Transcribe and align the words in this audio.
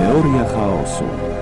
Teoria 0.00 0.44
chaosu. 0.44 1.39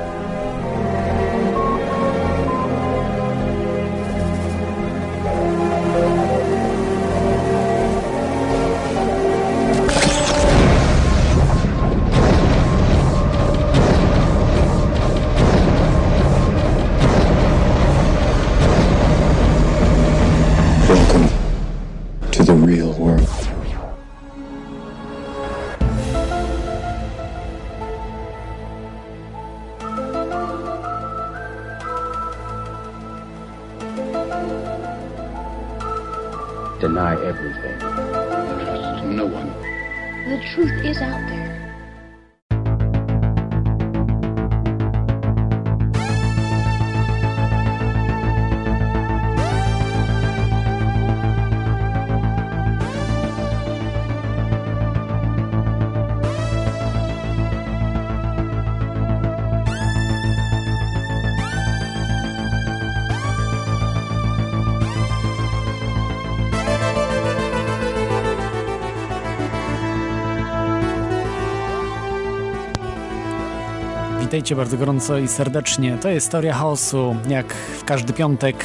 Witajcie 74.38 74.56
bardzo 74.56 74.76
gorąco 74.76 75.18
i 75.18 75.28
serdecznie. 75.28 75.98
To 76.00 76.08
jest 76.08 76.30
Teoria 76.30 76.54
Chaosu, 76.54 77.16
jak 77.28 77.54
w 77.54 77.84
każdy 77.84 78.12
piątek 78.12 78.64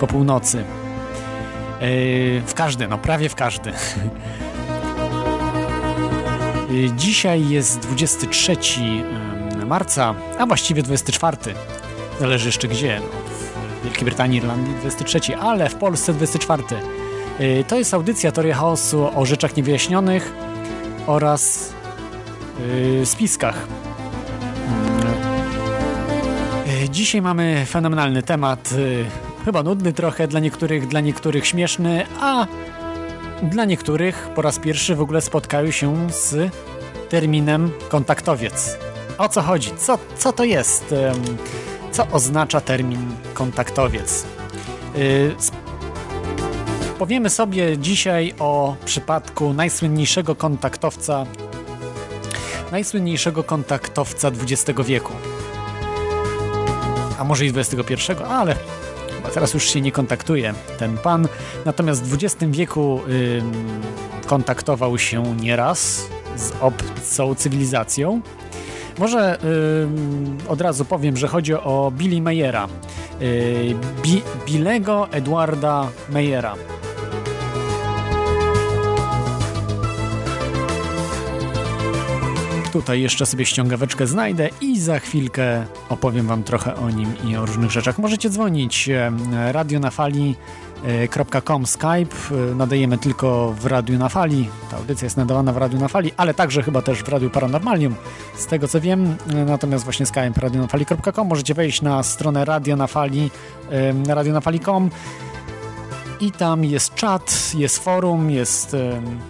po 0.00 0.06
północy. 0.06 0.56
Yy, 0.56 2.42
w 2.46 2.54
każdy, 2.54 2.88
no 2.88 2.98
prawie 2.98 3.28
w 3.28 3.34
każdy. 3.34 3.72
Yy, 6.70 6.90
Dzisiaj 6.96 7.48
jest 7.48 7.78
23 7.78 8.52
ym, 8.52 9.66
marca, 9.66 10.14
a 10.38 10.46
właściwie 10.46 10.82
24. 10.82 11.36
Zależy 12.20 12.48
jeszcze 12.48 12.68
gdzie. 12.68 13.00
No, 13.00 13.06
w 13.80 13.84
Wielkiej 13.84 14.04
Brytanii, 14.04 14.38
Irlandii 14.38 14.74
23, 14.74 15.36
ale 15.36 15.68
w 15.68 15.74
Polsce 15.74 16.12
24. 16.12 16.62
Yy, 17.38 17.64
To 17.64 17.78
jest 17.78 17.94
audycja 17.94 18.32
Teoria 18.32 18.54
Chaosu 18.54 19.10
o 19.14 19.26
rzeczach 19.26 19.56
niewyjaśnionych 19.56 20.32
oraz 21.06 21.72
spiskach. 23.04 23.79
Dzisiaj 27.00 27.22
mamy 27.22 27.66
fenomenalny 27.66 28.22
temat. 28.22 28.70
e, 28.72 29.44
Chyba 29.44 29.62
nudny 29.62 29.92
trochę 29.92 30.28
dla 30.28 30.40
niektórych, 30.40 30.88
dla 30.88 31.00
niektórych 31.00 31.46
śmieszny, 31.46 32.06
a 32.20 32.46
dla 33.42 33.64
niektórych 33.64 34.28
po 34.34 34.42
raz 34.42 34.58
pierwszy 34.58 34.94
w 34.96 35.00
ogóle 35.00 35.20
spotkają 35.20 35.70
się 35.70 36.10
z 36.10 36.52
terminem 37.08 37.70
kontaktowiec. 37.88 38.78
O 39.18 39.28
co 39.28 39.42
chodzi? 39.42 39.70
Co, 39.78 39.98
co 40.18 40.32
to 40.32 40.44
jest? 40.44 40.94
Co 41.92 42.06
oznacza 42.12 42.60
termin 42.60 43.06
kontaktowiec? 43.34 44.24
Y, 44.96 45.34
Powiemy 46.98 47.30
sobie 47.30 47.78
dzisiaj 47.78 48.34
o 48.38 48.76
przypadku 48.84 49.52
najsłynniejszego 49.52 50.34
kontaktowca 50.34 51.26
najsłynniejszego 52.72 53.44
kontaktowca 53.44 54.28
XX 54.28 54.80
wieku 54.86 55.12
a 57.20 57.24
może 57.24 57.46
i 57.46 57.52
XXI, 57.56 58.12
ale 58.28 58.56
chyba 59.16 59.28
teraz 59.30 59.54
już 59.54 59.64
się 59.64 59.80
nie 59.80 59.92
kontaktuje 59.92 60.54
ten 60.78 60.98
pan. 60.98 61.28
Natomiast 61.64 62.04
w 62.04 62.14
XX 62.14 62.44
wieku 62.48 63.00
kontaktował 64.26 64.98
się 64.98 65.36
nieraz 65.36 66.08
z 66.36 66.52
obcą 66.60 67.34
cywilizacją. 67.34 68.20
Może 68.98 69.38
od 70.48 70.60
razu 70.60 70.84
powiem, 70.84 71.16
że 71.16 71.28
chodzi 71.28 71.54
o 71.54 71.92
Billy 71.96 72.22
Mayera. 72.22 72.68
Yy, 73.20 73.74
Bi 74.02 74.22
Billego 74.46 75.08
Edwarda 75.12 75.88
Mayera. 76.10 76.54
Tutaj 82.72 83.00
jeszcze 83.02 83.26
sobie 83.26 83.46
ściągaweczkę 83.46 84.06
znajdę 84.06 84.48
i 84.60 84.80
za 84.80 84.98
chwilkę 84.98 85.64
opowiem 85.88 86.26
Wam 86.26 86.42
trochę 86.42 86.76
o 86.76 86.90
nim 86.90 87.14
i 87.24 87.36
o 87.36 87.46
różnych 87.46 87.70
rzeczach. 87.70 87.98
Możecie 87.98 88.30
dzwonić 88.30 88.88
e, 88.88 89.12
radio 89.52 89.80
na 89.80 89.90
Skype. 91.66 92.16
E, 92.52 92.54
Nadajemy 92.54 92.98
tylko 92.98 93.52
w 93.52 93.66
Radiu 93.66 93.98
na 93.98 94.08
Fali. 94.08 94.48
Ta 94.70 94.76
audycja 94.76 95.06
jest 95.06 95.16
nadawana 95.16 95.52
w 95.52 95.56
Radiu 95.56 95.78
na 95.78 95.88
Fali, 95.88 96.12
ale 96.16 96.34
także 96.34 96.62
chyba 96.62 96.82
też 96.82 97.02
w 97.02 97.08
Radiu 97.08 97.30
Paranormalium, 97.30 97.94
z 98.36 98.46
tego 98.46 98.68
co 98.68 98.80
wiem. 98.80 99.16
E, 99.30 99.34
Natomiast 99.44 99.84
właśnie 99.84 100.06
Skype 100.06 100.32
radionafali.com. 100.36 101.28
Możecie 101.28 101.54
wejść 101.54 101.82
na 101.82 102.02
stronę 102.02 102.44
Radio 102.44 102.76
na 102.76 102.86
Fali, 102.86 103.30
radionafali.com 104.06 104.90
i 106.20 106.32
tam 106.32 106.64
jest 106.64 106.94
czat, 106.94 107.52
jest 107.54 107.84
forum, 107.84 108.30
jest 108.30 108.76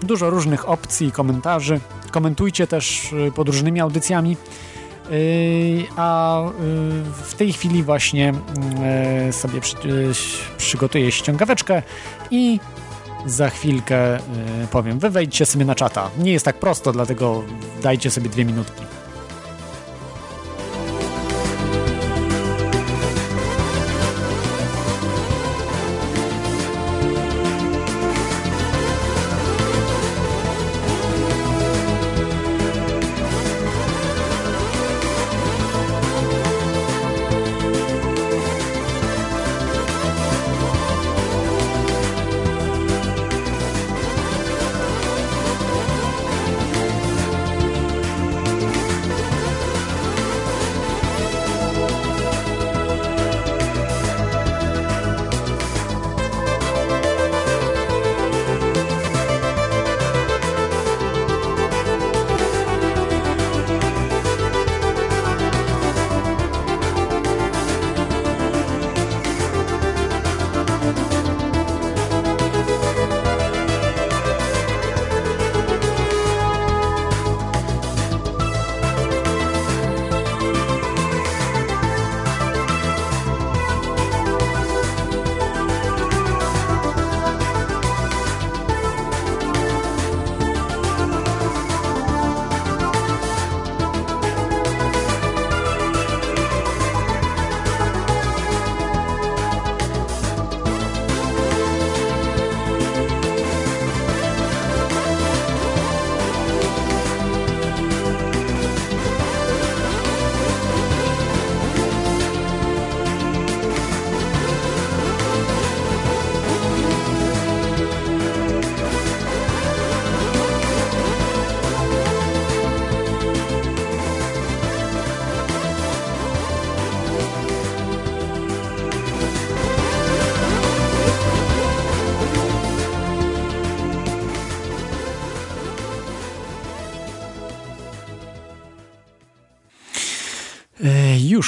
dużo 0.03 0.31
różnych 0.31 0.69
opcji 0.69 1.07
i 1.07 1.13
komentarzy. 1.13 1.81
Komentujcie 2.11 2.67
też 2.67 3.13
e, 3.29 3.33
pod 3.33 3.49
różnymi 3.49 3.81
audycjami. 3.81 4.37
E, 4.37 5.11
a 5.97 6.41
e, 6.43 6.51
w 7.25 7.35
tej 7.35 7.53
chwili 7.53 7.83
właśnie 7.83 8.33
sobie 9.31 9.61
przy, 9.61 9.77
przygotuję 10.57 11.13
ściągaweczkę 11.13 11.83
i 12.31 12.61
za 13.27 13.51
chwilkę 13.51 14.19
powiem. 14.71 14.99
Wy 14.99 15.11
wejdźcie 15.11 15.47
sobie 15.47 15.65
na 15.65 15.75
czata. 15.75 16.11
Nie 16.19 16.33
jest 16.33 16.45
tak 16.45 16.57
prosto, 16.57 16.93
dlatego 16.93 17.43
dajcie 17.83 18.11
sobie 18.11 18.31
dwie 18.31 18.45
minutki. 18.45 18.83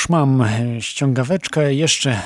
Już 0.02 0.08
mam 0.08 0.44
ściągaweczkę, 0.80 1.74
jeszcze 1.74 2.10
e, 2.10 2.20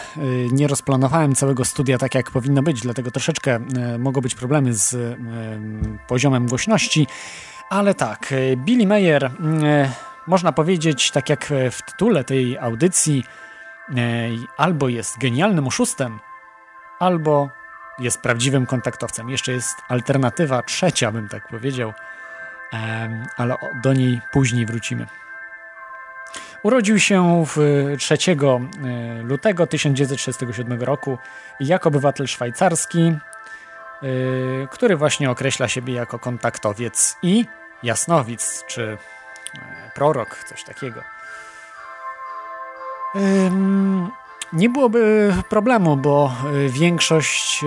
nie 0.52 0.66
rozplanowałem 0.66 1.34
całego 1.34 1.64
studia 1.64 1.98
tak 1.98 2.14
jak 2.14 2.30
powinno 2.30 2.62
być, 2.62 2.80
dlatego 2.80 3.10
troszeczkę 3.10 3.54
e, 3.76 3.98
mogą 3.98 4.20
być 4.20 4.34
problemy 4.34 4.74
z 4.74 5.18
poziomem 6.08 6.46
głośności, 6.46 7.06
ale 7.70 7.94
tak, 7.94 8.34
Billy 8.56 8.86
Mayer, 8.86 9.30
można 10.26 10.52
powiedzieć, 10.52 11.10
tak 11.10 11.28
jak 11.30 11.52
w 11.70 11.82
tytule 11.82 12.24
tej 12.24 12.58
audycji, 12.58 13.24
albo 14.56 14.88
jest 14.88 15.18
genialnym 15.18 15.66
oszustem, 15.66 16.18
albo 16.98 17.48
jest 17.98 18.20
prawdziwym 18.20 18.66
kontaktowcem. 18.66 19.30
Jeszcze 19.30 19.52
jest 19.52 19.74
alternatywa 19.88 20.62
trzecia, 20.62 21.12
bym 21.12 21.28
tak 21.28 21.48
powiedział, 21.48 21.92
ale 23.36 23.56
do 23.82 23.92
niej 23.92 24.20
później 24.32 24.66
wrócimy. 24.66 25.06
Urodził 26.66 26.98
się 26.98 27.44
w 27.46 27.56
3 27.98 28.16
e, 28.32 28.58
lutego 29.22 29.66
1937 29.66 30.82
roku 30.82 31.18
jako 31.60 31.88
obywatel 31.88 32.26
szwajcarski, 32.26 33.00
e, 33.02 33.16
który 34.70 34.96
właśnie 34.96 35.30
określa 35.30 35.68
siebie 35.68 35.94
jako 35.94 36.18
kontaktowiec 36.18 37.16
i 37.22 37.44
jasnowic, 37.82 38.64
czy 38.66 38.98
prorok, 39.94 40.44
coś 40.44 40.64
takiego. 40.64 41.02
Nie 44.52 44.68
byłoby 44.68 45.32
problemu, 45.48 45.96
bo 45.96 46.32
większość 46.68 47.64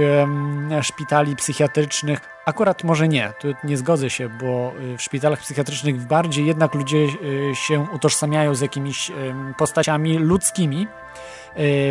szpitali 0.82 1.36
psychiatrycznych 1.36 2.40
Akurat 2.50 2.84
może 2.84 3.08
nie, 3.08 3.34
tu 3.40 3.48
nie 3.64 3.78
zgodzę 3.78 4.10
się, 4.10 4.30
bo 4.30 4.74
y, 4.94 4.98
w 4.98 5.02
szpitalach 5.02 5.40
psychiatrycznych 5.40 6.08
bardziej 6.08 6.46
jednak 6.46 6.74
ludzie 6.74 6.98
y, 6.98 7.56
się 7.56 7.86
utożsamiają 7.94 8.56
z 8.56 8.62
jakimiś 8.62 9.12
postaciami 9.58 10.18
ludzkimi 10.18 10.88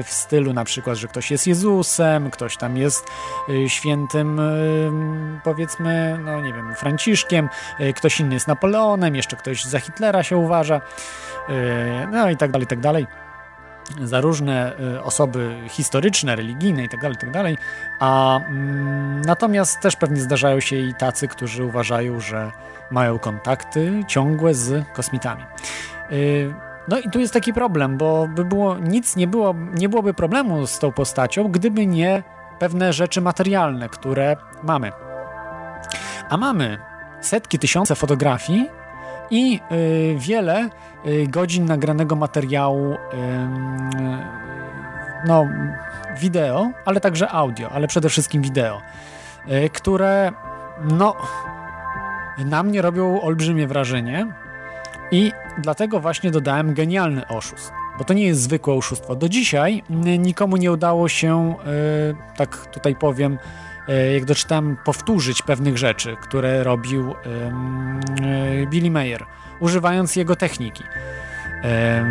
w 0.05 0.07
stylu 0.09 0.53
na 0.53 0.65
przykład, 0.65 0.97
że 0.97 1.09
ktoś 1.09 1.31
jest 1.31 1.47
Jezusem, 1.47 2.31
ktoś 2.31 2.57
tam 2.57 2.77
jest 2.77 3.07
świętym 3.69 4.41
powiedzmy, 5.45 6.19
no 6.25 6.41
nie 6.41 6.53
wiem, 6.53 6.75
Franciszkiem, 6.75 7.49
ktoś 7.97 8.21
inny 8.21 8.35
jest 8.35 8.49
Napoleonem, 8.49 9.17
jeszcze 9.17 9.37
ktoś 9.37 9.65
za 9.65 9.81
Hitlera 9.81 10.23
się 10.23 10.37
uważa, 10.37 10.81
no 12.13 12.31
i 12.31 12.37
tak 12.37 12.51
dalej, 12.51 12.65
i 12.65 12.69
tak 12.69 12.81
dalej 12.81 13.07
za 14.03 14.21
różne 14.21 14.73
y, 14.97 15.03
osoby 15.03 15.57
historyczne, 15.69 16.37
religijne 16.37 16.83
itd., 16.83 17.03
tak 17.03 17.23
itd., 17.23 17.43
tak 17.43 17.65
a 18.01 18.41
mm, 18.49 19.23
natomiast 19.23 19.81
też 19.81 19.97
pewnie 19.97 20.21
zdarzają 20.21 20.61
się 20.61 20.77
i 20.77 20.95
tacy, 20.95 21.29
którzy 21.29 21.65
uważają, 21.65 22.21
że 22.21 22.51
mają 22.91 23.19
kontakty 23.19 24.05
ciągłe 24.07 24.55
z 24.55 24.85
kosmitami. 24.93 25.43
Y, 26.13 26.55
no 26.89 26.99
i 26.99 27.11
tu 27.11 27.21
jest 27.21 27.33
taki 27.33 27.53
problem, 27.53 27.97
bo 27.97 28.29
by 28.35 28.45
było, 28.45 28.79
nic 28.79 29.17
nie, 29.17 29.27
było, 29.27 29.55
nie 29.75 29.89
byłoby 29.89 30.15
problemu 30.15 30.67
z 30.67 30.79
tą 30.79 30.93
postacią, 30.93 31.49
gdyby 31.49 31.87
nie 31.87 32.23
pewne 32.59 32.93
rzeczy 32.93 33.21
materialne, 33.21 33.89
które 33.89 34.37
mamy. 34.63 34.93
A 36.29 36.37
mamy 36.37 36.79
setki, 37.21 37.59
tysiące 37.59 37.95
fotografii 37.95 38.69
i 39.31 39.61
y, 39.73 40.17
wiele 40.19 40.69
godzin 41.29 41.65
nagranego 41.65 42.17
materiału 42.17 42.97
no, 45.27 45.47
wideo, 46.21 46.71
ale 46.85 47.01
także 47.01 47.29
audio, 47.31 47.71
ale 47.71 47.89
przede 47.89 48.09
wszystkim 48.09 48.43
wideo, 48.43 48.81
y, 49.49 49.71
które 49.71 50.33
no, 50.85 51.17
na 52.45 52.63
mnie 52.63 52.83
robią 52.83 53.21
olbrzymie 53.21 53.67
wrażenie 53.67 54.27
i 55.11 55.33
dlatego 55.59 56.01
właśnie 56.01 56.31
dodałem 56.31 56.75
genialny 56.75 57.29
oszust. 57.29 57.73
Bo 57.99 58.05
to 58.05 58.15
nie 58.15 58.27
jest 58.27 58.41
zwykłe 58.41 58.75
oszustwo. 58.75 59.17
Do 59.17 59.29
dzisiaj 59.29 59.83
nikomu 60.19 60.57
nie 60.57 60.73
udało 60.73 61.09
się, 61.09 61.55
tak 62.37 62.67
tutaj 62.67 62.95
powiem, 62.97 63.39
jak 64.15 64.25
doczytałem, 64.25 64.77
powtórzyć 64.85 65.43
pewnych 65.43 65.79
rzeczy, 65.79 66.17
które 66.23 66.65
robił 66.65 67.15
Billy 68.71 68.91
Mayer, 68.91 69.27
używając 69.61 70.17
jego 70.17 70.37
techniki. 70.37 70.85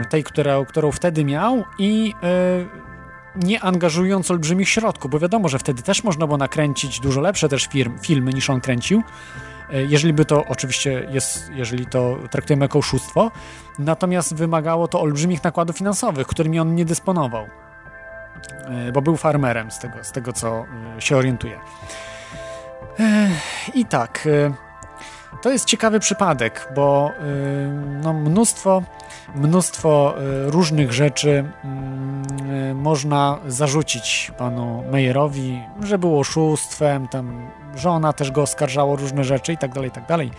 Tej, 0.09 0.23
która, 0.23 0.65
którą 0.67 0.91
wtedy 0.91 1.25
miał 1.25 1.63
i 1.79 2.13
e, 2.23 3.45
nie 3.45 3.61
angażując 3.61 4.31
olbrzymich 4.31 4.69
środków, 4.69 5.11
bo 5.11 5.19
wiadomo, 5.19 5.49
że 5.49 5.59
wtedy 5.59 5.83
też 5.83 6.03
można 6.03 6.27
było 6.27 6.38
nakręcić 6.38 6.99
dużo 6.99 7.21
lepsze 7.21 7.49
też 7.49 7.67
firm, 7.67 7.99
filmy 7.99 8.33
niż 8.33 8.49
on 8.49 8.61
kręcił. 8.61 9.03
Jeżeli 9.88 10.13
by 10.13 10.25
to 10.25 10.45
oczywiście 10.45 11.07
jest, 11.11 11.51
jeżeli 11.53 11.85
to 11.85 12.17
traktujemy 12.31 12.65
jako 12.65 12.79
oszustwo, 12.79 13.31
natomiast 13.79 14.35
wymagało 14.35 14.88
to 14.88 15.01
olbrzymich 15.01 15.44
nakładów 15.44 15.77
finansowych, 15.77 16.27
którymi 16.27 16.59
on 16.59 16.75
nie 16.75 16.85
dysponował. 16.85 17.47
E, 18.67 18.91
bo 18.91 19.01
był 19.01 19.17
farmerem, 19.17 19.71
z 19.71 19.79
tego, 19.79 20.03
z 20.03 20.11
tego 20.11 20.33
co 20.33 20.65
e, 20.97 21.01
się 21.01 21.17
orientuje. 21.17 21.59
E, 22.99 23.29
I 23.73 23.85
tak, 23.85 24.27
to 25.41 25.51
jest 25.51 25.65
ciekawy 25.65 25.99
przypadek, 25.99 26.67
bo 26.75 27.11
no, 28.03 28.13
mnóstwo, 28.13 28.83
mnóstwo 29.35 30.15
różnych 30.45 30.93
rzeczy 30.93 31.45
mm, 31.63 32.77
można 32.77 33.37
zarzucić 33.47 34.31
panu 34.37 34.83
Meyerowi, 34.91 35.61
że 35.83 35.97
było 35.97 36.19
oszustwem, 36.19 37.07
tam 37.07 37.49
żona 37.75 38.13
też 38.13 38.31
go 38.31 38.41
oskarżała 38.41 38.93
o 38.93 38.95
różne 38.95 39.23
rzeczy 39.23 39.53
i 39.53 39.57
tak 39.57 39.73
dalej, 39.73 39.89
i 39.89 39.93
tak 39.93 40.05
dalej. 40.05 40.31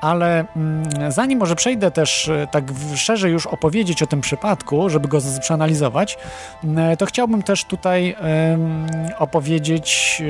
Ale 0.00 0.44
mm, 0.56 1.12
zanim 1.12 1.38
może 1.38 1.56
przejdę 1.56 1.90
też 1.90 2.30
tak 2.50 2.64
szerzej 2.94 3.32
już 3.32 3.46
opowiedzieć 3.46 4.02
o 4.02 4.06
tym 4.06 4.20
przypadku, 4.20 4.90
żeby 4.90 5.08
go 5.08 5.18
przeanalizować, 5.40 6.18
to 6.98 7.06
chciałbym 7.06 7.42
też 7.42 7.64
tutaj 7.64 8.16
opowiedzieć, 9.18 10.22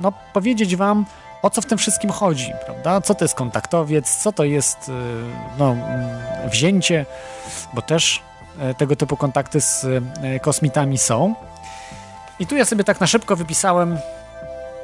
no 0.00 0.12
powiedzieć 0.32 0.76
wam, 0.76 1.04
o 1.42 1.50
co 1.50 1.60
w 1.60 1.66
tym 1.66 1.78
wszystkim 1.78 2.10
chodzi, 2.10 2.52
prawda? 2.64 3.00
Co 3.00 3.14
to 3.14 3.24
jest 3.24 3.34
kontaktowiec, 3.34 4.16
co 4.16 4.32
to 4.32 4.44
jest 4.44 4.88
e, 4.88 4.92
no, 5.58 5.72
mm, 5.72 6.50
wzięcie, 6.50 7.06
bo 7.74 7.82
też 7.82 8.22
tego 8.78 8.96
typu 8.96 9.16
kontakty 9.16 9.60
z 9.60 9.86
kosmitami 10.42 10.98
są. 10.98 11.34
I 12.38 12.46
tu 12.46 12.56
ja 12.56 12.64
sobie 12.64 12.84
tak 12.84 13.00
na 13.00 13.06
szybko 13.06 13.36
wypisałem 13.36 13.98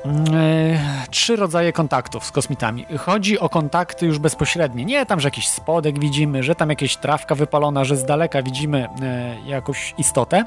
E, 0.06 0.78
trzy 1.10 1.36
rodzaje 1.36 1.72
kontaktów 1.72 2.24
z 2.24 2.30
kosmitami. 2.30 2.86
Chodzi 2.98 3.38
o 3.38 3.48
kontakty 3.48 4.06
już 4.06 4.18
bezpośrednie. 4.18 4.84
Nie 4.84 5.06
tam, 5.06 5.20
że 5.20 5.26
jakiś 5.26 5.48
spodek 5.48 5.98
widzimy, 5.98 6.42
że 6.42 6.54
tam 6.54 6.70
jakieś 6.70 6.96
trawka 6.96 7.34
wypalona, 7.34 7.84
że 7.84 7.96
z 7.96 8.04
daleka 8.04 8.42
widzimy 8.42 8.88
e, 9.02 9.36
jakąś 9.46 9.94
istotę, 9.98 10.44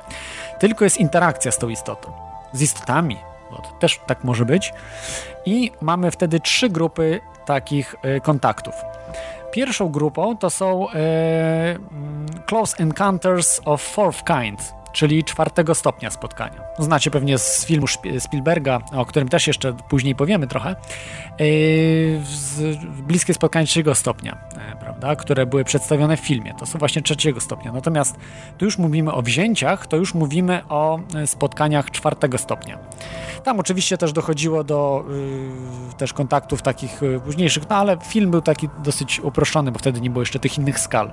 tylko 0.59 0.83
jest 0.83 0.97
interakcja 0.97 1.51
z 1.51 1.57
tą 1.57 1.69
istotą. 1.69 2.11
Z 2.53 2.61
istotami, 2.61 3.17
to 3.57 3.69
też 3.79 3.99
tak 4.07 4.23
może 4.23 4.45
być. 4.45 4.73
I 5.45 5.71
mamy 5.81 6.11
wtedy 6.11 6.39
trzy 6.39 6.69
grupy 6.69 7.19
takich 7.45 7.95
e, 8.01 8.19
kontaktów. 8.19 8.73
Pierwszą 9.51 9.89
grupą 9.89 10.37
to 10.37 10.49
są 10.49 10.89
mm, 10.89 11.85
Close 12.45 12.77
Encounters 12.77 13.61
of 13.65 13.81
Fourth 13.81 14.23
Kind 14.23 14.80
czyli 14.93 15.23
czwartego 15.23 15.75
stopnia 15.75 16.09
spotkania. 16.09 16.61
Znacie 16.79 17.11
pewnie 17.11 17.37
z 17.37 17.65
filmu 17.65 17.85
Spielberga, 18.19 18.79
o 18.93 19.05
którym 19.05 19.29
też 19.29 19.47
jeszcze 19.47 19.73
później 19.73 20.15
powiemy 20.15 20.47
trochę, 20.47 20.75
yy, 21.39 22.21
bliskie 23.07 23.33
spotkanie 23.33 23.65
trzeciego 23.65 23.95
stopnia, 23.95 24.37
e, 24.57 24.75
prawda, 24.75 25.15
które 25.15 25.45
były 25.45 25.63
przedstawione 25.63 26.17
w 26.17 26.19
filmie. 26.19 26.53
To 26.59 26.65
są 26.65 26.79
właśnie 26.79 27.01
trzeciego 27.01 27.39
stopnia. 27.39 27.71
Natomiast 27.71 28.15
tu 28.57 28.65
już 28.65 28.77
mówimy 28.77 29.13
o 29.13 29.21
wzięciach, 29.21 29.87
to 29.87 29.97
już 29.97 30.13
mówimy 30.13 30.61
o 30.69 30.99
e, 31.15 31.27
spotkaniach 31.27 31.91
czwartego 31.91 32.37
stopnia. 32.37 32.77
Tam 33.43 33.59
oczywiście 33.59 33.97
też 33.97 34.13
dochodziło 34.13 34.63
do 34.63 35.05
yy, 35.89 35.93
też 35.97 36.13
kontaktów 36.13 36.61
takich 36.61 37.01
yy, 37.01 37.19
późniejszych, 37.19 37.69
no 37.69 37.75
ale 37.75 37.97
film 38.03 38.31
był 38.31 38.41
taki 38.41 38.69
dosyć 38.83 39.19
uproszczony, 39.19 39.71
bo 39.71 39.79
wtedy 39.79 40.01
nie 40.01 40.09
było 40.09 40.21
jeszcze 40.21 40.39
tych 40.39 40.57
innych 40.57 40.79
skal. 40.79 41.11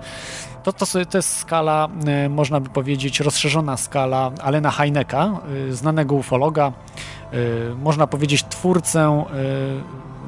To, 0.62 0.72
to, 0.72 0.86
to 1.10 1.18
jest 1.18 1.36
skala, 1.36 1.88
można 2.30 2.60
by 2.60 2.70
powiedzieć, 2.70 3.20
rozszerzona 3.20 3.67
skala 3.76 4.30
Alena 4.42 4.70
Heineka, 4.70 5.40
znanego 5.70 6.14
ufologa, 6.14 6.72
można 7.82 8.06
powiedzieć 8.06 8.44
twórcę 8.48 9.24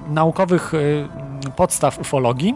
naukowych 0.08 0.72
podstaw 1.56 1.98
ufologii. 1.98 2.54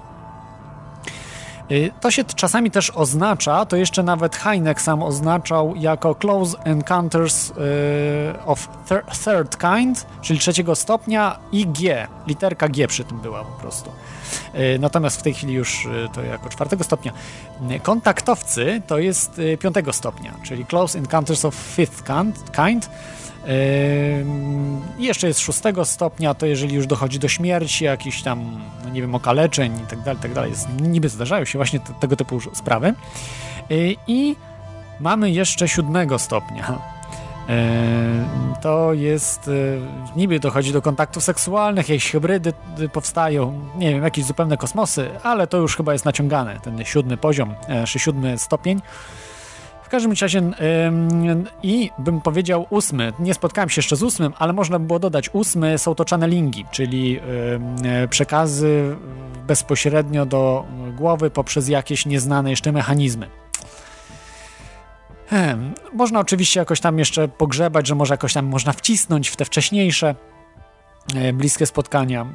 Y, 1.70 1.90
to 2.00 2.10
się 2.10 2.24
czasami 2.24 2.70
też 2.70 2.90
oznacza, 2.90 3.66
to 3.66 3.76
jeszcze 3.76 4.02
nawet 4.02 4.36
Heineck 4.36 4.80
sam 4.80 5.02
oznaczał 5.02 5.74
jako 5.76 6.14
Close 6.14 6.58
Encounters 6.64 7.50
y, 7.50 7.54
of 8.46 8.68
Third 9.24 9.56
Kind, 9.56 10.06
czyli 10.20 10.38
trzeciego 10.38 10.74
stopnia 10.74 11.38
i 11.52 11.66
G, 11.66 12.06
literka 12.26 12.68
G 12.68 12.88
przy 12.88 13.04
tym 13.04 13.20
była 13.20 13.44
po 13.44 13.60
prostu. 13.60 13.90
Natomiast 14.78 15.20
w 15.20 15.22
tej 15.22 15.34
chwili 15.34 15.54
już 15.54 15.88
to 16.12 16.22
jako 16.22 16.48
czwartego 16.48 16.84
stopnia. 16.84 17.12
Kontaktowcy 17.82 18.82
to 18.86 18.98
jest 18.98 19.40
piątego 19.60 19.92
stopnia, 19.92 20.34
czyli 20.42 20.64
Close 20.66 20.98
Encounters 20.98 21.44
of 21.44 21.54
Fifth 21.54 22.02
Kind. 22.56 22.90
I 24.98 25.04
jeszcze 25.04 25.26
jest 25.26 25.40
szóstego 25.40 25.84
stopnia, 25.84 26.34
to 26.34 26.46
jeżeli 26.46 26.74
już 26.74 26.86
dochodzi 26.86 27.18
do 27.18 27.28
śmierci, 27.28 27.84
jakichś 27.84 28.22
tam, 28.22 28.60
no 28.84 28.90
nie 28.90 29.00
wiem, 29.00 29.14
okaleczeń 29.14 29.80
i 29.84 29.86
tak 29.86 30.00
dalej, 30.00 30.22
tak 30.22 30.32
dalej, 30.32 30.52
niby 30.80 31.08
zdarzają 31.08 31.44
się 31.44 31.58
właśnie 31.58 31.80
te, 31.80 31.94
tego 32.00 32.16
typu 32.16 32.40
sprawy. 32.40 32.94
I 34.06 34.36
mamy 35.00 35.30
jeszcze 35.30 35.68
siódmego 35.68 36.18
stopnia. 36.18 36.93
To 38.62 38.92
jest, 38.92 39.50
niby 40.16 40.40
dochodzi 40.40 40.72
do 40.72 40.82
kontaktów 40.82 41.22
seksualnych, 41.22 41.88
jakieś 41.88 42.10
hybrydy 42.10 42.52
powstają, 42.92 43.60
nie 43.76 43.90
wiem, 43.90 44.04
jakieś 44.04 44.24
zupełne 44.24 44.56
kosmosy, 44.56 45.10
ale 45.22 45.46
to 45.46 45.56
już 45.56 45.76
chyba 45.76 45.92
jest 45.92 46.04
naciągane, 46.04 46.60
ten 46.60 46.84
siódmy 46.84 47.16
poziom, 47.16 47.54
czy 47.86 47.98
siódmy 47.98 48.38
stopień 48.38 48.80
każdym 49.94 50.12
razie 50.20 50.42
i 51.62 51.90
bym 51.98 52.20
powiedział 52.20 52.66
ósmy, 52.70 53.12
nie 53.18 53.34
spotkałem 53.34 53.70
się 53.70 53.78
jeszcze 53.78 53.96
z 53.96 54.02
ósmym, 54.02 54.32
ale 54.38 54.52
można 54.52 54.78
by 54.78 54.86
było 54.86 54.98
dodać 54.98 55.30
ósmy, 55.32 55.78
są 55.78 55.94
to 55.94 56.04
channelingi, 56.10 56.66
czyli 56.70 57.20
przekazy 58.10 58.96
bezpośrednio 59.46 60.26
do 60.26 60.64
głowy 60.96 61.30
poprzez 61.30 61.68
jakieś 61.68 62.06
nieznane 62.06 62.50
jeszcze 62.50 62.72
mechanizmy. 62.72 63.43
Hmm. 65.26 65.74
Można 65.92 66.20
oczywiście 66.20 66.60
jakoś 66.60 66.80
tam 66.80 66.98
jeszcze 66.98 67.28
pogrzebać, 67.28 67.86
że 67.86 67.94
może 67.94 68.14
jakoś 68.14 68.32
tam 68.32 68.46
można 68.46 68.72
wcisnąć 68.72 69.28
w 69.28 69.36
te 69.36 69.44
wcześniejsze 69.44 70.14
e, 71.14 71.32
bliskie 71.32 71.66
spotkania. 71.66 72.26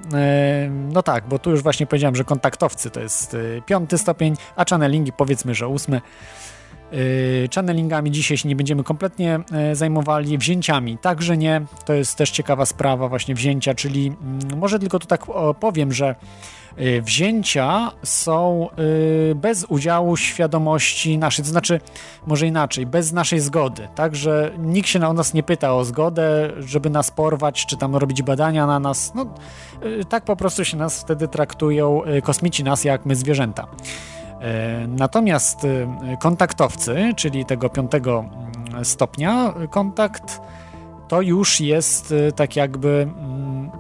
No 0.93 1.03
tak, 1.03 1.27
bo 1.27 1.39
tu 1.39 1.51
już 1.51 1.63
właśnie 1.63 1.87
powiedziałem, 1.87 2.15
że 2.15 2.23
kontaktowcy 2.23 2.89
to 2.89 2.99
jest 2.99 3.37
piąty 3.65 3.97
stopień, 3.97 4.35
a 4.55 4.65
channelingi 4.69 5.11
powiedzmy, 5.11 5.55
że 5.55 5.67
ósmy. 5.67 6.01
Yy, 6.91 7.49
channelingami 7.55 8.11
dzisiaj 8.11 8.37
się 8.37 8.49
nie 8.49 8.55
będziemy 8.55 8.83
kompletnie 8.83 9.39
yy, 9.51 9.75
zajmowali, 9.75 10.37
wzięciami 10.37 10.97
także 10.97 11.37
nie. 11.37 11.61
To 11.85 11.93
jest 11.93 12.15
też 12.15 12.31
ciekawa 12.31 12.65
sprawa 12.65 13.09
właśnie 13.09 13.35
wzięcia, 13.35 13.73
czyli 13.73 14.07
mm, 14.07 14.59
może 14.59 14.79
tylko 14.79 14.99
tu 14.99 15.07
tak 15.07 15.25
powiem, 15.59 15.93
że 15.93 16.15
yy, 16.77 17.01
wzięcia 17.01 17.91
są 18.03 18.67
bez 19.35 19.65
udziału 19.65 20.17
świadomości 20.17 21.17
naszej, 21.17 21.45
to 21.45 21.51
znaczy 21.51 21.79
może 22.27 22.47
inaczej, 22.47 22.85
bez 22.85 23.11
naszej 23.11 23.39
zgody, 23.39 23.87
tak, 23.95 24.15
że 24.15 24.51
nikt 24.57 24.89
się 24.89 24.99
na 24.99 25.13
nas 25.13 25.33
nie 25.33 25.43
pyta 25.43 25.75
o 25.75 25.85
zgodę, 25.85 26.51
żeby 26.59 26.89
nas 26.89 27.11
porwać, 27.11 27.65
czy 27.65 27.77
tam 27.77 27.95
robić 27.95 28.23
badania 28.23 28.67
na 28.67 28.79
nas, 28.79 29.11
no 29.15 29.25
tak 30.09 30.25
po 30.25 30.35
prostu 30.35 30.65
się 30.65 30.77
nas 30.77 31.01
wtedy 31.01 31.27
traktują 31.27 32.01
kosmici 32.23 32.63
nas 32.63 32.83
jak 32.83 33.05
my 33.05 33.15
zwierzęta. 33.15 33.67
E, 34.41 34.87
natomiast 34.87 35.65
e, 35.65 36.17
kontaktowcy, 36.19 37.13
czyli 37.15 37.45
tego 37.45 37.69
piątego 37.69 38.25
mm, 38.73 38.85
stopnia, 38.85 39.53
kontakt 39.69 40.41
to 41.07 41.21
już 41.21 41.59
jest 41.59 42.11
e, 42.11 42.31
tak 42.31 42.55
jakby 42.55 43.07
mm, 43.19 43.71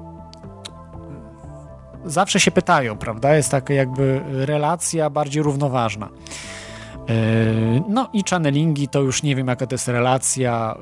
zawsze 2.05 2.39
się 2.39 2.51
pytają, 2.51 2.97
prawda? 2.97 3.35
Jest 3.35 3.51
taka 3.51 3.73
jakby 3.73 4.21
relacja 4.29 5.09
bardziej 5.09 5.43
równoważna. 5.43 6.09
No 7.87 8.09
i 8.13 8.23
channelingi 8.29 8.87
to 8.87 9.01
już 9.01 9.23
nie 9.23 9.35
wiem 9.35 9.47
jaka 9.47 9.67
to 9.67 9.73
jest 9.73 9.87
relacja 9.87 10.75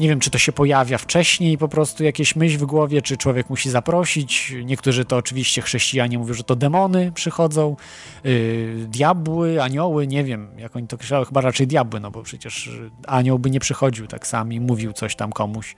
nie 0.00 0.08
wiem, 0.08 0.20
czy 0.20 0.30
to 0.30 0.38
się 0.38 0.52
pojawia 0.52 0.98
wcześniej 0.98 1.58
po 1.58 1.68
prostu 1.68 2.04
jakieś 2.04 2.36
myśl 2.36 2.58
w 2.58 2.64
głowie, 2.64 3.02
czy 3.02 3.16
człowiek 3.16 3.50
musi 3.50 3.70
zaprosić. 3.70 4.54
Niektórzy 4.64 5.04
to 5.04 5.16
oczywiście 5.16 5.62
chrześcijanie 5.62 6.18
mówią, 6.18 6.34
że 6.34 6.44
to 6.44 6.56
demony 6.56 7.12
przychodzą, 7.12 7.76
yy, 8.24 8.86
diabły, 8.88 9.62
anioły, 9.62 10.06
nie 10.06 10.24
wiem, 10.24 10.48
jak 10.58 10.76
oni 10.76 10.86
to 10.86 10.96
określają, 10.96 11.24
chyba 11.24 11.40
raczej 11.40 11.66
diabły, 11.66 12.00
no 12.00 12.10
bo 12.10 12.22
przecież 12.22 12.70
anioł 13.06 13.38
by 13.38 13.50
nie 13.50 13.60
przychodził 13.60 14.06
tak 14.06 14.26
sam 14.26 14.52
i 14.52 14.60
mówił 14.60 14.92
coś 14.92 15.16
tam 15.16 15.32
komuś, 15.32 15.76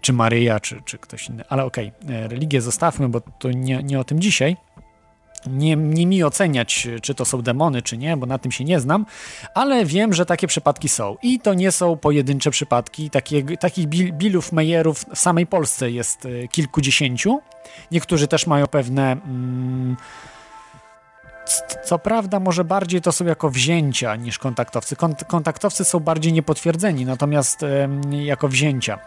czy 0.00 0.12
Maryja, 0.12 0.60
czy, 0.60 0.82
czy 0.84 0.98
ktoś 0.98 1.28
inny. 1.28 1.44
Ale 1.48 1.64
okej, 1.64 1.92
okay, 2.04 2.28
religię 2.28 2.60
zostawmy, 2.60 3.08
bo 3.08 3.20
to 3.20 3.50
nie, 3.50 3.82
nie 3.82 4.00
o 4.00 4.04
tym 4.04 4.20
dzisiaj 4.20 4.56
nie, 5.46 5.76
nie 5.76 6.06
mi 6.06 6.24
oceniać, 6.24 6.88
czy 7.02 7.14
to 7.14 7.24
są 7.24 7.42
demony, 7.42 7.82
czy 7.82 7.98
nie, 7.98 8.16
bo 8.16 8.26
na 8.26 8.38
tym 8.38 8.52
się 8.52 8.64
nie 8.64 8.80
znam, 8.80 9.06
ale 9.54 9.84
wiem, 9.84 10.14
że 10.14 10.26
takie 10.26 10.46
przypadki 10.46 10.88
są. 10.88 11.16
I 11.22 11.40
to 11.40 11.54
nie 11.54 11.72
są 11.72 11.96
pojedyncze 11.96 12.50
przypadki. 12.50 13.10
Takie, 13.10 13.56
takich 13.56 13.86
bilów, 14.12 14.52
mejerów 14.52 15.04
w 15.14 15.18
samej 15.18 15.46
Polsce 15.46 15.90
jest 15.90 16.26
e, 16.26 16.48
kilkudziesięciu. 16.48 17.40
Niektórzy 17.90 18.28
też 18.28 18.46
mają 18.46 18.66
pewne. 18.66 19.12
Mm, 19.12 19.96
co 21.84 21.98
prawda, 21.98 22.40
może 22.40 22.64
bardziej 22.64 23.00
to 23.00 23.12
są 23.12 23.24
jako 23.24 23.50
wzięcia 23.50 24.16
niż 24.16 24.38
kontaktowcy. 24.38 24.96
Kont 24.96 25.24
kontaktowcy 25.24 25.84
są 25.84 26.00
bardziej 26.00 26.32
niepotwierdzeni, 26.32 27.04
natomiast 27.06 27.60
jako 28.10 28.48
wzięcia. 28.48 28.98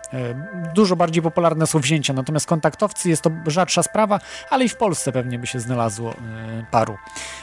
Dużo 0.75 0.95
bardziej 0.95 1.23
popularne 1.23 1.67
są 1.67 1.79
wzięcia, 1.79 2.13
natomiast 2.13 2.45
kontaktowcy 2.45 3.09
jest 3.09 3.21
to 3.21 3.29
rzadsza 3.47 3.83
sprawa, 3.83 4.19
ale 4.50 4.65
i 4.65 4.69
w 4.69 4.77
Polsce 4.77 5.12
pewnie 5.12 5.39
by 5.39 5.47
się 5.47 5.59
znalazło 5.59 6.12
e, 6.12 6.15
paru 6.71 6.97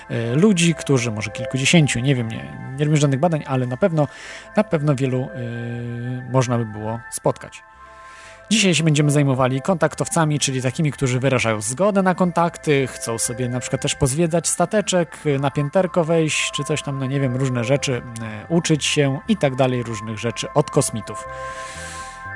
e, 0.08 0.34
ludzi, 0.34 0.74
którzy, 0.74 1.10
może 1.10 1.30
kilkudziesięciu, 1.30 2.00
nie 2.00 2.14
wiem, 2.14 2.28
nie, 2.28 2.74
nie 2.78 2.84
robię 2.84 2.96
żadnych 2.96 3.20
badań, 3.20 3.44
ale 3.46 3.66
na 3.66 3.76
pewno, 3.76 4.08
na 4.56 4.64
pewno 4.64 4.94
wielu 4.94 5.22
e, 5.22 6.30
można 6.32 6.58
by 6.58 6.64
było 6.64 7.00
spotkać. 7.10 7.69
Dzisiaj 8.50 8.74
się 8.74 8.84
będziemy 8.84 9.10
zajmowali 9.10 9.62
kontaktowcami, 9.62 10.38
czyli 10.38 10.62
takimi, 10.62 10.92
którzy 10.92 11.20
wyrażają 11.20 11.60
zgodę 11.60 12.02
na 12.02 12.14
kontakty, 12.14 12.86
chcą 12.86 13.18
sobie 13.18 13.48
na 13.48 13.60
przykład 13.60 13.82
też 13.82 13.94
pozwiedzać 13.94 14.48
stateczek, 14.48 15.18
na 15.40 15.50
pięterko 15.50 16.04
wejść, 16.04 16.50
czy 16.50 16.64
coś 16.64 16.82
tam, 16.82 16.98
no 16.98 17.06
nie 17.06 17.20
wiem, 17.20 17.36
różne 17.36 17.64
rzeczy, 17.64 18.02
e, 18.22 18.46
uczyć 18.48 18.84
się 18.84 19.18
i 19.28 19.36
tak 19.36 19.56
dalej, 19.56 19.82
różnych 19.82 20.18
rzeczy 20.18 20.46
od 20.54 20.70
kosmitów. 20.70 21.24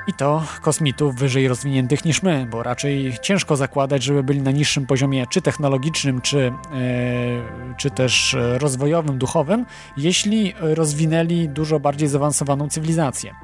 I 0.07 0.13
to 0.13 0.43
kosmitów 0.61 1.15
wyżej 1.15 1.47
rozwiniętych 1.47 2.05
niż 2.05 2.23
my, 2.23 2.47
bo 2.51 2.63
raczej 2.63 3.13
ciężko 3.21 3.55
zakładać, 3.55 4.03
żeby 4.03 4.23
byli 4.23 4.41
na 4.41 4.51
niższym 4.51 4.85
poziomie 4.85 5.25
czy 5.29 5.41
technologicznym, 5.41 6.21
czy, 6.21 6.37
yy, 6.37 7.73
czy 7.77 7.91
też 7.91 8.35
rozwojowym, 8.39 9.17
duchowym, 9.17 9.65
jeśli 9.97 10.53
rozwinęli 10.59 11.49
dużo 11.49 11.79
bardziej 11.79 12.07
zaawansowaną 12.07 12.69
cywilizację. 12.69 13.35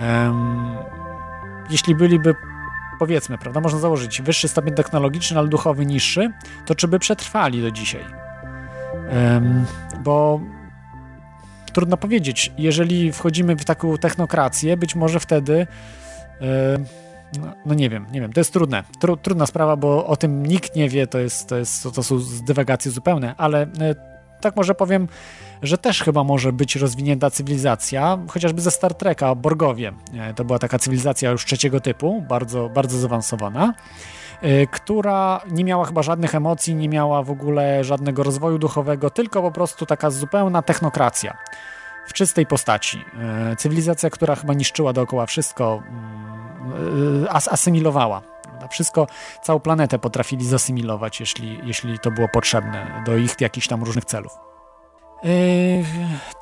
Um, 0.00 0.76
jeśli 1.70 1.94
byliby 1.94 2.34
powiedzmy, 2.98 3.38
prawda, 3.38 3.60
można 3.60 3.78
założyć 3.78 4.22
wyższy 4.22 4.48
stopień 4.48 4.74
technologiczny, 4.74 5.38
ale 5.38 5.48
duchowy 5.48 5.86
niższy, 5.86 6.32
to 6.66 6.74
czy 6.74 6.88
by 6.88 6.98
przetrwali 6.98 7.62
do 7.62 7.70
dzisiaj? 7.70 8.04
Um, 9.12 9.64
bo 10.02 10.40
trudno 11.72 11.96
powiedzieć. 11.96 12.52
Jeżeli 12.58 13.12
wchodzimy 13.12 13.56
w 13.56 13.64
taką 13.64 13.98
technokrację, 13.98 14.76
być 14.76 14.94
może 14.94 15.20
wtedy 15.20 15.66
no, 17.40 17.46
no, 17.66 17.74
nie 17.74 17.90
wiem, 17.90 18.06
nie 18.12 18.20
wiem, 18.20 18.32
to 18.32 18.40
jest 18.40 18.52
trudne. 18.52 18.84
Tru, 19.00 19.16
trudna 19.16 19.46
sprawa, 19.46 19.76
bo 19.76 20.06
o 20.06 20.16
tym 20.16 20.46
nikt 20.46 20.76
nie 20.76 20.88
wie, 20.88 21.06
to, 21.06 21.18
jest, 21.18 21.48
to, 21.48 21.56
jest, 21.56 21.82
to 21.94 22.02
są 22.02 22.18
dywagacje 22.46 22.90
zupełne, 22.90 23.34
ale 23.36 23.62
e, 23.62 24.15
tak 24.40 24.56
może 24.56 24.74
powiem, 24.74 25.08
że 25.62 25.78
też 25.78 26.02
chyba 26.02 26.24
może 26.24 26.52
być 26.52 26.76
rozwinięta 26.76 27.30
cywilizacja, 27.30 28.18
chociażby 28.28 28.60
ze 28.60 28.70
Star 28.70 28.94
Treka, 28.94 29.34
Borgowie. 29.34 29.92
E, 30.14 30.34
to 30.34 30.44
była 30.44 30.58
taka 30.58 30.78
cywilizacja 30.78 31.30
już 31.30 31.44
trzeciego 31.44 31.80
typu, 31.80 32.22
bardzo, 32.28 32.68
bardzo 32.68 32.98
zaawansowana, 32.98 33.74
e, 34.42 34.66
która 34.66 35.40
nie 35.50 35.64
miała 35.64 35.84
chyba 35.84 36.02
żadnych 36.02 36.34
emocji, 36.34 36.74
nie 36.74 36.88
miała 36.88 37.22
w 37.22 37.30
ogóle 37.30 37.84
żadnego 37.84 38.22
rozwoju 38.22 38.58
duchowego, 38.58 39.10
tylko 39.10 39.42
po 39.42 39.50
prostu 39.50 39.86
taka 39.86 40.10
zupełna 40.10 40.62
technokracja 40.62 41.36
w 42.06 42.12
czystej 42.12 42.46
postaci. 42.46 43.04
E, 43.52 43.56
cywilizacja, 43.56 44.10
która 44.10 44.36
chyba 44.36 44.54
niszczyła 44.54 44.92
dookoła 44.92 45.26
wszystko, 45.26 45.82
mm, 45.88 47.26
asymilowała. 48.66 48.76
Wszystko, 48.76 49.06
całą 49.42 49.60
planetę 49.60 49.98
potrafili 49.98 50.46
zasymilować, 50.46 51.20
jeśli, 51.20 51.60
jeśli 51.64 51.98
to 51.98 52.10
było 52.10 52.28
potrzebne 52.28 53.02
do 53.06 53.16
ich 53.16 53.40
jakichś 53.40 53.68
tam 53.68 53.84
różnych 53.84 54.04
celów. 54.04 54.32
Yy, 55.22 55.84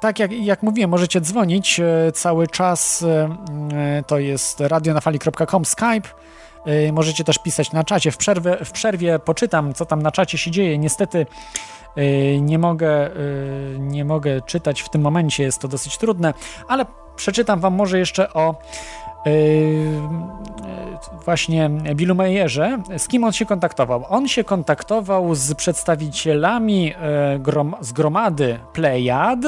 tak 0.01 0.19
jak, 0.19 0.33
jak 0.33 0.63
mówiłem, 0.63 0.91
możecie 0.91 1.21
dzwonić 1.21 1.79
yy, 1.79 2.13
cały 2.13 2.47
czas. 2.47 3.01
Yy, 3.01 4.03
to 4.07 4.19
jest 4.19 4.61
radionafali.com 4.61 5.65
Skype. 5.65 6.09
Możecie 6.93 7.25
też 7.25 7.39
pisać 7.39 7.73
na 7.73 7.85
czacie. 7.85 8.11
W 8.11 8.17
przerwie, 8.17 8.65
w 8.65 8.73
przerwie 8.73 9.19
poczytam, 9.19 9.75
co 9.75 9.87
tam 9.87 10.03
na 10.03 10.11
czacie 10.11 10.39
się 10.39 10.51
dzieje. 10.51 10.79
Niestety 10.79 11.27
nie 12.41 12.59
mogę, 12.59 13.11
nie 13.79 14.05
mogę 14.05 14.41
czytać 14.41 14.83
w 14.83 14.89
tym 14.89 15.03
momencie, 15.03 15.43
jest 15.43 15.59
to 15.59 15.69
dosyć 15.69 15.99
trudne, 15.99 16.35
ale 16.69 16.87
przeczytam 17.17 17.61
Wam 17.61 17.75
może 17.75 17.99
jeszcze 17.99 18.33
o 18.33 18.55
właśnie 21.25 21.71
Billu 21.95 22.15
Meyerze, 22.15 22.79
z 22.99 23.09
kim 23.09 23.25
on 23.25 23.33
się 23.33 23.47
kontaktował? 23.47 24.05
On 24.09 24.29
się 24.29 24.45
kontaktował 24.45 25.35
z 25.35 25.55
przedstawicielami 25.55 26.95
e, 26.95 27.39
grom, 27.39 27.75
z 27.81 27.93
gromady 27.93 28.59
Plejad, 28.73 29.39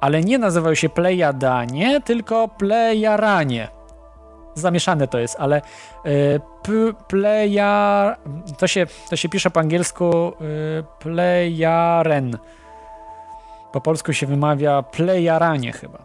ale 0.00 0.20
nie 0.20 0.38
nazywał 0.38 0.76
się 0.76 0.88
Plejadanie, 0.88 2.00
tylko 2.00 2.48
Plejaranie. 2.48 3.68
zamieszane 4.54 5.08
to 5.08 5.18
jest, 5.18 5.36
ale 5.38 5.62
y, 6.06 6.40
pleja, 7.08 8.16
to 8.58 8.66
się, 8.66 8.86
to 9.10 9.16
się 9.16 9.28
pisze 9.28 9.50
po 9.50 9.60
angielsku 9.60 10.28
y, 10.28 10.32
plejaren. 10.98 12.38
Po 13.72 13.80
polsku 13.80 14.12
się 14.12 14.26
wymawia 14.26 14.82
plejaranie 14.82 15.72
chyba. 15.72 15.98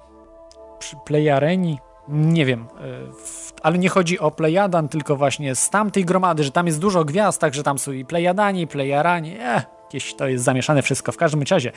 Plejareni? 1.05 1.79
Nie 2.09 2.45
wiem, 2.45 2.61
y, 2.61 3.57
ale 3.63 3.77
nie 3.77 3.89
chodzi 3.89 4.19
o 4.19 4.31
plejadan, 4.31 4.89
tylko 4.89 5.15
właśnie 5.15 5.55
z 5.55 5.69
tamtej 5.69 6.05
gromady, 6.05 6.43
że 6.43 6.51
tam 6.51 6.67
jest 6.67 6.79
dużo 6.79 7.05
gwiazd, 7.05 7.41
także 7.41 7.63
tam 7.63 7.79
są 7.79 7.91
i 7.91 8.05
plejadani, 8.05 8.61
i 8.61 8.67
plejarani. 8.67 9.37
Eh, 9.39 9.65
jakieś 9.83 10.13
to 10.13 10.27
jest 10.27 10.43
zamieszane 10.43 10.81
wszystko. 10.81 11.11
W 11.11 11.17
każdym 11.17 11.43
razie 11.49 11.71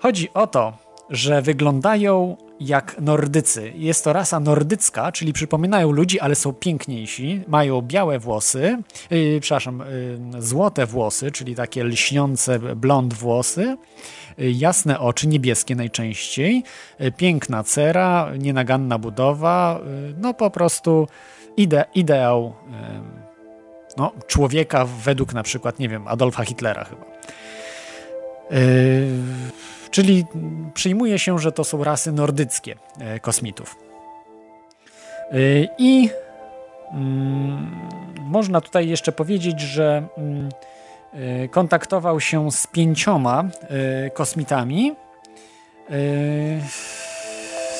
chodzi 0.00 0.28
o 0.34 0.46
to, 0.46 0.72
że 1.10 1.42
wyglądają 1.42 2.36
jak 2.60 3.00
Nordycy. 3.00 3.72
Jest 3.74 4.04
to 4.04 4.12
rasa 4.12 4.40
nordycka, 4.40 5.12
czyli 5.12 5.32
przypominają 5.32 5.92
ludzi, 5.92 6.20
ale 6.20 6.34
są 6.34 6.52
piękniejsi. 6.52 7.42
Mają 7.48 7.82
białe 7.82 8.18
włosy, 8.18 8.78
yy, 9.10 9.38
przepraszam, 9.40 9.82
yy, 10.32 10.42
złote 10.42 10.86
włosy, 10.86 11.30
czyli 11.30 11.54
takie 11.54 11.84
lśniące 11.84 12.58
blond 12.58 13.14
włosy, 13.14 13.76
jasne 14.40 15.00
oczy, 15.00 15.28
niebieskie 15.28 15.76
najczęściej, 15.76 16.62
yy, 16.98 17.12
piękna 17.12 17.64
cera, 17.64 18.32
nienaganna 18.38 18.98
budowa, 18.98 19.80
yy, 19.84 20.14
no 20.18 20.34
po 20.34 20.50
prostu 20.50 21.08
ide 21.56 21.84
ideał 21.94 22.54
yy, 22.70 23.30
no, 23.96 24.12
człowieka 24.26 24.84
według 24.84 25.34
na 25.34 25.42
przykład, 25.42 25.78
nie 25.78 25.88
wiem, 25.88 26.08
Adolfa 26.08 26.44
Hitlera 26.44 26.84
chyba. 26.84 27.10
Czyli 29.90 30.24
przyjmuje 30.74 31.18
się, 31.18 31.38
że 31.38 31.52
to 31.52 31.64
są 31.64 31.84
rasy 31.84 32.12
nordyckie 32.12 32.76
e, 32.98 33.20
kosmitów. 33.20 33.76
E, 35.32 35.36
I 35.78 36.10
mm, 36.92 37.88
można 38.16 38.60
tutaj 38.60 38.88
jeszcze 38.88 39.12
powiedzieć, 39.12 39.60
że 39.60 40.08
mm, 40.16 40.48
e, 40.48 40.79
kontaktował 41.50 42.20
się 42.20 42.52
z 42.52 42.66
pięcioma 42.66 43.44
kosmitami. 44.14 44.94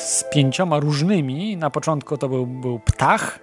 Z 0.03 0.23
pięcioma 0.31 0.79
różnymi. 0.79 1.57
Na 1.57 1.69
początku 1.69 2.17
to 2.17 2.29
był, 2.29 2.47
był 2.47 2.79
ptach. 2.79 3.39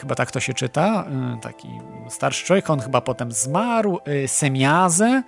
Chyba 0.00 0.14
tak 0.14 0.30
to 0.30 0.40
się 0.40 0.54
czyta. 0.54 1.04
Taki 1.42 1.68
starszy 2.08 2.46
człowiek. 2.46 2.70
On 2.70 2.80
chyba 2.80 3.00
potem 3.00 3.32
zmarł. 3.32 3.98
Semiazę 4.26 5.06
E, 5.06 5.22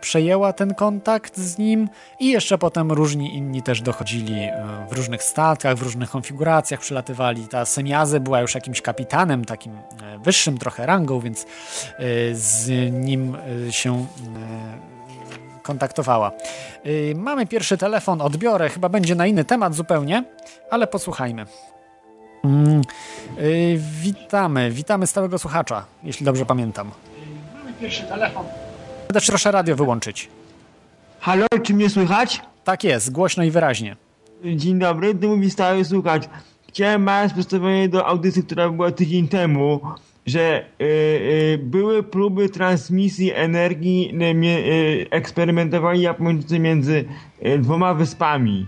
przejęła 0.00 0.52
ten 0.52 0.74
kontakt 0.74 1.36
z 1.36 1.58
nim 1.58 1.88
i 2.20 2.28
jeszcze 2.28 2.58
potem 2.58 2.92
różni 2.92 3.36
inni 3.36 3.62
też 3.62 3.82
dochodzili 3.82 4.34
e, 4.34 4.86
w 4.90 4.92
różnych 4.92 5.22
statkach, 5.22 5.76
w 5.76 5.82
różnych 5.82 6.10
konfiguracjach 6.10 6.80
przylatywali. 6.80 7.48
Ta 7.48 7.64
Semiaze 7.64 8.20
była 8.20 8.40
już 8.40 8.54
jakimś 8.54 8.82
kapitanem, 8.82 9.44
takim 9.44 9.72
e, 9.76 10.18
wyższym 10.18 10.58
trochę 10.58 10.86
rangą, 10.86 11.20
więc 11.20 11.46
z 12.32 12.68
nim 12.92 13.36
się 13.70 14.06
kontaktowała. 15.62 16.32
Mamy 17.14 17.46
pierwszy 17.46 17.78
telefon, 17.78 18.20
odbiorę, 18.20 18.68
chyba 18.68 18.88
będzie 18.88 19.14
na 19.14 19.26
inny 19.26 19.44
temat 19.44 19.74
zupełnie, 19.74 20.24
ale 20.70 20.86
posłuchajmy. 20.86 21.46
Mm, 22.44 22.82
witamy, 24.02 24.70
witamy 24.70 25.06
stałego 25.06 25.38
słuchacza, 25.38 25.84
jeśli 26.02 26.26
dobrze 26.26 26.46
pamiętam. 26.46 26.90
Mamy 27.54 27.72
pierwszy 27.72 28.02
telefon. 28.02 28.46
Też 29.16 29.26
proszę 29.26 29.50
radio 29.50 29.76
wyłączyć. 29.76 30.28
Halo, 31.20 31.46
czy 31.62 31.74
mnie 31.74 31.90
słychać? 31.90 32.42
Tak 32.64 32.84
jest, 32.84 33.12
głośno 33.12 33.44
i 33.44 33.50
wyraźnie. 33.50 33.96
Dzień 34.56 34.78
dobry, 34.78 35.14
tu 35.14 35.28
mówi 35.28 35.50
stały 35.50 35.84
słuchacz. 35.84 36.22
Chciałem 36.68 37.02
małe 37.02 37.28
przedstawienie 37.28 37.88
do 37.88 38.06
audycji, 38.06 38.42
która 38.42 38.70
była 38.70 38.90
tydzień 38.90 39.28
temu, 39.28 39.80
że 40.26 40.64
y, 40.80 40.84
y, 40.84 41.58
były 41.62 42.02
próby 42.02 42.48
transmisji 42.48 43.32
energii, 43.32 44.14
y, 44.22 45.06
eksperymentowali 45.10 46.02
Japończycy 46.02 46.58
między 46.58 47.04
dwoma 47.58 47.94
wyspami. 47.94 48.66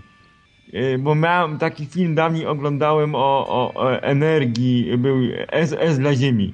Bo 0.99 1.15
miałem 1.15 1.57
taki 1.57 1.85
film 1.85 2.15
dawniej 2.15 2.45
oglądałem 2.47 3.15
o, 3.15 3.47
o, 3.47 3.73
o 3.75 4.01
energii, 4.01 4.97
był 4.97 5.19
SS 5.65 5.99
dla 5.99 6.15
Ziemi 6.15 6.53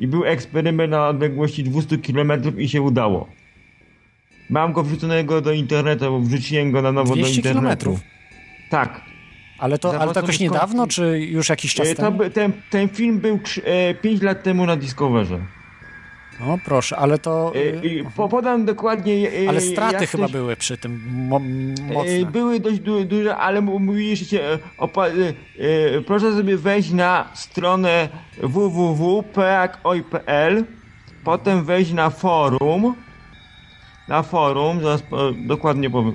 i 0.00 0.06
był 0.06 0.24
eksperyment 0.24 0.90
na 0.90 1.08
odległości 1.08 1.64
200 1.64 1.98
km 1.98 2.32
i 2.58 2.68
się 2.68 2.82
udało. 2.82 3.28
Mam 4.50 4.72
go 4.72 4.82
wrzuconego 4.82 5.40
do 5.40 5.52
internetu, 5.52 6.04
bo 6.04 6.20
wrzuciłem 6.20 6.72
go 6.72 6.82
na 6.82 6.92
nowo 6.92 7.16
do 7.16 7.26
internetu. 7.26 7.48
Kilometrów? 7.48 8.00
Tak. 8.70 9.00
Ale 9.58 9.78
to, 9.78 10.00
ale 10.00 10.14
to 10.14 10.20
jakoś 10.20 10.40
niedawno, 10.40 10.86
czy 10.86 11.20
już 11.20 11.48
jakiś 11.48 11.74
czas 11.74 11.88
e, 11.88 11.94
temu? 11.94 12.18
ten, 12.30 12.52
ten 12.70 12.88
film 12.88 13.18
był 13.18 13.38
5 14.02 14.22
e, 14.22 14.24
lat 14.24 14.42
temu 14.42 14.66
na 14.66 14.76
Discoverze. 14.76 15.38
No 16.40 16.58
proszę, 16.64 16.96
ale 16.96 17.18
to... 17.18 17.52
Yy, 17.82 18.04
po, 18.16 18.28
podam 18.28 18.64
dokładnie... 18.64 19.30
ale 19.48 19.60
straty 19.60 20.06
chyba 20.06 20.28
były 20.28 20.56
przy 20.56 20.78
tym 20.78 21.02
mo 21.08 21.40
mocne. 21.92 22.26
Były 22.32 22.60
dość 22.60 22.80
du 22.80 23.04
duże, 23.04 23.36
ale 23.36 23.60
mówiliście, 23.60 24.58
proszę 26.06 26.32
sobie 26.32 26.56
wejść 26.56 26.90
na 26.90 27.28
stronę 27.34 28.08
www.peak.oi.pl 28.42 30.64
potem 31.24 31.64
wejść 31.64 31.92
na 31.92 32.10
forum 32.10 32.94
na 34.08 34.22
forum, 34.22 34.80
zaraz 34.82 35.02
dokładnie 35.46 35.90
powiem. 35.90 36.14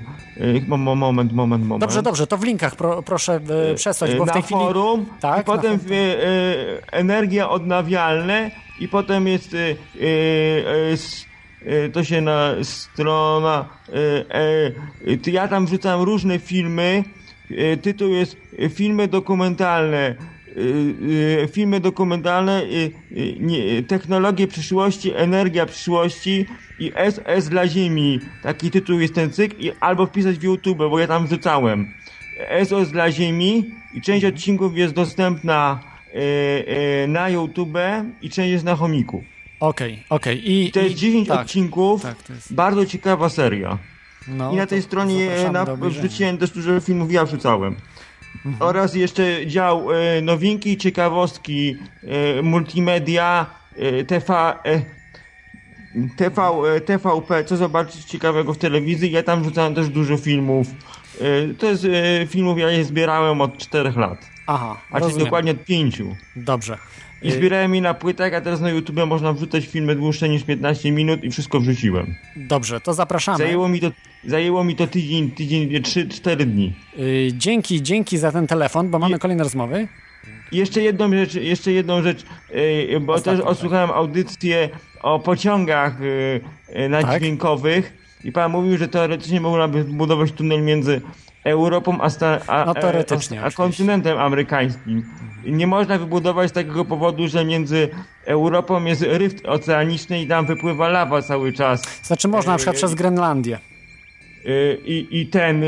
Moment, 0.68 1.32
moment, 1.32 1.62
moment. 1.62 1.80
Dobrze, 1.80 2.02
dobrze, 2.02 2.26
to 2.26 2.36
w 2.36 2.44
linkach 2.44 2.76
pro, 2.76 3.02
proszę 3.02 3.40
przesłać, 3.74 4.14
bo 4.14 4.24
na 4.24 4.32
w 4.32 4.34
tej 4.34 4.42
chwili... 4.42 4.60
forum, 4.60 5.06
tak, 5.20 5.40
i 5.40 5.44
potem 5.44 5.78
w, 5.82 5.90
energia 6.92 7.50
odnawialne 7.50 8.50
i 8.80 8.88
potem 8.88 9.26
jest 9.26 9.54
y, 9.54 9.76
y, 9.96 10.96
y, 11.66 11.90
to 11.92 12.04
się 12.04 12.20
na 12.20 12.54
strona 12.62 13.68
ja 15.26 15.48
tam 15.48 15.66
wrzucam 15.66 16.02
różne 16.02 16.38
filmy. 16.38 17.04
Tytuł 17.82 18.08
jest 18.08 18.36
filmy 18.70 19.08
dokumentalne. 19.08 20.14
Filmy 21.52 21.80
dokumentalne 21.80 22.62
technologie 23.88 24.46
przyszłości, 24.46 25.12
energia 25.14 25.66
przyszłości 25.66 26.46
i 26.78 26.92
SS 27.10 27.48
dla 27.48 27.68
ziemi. 27.68 28.20
Taki 28.42 28.70
tytuł 28.70 29.00
jest 29.00 29.14
ten 29.14 29.32
cykl 29.32 29.56
i 29.58 29.72
albo 29.80 30.06
wpisać 30.06 30.38
w 30.38 30.42
YouTube, 30.42 30.78
bo 30.78 30.98
ja 30.98 31.06
tam 31.06 31.26
wrzucałem. 31.26 31.94
SOS 32.64 32.90
dla 32.90 33.10
ziemi 33.12 33.70
i 33.94 34.00
część 34.00 34.24
odcinków 34.24 34.76
jest 34.76 34.94
dostępna 34.94 35.80
E, 35.80 35.82
e, 35.82 35.99
na 37.08 37.28
YouTube 37.28 37.78
i 38.22 38.30
część 38.30 38.52
jest 38.52 38.64
na 38.64 38.76
chomiku. 38.76 39.24
Okej, 39.60 39.92
okay, 39.92 40.04
okej. 40.08 40.38
Okay. 40.38 40.52
I, 40.52 40.72
to 40.72 40.80
jest 40.80 40.94
10 40.94 41.28
tak, 41.28 41.40
odcinków, 41.40 42.02
tak, 42.02 42.16
jest... 42.28 42.54
bardzo 42.54 42.86
ciekawa 42.86 43.28
seria. 43.28 43.78
No, 44.28 44.52
I 44.52 44.56
na 44.56 44.66
tej 44.66 44.82
stronie 44.82 45.30
na, 45.52 45.64
wrzuciłem 45.64 46.38
też 46.38 46.50
dużo 46.50 46.80
filmów, 46.80 47.12
ja 47.12 47.24
wrzucałem. 47.24 47.76
Mhm. 48.46 48.56
Oraz 48.68 48.94
jeszcze 48.94 49.46
dział 49.46 49.92
e, 49.92 50.20
nowinki, 50.22 50.76
ciekawostki, 50.76 51.76
e, 52.38 52.42
multimedia, 52.42 53.46
e, 53.76 54.04
TV, 54.04 54.54
e, 54.64 54.82
TV, 56.16 56.42
e, 56.42 56.80
TVP, 56.80 57.44
co 57.44 57.56
zobaczyć 57.56 58.04
ciekawego 58.04 58.54
w 58.54 58.58
telewizji. 58.58 59.10
Ja 59.10 59.22
tam 59.22 59.42
wrzucałem 59.42 59.74
też 59.74 59.88
dużo 59.88 60.16
filmów. 60.16 60.66
to 61.58 61.66
jest 61.66 61.86
filmów, 62.28 62.58
ja 62.58 62.70
je 62.70 62.84
zbierałem 62.84 63.40
od 63.40 63.58
4 63.58 63.92
lat. 63.96 64.29
Aha, 64.52 64.80
A 64.90 65.00
czyli 65.00 65.18
dokładnie 65.18 65.50
od 65.50 65.64
pięciu. 65.64 66.16
Dobrze. 66.36 66.78
I 67.22 67.32
zbierałem 67.32 67.74
je 67.74 67.80
na 67.80 67.94
płytach, 67.94 68.34
a 68.34 68.40
teraz 68.40 68.60
na 68.60 68.70
YouTube 68.70 69.06
można 69.06 69.32
wrzucać 69.32 69.66
filmy 69.66 69.94
dłuższe 69.94 70.28
niż 70.28 70.42
15 70.42 70.92
minut 70.92 71.24
i 71.24 71.30
wszystko 71.30 71.60
wrzuciłem. 71.60 72.14
Dobrze, 72.36 72.80
to 72.80 72.94
zapraszamy. 72.94 73.38
Zajęło 73.38 73.68
mi 73.68 73.80
to, 73.80 73.90
zajęło 74.24 74.64
mi 74.64 74.76
to 74.76 74.86
tydzień, 74.86 75.30
tydzień 75.30 75.68
3-4 75.68 76.36
dni. 76.36 76.72
Yy, 76.96 77.28
dzięki, 77.32 77.82
dzięki 77.82 78.18
za 78.18 78.32
ten 78.32 78.46
telefon, 78.46 78.90
bo 78.90 78.98
mamy 78.98 79.16
I... 79.16 79.18
kolejne 79.18 79.44
rozmowy. 79.44 79.88
Jeszcze 80.52 80.82
jedną 80.82 81.10
rzecz, 81.10 81.34
jeszcze 81.34 81.72
jedną 81.72 82.02
rzecz, 82.02 82.24
yy, 82.90 83.00
bo 83.00 83.12
Ostatnio, 83.12 83.32
też 83.32 83.44
tak. 83.44 83.52
odsłuchałem 83.52 83.90
audycję 83.90 84.68
o 85.02 85.18
pociągach 85.18 85.96
yy, 86.74 86.88
nadźwiękowych 86.88 87.92
tak? 88.16 88.24
i 88.24 88.32
pan 88.32 88.52
mówił, 88.52 88.78
że 88.78 88.88
teoretycznie 88.88 89.40
można 89.40 89.68
by 89.68 89.84
budować 89.84 90.32
tunel 90.32 90.62
między 90.62 91.00
Europą, 91.44 91.98
a, 92.00 92.08
a, 92.46 92.64
no, 92.64 92.74
teoretycznie, 92.74 93.42
a, 93.42 93.44
a 93.44 93.50
kontynentem 93.50 94.18
amerykańskim. 94.18 95.04
Nie 95.46 95.66
można 95.66 95.98
wybudować 95.98 96.50
z 96.50 96.52
takiego 96.52 96.84
powodu, 96.84 97.28
że 97.28 97.44
między 97.44 97.88
Europą 98.24 98.84
jest 98.84 99.02
ryft 99.02 99.46
oceaniczny 99.46 100.22
i 100.22 100.26
tam 100.26 100.46
wypływa 100.46 100.88
lawa 100.88 101.22
cały 101.22 101.52
czas. 101.52 101.82
Znaczy 102.02 102.28
można 102.28 102.52
na 102.52 102.56
przykład 102.56 102.76
przez 102.76 102.94
Grenlandię. 102.94 103.58
Y, 104.46 104.78
I, 104.84 105.20
i 105.20 105.26
ten, 105.26 105.64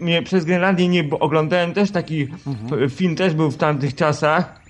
nie, 0.00 0.22
przez 0.22 0.44
Grenlandię 0.44 0.88
nie, 0.88 1.04
bo 1.04 1.18
oglądałem 1.18 1.72
też 1.74 1.90
taki 1.90 2.28
mhm. 2.46 2.90
film, 2.90 3.16
też 3.16 3.34
był 3.34 3.50
w 3.50 3.56
tamtych 3.56 3.94
czasach. 3.94 4.60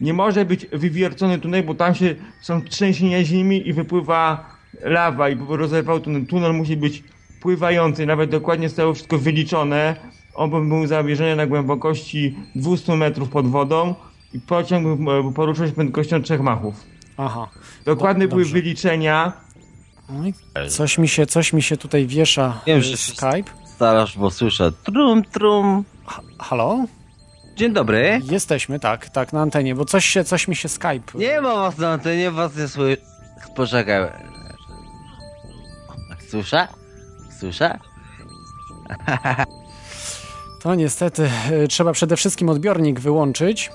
Nie 0.00 0.14
może 0.14 0.44
być 0.44 0.66
wywiercony 0.66 1.38
tunel, 1.38 1.64
bo 1.64 1.74
tam 1.74 1.94
się 1.94 2.14
są 2.40 2.62
trzęsienia 2.62 3.24
ziemi 3.24 3.68
i 3.68 3.72
wypływa 3.72 4.50
lawa 4.80 5.28
i 5.28 5.36
rozerwał 5.48 6.00
tunel. 6.00 6.26
Tunel 6.26 6.54
musi 6.54 6.76
być 6.76 7.02
pływający, 7.40 8.06
nawet 8.06 8.30
dokładnie 8.30 8.68
zostało 8.68 8.94
wszystko 8.94 9.18
wyliczone 9.18 9.96
on 10.34 10.68
był 10.68 10.86
zamierzony 10.86 11.36
na 11.36 11.46
głębokości 11.46 12.36
200 12.54 12.96
metrów 12.96 13.28
pod 13.28 13.46
wodą 13.46 13.94
i 14.34 14.40
pociąg 14.40 15.00
był- 15.00 15.32
poruszał 15.32 15.66
się 15.66 15.72
prędkością 15.72 16.22
trzech 16.22 16.40
machów. 16.40 16.74
Aha. 17.16 17.48
Dokładne 17.84 18.24
Do- 18.24 18.30
były 18.30 18.42
dobrze. 18.42 18.52
wyliczenia. 18.54 19.32
Oj, 20.20 20.34
Coś 20.68 20.98
mi 20.98 21.08
się, 21.08 21.26
coś 21.26 21.52
mi 21.52 21.62
się 21.62 21.76
tutaj 21.76 22.06
wiesza 22.06 22.60
Wiem, 22.66 22.78
y, 22.78 22.82
że 22.82 22.96
się- 22.96 23.12
Skype. 23.12 23.50
Starasz, 23.74 24.18
bo 24.18 24.30
słyszę 24.30 24.72
trum, 24.72 25.24
trum. 25.24 25.84
Halo? 26.38 26.84
Dzień 27.56 27.72
dobry. 27.72 28.20
Jesteśmy, 28.30 28.80
tak, 28.80 29.08
tak, 29.08 29.32
na 29.32 29.40
antenie, 29.40 29.74
bo 29.74 29.84
coś 29.84 30.06
się, 30.06 30.24
coś 30.24 30.48
mi 30.48 30.56
się 30.56 30.68
Skype... 30.68 31.18
Nie 31.18 31.40
ma 31.40 31.54
was 31.54 31.78
na 31.78 31.90
antenie, 31.92 32.30
was 32.30 32.56
nie 32.56 32.68
słyszę. 32.68 32.96
Poczekaj. 33.56 34.02
Słyszę? 36.30 36.68
Słyszę? 37.40 37.78
To 40.62 40.74
niestety 40.74 41.30
y, 41.50 41.68
trzeba 41.68 41.92
przede 41.92 42.16
wszystkim 42.16 42.48
odbiornik 42.48 43.00
wyłączyć, 43.00 43.70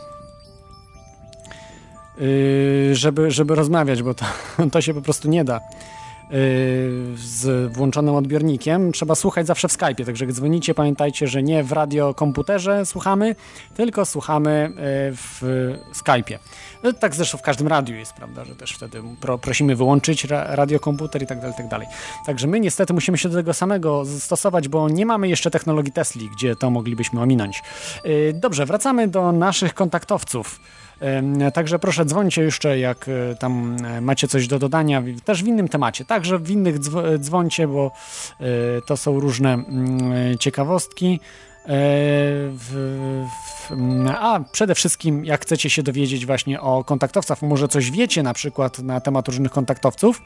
y, 2.22 2.90
żeby, 2.96 3.32
żeby 3.32 3.56
rozmawiać, 3.56 4.04
bo 4.04 4.14
to, 4.14 4.26
to 4.72 4.82
się 4.82 4.94
po 4.94 5.02
prostu 5.02 5.30
nie 5.30 5.44
da. 5.44 5.58
Y, 5.58 5.62
Z 7.16 7.74
włączonym 7.74 8.16
odbiornikiem 8.16 8.92
trzeba 8.92 9.16
słuchać 9.16 9.48
zawsze 9.48 9.68
w 9.68 9.72
Skype'ie, 9.72 10.06
także 10.06 10.26
jak 10.26 10.34
dzwonicie, 10.34 10.74
pamiętajcie, 10.74 11.28
że 11.28 11.44
nie 11.44 11.64
w 11.64 11.72
radiokomputerze 11.72 12.86
słuchamy, 12.86 13.36
tylko 13.76 14.06
słuchamy 14.06 14.72
w 15.16 15.42
Skype'ie. 15.94 16.38
No, 16.84 16.94
Tak 16.94 17.16
zresztą 17.16 17.38
w 17.38 17.42
każdym 17.42 17.68
radiu 17.68 17.96
jest, 17.96 18.14
prawda, 18.14 18.46
że 18.46 18.56
też 18.56 18.72
wtedy 18.72 19.02
pro, 19.22 19.38
prosimy 19.38 19.76
wyłączyć 19.76 20.24
ra, 20.24 20.56
radiokomputer 20.56 21.24
i 21.24 21.28
tak 21.28 21.38
dalej, 21.40 21.54
i 21.54 21.58
tak 21.58 21.68
dalej. 21.68 21.88
Także 22.26 22.48
my 22.48 22.60
niestety 22.60 22.94
musimy 22.94 23.18
się 23.18 23.30
do 23.30 23.36
tego 23.36 23.54
samego 23.54 24.04
stosować, 24.20 24.68
bo 24.68 24.90
nie 24.90 25.06
mamy 25.06 25.28
jeszcze 25.30 25.52
technologii 25.52 25.92
Tesli, 25.94 26.30
gdzie 26.30 26.56
to 26.56 26.70
moglibyśmy 26.70 27.22
ominąć. 27.22 27.64
Yy, 28.06 28.34
Dobrze, 28.34 28.66
wracamy 28.66 29.08
do 29.08 29.32
naszych 29.32 29.74
kontaktowców. 29.74 30.60
Ym, 31.20 31.52
Także 31.52 31.80
proszę 31.80 32.06
dzwońcie 32.06 32.44
jeszcze, 32.44 32.80
jak 32.80 33.08
y, 33.08 33.36
tam 33.40 33.76
y, 33.98 34.02
macie 34.02 34.28
coś 34.28 34.48
do 34.48 34.60
dodania, 34.60 35.04
też 35.26 35.44
w 35.44 35.48
innym 35.48 35.68
temacie. 35.68 36.06
Także 36.06 36.40
w 36.40 36.50
innych 36.50 36.80
dzwo- 36.80 37.20
dzwońcie, 37.20 37.68
bo 37.68 37.92
y, 38.42 38.46
to 38.86 38.98
są 38.98 39.20
różne 39.20 39.54
mm, 39.54 40.38
ciekawostki. 40.38 41.20
E, 41.64 41.68
W, 42.50 43.26
w, 43.30 43.72
a 44.20 44.40
przede 44.52 44.76
wszystkim, 44.76 45.26
jak 45.26 45.42
chcecie 45.42 45.70
się 45.70 45.84
dowiedzieć 45.84 46.26
właśnie 46.26 46.62
o 46.62 46.84
kontaktowcach, 46.84 47.42
może 47.42 47.68
coś 47.68 47.92
wiecie 47.92 48.24
na 48.24 48.34
przykład 48.34 48.80
na 48.80 49.02
temat 49.02 49.28
różnych 49.28 49.52
kontaktowców. 49.52 50.22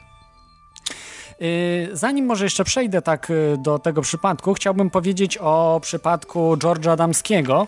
Y, 1.42 1.90
Zanim 1.94 2.26
może 2.26 2.44
jeszcze 2.44 2.64
przejdę 2.64 3.02
tak 3.02 3.30
y, 3.30 3.58
do 3.58 3.80
tego 3.80 4.02
przypadku, 4.02 4.54
chciałbym 4.54 4.90
powiedzieć 4.90 5.38
o 5.38 5.80
przypadku 5.82 6.56
George'a 6.56 6.92
Adamskiego. 6.92 7.68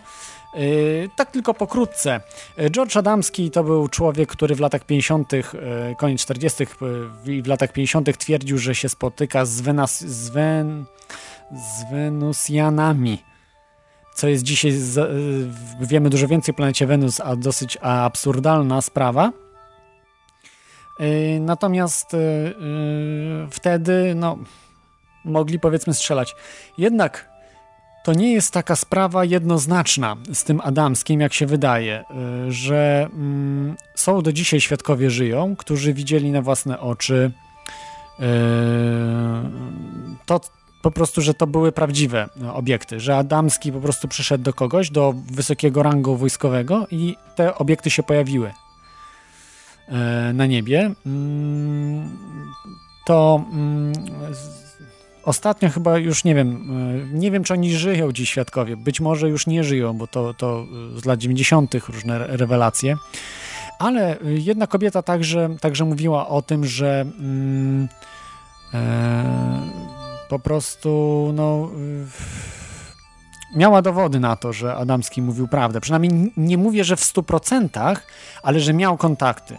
Tak 1.16 1.32
tylko 1.32 1.54
pokrótce. 1.54 2.22
George 2.72 2.98
Adamski 2.98 3.52
to 3.52 3.64
był 3.64 3.88
człowiek, 3.88 4.30
który 4.30 4.56
w 4.56 4.60
latach 4.60 4.84
50., 4.84 5.34
y, 5.34 5.44
koniec 5.98 6.22
40. 6.22 6.64
y, 6.64 6.68
i 7.32 7.42
w 7.42 7.48
latach 7.48 7.72
50. 7.72 8.18
twierdził, 8.18 8.58
że 8.58 8.76
się 8.76 8.90
spotyka 8.90 9.46
z, 9.46 9.62
Wenas, 9.62 10.00
z, 10.00 10.32
z 11.52 11.92
Wenusjanami 11.92 13.29
co 14.20 14.28
jest 14.28 14.44
dzisiaj, 14.44 14.72
y, 14.72 15.88
wiemy 15.88 16.10
dużo 16.10 16.28
więcej 16.28 16.54
o 16.54 16.56
planecie 16.56 16.88
Wenus, 16.88 17.20
a 17.20 17.36
dosyć 17.36 17.78
absurdalna 17.82 18.82
sprawa. 18.82 19.32
Y, 21.00 21.40
Natomiast 21.42 22.14
y, 22.14 22.18
wtedy, 23.52 24.14
no, 24.16 24.38
mogli 25.26 25.60
powiedzmy 25.60 25.94
strzelać. 25.94 26.36
Jednak 26.78 27.30
to 28.04 28.14
nie 28.14 28.34
jest 28.34 28.54
taka 28.54 28.76
sprawa 28.76 29.26
jednoznaczna 29.26 30.16
z 30.34 30.44
tym 30.44 30.62
Adamskim, 30.62 31.22
jak 31.22 31.34
się 31.34 31.46
wydaje, 31.46 32.04
że 32.50 33.10
mm, 33.14 33.76
są 33.96 34.22
do 34.22 34.34
dzisiaj 34.34 34.62
świadkowie 34.62 35.10
żyją, 35.10 35.56
którzy 35.56 35.94
widzieli 35.94 36.32
na 36.32 36.42
własne 36.42 36.80
oczy 36.80 37.32
y, 38.20 38.24
to 40.26 40.40
po 40.82 40.92
prostu, 40.92 41.22
że 41.22 41.34
to 41.34 41.48
były 41.48 41.72
prawdziwe 41.72 42.30
e, 42.44 42.54
obiekty, 42.54 43.00
że 43.00 43.18
Adamski 43.18 43.72
po 43.72 43.80
prostu 43.80 44.08
przyszedł 44.08 44.44
do 44.44 44.54
kogoś, 44.54 44.90
do 44.92 45.14
wysokiego 45.32 45.84
rangu 45.84 46.16
wojskowego 46.18 46.88
i 46.92 47.16
te 47.36 47.56
obiekty 47.56 47.90
się 47.90 48.04
pojawiły 48.04 48.52
e, 49.88 50.34
na 50.34 50.46
niebie. 50.46 50.92
Mm, 51.06 52.10
To 53.06 53.44
mm, 53.54 53.94
ostatnio 55.24 55.70
chyba 55.70 55.98
już 55.98 56.24
nie 56.24 56.36
wiem, 56.36 56.70
e, 57.14 57.18
nie 57.18 57.32
wiem 57.32 57.44
czy 57.44 57.54
oni 57.54 57.76
żyją 57.78 58.12
dziś 58.12 58.30
świadkowie, 58.30 58.78
być 58.78 59.00
może 59.02 59.30
już 59.30 59.48
nie 59.48 59.64
żyją, 59.64 59.94
bo 59.94 60.08
to, 60.08 60.34
to 60.34 60.66
z 60.96 61.06
lat 61.06 61.20
90. 61.20 61.74
różne 61.90 62.16
re- 62.16 62.38
rewelacje. 62.38 62.96
Ale 63.80 64.18
jedna 64.24 64.68
kobieta 64.68 65.02
także, 65.02 65.50
także 65.62 65.86
mówiła 65.86 66.28
o 66.28 66.42
tym, 66.42 66.66
że 66.66 67.02
mm, 67.02 67.88
e, 68.74 69.90
po 70.30 70.40
prostu 70.40 71.32
no, 71.34 71.70
y, 73.54 73.58
miała 73.58 73.82
dowody 73.82 74.20
na 74.20 74.36
to, 74.36 74.54
że 74.54 74.76
Adamski 74.76 75.22
mówił 75.22 75.48
prawdę. 75.48 75.82
Przynajmniej 75.82 76.34
nie 76.38 76.58
mówię, 76.58 76.84
że 76.84 76.96
w 76.96 77.02
100%, 77.02 77.96
ale 78.44 78.60
że 78.60 78.74
miał 78.74 78.98
kontakty. 78.98 79.58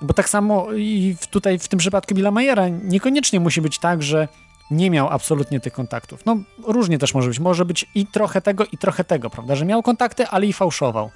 Bo 0.00 0.14
tak 0.14 0.28
samo 0.28 0.72
i 0.72 1.16
tutaj 1.30 1.58
w 1.58 1.68
tym 1.68 1.78
przypadku 1.78 2.14
Billa 2.14 2.30
Mayera 2.30 2.68
niekoniecznie 2.68 3.40
musi 3.40 3.60
być 3.60 3.78
tak, 3.78 4.02
że 4.02 4.28
nie 4.70 4.90
miał 4.90 5.08
absolutnie 5.08 5.60
tych 5.60 5.72
kontaktów. 5.72 6.26
No 6.26 6.36
różnie 6.66 6.98
też 6.98 7.14
może 7.14 7.28
być. 7.28 7.40
Może 7.40 7.64
być 7.64 7.86
i 7.94 8.06
trochę 8.06 8.40
tego, 8.40 8.64
i 8.72 8.78
trochę 8.78 9.04
tego, 9.04 9.30
prawda? 9.30 9.56
Że 9.56 9.64
miał 9.64 9.82
kontakty, 9.82 10.26
ale 10.26 10.46
i 10.46 10.52
fałszował. 10.52 11.10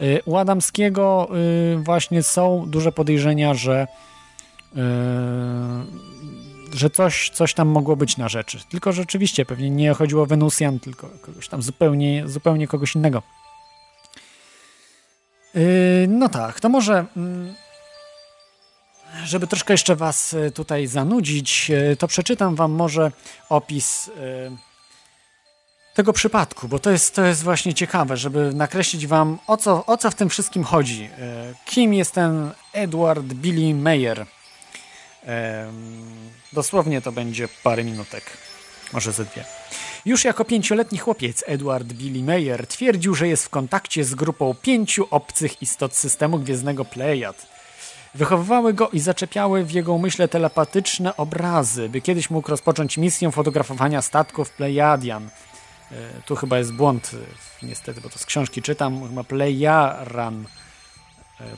Y, 0.00 0.20
U 0.24 0.36
Adamskiego 0.36 1.28
y, 1.74 1.78
właśnie 1.78 2.22
są 2.22 2.64
duże 2.68 2.92
podejrzenia, 2.92 3.54
że 3.54 3.86
że 6.74 6.90
coś, 6.90 7.30
coś 7.30 7.54
tam 7.54 7.68
mogło 7.68 7.96
być 7.96 8.16
na 8.16 8.28
rzeczy. 8.28 8.58
Tylko 8.70 8.92
rzeczywiście 8.92 9.46
pewnie 9.46 9.70
nie 9.70 9.94
chodziło 9.94 10.22
o 10.22 10.26
Wenusjan, 10.26 10.80
tylko 10.80 11.08
kogoś 11.22 11.48
tam 11.48 11.62
zupełnie, 11.62 12.28
zupełnie 12.28 12.68
kogoś 12.68 12.94
innego. 12.94 13.22
Yy, 15.54 15.62
no 16.08 16.28
tak, 16.28 16.60
to 16.60 16.68
może 16.68 17.06
mm, 17.16 17.54
żeby 19.24 19.46
troszkę 19.46 19.74
jeszcze 19.74 19.96
was 19.96 20.32
y, 20.32 20.50
tutaj 20.50 20.86
zanudzić, 20.86 21.70
y, 21.70 21.96
to 21.96 22.08
przeczytam 22.08 22.54
wam 22.54 22.72
może 22.72 23.12
opis 23.48 24.08
y, 24.08 24.12
tego 25.94 26.12
przypadku, 26.12 26.68
bo 26.68 26.78
to 26.78 26.90
jest, 26.90 27.14
to 27.14 27.24
jest 27.24 27.42
właśnie 27.42 27.74
ciekawe, 27.74 28.16
żeby 28.16 28.54
nakreślić 28.54 29.06
wam 29.06 29.38
o 29.46 29.56
co, 29.56 29.86
o 29.86 29.96
co 29.96 30.10
w 30.10 30.14
tym 30.14 30.28
wszystkim 30.28 30.64
chodzi. 30.64 31.10
Kim 31.64 31.94
jest 31.94 32.14
ten 32.14 32.50
Edward 32.72 33.22
Billy 33.22 33.74
Mayer? 33.74 34.26
Dosłownie 36.52 37.00
to 37.00 37.12
będzie 37.12 37.48
parę 37.62 37.84
minutek, 37.84 38.24
może 38.92 39.12
ze 39.12 39.24
dwie. 39.24 39.44
Już 40.04 40.24
jako 40.24 40.44
pięcioletni 40.44 40.98
chłopiec 40.98 41.44
Edward 41.46 41.86
Billy 41.86 42.22
Mayer 42.22 42.66
twierdził, 42.66 43.14
że 43.14 43.28
jest 43.28 43.44
w 43.44 43.48
kontakcie 43.48 44.04
z 44.04 44.14
grupą 44.14 44.54
pięciu 44.62 45.06
obcych 45.10 45.62
istot 45.62 45.94
systemu 45.94 46.38
gwiezdnego 46.38 46.84
Plejad. 46.84 47.46
Wychowywały 48.14 48.74
go 48.74 48.88
i 48.88 49.00
zaczepiały 49.00 49.64
w 49.64 49.70
jego 49.70 49.92
umyśle 49.92 50.28
telepatyczne 50.28 51.16
obrazy, 51.16 51.88
by 51.88 52.00
kiedyś 52.00 52.30
mógł 52.30 52.50
rozpocząć 52.50 52.98
misję 52.98 53.32
fotografowania 53.32 54.02
statków 54.02 54.50
Plejadian. 54.50 55.28
E, 55.92 55.94
Tu 56.26 56.36
chyba 56.36 56.58
jest 56.58 56.72
błąd, 56.72 57.10
e, 57.62 57.66
niestety, 57.66 58.00
bo 58.00 58.08
to 58.08 58.18
z 58.18 58.26
książki 58.26 58.62
czytam, 58.62 59.08
chyba 59.08 59.24
Plejaran 59.24 60.44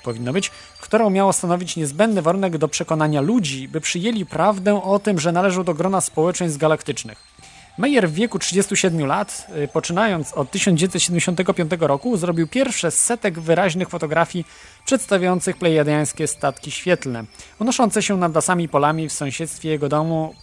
powinno 0.03 0.33
być, 0.33 0.51
którą 0.81 1.11
miało 1.11 1.33
stanowić 1.33 1.77
niezbędny 1.77 2.23
warunek 2.23 2.59
do 2.59 2.69
przekonania 2.69 3.21
ludzi, 3.21 3.69
by 3.69 3.81
przyjęli 3.81 4.27
prawdę 4.27 4.83
o 4.83 4.99
tym, 4.99 5.21
że 5.21 5.33
należą 5.33 5.65
do 5.65 5.75
grona 5.75 6.01
społeczeństw 6.01 6.59
galaktycznych. 6.59 7.31
Meyer 7.79 8.09
w 8.09 8.15
wieku 8.15 8.39
37 8.39 9.07
lat, 9.07 9.47
y, 9.65 9.69
poczynając 9.69 10.33
od 10.33 10.51
1975 10.51 11.87
roku, 11.87 12.17
zrobił 12.17 12.49
pierwsze 12.49 12.91
setek 12.91 13.41
wyraźnych 13.41 13.89
fotografii 13.89 14.45
przedstawiających 14.85 15.57
plejadiańskie 15.57 16.27
statki 16.27 16.71
świetlne, 16.71 17.25
unoszące 17.59 18.03
się 18.03 18.17
nad 18.17 18.35
lasami 18.35 18.69
polami 18.69 19.09
w 19.09 19.13
sąsiedztwie 19.13 19.69
jego 19.69 19.89
domu 19.89 20.35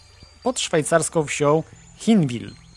pod 0.42 0.60
szwajcarską 0.60 1.24
wsią 1.24 1.62
Hinwil. 1.96 2.67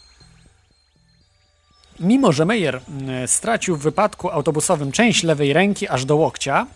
Mimo, 2.01 2.31
że 2.31 2.45
Meyer 2.45 2.81
stracił 3.27 3.77
w 3.77 3.81
wypadku 3.81 4.29
autobusowym 4.29 4.91
część 4.91 5.23
lewej 5.23 5.53
ręki 5.53 5.87
aż 5.87 6.05
do 6.05 6.15
łokcia, 6.15 6.67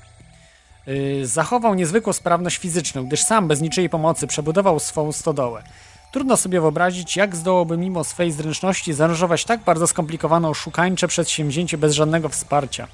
y, 0.88 1.28
zachował 1.28 1.76
niezwykłą 1.76 2.14
sprawność 2.14 2.58
fizyczną, 2.58 3.06
gdyż 3.06 3.22
sam 3.22 3.48
bez 3.48 3.62
niczyjej 3.62 3.90
pomocy 3.90 4.28
przebudował 4.28 4.80
swą 4.80 5.12
stodołę. 5.12 5.64
Trudno 6.16 6.38
sobie 6.38 6.62
wyobrazić, 6.62 7.16
jak 7.16 7.36
zdołałby 7.36 7.78
mimo 7.78 8.04
swej 8.04 8.32
zręczności 8.32 8.94
zaaranżować 8.94 9.46
tak 9.46 9.64
bardzo 9.64 9.88
skomplikowane 9.88 10.50
oszukańcze 10.50 11.08
przedsięwzięcie 11.08 11.78
bez 11.78 11.94
żadnego 11.94 12.30
wsparcia. 12.30 12.88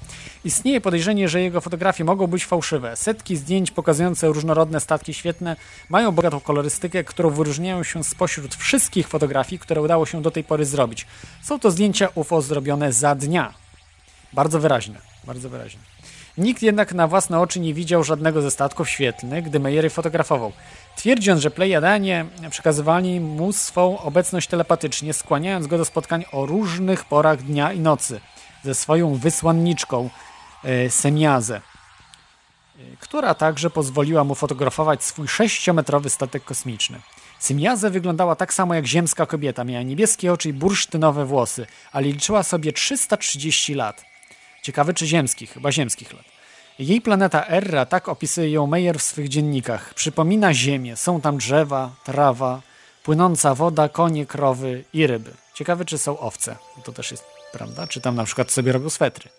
Istnieje 0.46 0.82
podejrzenie, 0.82 1.30
że 1.30 1.42
jego 1.42 1.62
fotografie 1.62 2.04
mogą 2.04 2.28
być 2.28 2.46
fałszywe. 2.46 2.96
Setki 2.96 3.38
zdjęć 3.38 3.72
pokazujące 3.72 4.28
różnorodne 4.28 4.80
statki 4.80 5.14
świetne 5.14 5.56
mają 5.90 6.12
bogatą 6.12 6.40
kolorystykę, 6.40 7.04
którą 7.04 7.30
wyróżniają 7.30 7.84
się 7.84 8.04
spośród 8.04 8.56
wszystkich 8.56 9.08
fotografii, 9.08 9.60
które 9.60 9.82
udało 9.82 10.06
się 10.06 10.22
do 10.22 10.32
tej 10.32 10.44
pory 10.44 10.66
zrobić. 10.66 11.08
Są 11.42 11.60
to 11.60 11.72
zdjęcia 11.72 12.10
UFO 12.16 12.42
zrobione 12.42 12.94
za 12.94 13.16
dnia. 13.16 13.54
Bardzo 14.34 14.60
wyraźne, 14.60 15.00
bardzo 15.24 15.50
wyraźne. 15.50 15.82
Nikt 16.38 16.62
jednak 16.62 16.94
na 16.94 17.08
własne 17.08 17.40
oczy 17.40 17.60
nie 17.60 17.74
widział 17.74 18.04
żadnego 18.04 18.42
ze 18.42 18.52
statków 18.52 18.90
świetlnych, 18.90 19.44
gdy 19.44 19.60
Meyer 19.60 19.92
fotografował. 19.92 20.52
Twierdzi 20.96 21.32
on, 21.32 21.40
że 21.40 21.52
Plejadanie 21.52 22.26
przekazywali 22.50 23.20
mu 23.20 23.54
swą 23.54 24.00
obecność 24.00 24.48
telepatycznie, 24.48 25.14
skłaniając 25.14 25.68
go 25.68 25.78
do 25.78 25.86
spotkań 25.86 26.26
o 26.32 26.46
różnych 26.46 27.06
porach 27.06 27.42
dnia 27.42 27.74
i 27.74 27.80
nocy 27.80 28.22
ze 28.64 28.76
swoją 28.76 29.16
wysłanniczką 29.16 30.10
e, 30.64 30.90
Semiazę, 30.90 31.56
e, 31.56 31.62
która 33.00 33.36
także 33.36 33.70
pozwoliła 33.70 34.24
mu 34.24 34.36
fotografować 34.36 35.04
swój 35.04 35.28
sześciometrowy 35.28 36.10
statek 36.10 36.44
kosmiczny. 36.44 37.02
Semiazę 37.40 37.90
wyglądała 37.90 38.36
tak 38.36 38.54
samo 38.54 38.74
jak 38.74 38.86
ziemska 38.86 39.26
kobieta, 39.26 39.64
miała 39.64 39.84
niebieskie 39.84 40.34
oczy 40.34 40.50
i 40.50 40.54
bursztynowe 40.54 41.26
włosy, 41.26 41.68
ale 41.92 42.08
liczyła 42.08 42.44
sobie 42.44 42.74
330 42.74 43.74
lat. 43.74 44.06
Ciekawy 44.62 44.94
czy 44.94 45.08
ziemskich, 45.08 45.54
chyba 45.54 45.72
ziemskich 45.72 46.14
lat. 46.14 46.31
Jej 46.82 47.02
planeta 47.02 47.46
Erra, 47.48 47.86
tak 47.86 48.10
opisuje 48.10 48.52
ją 48.52 48.68
Meyer 48.68 49.00
w 49.00 49.02
swych 49.02 49.30
dziennikach, 49.30 49.94
przypomina 49.94 50.54
Ziemię. 50.54 50.96
Są 50.96 51.22
tam 51.22 51.38
drzewa, 51.38 51.92
trawa, 52.04 52.62
płynąca 53.04 53.56
woda, 53.56 53.90
konie, 53.90 54.26
krowy 54.26 54.84
i 54.94 55.08
ryby. 55.08 55.32
Ciekawe, 55.54 55.86
czy 55.86 55.98
są 55.98 56.20
owce. 56.20 56.56
To 56.84 56.92
też 56.92 57.12
jest 57.12 57.24
prawda. 57.52 57.88
Czy 57.88 58.02
tam 58.02 58.16
na 58.16 58.24
przykład 58.24 58.52
sobie 58.52 58.72
robią 58.72 58.90
swetry. 58.90 59.30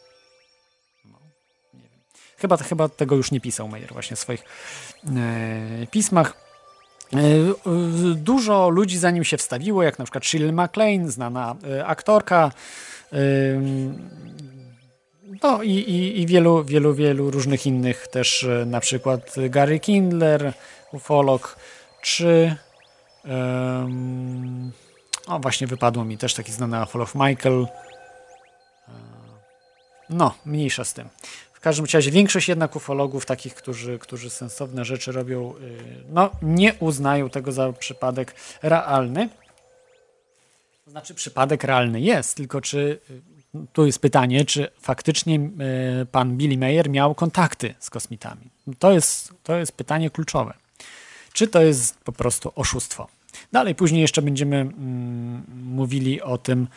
No, 1.04 1.18
nie 1.74 1.80
wiem. 1.80 2.00
Chyba, 2.36 2.56
chyba 2.56 2.88
tego 2.88 3.16
już 3.16 3.30
nie 3.30 3.40
pisał 3.40 3.68
Meyer 3.68 3.92
właśnie 3.92 4.16
w 4.16 4.20
swoich 4.20 4.44
e, 5.06 5.86
pismach. 5.86 6.34
E, 7.12 7.16
dużo 8.14 8.68
ludzi 8.68 8.98
za 8.98 9.10
nim 9.10 9.24
się 9.24 9.36
wstawiło, 9.36 9.82
jak 9.82 9.98
na 9.98 10.04
przykład 10.04 10.24
Shirley 10.24 10.52
MacLaine, 10.52 11.10
znana 11.10 11.56
e, 11.78 11.86
aktorka. 11.86 12.50
No 15.40 15.62
i, 15.62 15.70
i, 15.70 16.20
i, 16.20 16.26
wielu, 16.26 16.64
wielu, 16.64 16.94
wielu 16.94 17.30
różnych 17.30 17.66
innych 17.66 18.08
też, 18.08 18.44
e, 18.44 18.66
na 18.66 18.80
przykład 18.80 19.34
Gary 19.50 19.80
Kindler, 19.80 20.52
ufolog, 20.92 21.56
czy 22.02 22.56
um, 23.24 24.72
o 25.26 25.38
właśnie 25.38 25.66
wypadło 25.66 26.04
mi 26.04 26.18
też 26.18 26.34
taki 26.34 26.52
znany 26.52 26.82
ufolog 26.82 27.14
Michael. 27.14 27.66
E, 28.88 28.92
no, 30.10 30.34
mniejsza 30.46 30.84
z 30.84 30.94
tym. 30.94 31.08
W 31.52 31.60
każdym 31.60 31.86
razie 31.92 32.10
większość 32.10 32.48
jednak 32.48 32.76
ufologów, 32.76 33.26
takich, 33.26 33.54
którzy, 33.54 33.98
którzy 33.98 34.30
sensowne 34.30 34.84
rzeczy 34.84 35.12
robią, 35.12 35.54
e, 35.54 35.60
no, 36.08 36.30
nie 36.42 36.74
uznają 36.74 37.30
tego 37.30 37.52
za 37.52 37.72
przypadek 37.72 38.34
realny. 38.62 39.28
Znaczy, 40.86 41.14
przypadek 41.14 41.64
realny 41.64 42.00
jest, 42.00 42.36
tylko 42.36 42.60
czy 42.60 43.00
tu 43.72 43.86
jest 43.86 43.98
pytanie, 43.98 44.44
czy 44.44 44.68
faktycznie 44.80 45.36
e, 45.36 46.06
pan 46.06 46.36
Billy 46.36 46.58
Mayer 46.58 46.90
miał 46.90 47.14
kontakty 47.14 47.74
z 47.78 47.90
kosmitami. 47.90 48.50
To 48.78 48.92
jest, 48.92 49.34
to 49.42 49.56
jest 49.56 49.72
pytanie 49.72 50.10
kluczowe. 50.10 50.54
Czy 51.32 51.48
to 51.48 51.62
jest 51.62 51.98
po 52.00 52.12
prostu 52.12 52.52
oszustwo? 52.54 53.08
Dalej, 53.52 53.74
później 53.74 54.00
jeszcze 54.00 54.22
będziemy 54.22 54.56
mm, 54.56 55.42
mówili 55.64 56.22
o 56.22 56.38
tym, 56.38 56.68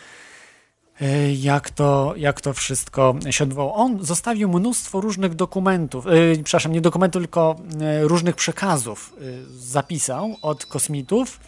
e, 1.01 1.33
jak 1.33 1.69
to, 1.69 2.13
jak 2.17 2.41
to 2.41 2.53
wszystko 2.53 3.15
się 3.29 3.43
odbywało. 3.43 3.75
On 3.75 4.05
zostawił 4.05 4.49
mnóstwo 4.49 5.01
różnych 5.01 5.35
dokumentów, 5.35 6.05
yy, 6.05 6.43
przepraszam, 6.43 6.71
nie 6.71 6.81
dokumentów, 6.81 7.21
tylko 7.21 7.55
różnych 8.01 8.35
przekazów 8.35 9.13
zapisał 9.49 10.37
od 10.41 10.65
kosmitów 10.65 11.39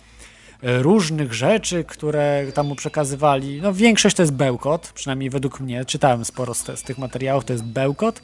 różnych 0.61 1.33
rzeczy, 1.33 1.83
które 1.83 2.45
tam 2.53 2.67
mu 2.67 2.75
przekazywali. 2.75 3.61
No 3.61 3.73
większość 3.73 4.15
to 4.15 4.23
jest 4.23 4.33
bełkot, 4.33 4.91
przynajmniej 4.95 5.29
według 5.29 5.59
mnie. 5.59 5.85
Czytałem 5.85 6.25
sporo 6.25 6.53
z, 6.53 6.79
z 6.79 6.83
tych 6.83 6.97
materiałów, 6.97 7.45
to 7.45 7.53
jest 7.53 7.65
bełkot. 7.65 8.21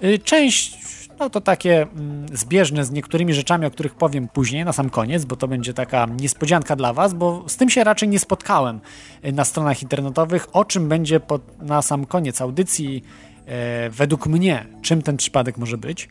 E, 0.00 0.18
część 0.18 0.78
no 1.18 1.30
to 1.30 1.40
takie 1.40 1.82
mm, 1.82 2.26
zbieżne 2.32 2.84
z 2.84 2.90
niektórymi 2.90 3.34
rzeczami, 3.34 3.66
o 3.66 3.70
których 3.70 3.94
powiem 3.94 4.28
później, 4.28 4.64
na 4.64 4.72
sam 4.72 4.90
koniec, 4.90 5.24
bo 5.24 5.36
to 5.36 5.48
będzie 5.48 5.74
taka 5.74 6.06
niespodzianka 6.20 6.76
dla 6.76 6.92
Was, 6.92 7.14
bo 7.14 7.44
z 7.48 7.56
tym 7.56 7.70
się 7.70 7.84
raczej 7.84 8.08
nie 8.08 8.18
spotkałem 8.18 8.80
e, 9.22 9.32
na 9.32 9.44
stronach 9.44 9.82
internetowych, 9.82 10.46
o 10.52 10.64
czym 10.64 10.88
będzie 10.88 11.20
pod, 11.20 11.62
na 11.62 11.82
sam 11.82 12.06
koniec 12.06 12.40
audycji, 12.40 13.04
e, 13.46 13.90
według 13.90 14.26
mnie, 14.26 14.66
czym 14.82 15.02
ten 15.02 15.16
przypadek 15.16 15.58
może 15.58 15.78
być. 15.78 16.08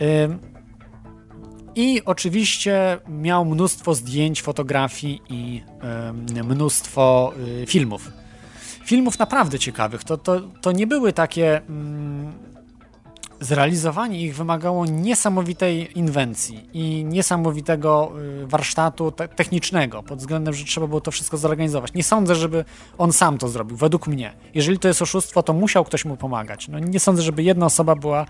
E, 0.00 0.55
i 1.76 2.02
oczywiście 2.04 2.98
miał 3.08 3.44
mnóstwo 3.44 3.94
zdjęć, 3.94 4.42
fotografii 4.42 5.22
i 5.28 5.62
y, 6.36 6.44
mnóstwo 6.44 7.32
y, 7.62 7.66
filmów. 7.66 8.10
Filmów 8.84 9.18
naprawdę 9.18 9.58
ciekawych. 9.58 10.04
To, 10.04 10.18
to, 10.18 10.40
to 10.40 10.72
nie 10.72 10.86
były 10.86 11.12
takie. 11.12 11.60
Mm, 11.68 12.32
zrealizowanie 13.40 14.20
ich 14.20 14.36
wymagało 14.36 14.86
niesamowitej 14.86 15.98
inwencji 15.98 16.68
i 16.72 17.04
niesamowitego 17.04 18.12
y, 18.42 18.46
warsztatu 18.46 19.12
te 19.12 19.28
technicznego, 19.28 20.02
pod 20.02 20.18
względem, 20.18 20.54
że 20.54 20.64
trzeba 20.64 20.86
było 20.86 21.00
to 21.00 21.10
wszystko 21.10 21.36
zorganizować. 21.36 21.94
Nie 21.94 22.04
sądzę, 22.04 22.34
żeby 22.34 22.64
on 22.98 23.12
sam 23.12 23.38
to 23.38 23.48
zrobił, 23.48 23.76
według 23.76 24.06
mnie. 24.06 24.32
Jeżeli 24.54 24.78
to 24.78 24.88
jest 24.88 25.02
oszustwo, 25.02 25.42
to 25.42 25.52
musiał 25.52 25.84
ktoś 25.84 26.04
mu 26.04 26.16
pomagać. 26.16 26.68
No, 26.68 26.78
nie 26.78 27.00
sądzę, 27.00 27.22
żeby 27.22 27.42
jedna 27.42 27.66
osoba 27.66 27.94
była 27.94 28.26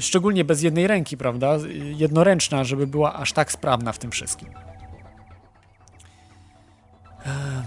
szczególnie 0.00 0.44
bez 0.44 0.62
jednej 0.62 0.86
ręki, 0.86 1.16
prawda? 1.16 1.56
Jednoręczna, 1.96 2.64
żeby 2.64 2.86
była 2.86 3.14
aż 3.14 3.32
tak 3.32 3.52
sprawna 3.52 3.92
w 3.92 3.98
tym 3.98 4.10
wszystkim. 4.10 4.48
E, 7.26 7.62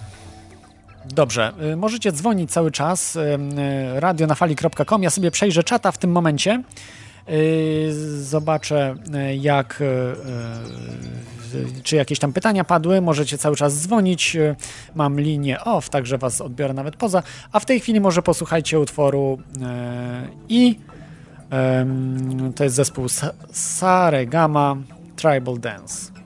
dobrze, 1.05 1.53
e, 1.59 1.75
możecie 1.75 2.11
dzwonić 2.11 2.51
cały 2.51 2.71
czas 2.71 3.17
radionafali.com. 3.93 5.03
Ja 5.03 5.09
sobie 5.09 5.31
przejrzę 5.31 5.63
czata 5.63 5.91
w 5.91 5.97
tym 5.97 6.11
momencie. 6.11 6.63
Zobaczę, 8.19 8.95
jak 9.39 9.83
czy 11.83 11.95
jakieś 11.95 12.19
tam 12.19 12.33
pytania 12.33 12.63
padły. 12.63 13.01
Możecie 13.01 13.37
cały 13.37 13.55
czas 13.55 13.81
dzwonić. 13.81 14.37
Mam 14.95 15.19
linię 15.19 15.63
off, 15.63 15.89
także 15.89 16.17
was 16.17 16.41
odbiorę 16.41 16.73
nawet 16.73 16.95
poza. 16.95 17.23
A 17.51 17.59
w 17.59 17.65
tej 17.65 17.79
chwili 17.79 17.99
może 17.99 18.21
posłuchajcie 18.21 18.79
utworu 18.79 19.39
i 20.49 20.79
to 22.55 22.63
jest 22.63 22.75
zespół 22.75 23.05
Saregama 23.51 24.75
Tribal 25.15 25.59
Dance. 25.59 26.16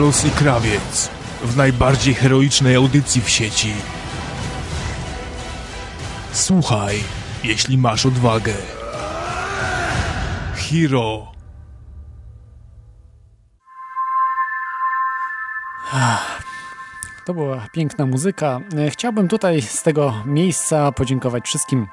Alus 0.00 0.24
i 0.24 0.30
Krawiec 0.30 1.10
w 1.42 1.56
najbardziej 1.56 2.14
heroicznej 2.14 2.76
audycji 2.76 3.22
w 3.22 3.28
sieci. 3.28 3.72
Słuchaj, 6.32 6.96
jeśli 7.44 7.78
masz 7.78 8.06
odwagę. 8.06 8.54
Hero. 10.54 11.32
To 17.26 17.34
była 17.34 17.66
piękna 17.72 18.06
muzyka. 18.06 18.60
Chciałbym 18.90 19.28
tutaj 19.28 19.62
z 19.62 19.82
tego 19.82 20.14
miejsca 20.26 20.92
podziękować 20.92 21.44
wszystkim 21.44 21.86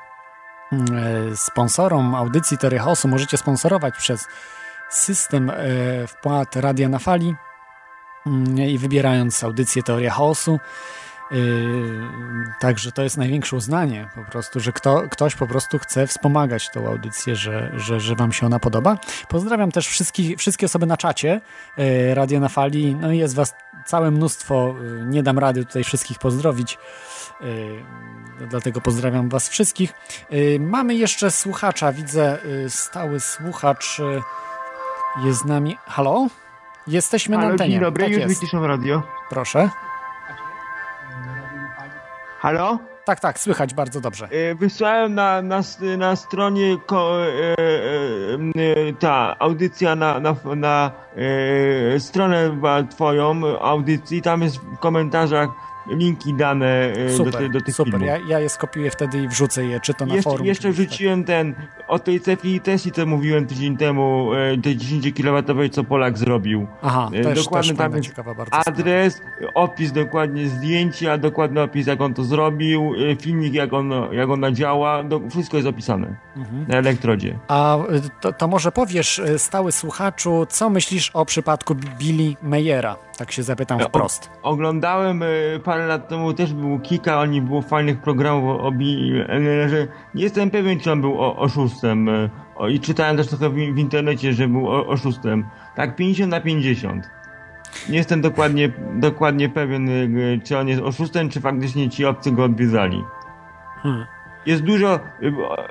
mm, 0.71 0.85
e, 1.31 1.35
sponsorom 1.35 2.15
audycji 2.15 2.57
Teoria 2.57 2.83
Chaosu. 2.83 3.07
Możecie 3.07 3.37
sponsorować 3.37 3.97
przez 3.97 4.27
system 4.89 5.49
e, 5.49 5.53
wpłat 6.07 6.55
Radia 6.55 6.89
na 6.89 6.99
Fali 6.99 7.35
i 8.67 8.77
wybierając 8.77 9.43
audycję 9.43 9.83
Teoria 9.83 10.11
Chaosu. 10.11 10.59
Yy, 11.31 11.37
Także 12.59 12.91
to 12.91 13.03
jest 13.03 13.17
największe 13.17 13.55
uznanie 13.55 14.09
po 14.15 14.31
prostu, 14.31 14.59
że 14.59 14.71
kto, 14.71 15.03
ktoś 15.11 15.35
po 15.35 15.47
prostu 15.47 15.79
chce 15.79 16.07
wspomagać 16.07 16.69
tą 16.69 16.87
audycję, 16.87 17.35
że, 17.35 17.71
że, 17.75 17.99
że 17.99 18.15
wam 18.15 18.31
się 18.31 18.45
ona 18.45 18.59
podoba. 18.59 18.97
Pozdrawiam 19.27 19.71
też 19.71 19.87
wszystkich, 19.87 20.37
wszystkie 20.37 20.65
osoby 20.65 20.85
na 20.85 20.97
czacie 20.97 21.41
yy, 21.77 22.15
Radio 22.15 22.39
na 22.39 22.49
Fali. 22.49 22.95
No 22.95 23.11
jest 23.11 23.35
was 23.35 23.55
całe 23.85 24.11
mnóstwo. 24.11 24.75
Yy, 24.81 25.05
Nie 25.05 25.23
dam 25.23 25.39
rady 25.39 25.65
tutaj 25.65 25.83
wszystkich 25.83 26.19
pozdrowić. 26.19 26.77
Dlatego 28.49 28.81
pozdrawiam 28.81 29.29
was 29.29 29.49
wszystkich. 29.49 29.93
Mamy 30.59 30.95
jeszcze 30.95 31.31
słuchacza. 31.31 31.93
Widzę 31.93 32.37
stały 32.69 33.19
słuchacz 33.19 34.01
jest 35.23 35.39
z 35.39 35.45
nami. 35.45 35.77
Halo? 35.85 36.27
Jesteśmy 36.87 37.35
na 37.35 37.41
Halo, 37.41 37.51
antenie. 37.51 37.71
dzień 37.71 37.79
dobry, 37.81 38.03
tak 38.03 38.11
już 38.13 38.21
jest. 38.21 38.39
wyciszam 38.39 38.65
radio. 38.65 39.03
Proszę. 39.29 39.69
Halo? 42.39 42.79
Tak, 43.05 43.19
tak, 43.19 43.39
słychać 43.39 43.73
bardzo 43.73 44.01
dobrze. 44.01 44.27
E, 44.31 44.55
Wysłałem 44.55 45.15
na, 45.15 45.41
na, 45.41 45.61
na 45.97 46.15
stronie 46.15 46.77
ko, 46.85 47.25
e, 47.25 47.27
e, 47.27 47.53
e, 48.89 48.93
ta 48.99 49.35
audycja 49.39 49.95
na, 49.95 50.19
na, 50.19 50.35
na 50.55 50.91
e, 51.95 51.99
stronę 51.99 52.57
twoją 52.89 53.41
audycji, 53.61 54.21
tam 54.21 54.41
jest 54.41 54.57
w 54.57 54.77
komentarzach 54.79 55.49
linki 55.89 56.33
dane 56.33 56.65
e, 56.93 57.07
do, 57.07 57.13
Super, 57.17 57.33
ty- 57.33 57.49
do 57.49 57.61
tych 57.61 57.75
super. 57.75 57.91
filmów. 57.93 58.07
Ja, 58.07 58.17
ja 58.29 58.39
je 58.39 58.49
skopiuję 58.49 58.91
wtedy 58.91 59.17
i 59.23 59.27
wrzucę 59.27 59.65
je, 59.65 59.79
czy 59.79 59.93
to 59.93 60.05
na 60.05 60.15
jeszcze 60.15 60.29
forum. 60.29 60.47
jeszcze 60.47 60.69
gdzieś 60.69 60.77
tak. 60.79 60.87
wrzuciłem 60.89 61.23
ten, 61.23 61.55
o 61.87 61.99
tej 61.99 62.19
cefli 62.21 62.59
Tesli, 62.61 62.91
co 62.91 63.05
mówiłem 63.05 63.45
tydzień 63.45 63.77
temu, 63.77 64.29
e, 64.33 64.57
tej 64.57 64.77
10 64.77 65.13
kW, 65.13 65.69
co 65.71 65.83
Polak 65.83 66.17
zrobił. 66.17 66.67
Aha, 66.81 67.09
E, 67.13 67.23
też, 67.23 67.43
dokładnie 67.43 67.69
też 67.69 67.77
tam 67.77 67.95
jest 67.95 68.15
bardzo 68.15 68.45
sprawa. 68.45 68.63
Adres, 68.65 69.21
opis 69.53 69.91
dokładnie 69.91 70.47
zdjęcia, 70.47 71.17
dokładny 71.17 71.61
opis 71.61 71.87
jak 71.87 72.01
on 72.01 72.13
to 72.13 72.23
zrobił, 72.23 72.93
e, 73.11 73.15
filmik 73.15 73.53
jak 73.53 73.73
on, 73.73 73.91
jak 74.11 74.29
ona 74.29 74.51
działa, 74.51 75.03
do, 75.03 75.21
wszystko 75.29 75.57
jest 75.57 75.69
opisane 75.69 76.15
Mhm. 76.37 76.65
na 76.67 76.77
elektrodzie. 76.77 77.39
A 77.47 77.77
to, 78.21 78.33
to 78.33 78.47
może 78.47 78.71
powiesz, 78.71 79.21
stały 79.37 79.71
słuchaczu, 79.71 80.45
co 80.49 80.69
myślisz 80.69 81.09
o 81.13 81.25
przypadku 81.25 81.75
Billy 81.99 82.33
Mayera? 82.43 82.95
Tak 83.17 83.31
się 83.31 83.43
zapytam 83.43 83.81
O- 83.81 83.83
wprost. 83.85 84.31
Oglądałem 84.43 85.23
e, 85.23 85.25
parę 85.63 85.87
lat 85.87 86.07
temu, 86.09 86.33
też 86.33 86.53
było 86.53 86.79
kilka, 86.79 87.19
oni 87.19 87.41
było 87.41 87.61
fajnych 87.61 88.01
programów 88.01 88.61
o 88.61 88.71
Bill 88.71 89.25
że 89.69 89.87
Nie 90.15 90.23
jestem 90.23 90.49
pewien, 90.51 90.79
czy 90.79 90.91
on 90.91 91.01
był 91.01 91.21
o, 91.21 91.37
oszustem. 91.37 92.09
e, 92.09 92.29
O, 92.55 92.67
I 92.67 92.79
czytałem 92.79 93.17
też 93.17 93.27
trochę 93.27 93.49
w, 93.49 93.53
w 93.53 93.77
internecie, 93.77 94.33
że 94.33 94.47
był 94.47 94.67
o, 94.69 94.87
oszustem. 94.87 95.45
Tak 95.75 95.95
50 95.95 96.31
na 96.31 96.41
50. 96.41 97.09
Nie 97.89 97.97
jestem 97.97 98.21
dokładnie, 98.21 98.69
dokładnie 98.93 99.49
pewien, 99.49 99.89
e, 99.89 100.39
czy 100.43 100.57
on 100.57 100.67
jest 100.67 100.81
oszustem, 100.81 101.29
czy 101.29 101.41
faktycznie 101.41 101.89
ci 101.89 102.05
obcy 102.05 102.31
go 102.31 102.43
odwiedzali. 102.43 103.03
Hmm. 103.83 104.05
Jest 104.45 104.63
dużo. 104.63 104.99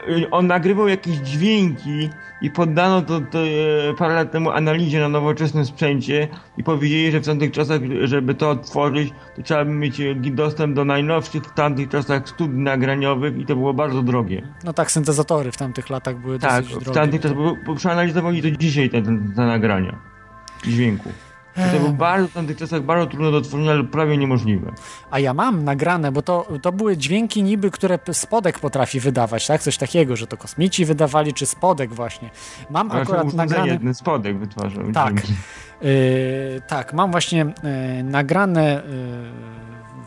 y, 0.08 0.30
On 0.30 0.46
nagrywał 0.46 0.88
jakieś 0.88 1.16
dźwięki 1.16 2.10
i 2.42 2.50
poddano 2.50 3.02
to, 3.02 3.20
to 3.20 3.38
e, 3.38 3.94
parę 3.98 4.14
lat 4.14 4.32
temu 4.32 4.50
analizie 4.50 5.00
na 5.00 5.08
nowoczesnym 5.08 5.64
sprzęcie 5.66 6.28
i 6.58 6.64
powiedzieli, 6.64 7.10
że 7.12 7.20
w 7.20 7.26
tamtych 7.26 7.50
czasach, 7.52 7.80
żeby 8.02 8.34
to 8.34 8.50
odtworzyć, 8.50 9.12
to 9.36 9.42
trzeba 9.42 9.64
by 9.64 9.70
mieć 9.70 10.00
e, 10.00 10.14
dostęp 10.14 10.74
do 10.76 10.84
najnowszych 10.84 11.42
w 11.44 11.54
tamtych 11.54 11.88
czasach 11.88 12.28
studii 12.28 12.58
nagraniowych 12.58 13.38
i 13.38 13.46
to 13.46 13.56
było 13.56 13.74
bardzo 13.74 14.02
drogie. 14.02 14.42
No 14.64 14.72
tak, 14.72 14.90
syntezatory 14.90 15.52
w 15.52 15.56
tamtych 15.56 15.90
latach 15.90 16.16
były 16.18 16.38
Tak, 16.38 16.62
dosyć 16.64 16.76
w 16.76 16.84
drogie. 16.84 17.00
tamtych 17.00 17.20
czasach, 17.20 17.36
bo, 17.36 17.56
bo 17.66 17.74
przeanalizowali 17.74 18.42
to 18.42 18.50
dzisiaj 18.50 18.90
te, 18.90 19.02
te, 19.02 19.18
te 19.36 19.46
nagrania 19.46 19.96
dźwięku. 20.64 21.08
To 21.57 21.78
było 21.78 21.92
bardzo 21.92 22.28
w 22.28 22.32
tamtych 22.32 22.57
czasach 22.57 22.82
bardzo 22.82 23.07
trudno 23.07 23.30
do 23.30 23.36
odtworzenia, 23.36 23.70
ale 23.70 23.84
prawie 23.84 24.16
niemożliwe. 24.16 24.72
A 25.11 25.18
ja 25.18 25.34
mam 25.34 25.64
nagrane, 25.64 26.12
bo 26.12 26.22
to, 26.22 26.46
to 26.62 26.72
były 26.72 26.96
dźwięki 26.96 27.42
niby, 27.42 27.70
które 27.70 27.98
spodek 28.12 28.59
potrafi 28.59 29.00
wydawać, 29.00 29.46
tak? 29.46 29.62
Coś 29.62 29.78
takiego, 29.78 30.16
że 30.16 30.26
to 30.26 30.36
kosmici 30.36 30.84
wydawali, 30.84 31.34
czy 31.34 31.46
spodek 31.46 31.94
właśnie. 31.94 32.30
Mam 32.70 32.90
Ale 32.90 33.02
akurat 33.02 33.34
nagrane... 33.34 33.78
ten 33.78 33.94
spodek 33.94 34.38
wytwarzał. 34.38 34.92
Tak. 34.92 35.14
Yy, 35.82 35.90
tak, 36.66 36.92
mam 36.92 37.11
właśnie 37.11 37.38
yy, 37.38 38.02
nagrane 38.02 38.82
yy, 38.88 39.65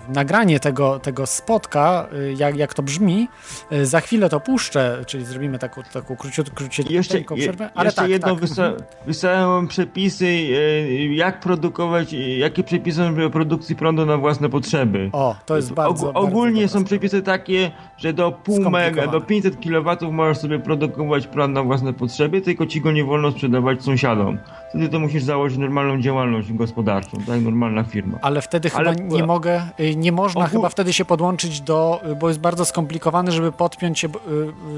nagranie 0.10 0.60
tego, 0.60 0.99
tego 0.99 1.26
spotka, 1.26 2.07
yy, 2.12 2.34
jak, 2.34 2.57
jak 2.57 2.74
to 2.74 2.84
brzmi. 2.84 3.28
Yy, 3.72 3.86
za 3.86 3.99
chwilę 3.99 4.30
to 4.30 4.39
puszczę, 4.39 5.03
czyli 5.07 5.26
zrobimy 5.26 5.60
taką, 5.60 5.82
taką 5.93 6.16
króciut, 6.16 6.49
króciutką 6.49 6.93
Jeszcze, 6.93 7.22
przerwę. 7.36 7.70
Ale 7.76 7.88
jeszcze 7.88 8.01
tak, 8.01 8.12
jedno, 8.12 8.32
tak. 8.32 8.39
wysa, 8.39 8.74
wysłałem 9.05 9.68
przepisy, 9.68 10.26
e, 10.26 11.05
jak 11.16 11.39
produkować, 11.39 12.14
jakie 12.38 12.64
przepisy 12.64 12.97
są 12.97 13.16
do 13.16 13.30
produkcji 13.30 13.76
prądu 13.76 14.05
na 14.05 14.18
własne 14.18 14.49
potrzeby. 14.49 15.10
O, 15.14 15.36
to 15.45 15.55
jest 15.55 15.74
bardzo, 15.74 16.07
Og- 16.07 16.14
bardzo 16.14 16.28
ogólnie 16.28 16.62
dobra 16.62 16.80
są 16.80 16.84
przepisy 16.84 17.22
takie, 17.22 17.72
że 17.97 18.14
do 18.14 18.32
pół 18.32 18.70
mega, 18.70 19.07
do 19.07 19.22
500 19.22 19.55
kW 19.55 20.12
możesz 20.12 20.38
sobie 20.38 20.60
produkować 20.60 21.28
prąd 21.28 21.53
na 21.53 21.64
własne 21.64 21.93
potrzeby, 21.93 22.41
tylko 22.41 22.66
ci 22.66 22.82
go 22.82 22.91
nie 22.91 23.03
wolno 23.03 23.32
sprzedawać 23.32 23.84
sąsiadom. 23.84 24.38
Wtedy 24.70 24.90
to 24.90 25.00
musisz 25.00 25.24
założyć 25.24 25.58
normalną 25.58 26.02
działalność 26.02 26.54
gospodarczą, 26.54 27.18
tak, 27.28 27.42
normalna 27.42 27.84
firma. 27.84 28.18
Ale 28.22 28.42
wtedy 28.42 28.72
Ale- 28.76 28.94
chyba 28.94 29.16
nie 29.16 29.24
mogę, 29.24 29.62
y, 29.80 29.96
nie 29.96 30.12
można 30.12 30.48
chyba 30.48 30.70
wtedy 30.70 30.94
się 30.94 31.06
podłączyć 31.06 31.62
do, 31.62 32.02
y, 32.12 32.16
bo 32.16 32.28
jest 32.28 32.40
bardzo 32.40 32.66
skomplikowane, 32.66 33.32
żeby 33.32 33.52
podpiąć 33.52 34.00
się 34.00 34.08
y, 34.08 34.12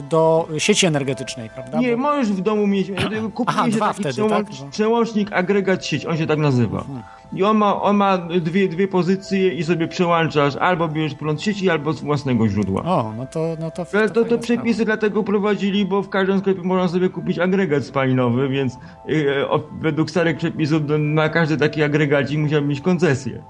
do 0.10 0.48
sieci 0.58 0.86
energetycznej, 0.86 1.50
prawda? 1.50 1.80
Nie, 1.80 1.92
bo... 1.92 1.98
możesz 1.98 2.32
w 2.32 2.42
domu 2.42 2.68
mieć. 2.68 2.92
Kupiłeś 3.34 3.58
Aha, 3.58 3.66
się 3.66 3.72
dwa 3.72 3.94
wtedy, 3.94 4.10
przełącz, 4.10 4.60
tak? 4.60 4.70
Przełącznik, 4.70 5.34
agregat 5.34 5.86
sieć, 5.86 6.06
on 6.06 6.18
się 6.18 6.28
tak 6.28 6.40
nazywa. 6.40 6.84
I 7.34 7.44
on 7.44 7.58
ma, 7.58 7.82
on 7.82 7.96
ma 7.96 8.18
dwie, 8.18 8.68
dwie 8.68 8.88
pozycje 8.88 9.54
i 9.54 9.64
sobie 9.64 9.88
przełączasz 9.88 10.56
albo 10.56 10.88
bierzesz 10.88 11.16
prąd 11.16 11.42
sieci, 11.42 11.70
albo 11.70 11.94
z 11.94 12.02
własnego 12.02 12.48
źródła. 12.48 12.84
O, 12.84 13.14
no 13.18 13.26
to, 13.26 13.56
no 13.60 13.72
to, 13.72 13.86
to, 13.86 13.86
to 13.86 13.86
fajna 13.86 14.38
przepisy 14.38 14.86
dlatego 14.86 15.24
prowadzili, 15.24 15.86
bo 15.86 16.02
w 16.02 16.10
każdym 16.10 16.40
sklepie 16.40 16.62
można 16.62 16.88
sobie 16.88 17.10
kupić 17.10 17.40
agregat 17.40 17.84
spalinowy, 17.84 18.50
więc 18.50 18.78
yy, 19.08 19.50
o, 19.50 19.64
według 19.82 20.10
starych 20.10 20.38
przepisów 20.38 20.82
na 21.00 21.30
każdy 21.30 21.58
taki 21.58 21.84
agregacik 21.84 22.40
musiał 22.40 22.62
mieć 22.62 22.82
koncesję. 22.82 23.44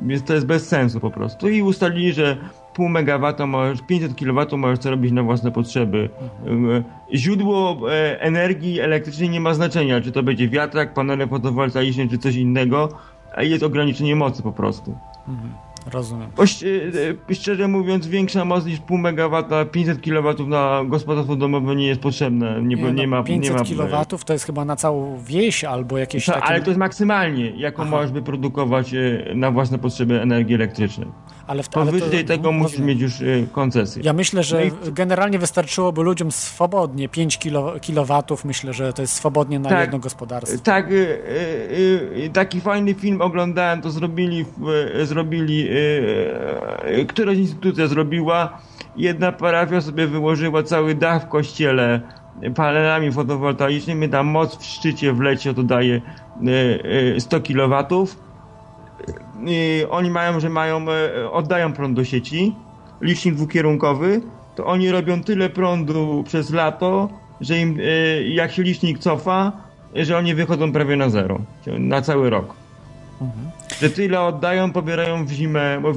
Więc 0.00 0.24
to 0.24 0.34
jest 0.34 0.46
bez 0.46 0.68
sensu 0.68 1.00
po 1.00 1.10
prostu. 1.10 1.48
I 1.48 1.62
ustalili, 1.62 2.12
że 2.12 2.36
pół 2.74 2.88
megawata 2.88 3.46
możesz, 3.46 3.82
500 3.82 4.14
kW 4.14 4.56
możesz 4.56 4.78
to 4.78 4.90
robić 4.90 5.12
na 5.12 5.22
własne 5.22 5.52
potrzeby. 5.52 6.08
Yy, 6.46 6.84
Źródło 7.14 7.80
e, 7.92 8.20
energii 8.20 8.80
elektrycznej 8.80 9.30
nie 9.30 9.40
ma 9.40 9.54
znaczenia, 9.54 10.00
czy 10.00 10.12
to 10.12 10.22
będzie 10.22 10.48
wiatrak, 10.48 10.94
panele 10.94 11.26
fotowoltaiczne, 11.26 12.08
czy 12.08 12.18
coś 12.18 12.36
innego, 12.36 12.88
jest 13.48 13.62
ograniczenie 13.62 14.16
mocy 14.16 14.42
po 14.42 14.52
prostu. 14.52 14.82
sprawa. 15.22 15.70
Rozumiem. 15.92 16.30
Bo, 16.36 16.42
ś- 16.42 16.64
e, 17.30 17.34
szczerze 17.34 17.68
mówiąc, 17.68 18.06
większa 18.06 18.44
moc 18.44 18.66
niż 18.66 18.78
pół 18.80 18.98
megawata, 18.98 19.64
500 19.64 20.00
kW 20.02 20.46
na 20.46 20.82
gospodarstwo 20.86 21.36
domowe 21.36 21.76
nie 21.76 21.86
jest 21.86 22.00
potrzebne. 22.00 22.62
Nie, 22.62 22.76
nie, 22.76 23.06
no, 23.06 23.16
ma, 23.16 23.22
500 23.22 23.50
nie 23.68 23.76
ma 23.76 23.86
kW 24.04 24.06
to 24.24 24.32
jest 24.32 24.44
chyba 24.44 24.64
na 24.64 24.76
całą 24.76 25.18
wieś 25.24 25.64
albo 25.64 25.98
jakieś 25.98 26.26
To, 26.26 26.32
takie... 26.32 26.44
ale 26.44 26.60
to 26.60 26.66
jest 26.66 26.78
maksymalnie, 26.78 27.50
jaką 27.50 27.82
Aha. 27.82 27.90
możesz 27.90 28.12
wyprodukować 28.12 28.94
e, 28.94 29.24
na 29.34 29.50
własne 29.50 29.78
potrzeby 29.78 30.20
energii 30.20 30.54
elektrycznej. 30.54 31.08
Ale 31.50 31.62
w, 31.62 31.68
ale 31.76 31.86
to- 31.86 31.98
Powyżej 31.98 32.24
tego 32.24 32.52
musisz 32.52 32.78
mieć 32.78 33.00
już 33.00 33.20
e, 33.20 33.24
koncesję. 33.52 34.02
Ja 34.04 34.12
myślę, 34.12 34.42
że 34.42 34.56
No 34.58 34.88
i- 34.88 34.92
generalnie 34.92 35.38
wystarczyłoby 35.38 36.02
ludziom 36.02 36.32
swobodnie 36.32 37.08
5 37.08 37.38
kilo, 37.38 37.80
kilowatów. 37.80 38.44
Myślę, 38.44 38.72
że 38.72 38.92
to 38.92 39.02
jest 39.02 39.14
swobodnie 39.14 39.58
na 39.58 39.68
Tak. 39.68 39.80
jedno 39.80 39.98
gospodarstwo. 39.98 40.58
Tak, 40.64 40.86
e, 40.86 40.94
e, 40.94 42.24
e, 42.26 42.30
taki 42.30 42.60
fajny 42.60 42.94
film 42.94 43.20
oglądałem, 43.22 43.82
to 43.82 43.90
zrobili, 43.90 44.44
e, 45.00 45.06
zrobili, 45.06 45.68
któraś 47.08 47.36
instytucja 47.38 47.86
zrobiła. 47.86 48.58
Jedna 48.96 49.32
parafia 49.32 49.80
sobie 49.80 50.06
wyłożyła 50.06 50.62
cały 50.62 50.94
dach 50.94 51.24
w 51.24 51.28
kościele 51.28 52.00
panelami 52.54 53.12
fotowoltaicznymi, 53.12 54.08
tam 54.08 54.26
moc 54.26 54.56
w 54.58 54.64
szczycie 54.64 55.12
w 55.12 55.20
lecie 55.20 55.54
to 55.54 55.62
daje 55.62 55.94
e, 55.94 57.14
e, 57.16 57.20
100 57.20 57.40
kW. 57.40 57.84
Oni 59.90 60.10
mają, 60.10 60.40
że 60.40 60.50
mają, 60.50 60.86
e, 60.90 61.30
oddają 61.30 61.72
prąd 61.72 61.96
do 61.96 62.04
sieci, 62.04 62.54
licznik 63.00 63.34
dwukierunkowy, 63.34 64.22
to 64.54 64.66
oni 64.66 64.90
robią 64.90 65.22
tyle 65.22 65.50
prądu 65.50 66.24
przez 66.26 66.50
lato, 66.50 67.08
że 67.40 67.58
im, 67.58 67.78
e, 67.80 68.22
jak 68.22 68.52
się 68.52 68.62
licznik 68.62 68.98
cofa, 68.98 69.52
że 69.94 70.18
oni 70.18 70.34
wychodzą 70.34 70.72
prawie 70.72 70.96
na 70.96 71.10
zero, 71.10 71.38
na 71.66 72.02
cały 72.02 72.30
rok. 72.30 72.54
Że 73.80 73.90
tyle 73.90 74.20
oddają, 74.20 74.72
pobierają 74.72 75.24
w 75.26 75.30
zimę, 75.30 75.78
bo 75.82 75.92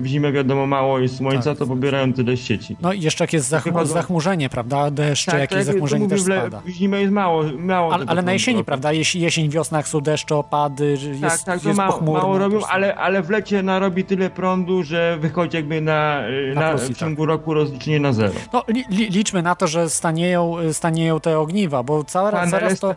w 0.00 0.06
zimę 0.06 0.32
wiadomo 0.32 0.66
mało 0.66 0.98
jest 0.98 1.16
słońca, 1.16 1.50
Tak. 1.50 1.58
to 1.58 1.66
pobierają 1.66 2.12
tyle 2.12 2.36
z 2.36 2.40
sieci. 2.40 2.76
No 2.82 2.92
i 2.92 3.00
jeszcze 3.00 3.24
jak 3.24 3.32
jest 3.32 3.48
zachmurzenie, 3.84 4.48
prawda? 4.48 4.90
Deszcz, 4.90 5.24
tak, 5.26 5.40
jakieś 5.40 5.56
jak 5.56 5.64
zachmurzenie 5.66 6.04
mówię, 6.04 6.16
też 6.16 6.24
spada. 6.24 6.60
w 6.64 6.68
zimę 6.68 7.00
jest 7.00 7.12
mało, 7.12 7.44
mało 7.58 7.94
Ale, 7.94 8.04
ale 8.08 8.22
na 8.22 8.32
jesieni, 8.32 8.64
prawda? 8.64 8.92
Jesień, 8.92 9.22
jesień, 9.22 9.48
wiosna, 9.50 9.82
są 9.82 10.00
deszcze, 10.00 10.36
opady, 10.36 10.96
że 10.96 11.08
jest, 11.10 11.20
Tak, 11.20 11.40
tak, 11.42 11.64
jest 11.64 11.76
mało, 11.78 11.92
pochmurno. 11.92 12.22
mało 12.22 12.38
robią, 12.38 12.60
ale, 12.66 12.94
ale 12.94 13.22
w 13.22 13.30
lecie 13.30 13.62
narobi 13.62 14.04
tyle 14.04 14.30
prądu, 14.30 14.82
że 14.82 15.16
wychodzi 15.20 15.56
jakby 15.56 15.80
na, 15.80 16.20
Na 16.54 16.60
na, 16.60 16.74
w 16.76 16.88
tak. 16.88 16.96
ciągu 16.96 17.26
roku 17.26 17.54
rozliczenie 17.54 18.00
na 18.00 18.12
zero. 18.12 18.32
No, 18.52 18.62
li, 18.68 18.84
li, 18.90 19.10
liczmy 19.10 19.42
na 19.42 19.54
to, 19.54 19.66
że 19.66 19.90
stanieją, 19.90 20.56
stanieją 20.72 21.20
te 21.20 21.38
ogniwa, 21.38 21.82
bo 21.82 22.04
Panele 22.04 22.50
coraz 22.50 22.80
to 22.80 22.94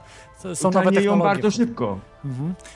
są 0.55 0.71
nowe 0.71 0.85
Tanieją 0.85 0.93
technologie. 1.01 1.23
bardzo 1.23 1.51
szybko. 1.51 1.99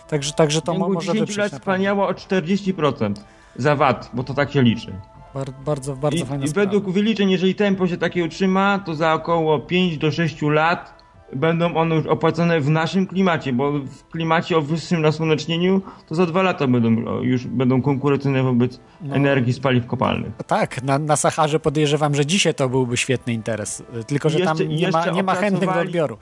Także, 0.10 0.34
także 0.34 0.60
W 0.60 0.64
to 0.64 0.74
mo, 0.74 0.90
może 0.90 1.08
10 1.08 1.20
wyprzeć 1.20 1.52
lat 1.54 1.62
spalniało 1.62 2.08
o 2.08 2.12
40% 2.12 3.14
za 3.56 3.76
wat, 3.76 4.10
bo 4.14 4.24
to 4.24 4.34
tak 4.34 4.52
się 4.52 4.62
liczy. 4.62 4.94
Bar, 5.34 5.48
bardzo, 5.66 5.96
bardzo 5.96 6.18
I, 6.24 6.26
fajna 6.26 6.46
I 6.46 6.48
sprawa. 6.48 6.66
według 6.72 6.90
wyliczeń, 6.94 7.32
jeżeli 7.32 7.56
tempo 7.56 7.88
się 7.88 7.98
takie 7.98 8.24
utrzyma, 8.26 8.80
to 8.86 8.96
za 8.96 9.14
około 9.14 9.60
5 9.60 9.98
do 9.98 10.12
6 10.12 10.42
lat 10.42 11.04
będą 11.36 11.76
one 11.76 11.96
już 11.96 12.06
opłacone 12.08 12.62
w 12.62 12.70
naszym 12.70 13.08
klimacie, 13.08 13.54
bo 13.54 13.72
w 13.72 14.08
klimacie 14.12 14.58
o 14.58 14.62
wyższym 14.62 15.02
nasłonecznieniu 15.02 15.82
to 16.10 16.16
za 16.16 16.26
dwa 16.26 16.42
lata 16.42 16.68
będą 16.68 17.22
już 17.22 17.48
będą 17.48 17.82
konkurencyjne 17.82 18.44
wobec 18.44 18.80
No. 19.02 19.16
energii 19.16 19.54
z 19.54 19.60
paliw 19.60 19.88
kopalnych. 19.88 20.32
Tak, 20.48 20.84
na, 20.84 21.00
na 21.00 21.16
Saharze 21.16 21.60
podejrzewam, 21.60 22.16
że 22.16 22.26
dzisiaj 22.26 22.54
to 22.56 22.70
byłby 22.70 22.98
świetny 22.98 23.34
interes. 23.34 23.84
Tylko, 24.08 24.30
że 24.30 24.40
tam 24.40 24.58
Jeszcze- 24.58 24.68
nie 24.76 24.92
ma, 24.92 25.06
nie 25.06 25.24
ma 25.24 25.36
chętnych 25.36 25.74
do 25.74 25.80
odbioru. 25.80 26.18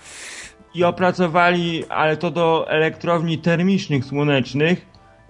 I 0.76 0.84
opracowali, 0.84 1.84
ale 1.89 2.17
to 2.17 2.32
do 2.32 2.65
elektrowni 2.69 3.38
termicznych 3.38 4.05
słonecznych, 4.05 4.86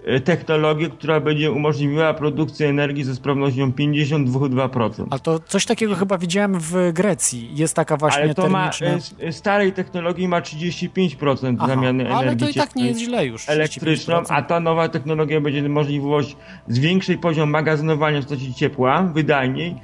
e, 0.06 0.20
technologię, 0.20 0.88
która 0.90 1.20
będzie 1.20 1.52
umożliwiała 1.52 2.14
produkcję 2.14 2.68
energii 2.68 3.04
ze 3.04 3.14
sprawnością 3.14 3.72
52%. 3.72 5.06
Ale 5.10 5.20
to 5.20 5.38
coś 5.40 5.66
takiego 5.66 5.94
chyba 5.94 6.18
widziałem 6.18 6.60
w 6.60 6.74
Grecji. 6.92 7.50
Jest 7.56 7.76
taka 7.76 7.96
właśnie 7.96 8.22
Ale 8.22 8.34
to 8.34 8.48
ma, 8.48 8.70
termiczna... 8.70 8.86
e, 8.86 8.94
s- 8.94 9.14
e, 9.20 9.32
starej 9.32 9.72
technologii 9.72 10.28
ma 10.28 10.40
35% 10.40 11.56
Aha, 11.58 11.66
zamiany 11.68 12.04
energii 12.04 12.28
ale 12.28 12.36
to 12.36 12.48
i 12.48 12.54
tak 12.54 12.76
nie 12.76 12.86
jest 12.86 13.00
źle 13.00 13.26
już. 13.26 13.48
elektryczną, 13.48 14.14
35%. 14.22 14.26
a 14.28 14.42
ta 14.42 14.60
nowa 14.60 14.88
technologia 14.88 15.40
będzie 15.40 15.68
możliwość 15.68 16.36
zwiększyć 16.68 17.20
poziom 17.20 17.50
magazynowania 17.50 18.20
w 18.20 18.24
postaci 18.24 18.54
ciepła, 18.54 19.02
wydajniej, 19.02 19.74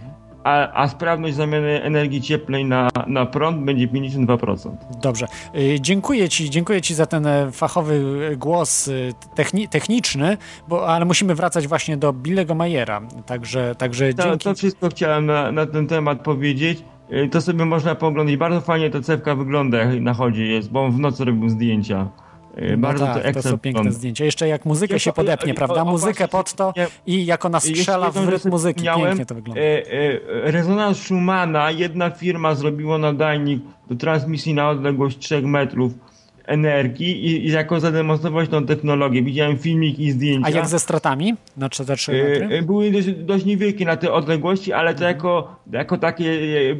a, 0.48 0.72
a 0.82 0.88
sprawność 0.88 1.34
zamiany 1.34 1.82
energii 1.82 2.20
cieplnej 2.22 2.64
na, 2.64 2.88
na 3.06 3.26
prąd 3.26 3.64
będzie 3.64 3.88
52%. 3.88 4.70
Dobrze. 5.02 5.26
Y, 5.56 5.80
Dziękuję 5.80 6.28
Ci, 6.28 6.50
dziękuję 6.50 6.80
Ci 6.82 6.94
za 6.94 7.06
ten 7.06 7.26
e, 7.26 7.52
fachowy 7.52 8.20
e, 8.32 8.36
głos 8.36 8.88
y, 8.88 9.12
techni 9.34 9.68
techniczny, 9.68 10.36
bo, 10.68 10.88
ale 10.88 11.04
musimy 11.04 11.34
wracać 11.34 11.66
właśnie 11.68 11.96
do 11.96 12.12
Billego 12.12 12.54
Mayera. 12.54 13.00
Także, 13.26 13.74
także 13.74 14.14
To, 14.14 14.22
dzięki. 14.22 14.44
to 14.44 14.54
wszystko 14.54 14.88
chciałem 14.88 15.26
na, 15.26 15.52
na 15.52 15.66
ten 15.66 15.86
temat 15.86 16.20
powiedzieć. 16.20 16.84
E, 17.10 17.28
To 17.28 17.40
sobie 17.40 17.64
można 17.64 17.94
pooglądać. 17.94 18.36
Bardzo 18.36 18.60
fajnie 18.60 18.90
ta 18.90 19.00
cewka 19.00 19.34
wygląda, 19.34 19.78
jak 19.78 20.00
na 20.00 20.14
chodzie 20.14 20.46
jest, 20.46 20.70
bo 20.70 20.90
w 20.90 20.98
nocy 20.98 21.24
robił 21.24 21.48
zdjęcia. 21.48 22.08
E, 22.56 22.70
No 22.76 22.78
Bardzo 22.78 23.06
tak, 23.06 23.24
to 23.24 23.32
to 23.32 23.48
są 23.48 23.58
piękne 23.58 23.92
zdjęcia. 23.92 24.24
Jeszcze 24.24 24.48
jak 24.48 24.64
muzykę 24.64 24.94
Jeszcze- 24.94 25.10
się 25.10 25.12
podepnie, 25.12 25.52
o- 25.52 25.54
o- 25.54 25.56
prawda? 25.56 25.82
o- 25.82 25.84
Muzykę 25.84 26.28
pod 26.28 26.52
to 26.54 26.72
nie- 26.76 26.86
i 27.06 27.26
jak 27.26 27.44
ona 27.44 27.60
strzela 27.60 28.10
w 28.10 28.28
rytm 28.28 28.50
muzyki. 28.50 28.84
miałem. 28.84 29.06
Pięknie 29.06 29.26
to 29.26 29.34
wygląda. 29.34 29.60
E, 29.62 29.64
e, 29.64 30.50
rezonans 30.50 30.98
Schumana, 31.02 31.70
jedna 31.70 32.10
firma 32.10 32.54
zrobiła 32.54 32.98
nadajnik 32.98 33.62
do 33.90 33.96
transmisji 33.96 34.54
na 34.54 34.68
odległość 34.70 35.18
3 35.18 35.42
metrów 35.42 35.92
energii 36.46 37.26
i, 37.26 37.46
i 37.46 37.50
jako 37.52 37.80
zademonstrować 37.80 38.48
tą 38.48 38.66
technologię. 38.66 39.22
Widziałem 39.22 39.58
filmik 39.58 39.98
i 39.98 40.10
zdjęcia. 40.10 40.46
A 40.46 40.50
jak 40.50 40.66
ze 40.68 40.78
stratami? 40.78 41.34
Na 41.56 41.68
4 41.68 42.12
E, 42.12 42.22
metry? 42.40 42.56
e, 42.58 42.62
Były 42.62 42.90
dość, 42.90 43.08
dość 43.12 43.44
niewielkie 43.44 43.84
na 43.84 43.96
te 43.96 44.12
odległości, 44.12 44.72
ale 44.72 44.94
to 44.94 45.04
jako, 45.04 45.56
jako 45.72 45.98
takie 45.98 46.30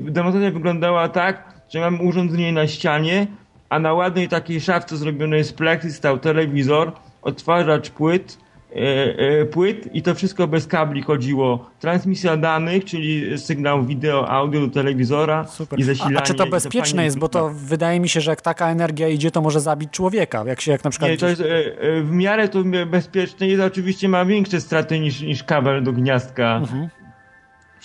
demonstracja 0.03 0.51
wyglądała 0.51 1.09
tak, 1.09 1.62
że 1.75 1.81
mamy 1.81 2.03
urządzenie 2.03 2.53
na 2.53 2.66
ścianie, 2.66 3.27
a 3.69 3.79
na 3.79 3.93
ładnej 3.93 4.29
takiej 4.29 4.61
szafce 4.61 4.97
zrobionej 4.97 5.45
z 5.45 5.53
pleksy 5.53 5.93
stał 5.93 6.19
telewizor, 6.19 6.93
odtwarzacz 7.23 7.91
płyt, 7.91 8.39
e, 8.73 8.79
e, 9.41 9.45
płyt 9.45 9.95
i 9.95 10.03
to 10.03 10.14
wszystko 10.14 10.49
bez 10.49 10.66
kabli 10.66 11.03
chodziło. 11.03 11.71
Transmisja 11.81 12.37
danych, 12.37 12.85
czyli 12.85 13.39
sygnał 13.39 13.85
wideo, 13.85 14.29
audio 14.29 14.61
do 14.61 14.69
telewizora 14.69 15.47
Super. 15.47 15.79
i 15.79 15.83
A, 15.83 15.87
zasilanie. 15.87 16.19
a 16.19 16.23
czy 16.23 16.35
to 16.35 16.47
bezpieczne 16.47 16.91
fajnie 16.91 17.05
jest? 17.05 17.19
Bo 17.19 17.29
to 17.29 17.51
wydaje 17.55 18.01
mi 18.01 18.09
się, 18.09 18.21
że 18.21 18.31
jak 18.31 18.41
taka 18.41 18.71
energia 18.71 19.09
idzie, 19.09 19.31
to 19.31 19.41
może 19.41 19.61
zabić 19.61 19.91
człowieka. 19.91 20.45
Jak 20.47 20.61
się 20.61 20.73
jak 20.73 20.85
na 20.85 20.91
przykład. 20.91 21.11
Nie, 21.11 21.16
to 21.16 21.29
jest 21.29 21.41
e, 21.41 21.45
e, 21.45 22.03
w 22.03 22.11
miarę 22.11 22.49
to 22.49 22.59
bezpieczne 22.87 23.49
jest, 23.49 23.62
oczywiście 23.62 24.09
ma 24.09 24.25
większe 24.25 24.61
straty 24.61 25.01
niż, 25.01 25.21
niż 25.21 25.45
kabel 25.45 25.85
do 25.85 25.93
gniazdka 25.93 26.61
w 26.61 26.97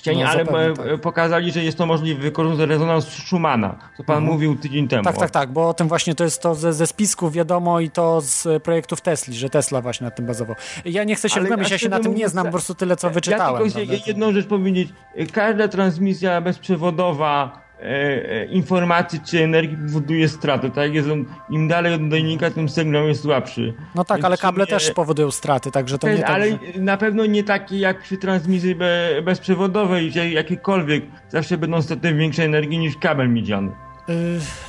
ścianie, 0.04 0.24
No, 0.24 0.30
ale 0.30 0.41
e, 0.41 0.74
tak. 0.74 0.88
e, 0.88 0.97
pokazali, 0.97 1.51
że 1.51 1.64
jest 1.64 1.78
to 1.78 1.86
możliwe 1.86 2.22
wykorzystać 2.22 2.70
rezonans 2.70 3.06
Schumana, 3.08 3.76
co 3.97 4.04
pan 4.04 4.24
mówił 4.24 4.56
tydzień 4.56 4.88
temu. 4.88 5.04
Tak, 5.04 5.18
tak, 5.18 5.32
tak, 5.32 5.51
bo 5.51 5.70
o 5.70 5.74
tym 5.74 5.88
właśnie 5.88 6.16
to 6.16 6.24
jest 6.24 6.41
to 6.41 6.56
ze, 6.56 6.74
ze 6.74 6.88
spisków 6.88 7.34
wiadomo 7.34 7.80
i 7.80 7.89
to 7.89 8.22
z 8.22 8.64
projektów 8.64 9.01
Tesli, 9.01 9.34
że 9.34 9.49
Tesla 9.49 9.82
właśnie 9.82 10.06
na 10.06 10.12
tym 10.12 10.26
bazował. 10.26 10.56
Ja 10.86 11.04
nie 11.04 11.16
chcę 11.16 11.30
się 11.30 11.41
wgłębiać, 11.41 11.72
ja 11.72 11.78
się 11.78 11.89
na 11.89 11.99
tym 11.99 12.16
nie 12.16 12.30
znam, 12.30 12.45
po 12.45 12.51
prostu 12.51 12.76
tyle 12.76 12.95
co 12.95 13.08
Ja 13.08 13.14
wyczytałem. 13.14 13.64
tylko 13.64 13.76
prawda? 13.76 13.95
chcę 13.97 14.10
jedną 14.10 14.32
rzecz 14.34 14.47
powiedzieć. 14.47 14.89
E, 15.16 15.26
Każda 15.26 15.68
transmisja 15.68 16.41
bezprzewodowa 16.41 17.51
e, 17.58 17.58
e, 17.60 17.62
informacji 18.50 19.20
czy 19.26 19.44
energii 19.44 19.78
powoduje 19.78 20.30
stratę. 20.30 20.70
Tak 20.70 20.94
jest 20.94 21.10
on, 21.10 21.26
im 21.50 21.68
dalej 21.68 21.94
od 21.94 22.02
nadajnika, 22.02 22.52
tym 22.52 22.70
sygnał 22.70 23.08
jest 23.08 23.22
słabszy. 23.22 23.74
No 23.96 24.04
tak, 24.04 24.18
Więc 24.18 24.26
ale 24.26 24.38
kable 24.38 24.68
też 24.68 24.92
powodują 24.92 25.32
straty, 25.32 25.72
także 25.72 25.98
to 25.98 26.10
nie 26.10 26.18
tak, 26.18 26.30
ale 26.30 26.50
że... 26.50 26.58
na 26.78 26.98
pewno 26.98 27.26
nie 27.26 27.44
takie 27.44 27.80
jak 27.80 28.02
przy 28.02 28.18
transmisji 28.18 28.76
be, 28.76 29.10
bezprzewodowej, 29.24 30.10
gdzie 30.10 30.32
jakiekolwiek 30.32 31.04
zawsze 31.30 31.58
będą 31.58 31.82
straty 31.82 32.14
większej 32.14 32.46
energii 32.46 32.78
niż 32.80 32.98
kabel 32.98 33.30
miedziany. 33.30 33.72
Yy, 34.08 34.16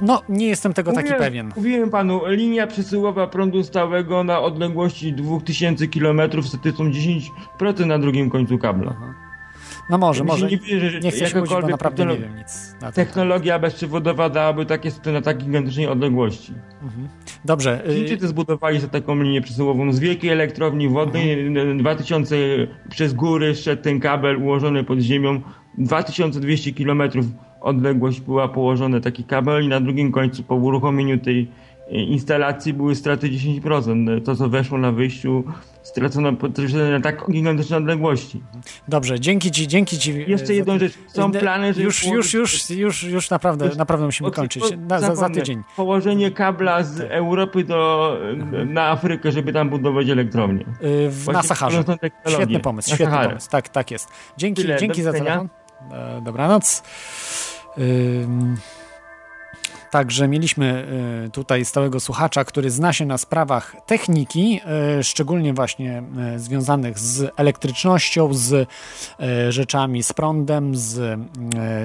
no, 0.01 0.23
nie 0.29 0.47
jestem 0.47 0.75
tego 0.75 0.93
taki 0.93 1.09
Mówiłem- 1.09 1.19
pewien. 1.19 1.53
Mówiłem 1.57 1.91
panu, 1.91 2.21
linia 2.27 2.67
przesyłowa 2.67 3.27
prądu 3.27 3.62
stałego 3.62 4.25
na 4.25 4.41
odległości 4.41 5.12
2000 5.12 5.89
km 5.89 6.21
stratycą 6.43 6.85
10% 7.59 7.87
na 7.87 7.99
drugim 7.99 8.31
końcu 8.31 8.59
kabla. 8.59 8.95
No 9.91 9.99
może, 9.99 10.24
może. 10.24 10.47
nie 10.49 10.57
wierzy, 10.59 10.91
że 10.91 11.01
Nie 11.01 11.11
chcę 11.11 11.26
się 11.26 11.32
kłócić, 11.39 11.57
bo 11.62 11.68
naprawdę 11.68 12.07
nie 12.07 12.16
wiem 12.16 12.37
nic. 12.37 12.74
Na. 12.82 12.93
Technologia 12.93 13.59
bezprzewodowa 13.59 14.28
dałaby 14.28 14.66
takie 14.66 14.91
straty 14.91 15.12
na 15.12 15.20
tak 15.20 15.39
gigantycznej 15.39 15.87
odległości. 15.87 16.53
Dobrze. 17.45 17.82
yy, 17.89 17.95
Chińczycy 17.95 18.20
to 18.22 18.28
zbudowali 18.28 18.80
sobie 18.80 18.91
taką 18.93 19.22
linię 19.22 19.41
przesyłową 19.41 19.93
z 19.93 19.99
wielkiej 19.99 20.30
elektrowni 20.30 20.89
wodnej, 20.89 21.47
Mhm. 21.47 21.78
2000 21.78 22.37
przez 22.91 23.14
góry 23.14 23.55
szedł 23.55 23.82
ten 23.82 24.01
kabel 24.01 24.43
ułożony 24.43 24.85
pod 24.85 24.99
ziemią, 25.01 25.41
2200 25.78 26.72
km 26.72 27.03
odległość 27.61 28.20
była 28.20 28.49
położony 28.49 29.01
taki 29.01 29.24
kabel 29.24 29.64
i 29.64 29.68
na 29.68 29.80
drugim 29.80 30.12
końcu 30.12 30.43
po 30.43 30.55
uruchomieniu 30.55 31.18
tej 31.18 31.49
instalacji 31.91 32.72
były 32.72 32.95
straty 32.95 33.28
10%. 33.30 34.20
To 34.22 34.37
co 34.37 34.49
weszło 34.49 34.78
na 34.78 34.93
wyjściu 34.93 35.45
stracono 35.85 36.32
na 36.91 37.01
tak 37.01 37.24
gigantyczne 37.30 37.76
odległości. 37.76 38.43
Dobrze, 38.89 39.20
dzięki 39.20 39.51
ci, 39.51 39.68
dzięki 39.68 39.99
ci. 39.99 40.14
yy, 40.14 40.24
Jeszcze 40.24 40.47
za 40.47 40.53
jedną 40.53 40.78
rzecz. 40.78 40.93
Są 41.09 41.32
Yy, 41.32 41.41
plany, 41.41 41.72
żeby 41.74 41.85
Już, 41.85 42.07
już, 42.07 42.35
już, 42.35 42.70
już, 42.70 43.03
już 43.03 43.30
naprawdę, 43.30 43.70
naprawdę 43.76 44.07
musimy 44.07 44.30
kończyć. 44.30 44.64
Na, 44.89 45.01
za, 45.01 45.14
za 45.14 45.30
tydzień. 45.30 45.62
Położenie 45.76 46.30
kabla 46.30 46.82
z 46.82 47.01
Europy 47.01 47.64
do, 47.64 48.16
na 48.66 48.82
Afrykę, 48.91 49.32
żeby 49.32 49.53
tam 49.53 49.70
budować 49.70 50.09
elektrownię. 50.09 50.64
Yy, 50.80 51.11
w, 51.11 51.26
na 51.32 51.43
Saharze. 51.43 51.85
Świetny 52.28 52.61
pomysł, 52.61 52.91
Na 52.91 52.97
świetny 52.97 53.12
Saharę. 53.12 53.28
pomysł. 53.28 53.51
Tak, 53.51 53.68
tak 53.68 53.91
jest. 53.91 54.09
Dzięki, 54.37 54.62
Tyle, 54.62 54.76
dzięki 54.78 55.03
za 55.03 55.12
telefon. 55.12 55.49
E, 55.93 56.20
dobranoc. 56.24 56.82
Ym, 57.78 58.57
Także 59.95 60.28
mieliśmy 60.28 60.86
y, 61.26 61.30
tutaj 61.30 61.64
stałego 61.64 62.01
słuchacza, 62.01 62.45
który 62.45 62.70
zna 62.70 62.92
się 62.92 63.07
na 63.07 63.18
sprawach 63.18 63.76
techniki, 63.86 64.61
y, 64.99 65.05
szczególnie 65.05 65.55
właśnie 65.55 66.03
y, 66.34 66.38
związanych 66.38 66.99
z 66.99 67.32
elektrycznością, 67.36 68.34
z 68.34 68.68
rzeczami 69.49 70.03
z 70.03 70.12
prądem, 70.12 70.76
z 70.76 71.20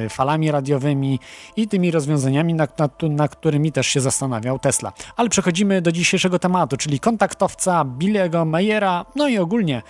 falami 0.09 0.51
radiowymi 0.51 1.19
i 1.55 1.67
tymi 1.67 1.91
rozwiązaniami, 1.91 2.53
na, 2.53 2.67
na, 2.77 2.89
na 3.09 3.27
którymi 3.27 3.71
też 3.71 3.87
się 3.87 4.01
zastanawiał 4.01 4.59
Tesla. 4.59 4.93
Ale 5.15 5.29
przechodzimy 5.29 5.81
do 5.81 5.91
dzisiejszego 5.91 6.39
tematu, 6.39 6.77
czyli 6.77 6.99
kontaktowca 6.99 7.85
Billego 7.85 8.45
Mayera, 8.45 9.05
no 9.15 9.27
i 9.27 9.37
ogólnie 9.37 9.81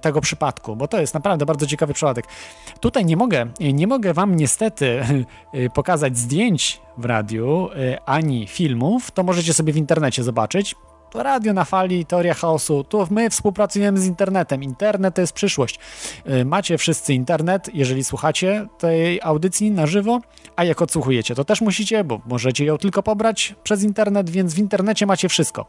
tego 0.00 0.20
przypadku, 0.20 0.76
bo 0.76 0.88
to 0.88 1.00
jest 1.00 1.14
naprawdę 1.14 1.46
bardzo 1.46 1.66
ciekawy 1.66 1.94
przypadek. 1.94 2.26
Tutaj 2.80 3.04
nie 3.04 3.16
mogę, 3.16 3.46
nie 3.60 3.86
mogę 3.86 4.14
wam 4.14 4.36
niestety 4.36 5.04
pokazać 5.74 6.18
zdjęć 6.18 6.80
w 6.98 7.04
radiu, 7.04 7.68
y, 7.76 7.98
ani 8.06 8.46
filmów, 8.46 9.10
to 9.10 9.22
możecie 9.22 9.54
sobie 9.54 9.72
w 9.72 9.76
internecie 9.76 10.22
zobaczyć. 10.22 10.74
Radio 11.14 11.52
na 11.52 11.64
fali, 11.64 12.06
teoria 12.06 12.34
chaosu. 12.34 12.84
Tu 12.84 13.06
my 13.10 13.30
współpracujemy 13.30 13.98
z 13.98 14.06
internetem. 14.06 14.62
Internet 14.62 15.14
to 15.14 15.20
jest 15.20 15.32
przyszłość. 15.32 15.78
Y, 16.28 16.44
Macie 16.44 16.78
wszyscy 16.78 17.14
internet, 17.14 17.70
jeżeli 17.74 18.04
słuchacie 18.04 18.66
tej 18.78 19.20
audycji 19.22 19.70
na 19.70 19.86
żywo, 19.86 20.20
a 20.56 20.64
jak 20.64 20.82
odsłuchujecie, 20.82 21.34
to 21.34 21.44
też 21.44 21.60
musicie, 21.60 22.04
bo 22.04 22.20
możecie 22.26 22.64
ją 22.64 22.78
tylko 22.78 23.02
pobrać 23.02 23.54
przez 23.62 23.82
internet, 23.82 24.30
więc 24.30 24.54
w 24.54 24.58
internecie 24.58 25.06
macie 25.06 25.28
wszystko. 25.28 25.66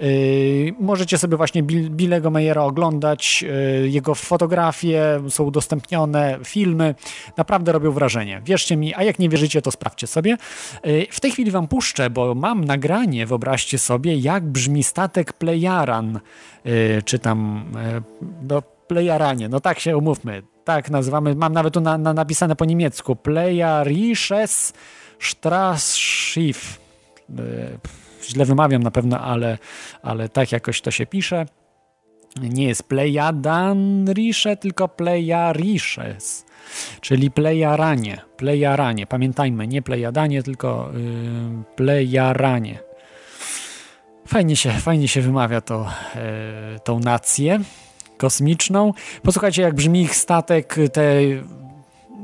Yy, 0.00 0.74
możecie 0.80 1.18
sobie 1.18 1.36
właśnie 1.36 1.62
Bill, 1.62 1.90
Billego 1.90 2.30
Mayera 2.30 2.62
oglądać, 2.62 3.42
yy, 3.42 3.88
jego 3.88 4.14
fotografie 4.14 5.20
są 5.28 5.44
udostępnione, 5.44 6.38
filmy, 6.44 6.94
naprawdę 7.36 7.72
robią 7.72 7.92
wrażenie. 7.92 8.42
Wierzcie 8.44 8.76
mi, 8.76 8.94
a 8.94 9.02
jak 9.02 9.18
nie 9.18 9.28
wierzycie, 9.28 9.62
to 9.62 9.70
sprawdźcie 9.70 10.06
sobie. 10.06 10.36
Yy, 10.84 11.06
w 11.10 11.20
tej 11.20 11.30
chwili 11.30 11.50
wam 11.50 11.68
puszczę, 11.68 12.10
bo 12.10 12.34
mam 12.34 12.64
nagranie, 12.64 13.26
wyobraźcie 13.26 13.78
sobie, 13.78 14.16
jak 14.16 14.44
brzmi 14.44 14.82
statek 14.82 15.32
Plejaran, 15.32 16.20
czy 17.04 17.18
tam 17.18 17.64
yy, 17.74 18.02
no, 18.48 18.62
Plejaranie, 18.86 19.48
no 19.48 19.60
tak 19.60 19.80
się 19.80 19.96
umówmy, 19.96 20.42
tak 20.64 20.90
nazywamy, 20.90 21.34
mam 21.34 21.52
nawet 21.52 21.74
tu 21.74 21.80
na, 21.80 21.98
na 21.98 22.12
napisane 22.12 22.56
po 22.56 22.64
niemiecku, 22.64 23.16
Plejarisches 23.16 24.72
Straßschiff. 25.20 26.78
Źle 28.28 28.44
wymawiam 28.44 28.82
na 28.82 28.90
pewno, 28.90 29.20
ale, 29.20 29.58
ale 30.02 30.28
tak 30.28 30.52
jakoś 30.52 30.80
to 30.80 30.90
się 30.90 31.06
pisze. 31.06 31.46
Nie 32.40 32.64
jest 32.64 32.82
Plejadanrisze, 32.82 34.56
tylko 34.56 34.88
Plejarishes, 34.88 36.46
czyli 37.00 37.30
Plejaranie. 37.30 38.20
Plejaranie. 38.36 39.06
Pamiętajmy, 39.06 39.66
nie 39.66 39.82
Plejadanie, 39.82 40.42
tylko 40.42 40.90
yy, 40.94 41.64
Plejaranie. 41.76 42.78
Fajnie 44.26 44.56
się, 44.56 44.70
fajnie 44.70 45.08
się 45.08 45.20
wymawia 45.20 45.60
to, 45.60 45.86
yy, 46.14 46.80
tą 46.84 47.00
nację 47.00 47.60
kosmiczną. 48.16 48.92
Posłuchajcie, 49.22 49.62
jak 49.62 49.74
brzmi 49.74 50.02
ich 50.02 50.16
statek. 50.16 50.76
Te... 50.92 51.02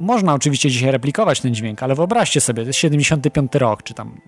Można 0.00 0.34
oczywiście 0.34 0.70
dzisiaj 0.70 0.90
replikować 0.90 1.40
ten 1.40 1.54
dźwięk, 1.54 1.82
ale 1.82 1.94
wyobraźcie 1.94 2.40
sobie, 2.40 2.62
to 2.62 2.68
jest 2.68 2.78
75 2.78 3.54
rok, 3.54 3.82
czy 3.82 3.94
tam 3.94 4.20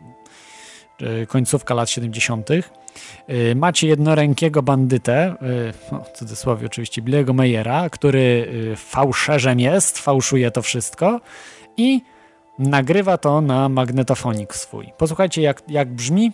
końcówka 1.29 1.75
lat 1.75 1.91
70. 1.91 2.49
Macie 3.55 3.89
jednorękiego 3.89 4.63
bandytę, 4.63 5.35
no, 5.93 6.01
w 6.01 6.19
cudzysłowie 6.19 6.67
oczywiście 6.67 7.03
Billego 7.03 7.33
Mayera, 7.33 7.91
który 7.91 8.53
fałszerzem 8.77 9.61
jest, 9.61 9.99
fałszuje 9.99 10.51
to 10.51 10.63
wszystko 10.63 11.21
i 11.77 12.01
nagrywa 12.59 13.19
to 13.19 13.41
na 13.41 13.69
magnetofonik 13.69 14.55
swój. 14.55 14.93
Posłuchajcie, 14.99 15.43
jak, 15.43 15.63
jak 15.69 15.89
brzmi 15.89 16.33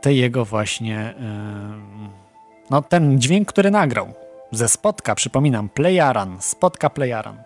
te 0.00 0.14
jego 0.14 0.44
właśnie 0.44 1.14
no, 2.70 2.82
ten 2.82 3.20
dźwięk, 3.20 3.48
który 3.48 3.70
nagrał 3.70 4.12
ze 4.50 4.68
spotka, 4.68 5.14
przypominam, 5.14 5.68
Playaran, 5.68 6.36
spotka 6.40 6.90
Playaran. 6.90 7.42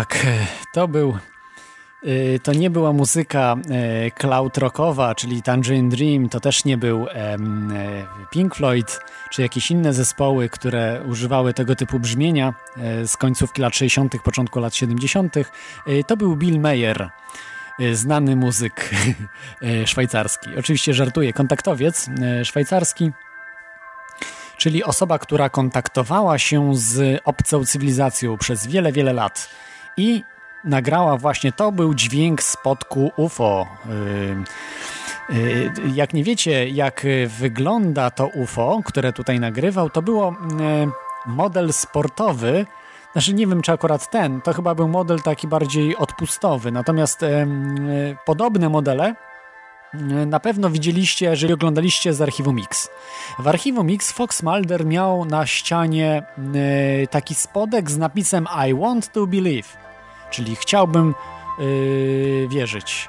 Tak, 0.00 0.26
to 0.72 0.88
był. 0.88 1.18
y, 2.04 2.40
To 2.42 2.52
nie 2.52 2.70
była 2.70 2.92
muzyka 2.92 3.56
y, 4.06 4.10
cloud 4.10 4.58
rockowa, 4.58 5.14
czyli 5.14 5.42
Tangerine 5.42 5.88
Dream, 5.88 6.28
to 6.28 6.40
też 6.40 6.64
nie 6.64 6.78
był 6.78 7.06
e, 7.08 7.36
Pink 8.30 8.54
Floyd, 8.54 9.00
czy 9.30 9.42
jakieś 9.42 9.70
inne 9.70 9.92
zespoły, 9.92 10.48
które 10.48 11.02
używały 11.08 11.54
tego 11.54 11.76
typu 11.76 11.98
brzmienia 11.98 12.54
e, 12.76 13.06
z 13.06 13.16
końcówki 13.16 13.62
lat 13.62 13.76
60., 13.76 14.22
początku 14.24 14.60
lat 14.60 14.74
70. 14.74 15.36
Y, 15.36 15.44
To 16.06 16.16
był 16.16 16.36
Bill 16.36 16.60
Mayer. 16.60 17.10
e, 17.80 17.94
znany 17.94 18.36
muzyk 18.36 18.90
e, 19.62 19.86
szwajcarski. 19.86 20.50
Oczywiście 20.58 20.94
żartuję, 20.94 21.32
kontaktowiec 21.32 22.08
e, 22.08 22.44
szwajcarski, 22.44 23.10
czyli 24.56 24.84
osoba, 24.84 25.18
która 25.18 25.48
kontaktowała 25.48 26.38
się 26.38 26.74
z 26.76 27.20
obcą 27.24 27.64
cywilizacją 27.64 28.38
przez 28.38 28.66
wiele, 28.66 28.92
wiele 28.92 29.12
lat 29.12 29.48
i 29.96 30.24
nagrała 30.64 31.16
właśnie, 31.16 31.52
to 31.52 31.72
był 31.72 31.94
dźwięk 31.94 32.42
spotku 32.42 33.10
UFO. 33.16 33.66
Jak 35.94 36.14
nie 36.14 36.24
wiecie, 36.24 36.68
jak 36.68 37.06
wygląda 37.26 38.10
to 38.10 38.26
UFO, 38.26 38.80
które 38.84 39.12
tutaj 39.12 39.40
nagrywał, 39.40 39.90
to 39.90 40.02
było 40.02 40.34
model 41.26 41.72
sportowy, 41.72 42.66
znaczy 43.12 43.34
nie 43.34 43.46
wiem, 43.46 43.62
czy 43.62 43.72
akurat 43.72 44.10
ten, 44.10 44.40
to 44.40 44.52
chyba 44.52 44.74
był 44.74 44.88
model 44.88 45.20
taki 45.20 45.48
bardziej 45.48 45.96
odpustowy, 45.96 46.72
natomiast 46.72 47.20
podobne 48.26 48.68
modele 48.68 49.14
na 50.26 50.40
pewno 50.40 50.70
widzieliście, 50.70 51.26
jeżeli 51.26 51.52
oglądaliście 51.52 52.14
z 52.14 52.22
archiwum 52.22 52.56
Mix. 52.56 52.88
W 53.38 53.48
archiwum 53.48 53.86
Mix 53.86 54.12
Fox 54.12 54.42
Mulder 54.42 54.86
miał 54.86 55.24
na 55.24 55.46
ścianie 55.46 56.22
e, 56.54 57.06
taki 57.06 57.34
spodek 57.34 57.90
z 57.90 57.98
napisem 57.98 58.46
I 58.68 58.74
want 58.74 59.12
to 59.12 59.26
believe, 59.26 59.68
czyli 60.30 60.56
chciałbym 60.56 61.14
e, 61.14 61.62
wierzyć. 62.48 63.08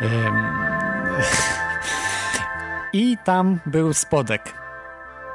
I 2.92 3.16
tam 3.24 3.60
był 3.66 3.94
spodek 3.94 4.60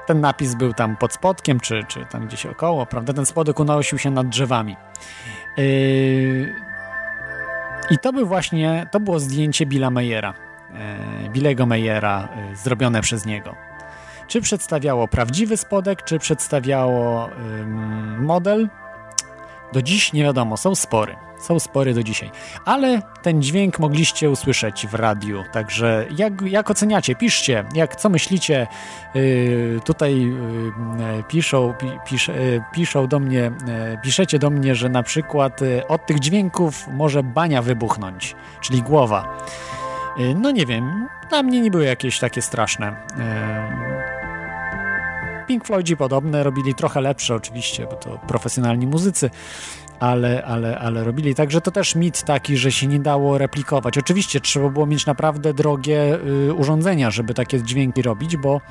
ten 0.05 0.21
napis 0.21 0.55
był 0.55 0.73
tam 0.73 0.97
pod 0.97 1.13
spodkiem, 1.13 1.59
czy, 1.59 1.83
czy 1.87 2.05
tam 2.05 2.27
gdzieś 2.27 2.45
około, 2.45 2.85
prawda? 2.85 3.13
Ten 3.13 3.25
spodek 3.25 3.59
unosił 3.59 3.97
się 3.97 4.11
nad 4.11 4.29
drzewami. 4.29 4.75
Yy... 5.57 6.55
I 7.91 7.99
to 7.99 8.13
był 8.13 8.27
właśnie, 8.27 8.87
to 8.91 8.99
było 8.99 9.19
zdjęcie 9.19 9.65
Billa 9.65 9.89
Meyera, 9.89 10.33
yy, 11.23 11.29
Billego 11.29 11.65
Meyera, 11.65 12.29
yy, 12.49 12.55
zrobione 12.55 13.01
przez 13.01 13.25
niego. 13.25 13.55
Czy 14.27 14.41
przedstawiało 14.41 15.07
prawdziwy 15.07 15.57
spodek, 15.57 16.03
czy 16.03 16.19
przedstawiało 16.19 17.29
model? 18.19 18.69
Do 19.73 19.81
dziś 19.81 20.13
nie 20.13 20.23
wiadomo, 20.23 20.57
są 20.57 20.75
spory. 20.75 21.15
Są 21.39 21.59
spory 21.59 21.93
do 21.93 22.03
dzisiaj. 22.03 22.31
Ale 22.65 23.01
ten 23.21 23.41
dźwięk 23.41 23.79
mogliście 23.79 24.29
usłyszeć 24.29 24.87
w 24.87 24.93
radiu. 24.93 25.43
Także 25.51 26.05
jak, 26.17 26.41
jak 26.41 26.71
oceniacie? 26.71 27.15
Piszcie, 27.15 27.65
jak 27.73 27.95
co 27.95 28.09
myślicie. 28.09 28.67
Yy, 29.15 29.79
tutaj 29.83 30.21
yy, 30.21 31.23
piszą, 31.27 31.73
pi, 31.73 31.87
pisz, 32.05 32.27
yy, 32.27 32.63
piszą 32.73 33.07
do 33.07 33.19
mnie, 33.19 33.51
piszecie 34.03 34.39
do 34.39 34.49
mnie, 34.49 34.75
że 34.75 34.89
na 34.89 35.03
przykład 35.03 35.59
od 35.87 36.05
tych 36.05 36.19
dźwięków 36.19 36.87
może 36.87 37.23
bania 37.23 37.61
wybuchnąć, 37.61 38.35
czyli 38.61 38.81
głowa. 38.81 39.37
Yy, 40.17 40.35
no 40.35 40.51
nie 40.51 40.65
wiem, 40.65 41.07
dla 41.29 41.43
mnie 41.43 41.61
nie 41.61 41.71
były 41.71 41.85
jakieś 41.85 42.19
takie 42.19 42.41
straszne. 42.41 42.95
Pink 45.47 45.65
Floydzi 45.65 45.97
podobne, 45.97 46.43
robili 46.43 46.75
trochę 46.75 47.01
lepsze 47.01 47.35
oczywiście, 47.35 47.85
bo 47.85 47.95
to 47.95 48.17
profesjonalni 48.27 48.87
muzycy, 48.87 49.29
ale, 49.99 50.43
ale, 50.45 50.79
ale 50.79 51.03
robili. 51.03 51.35
Także 51.35 51.61
to 51.61 51.71
też 51.71 51.95
mit 51.95 52.23
taki, 52.23 52.57
że 52.57 52.71
się 52.71 52.87
nie 52.87 52.99
dało 52.99 53.37
replikować. 53.37 53.97
Oczywiście 53.97 54.41
trzeba 54.41 54.69
było 54.69 54.85
mieć 54.85 55.05
naprawdę 55.05 55.53
drogie 55.53 56.19
y, 56.49 56.53
urządzenia, 56.53 57.11
żeby 57.11 57.33
takie 57.33 57.63
dźwięki 57.63 58.01
robić, 58.01 58.37
bo 58.37 58.61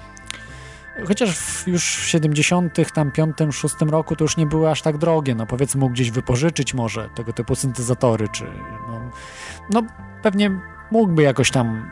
chociaż 1.08 1.38
w 1.38 1.66
już 1.66 1.96
w 1.96 2.08
70., 2.08 2.92
tam 2.94 3.12
5, 3.12 3.36
6 3.50 3.74
roku 3.80 4.16
to 4.16 4.24
już 4.24 4.36
nie 4.36 4.46
były 4.46 4.70
aż 4.70 4.82
tak 4.82 4.98
drogie. 4.98 5.34
No 5.34 5.46
powiedzmy 5.46 5.80
mógł 5.80 5.92
gdzieś 5.92 6.10
wypożyczyć 6.10 6.74
może 6.74 7.08
tego 7.14 7.32
typu 7.32 7.54
syntezatory, 7.54 8.28
czy 8.28 8.44
no, 8.88 9.00
no 9.70 9.82
pewnie 10.22 10.50
mógłby 10.90 11.22
jakoś 11.22 11.50
tam 11.50 11.90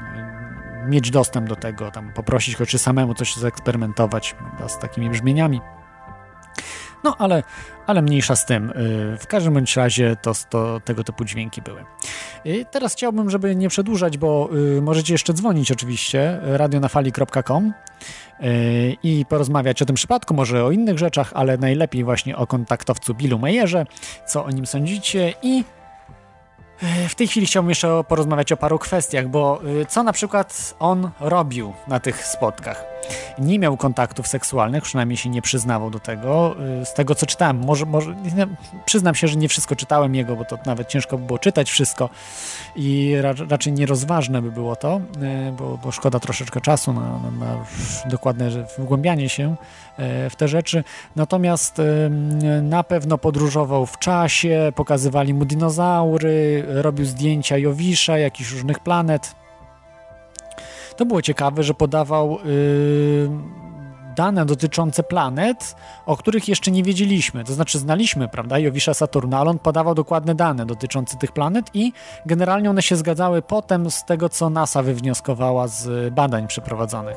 y, 0.86 0.90
mieć 0.90 1.10
dostęp 1.10 1.48
do 1.48 1.56
tego, 1.56 1.90
tam 1.90 2.12
poprosić 2.12 2.56
go, 2.56 2.66
czy 2.66 2.78
samemu 2.78 3.14
coś 3.14 3.36
zaeksperymentować 3.36 4.34
prawda, 4.34 4.68
z 4.68 4.78
takimi 4.78 5.10
brzmieniami. 5.10 5.60
No 7.04 7.16
ale, 7.18 7.42
ale 7.86 8.02
mniejsza 8.02 8.36
z 8.36 8.46
tym. 8.46 8.70
Y, 8.70 9.18
w 9.20 9.26
każdym 9.26 9.54
bądź 9.54 9.76
razie 9.76 10.16
to, 10.22 10.32
to 10.50 10.80
tego 10.80 11.04
typu 11.04 11.24
dźwięki 11.24 11.62
były. 11.62 11.84
I 12.44 12.66
teraz 12.70 12.92
chciałbym, 12.92 13.30
żeby 13.30 13.56
nie 13.56 13.68
przedłużać, 13.68 14.18
bo 14.18 14.50
możecie 14.82 15.14
jeszcze 15.14 15.32
dzwonić 15.32 15.72
oczywiście 15.72 16.38
radionafali.com 16.42 17.72
i 19.02 19.26
porozmawiać 19.28 19.82
o 19.82 19.86
tym 19.86 19.96
przypadku, 19.96 20.34
może 20.34 20.64
o 20.64 20.70
innych 20.70 20.98
rzeczach, 20.98 21.32
ale 21.34 21.58
najlepiej 21.58 22.04
właśnie 22.04 22.36
o 22.36 22.46
kontaktowcu 22.46 23.14
Billu 23.14 23.38
Meyerze, 23.38 23.86
co 24.26 24.44
o 24.44 24.50
nim 24.50 24.66
sądzicie 24.66 25.34
i 25.42 25.64
w 27.08 27.14
tej 27.14 27.28
chwili 27.28 27.46
chciałbym 27.46 27.70
jeszcze 27.70 28.04
porozmawiać 28.08 28.52
o 28.52 28.56
paru 28.56 28.78
kwestiach, 28.78 29.28
bo 29.28 29.60
co 29.88 30.02
na 30.02 30.12
przykład 30.12 30.74
on 30.78 31.10
robił 31.20 31.72
na 31.88 32.00
tych 32.00 32.26
spotkach? 32.26 32.84
Nie 33.38 33.58
miał 33.58 33.76
kontaktów 33.76 34.28
seksualnych, 34.28 34.82
przynajmniej 34.82 35.16
się 35.16 35.28
nie 35.28 35.42
przyznawał 35.42 35.90
do 35.90 36.00
tego. 36.00 36.56
Y, 36.82 36.84
z 36.84 36.94
tego, 36.94 37.14
co 37.14 37.26
czytałem, 37.26 37.58
może, 37.58 37.86
może 37.86 38.14
przyznam 38.84 39.14
się, 39.14 39.28
że 39.28 39.36
nie 39.36 39.48
wszystko 39.48 39.76
czytałem 39.76 40.14
jego, 40.14 40.36
bo 40.36 40.44
to 40.44 40.58
nawet 40.66 40.88
ciężko 40.88 41.18
by 41.18 41.26
było 41.26 41.38
czytać 41.38 41.70
wszystko 41.70 42.08
i 42.76 43.14
ra, 43.20 43.34
raczej 43.48 43.72
nierozważne 43.72 44.42
by 44.42 44.52
było 44.52 44.76
to, 44.76 45.00
y, 45.48 45.52
bo, 45.52 45.78
bo 45.84 45.92
szkoda 45.92 46.20
troszeczkę 46.20 46.60
czasu 46.60 46.92
na, 46.92 47.00
na, 47.00 47.30
na 47.46 47.64
dokładne 48.06 48.50
wgłębianie 48.78 49.28
się 49.28 49.56
y, 50.26 50.30
w 50.30 50.36
te 50.36 50.48
rzeczy. 50.48 50.84
Natomiast 51.16 51.82
na 52.62 52.82
pewno 52.82 53.18
podróżował 53.18 53.86
w 53.86 53.98
czasie, 53.98 54.72
pokazywali 54.74 55.34
mu 55.34 55.44
dinozaury, 55.44 56.64
robił 56.68 57.06
zdjęcia 57.06 57.58
Jowisza, 57.58 58.18
jakichś 58.18 58.52
różnych 58.52 58.80
planet 58.80 59.41
to 60.96 61.06
było 61.06 61.22
ciekawe, 61.22 61.62
że 61.62 61.74
podawał 61.74 62.38
yy, 62.44 63.62
dane 64.16 64.46
dotyczące 64.46 65.02
planet, 65.02 65.76
o 66.06 66.16
których 66.16 66.48
jeszcze 66.48 66.70
nie 66.70 66.82
wiedzieliśmy. 66.82 67.44
To 67.44 67.52
znaczy 67.52 67.78
znaliśmy, 67.78 68.28
prawda, 68.28 68.58
Jowisza 68.58 68.94
Saturna, 68.94 69.38
ale 69.38 69.50
on 69.50 69.58
podawał 69.58 69.94
dokładne 69.94 70.34
dane 70.34 70.66
dotyczące 70.66 71.16
tych 71.16 71.32
planet 71.32 71.70
i 71.74 71.92
generalnie 72.26 72.70
one 72.70 72.82
się 72.82 72.96
zgadzały 72.96 73.42
potem 73.42 73.90
z 73.90 74.04
tego, 74.04 74.28
co 74.28 74.50
NASA 74.50 74.82
wywnioskowała 74.82 75.68
z 75.68 76.14
badań 76.14 76.46
przeprowadzonych. 76.46 77.16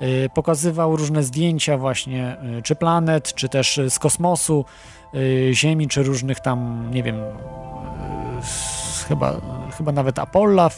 Yy, 0.00 0.30
pokazywał 0.34 0.96
różne 0.96 1.22
zdjęcia 1.22 1.78
właśnie, 1.78 2.36
yy, 2.42 2.62
czy 2.62 2.74
planet, 2.74 3.34
czy 3.34 3.48
też 3.48 3.80
z 3.88 3.98
kosmosu, 3.98 4.64
yy, 5.12 5.54
Ziemi, 5.54 5.88
czy 5.88 6.02
różnych 6.02 6.40
tam, 6.40 6.88
nie 6.90 7.02
wiem, 7.02 7.16
yy, 7.16 7.24
chyba, 9.08 9.40
chyba 9.76 9.92
nawet 9.92 10.18
Apolla 10.18 10.70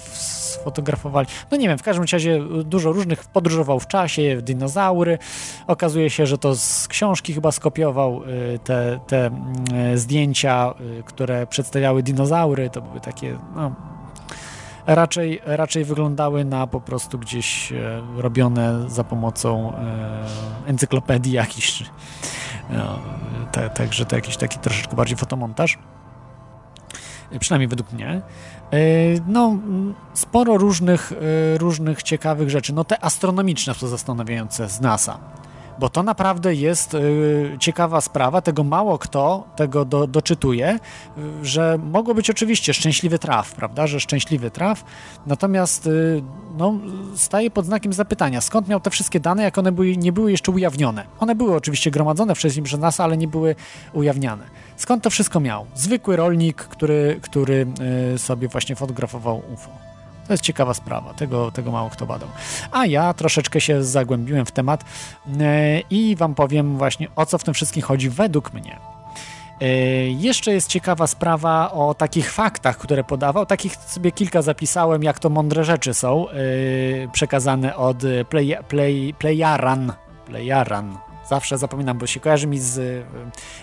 fotografowali. 0.65 1.29
No 1.51 1.57
nie 1.57 1.69
wiem, 1.69 1.79
w 1.79 1.83
każdym 1.83 2.05
razie 2.13 2.41
dużo 2.65 2.93
różnych 2.93 3.25
podróżował 3.25 3.81
w 3.81 3.87
czasie, 3.87 4.43
dinozaury. 4.43 5.19
Okazuje 5.67 6.11
się, 6.11 6.27
że 6.27 6.39
to 6.39 6.57
z 6.57 6.89
książki 6.89 7.35
chyba 7.35 7.53
skopiował 7.53 8.23
y, 8.25 8.59
te, 8.65 9.01
te 9.07 9.31
y, 9.93 9.99
zdjęcia, 9.99 10.75
y, 10.99 11.03
które 11.03 11.47
przedstawiały 11.47 12.03
dinozaury. 12.03 12.71
To 12.71 12.81
były 12.83 13.01
takie, 13.01 13.39
no, 13.57 13.73
raczej, 14.87 15.41
raczej 15.45 15.85
wyglądały 15.85 16.45
na 16.45 16.67
po 16.67 16.81
prostu 16.81 17.19
gdzieś 17.19 17.73
robione 18.17 18.91
za 18.91 19.05
pomocą 19.05 19.73
encyklopedii 20.67 21.33
jakichś. 21.33 21.83
No, 22.71 22.99
Także 23.75 24.07
to 24.07 24.17
jakiś 24.17 24.37
taki 24.37 24.59
troszeczkę 24.59 24.97
bardziej 24.97 25.17
fotomontaż. 25.17 25.79
Przynajmniej 27.41 27.69
według 27.69 27.93
mnie. 27.93 28.09
E, 28.73 28.79
no, 29.27 29.57
sporo 30.15 30.59
różnych, 30.59 31.13
e, 31.13 31.59
różnych 31.59 32.03
ciekawych 32.03 32.51
rzeczy. 32.51 32.73
No 32.73 32.85
te 32.85 33.05
astronomiczne 33.05 33.75
są 33.75 33.87
zastanawiające 33.87 34.69
z 34.69 34.81
NASA 34.81 35.19
bo 35.79 35.89
to 35.89 36.03
naprawdę 36.03 36.55
jest 36.55 36.95
y, 36.95 37.57
ciekawa 37.61 38.01
sprawa, 38.01 38.41
tego 38.41 38.65
mało 38.65 38.99
kto 38.99 39.45
tego 39.57 39.85
do, 39.85 40.07
doczytuje, 40.07 40.79
y, 41.19 41.45
że 41.45 41.79
mogło 41.93 42.15
być 42.15 42.31
oczywiście 42.31 42.75
szczęśliwy 42.75 43.19
traf, 43.19 43.55
prawda, 43.55 43.87
że 43.87 44.01
szczęśliwy 44.01 44.51
traf, 44.51 44.85
natomiast 45.27 45.87
y, 45.87 46.23
no, 46.57 46.75
staje 47.15 47.51
pod 47.51 47.67
znakiem 47.67 47.93
zapytania, 47.93 48.41
skąd 48.41 48.69
miał 48.69 48.81
te 48.81 48.91
wszystkie 48.91 49.21
dane, 49.21 49.43
jak 49.43 49.59
one 49.59 49.73
były, 49.73 49.97
nie 49.97 50.13
były 50.13 50.31
jeszcze 50.31 50.53
ujawnione. 50.53 51.07
One 51.21 51.35
były 51.35 51.57
oczywiście 51.57 51.91
gromadzone 51.91 52.35
wcześniej 52.35 52.65
przez 52.65 52.81
NASA, 52.81 53.05
ale 53.05 53.17
nie 53.17 53.29
były 53.29 53.55
ujawniane. 53.93 54.45
Skąd 54.77 55.03
to 55.03 55.11
wszystko 55.11 55.41
miał? 55.41 55.67
Zwykły 55.75 56.17
rolnik, 56.17 56.57
który, 56.57 57.21
który 57.23 57.67
sobie 58.17 58.49
właśnie 58.49 58.77
fotografował 58.77 59.43
UFO. 59.55 59.86
To 60.27 60.33
jest 60.33 60.43
ciekawa 60.43 60.75
sprawa, 60.75 61.15
tego, 61.15 61.51
tego 61.51 61.71
mało 61.71 61.91
kto 61.91 62.07
badał. 62.07 62.29
A 62.73 62.87
ja 62.87 63.15
troszeczkę 63.15 63.61
się 63.61 63.85
zagłębiłem 63.85 64.47
w 64.47 64.51
temat 64.51 64.85
e, 65.41 65.81
i 65.91 66.17
Wam 66.17 66.35
powiem 66.35 66.79
właśnie 66.79 67.09
o 67.17 67.27
co 67.27 67.39
w 67.39 67.45
tym 67.45 67.55
wszystkim 67.55 67.83
chodzi 67.83 68.11
według 68.11 68.53
mnie. 68.53 68.79
E, 69.61 69.67
jeszcze 70.09 70.53
jest 70.53 70.69
ciekawa 70.69 71.07
sprawa 71.07 71.73
o 71.73 71.95
takich 71.95 72.33
faktach, 72.33 72.79
które 72.79 73.05
podawał. 73.05 73.47
Takich 73.47 73.77
sobie 73.77 74.13
kilka 74.13 74.43
zapisałem, 74.43 75.03
jak 75.03 75.19
to 75.19 75.31
mądre 75.31 75.65
rzeczy 75.65 75.95
są 75.95 76.29
e, 76.29 76.35
przekazane 77.13 77.77
od 77.77 77.97
Play, 78.29 78.57
Play, 78.69 79.15
Playaran. 79.19 79.93
Playaran 80.27 81.06
Zawsze 81.29 81.59
zapominam, 81.59 81.99
bo 81.99 82.07
się 82.07 82.21
kojarzy 82.21 82.47
mi 82.47 82.59
z 82.59 82.79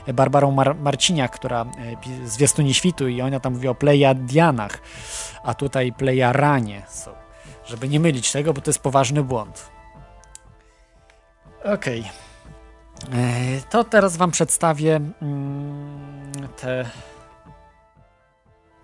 e, 0.07 0.14
Barbarą 0.14 0.51
Mar 0.51 0.76
Marciniak, 0.76 1.32
która 1.32 1.61
e, 1.61 1.66
pi- 1.97 2.28
z 2.28 2.38
Wiastuni 2.38 2.74
Świtu 2.74 3.07
i 3.07 3.22
ona 3.22 3.39
tam 3.39 3.53
mówi 3.53 3.68
o 3.68 3.76
Plejadianach, 3.76 4.80
a 5.43 5.53
tutaj 5.53 5.91
Plejaranie 5.93 6.84
są. 6.88 7.11
Żeby 7.66 7.89
nie 7.89 7.99
mylić 7.99 8.32
tego, 8.32 8.53
bo 8.53 8.61
to 8.61 8.70
jest 8.70 8.80
poważny 8.80 9.24
błąd. 9.24 9.70
Okej. 11.64 12.11
E, 13.14 13.61
To 13.70 13.84
teraz 13.84 14.18
wam 14.18 14.32
przedstawię 14.32 14.95
mm, 15.22 16.32
te, 16.61 16.86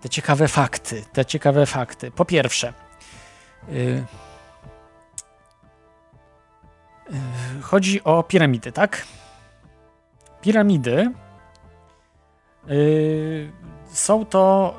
te 0.00 0.08
ciekawe 0.08 0.48
fakty. 0.48 1.04
Te 1.12 1.24
ciekawe 1.24 1.66
fakty. 1.66 2.10
Po 2.10 2.24
pierwsze, 2.24 2.72
y, 3.68 3.72
y, 3.72 4.04
chodzi 7.62 8.04
o 8.04 8.22
piramidy, 8.22 8.72
tak? 8.72 9.06
Piramidy 10.40 11.12
y, 12.70 13.52
są 13.92 14.24
to 14.26 14.74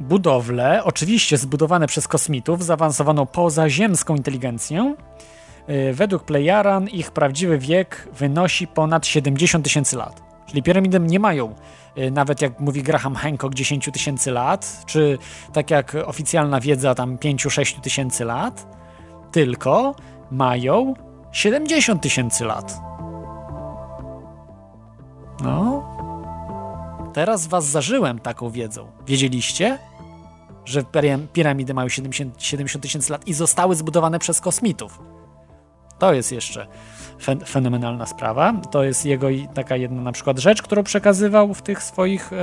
y, 0.00 0.04
budowle, 0.04 0.84
oczywiście 0.84 1.38
zbudowane 1.38 1.86
przez 1.86 2.08
kosmitów, 2.08 2.64
zaawansowaną 2.64 3.26
pozaziemską 3.26 4.16
inteligencję. 4.16 4.94
Y, 5.68 5.92
Według 5.94 6.24
Plejaran 6.24 6.88
ich 6.88 7.10
prawdziwy 7.10 7.58
wiek 7.58 8.08
wynosi 8.12 8.66
ponad 8.66 9.06
70 9.06 9.64
tysięcy 9.64 9.96
lat. 9.96 10.22
Czyli 10.46 10.62
piramidy 10.62 11.00
nie 11.00 11.20
mają, 11.20 11.54
nawet 12.12 12.42
jak 12.42 12.60
mówi 12.60 12.82
Graham 12.82 13.14
Hancock, 13.14 13.54
10 13.54 13.90
tysięcy 13.92 14.30
lat, 14.30 14.82
czy 14.86 15.18
tak 15.52 15.70
jak 15.70 15.96
oficjalna 16.06 16.60
wiedza 16.60 16.94
tam 16.94 17.16
5-6 17.16 17.80
tysięcy 17.80 18.24
lat, 18.24 18.66
tylko 19.32 19.94
mają 20.30 20.94
70 21.32 22.02
tysięcy 22.02 22.44
lat. 22.44 22.80
No. 25.42 25.84
Teraz 27.12 27.46
was 27.46 27.64
zażyłem 27.64 28.18
taką 28.18 28.50
wiedzą. 28.50 28.86
Wiedzieliście? 29.06 29.78
Że 30.64 30.82
piram- 30.82 31.26
piramidy 31.32 31.74
mają 31.74 31.88
70 31.88 32.42
70 32.42 32.82
tysięcy 32.82 33.12
lat 33.12 33.26
i 33.28 33.34
zostały 33.34 33.74
zbudowane 33.74 34.18
przez 34.18 34.40
kosmitów. 34.40 35.00
To 35.98 36.12
jest 36.14 36.32
jeszcze 36.32 36.66
fen- 37.22 37.44
fenomenalna 37.46 38.06
sprawa. 38.06 38.52
To 38.70 38.84
jest 38.84 39.06
jego 39.06 39.26
taka 39.54 39.76
jedna 39.76 40.02
na 40.02 40.12
przykład 40.12 40.38
rzecz, 40.38 40.62
którą 40.62 40.82
przekazywał 40.82 41.54
w 41.54 41.62
tych 41.62 41.82
swoich 41.82 42.30
y, 42.32 42.36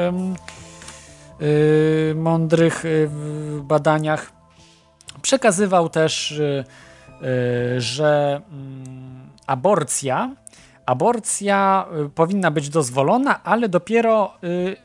mądrych 2.16 2.86
y, 2.86 3.10
badaniach. 3.64 4.32
Przekazywał 5.22 5.90
też, 5.90 6.32
y, 6.32 6.64
że 7.78 8.42
mm, 8.52 9.30
aborcja, 9.48 10.36
aborcja 10.86 11.86
y, 12.06 12.10
powinna 12.10 12.52
być 12.52 12.70
dozwolona, 12.70 13.44
ale 13.44 13.70
dopiero 13.70 14.34
y, 14.44 14.76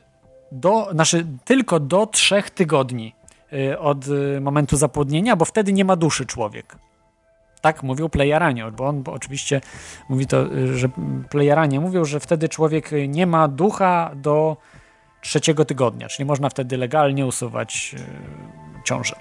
do, 0.53 0.89
znaczy, 0.93 1.27
tylko 1.45 1.81
do 1.81 2.07
trzech 2.07 2.51
tygodni 2.51 3.15
y, 3.53 3.79
od 3.79 4.09
y, 4.09 4.41
momentu 4.41 4.77
zapłodnienia, 4.77 5.37
bo 5.37 5.45
wtedy 5.45 5.73
nie 5.73 5.85
ma 5.85 5.97
duszy 5.97 6.27
człowiek. 6.27 6.77
Tak 7.61 7.83
mówił 7.83 8.09
Plejaranie, 8.09 8.71
bo 8.71 8.87
on 8.87 9.03
bo 9.03 9.13
oczywiście 9.13 9.61
mówi 10.09 10.27
to, 10.27 10.55
y, 10.55 10.79
że 10.79 10.89
Plejaranie 11.31 11.81
mówią, 11.81 12.05
że 12.05 12.21
wtedy 12.21 12.49
człowiek 12.49 12.93
y, 12.93 13.09
nie 13.09 13.27
ma 13.27 13.49
ducha 13.49 14.11
do 14.15 14.57
trzeciego 15.23 15.65
tygodnia, 15.65 16.09
czyli 16.09 16.27
można 16.27 16.49
wtedy 16.49 16.77
legalnie 16.77 17.27
usuwać 17.27 17.95
y, 17.99 18.83
ciążę. 18.85 19.17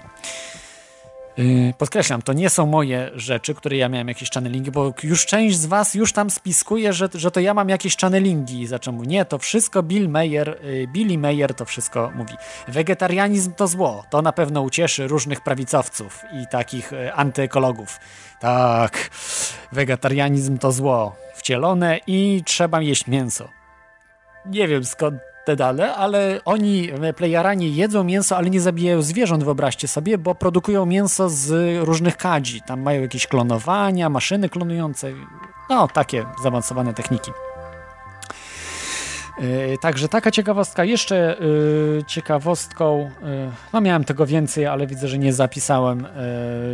Y, 1.38 1.74
Podkreślam, 1.78 2.22
to 2.22 2.32
nie 2.32 2.50
są 2.50 2.66
moje 2.66 3.10
rzeczy, 3.14 3.54
które 3.54 3.76
ja 3.76 3.88
miałem 3.88 4.08
jakieś 4.08 4.30
channelingi, 4.30 4.70
bo 4.70 4.94
już 5.02 5.26
część 5.26 5.58
z 5.58 5.66
was 5.66 5.94
już 5.94 6.12
tam 6.12 6.30
spiskuje, 6.30 6.92
że, 6.92 7.08
że 7.14 7.30
to 7.30 7.40
ja 7.40 7.54
mam 7.54 7.68
jakieś 7.68 7.96
channelingi 7.96 8.66
zaczął 8.66 8.94
mówić, 8.94 9.10
nie, 9.10 9.24
to 9.24 9.38
wszystko 9.38 9.82
Bill 9.82 10.08
Mayer, 10.08 10.58
y, 10.64 10.88
Billy 10.92 11.18
Mayer 11.18 11.54
to 11.54 11.64
wszystko 11.64 12.12
mówi. 12.14 12.34
Wegetarianizm 12.68 13.52
to 13.52 13.66
zło, 13.66 14.04
to 14.10 14.22
na 14.22 14.32
pewno 14.32 14.62
ucieszy 14.62 15.08
różnych 15.08 15.40
prawicowców 15.40 16.22
i 16.42 16.46
takich 16.50 16.92
y, 16.92 17.12
antyekologów. 17.12 17.98
Tak, 18.40 19.10
wegetarianizm 19.72 20.58
to 20.58 20.72
zło 20.72 21.16
wcielone 21.34 22.00
i 22.06 22.42
trzeba 22.46 22.80
jeść 22.80 23.06
mięso. 23.06 23.48
Nie 24.46 24.68
wiem 24.68 24.84
skąd 24.84 25.20
te 25.46 25.56
dane, 25.56 25.94
ale 25.94 26.40
oni, 26.44 26.90
e, 27.02 27.12
plejaranie, 27.12 27.68
jedzą 27.68 28.04
mięso, 28.04 28.36
ale 28.36 28.50
nie 28.50 28.60
zabijają 28.60 29.02
zwierząt, 29.02 29.44
wyobraźcie 29.44 29.88
sobie, 29.88 30.18
bo 30.18 30.34
produkują 30.34 30.86
mięso 30.86 31.28
z 31.28 31.78
różnych 31.84 32.16
kadzi. 32.16 32.62
Tam 32.66 32.80
mają 32.80 33.02
jakieś 33.02 33.26
klonowania, 33.26 34.10
maszyny 34.10 34.48
klonujące. 34.48 35.12
No, 35.70 35.88
takie 35.88 36.24
zaawansowane 36.42 36.94
techniki. 36.94 37.30
Yy, 39.38 39.76
Także 39.80 40.08
taka 40.08 40.30
ciekawostka. 40.30 40.84
Jeszcze 40.84 41.36
yy, 41.40 42.04
ciekawostką, 42.06 43.10
no 43.72 43.80
miałem 43.80 44.04
tego 44.04 44.26
więcej, 44.26 44.66
ale 44.66 44.86
widzę, 44.86 45.08
że 45.08 45.18
nie 45.18 45.32
zapisałem 45.32 46.06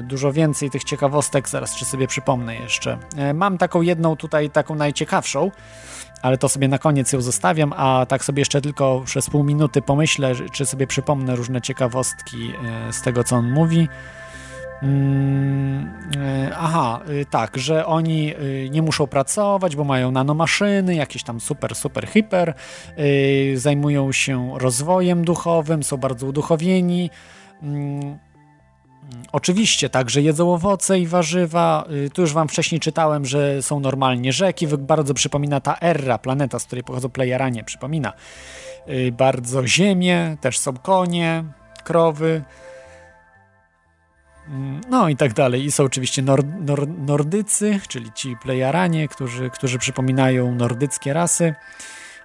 dużo 0.02 0.32
więcej 0.32 0.70
tych 0.70 0.84
ciekawostek. 0.84 1.48
Zaraz 1.48 1.76
czy 1.76 1.84
sobie 1.84 2.06
przypomnę 2.06 2.56
jeszcze. 2.56 2.98
Mam 3.34 3.58
taką 3.58 3.82
jedną 3.82 4.16
tutaj, 4.16 4.50
taką 4.50 4.74
najciekawszą, 4.74 5.50
ale 6.22 6.38
to 6.38 6.48
sobie 6.48 6.68
na 6.68 6.78
koniec 6.78 7.12
ją 7.12 7.20
zostawiam, 7.20 7.72
a 7.76 8.06
tak 8.08 8.24
sobie 8.24 8.40
jeszcze 8.40 8.60
tylko 8.60 9.02
przez 9.04 9.30
pół 9.30 9.44
minuty 9.44 9.82
pomyślę, 9.82 10.32
czy 10.52 10.66
sobie 10.66 10.86
przypomnę 10.86 11.36
różne 11.36 11.60
ciekawostki 11.60 12.46
yy, 12.46 12.92
z 12.92 13.02
tego, 13.02 13.24
co 13.24 13.36
on 13.36 13.50
mówi. 13.50 13.88
Mm, 14.82 15.90
e, 16.16 16.52
Aha, 16.56 17.00
y, 17.10 17.26
tak, 17.30 17.58
że 17.58 17.86
oni 17.86 18.34
y, 18.36 18.70
nie 18.70 18.82
muszą 18.82 19.06
pracować, 19.06 19.76
bo 19.76 19.84
mają 19.84 20.10
nanomaszyny, 20.10 20.94
jakieś 20.94 21.22
tam 21.22 21.40
super, 21.40 21.74
super, 21.74 22.06
hiper, 22.06 22.54
y, 22.98 23.54
zajmują 23.56 24.12
się 24.12 24.58
rozwojem 24.58 25.24
duchowym, 25.24 25.82
są 25.82 25.96
bardzo 25.96 26.26
uduchowieni. 26.26 27.10
Oczywiście, 29.32 29.90
także 29.90 30.22
jedzą 30.22 30.54
owoce 30.54 30.98
i 30.98 31.06
warzywa. 31.06 31.84
Y, 32.06 32.10
Tu 32.10 32.22
już 32.22 32.32
wam 32.32 32.48
wcześniej 32.48 32.80
czytałem, 32.80 33.24
że 33.24 33.62
są 33.62 33.80
normalnie 33.80 34.32
rzeki. 34.32 34.66
Bardzo 34.68 35.14
przypomina 35.14 35.60
ta 35.60 35.76
Erra, 35.80 36.18
planeta, 36.18 36.58
z 36.58 36.64
której 36.64 36.84
pochodzą 36.84 37.08
plejaranie, 37.08 37.64
przypomina. 37.64 38.12
Y, 38.88 39.12
Bardzo 39.12 39.66
ziemię, 39.66 40.36
też 40.40 40.58
są 40.58 40.76
konie, 40.76 41.44
krowy. 41.84 42.42
Mm, 44.48 44.80
No 44.90 45.08
i 45.08 45.16
tak 45.16 45.32
dalej. 45.32 45.64
I 45.64 45.70
są 45.72 45.84
oczywiście 45.84 46.22
nor, 46.22 46.44
nor, 46.44 46.88
Nordycy, 46.88 47.80
czyli 47.88 48.12
ci 48.12 48.36
plejaranie, 48.36 49.08
którzy, 49.08 49.50
którzy 49.50 49.78
przypominają 49.78 50.54
nordyckie 50.54 51.12
rasy. 51.12 51.54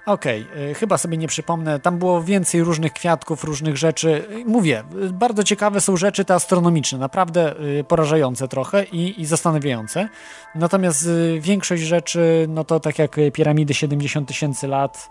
Okej, 0.08 0.48
y, 0.72 0.74
chyba 0.74 0.98
sobie 0.98 1.18
nie 1.18 1.28
przypomnę. 1.28 1.80
Tam 1.80 1.98
było 1.98 2.24
więcej 2.24 2.64
różnych 2.64 2.94
kwiatków, 2.94 3.44
różnych 3.44 3.78
rzeczy. 3.78 4.26
Y, 4.32 4.46
Mówię, 4.46 4.84
y, 5.04 5.14
bardzo 5.14 5.44
ciekawe 5.44 5.82
są 5.82 5.98
rzeczy 5.98 6.26
te 6.26 6.34
astronomiczne, 6.34 6.98
naprawdę 6.98 7.56
y, 7.62 7.84
porażające 7.84 8.48
trochę 8.48 8.84
i, 8.84 9.22
i 9.22 9.26
zastanawiające. 9.26 10.10
Natomiast 10.56 11.10
większość 11.40 11.84
rzeczy, 11.84 12.46
no 12.50 12.64
to 12.64 12.80
tak 12.80 13.00
jak 13.00 13.16
piramidy 13.34 13.74
70 13.74 14.28
tysięcy 14.28 14.68
lat, 14.68 15.10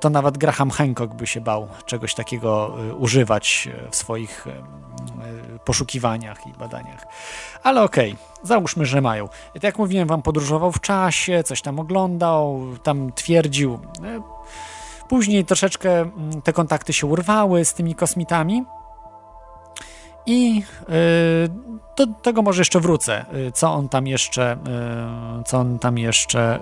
to 0.00 0.10
nawet 0.10 0.38
Graham 0.38 0.70
Hancock 0.70 1.14
by 1.14 1.26
się 1.26 1.40
bał 1.40 1.68
czegoś 1.86 2.14
takiego 2.14 2.76
y, 2.90 2.94
używać 2.94 3.68
y, 3.86 3.90
w 3.90 3.96
swoich 3.96 4.46
poszukiwaniach 5.64 6.46
i 6.46 6.52
badaniach. 6.52 7.06
Ale 7.62 7.82
okej, 7.82 8.16
załóżmy, 8.42 8.86
że 8.86 9.00
mają. 9.00 9.28
Tak 9.54 9.62
jak 9.62 9.78
mówiłem 9.78 10.08
wam, 10.08 10.22
podróżował 10.22 10.72
w 10.72 10.80
czasie, 10.80 11.42
coś 11.44 11.62
tam 11.62 11.78
oglądał, 11.78 12.60
tam 12.82 13.12
twierdził. 13.12 13.78
E, 14.04 14.20
Później 15.08 15.44
troszeczkę 15.44 16.00
mm, 16.00 16.42
te 16.42 16.52
kontakty 16.52 16.92
się 16.92 17.06
urwały 17.06 17.64
z 17.64 17.74
tymi 17.74 17.94
kosmitami. 17.94 18.64
I 20.26 20.62
y, 20.82 21.48
do 21.96 22.06
tego 22.06 22.42
może 22.42 22.60
jeszcze 22.60 22.80
wrócę, 22.80 23.24
y, 23.48 23.52
co 23.52 23.72
on 23.72 23.88
tam 23.88 24.06
jeszcze, 24.06 24.52
y, 25.40 25.44
co 25.44 25.58
on 25.58 25.78
tam 25.78 25.98
jeszcze 25.98 26.60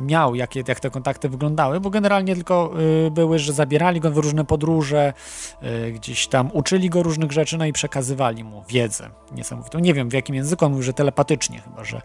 miał, 0.00 0.34
jakie, 0.34 0.62
jak 0.68 0.80
te 0.80 0.90
kontakty 0.90 1.28
wyglądały, 1.28 1.80
bo 1.80 1.90
generalnie 1.90 2.34
tylko 2.34 2.72
były, 3.10 3.38
że 3.38 3.52
zabierali 3.52 4.00
go 4.00 4.10
w 4.10 4.16
różne 4.16 4.44
podróże, 4.44 5.12
gdzieś 5.92 6.26
tam 6.26 6.50
uczyli 6.52 6.90
go 6.90 7.02
różnych 7.02 7.32
rzeczy, 7.32 7.58
no 7.58 7.66
i 7.66 7.72
przekazywali 7.72 8.44
mu 8.44 8.64
wiedzę 8.68 9.10
niesamowitą. 9.32 9.78
Nie 9.78 9.94
wiem 9.94 10.08
w 10.08 10.12
jakim 10.12 10.34
języku, 10.34 10.64
on 10.64 10.70
mówił, 10.70 10.82
że 10.82 10.92
telepatycznie 10.92 11.60
chyba, 11.60 11.84
że 11.84 12.02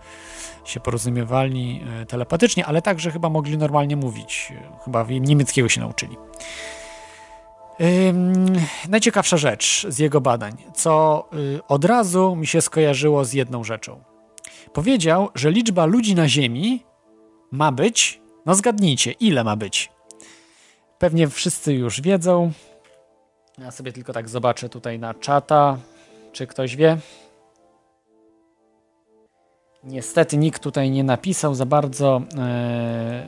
się 0.66 0.80
porozumiewali 0.80 1.84
telepatycznie, 2.08 2.66
ale 2.66 2.82
także 2.82 3.12
chyba 3.12 3.30
mogli 3.30 3.58
normalnie 3.58 3.96
mówić, 3.96 4.54
chyba 4.86 5.06
niemieckiego 5.10 5.70
się 5.70 5.82
nauczyli. 5.82 6.18
Najciekawsza 8.90 9.38
rzecz 9.38 9.86
z 9.90 10.00
jego 10.00 10.22
badań, 10.22 10.58
co 10.74 11.26
y, 11.34 11.60
od 11.68 11.86
razu 11.86 12.36
mi 12.36 12.48
się 12.48 12.62
skojarzyło 12.62 13.26
z 13.26 13.34
jedną 13.34 13.64
rzeczą. 13.64 14.04
Powiedział, 14.74 15.30
że 15.36 15.52
liczba 15.52 15.86
ludzi 15.86 16.16
na 16.16 16.30
Ziemi 16.30 16.84
ma 17.52 17.72
być, 17.72 18.22
no 18.46 18.56
zgadnijcie, 18.56 19.12
ile 19.12 19.44
ma 19.44 19.56
być. 19.56 19.92
Pewnie 21.00 21.28
wszyscy 21.28 21.74
już 21.74 22.02
wiedzą. 22.02 22.52
Ja 23.58 23.72
sobie 23.72 23.94
tylko 23.94 24.14
tak 24.14 24.30
zobaczę 24.30 24.70
tutaj 24.70 25.00
na 25.00 25.14
czata, 25.14 25.78
czy 26.32 26.48
ktoś 26.48 26.76
wie. 26.76 26.98
Niestety 29.84 30.38
nikt 30.38 30.64
tutaj 30.64 30.92
nie 30.92 31.04
napisał 31.04 31.56
za 31.56 31.66
bardzo. 31.66 32.22
E, 32.38 33.28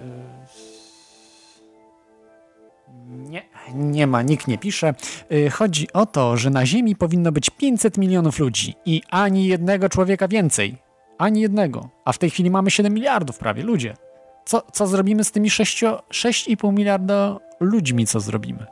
nie, 3.08 3.44
nie 3.76 4.08
ma, 4.08 4.22
nikt 4.22 4.48
nie 4.48 4.58
pisze. 4.58 4.94
E, 5.32 5.50
chodzi 5.50 5.88
o 5.94 6.06
to, 6.06 6.38
że 6.38 6.50
na 6.50 6.66
Ziemi 6.66 6.96
powinno 6.96 7.32
być 7.32 7.50
500 7.50 7.98
milionów 7.98 8.40
ludzi 8.40 8.76
i 8.86 9.02
ani 9.10 9.48
jednego 9.48 9.90
człowieka 9.90 10.28
więcej. 10.28 10.78
Ani 11.18 11.42
jednego. 11.42 11.90
A 12.06 12.12
w 12.14 12.18
tej 12.18 12.30
chwili 12.30 12.52
mamy 12.52 12.72
7 12.72 12.94
miliardów 12.94 13.38
prawie, 13.38 13.64
ludzie. 13.64 13.98
Co, 14.46 14.64
co 14.74 14.88
zrobimy 14.88 15.24
z 15.24 15.32
tymi 15.32 15.50
6,5 15.50 16.74
miliarda 16.74 17.40
ludźmi, 17.60 18.08
co 18.08 18.20
zrobimy? 18.20 18.66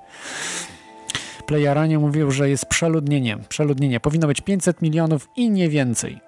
Playaranie 1.45 1.99
mówił, 1.99 2.31
że 2.31 2.49
jest 2.49 2.65
przeludnienie. 2.65 3.37
Przeludnienie. 3.49 3.99
Powinno 3.99 4.27
być 4.27 4.41
500 4.41 4.81
milionów 4.81 5.29
i 5.35 5.49
nie 5.49 5.69
więcej. 5.69 6.19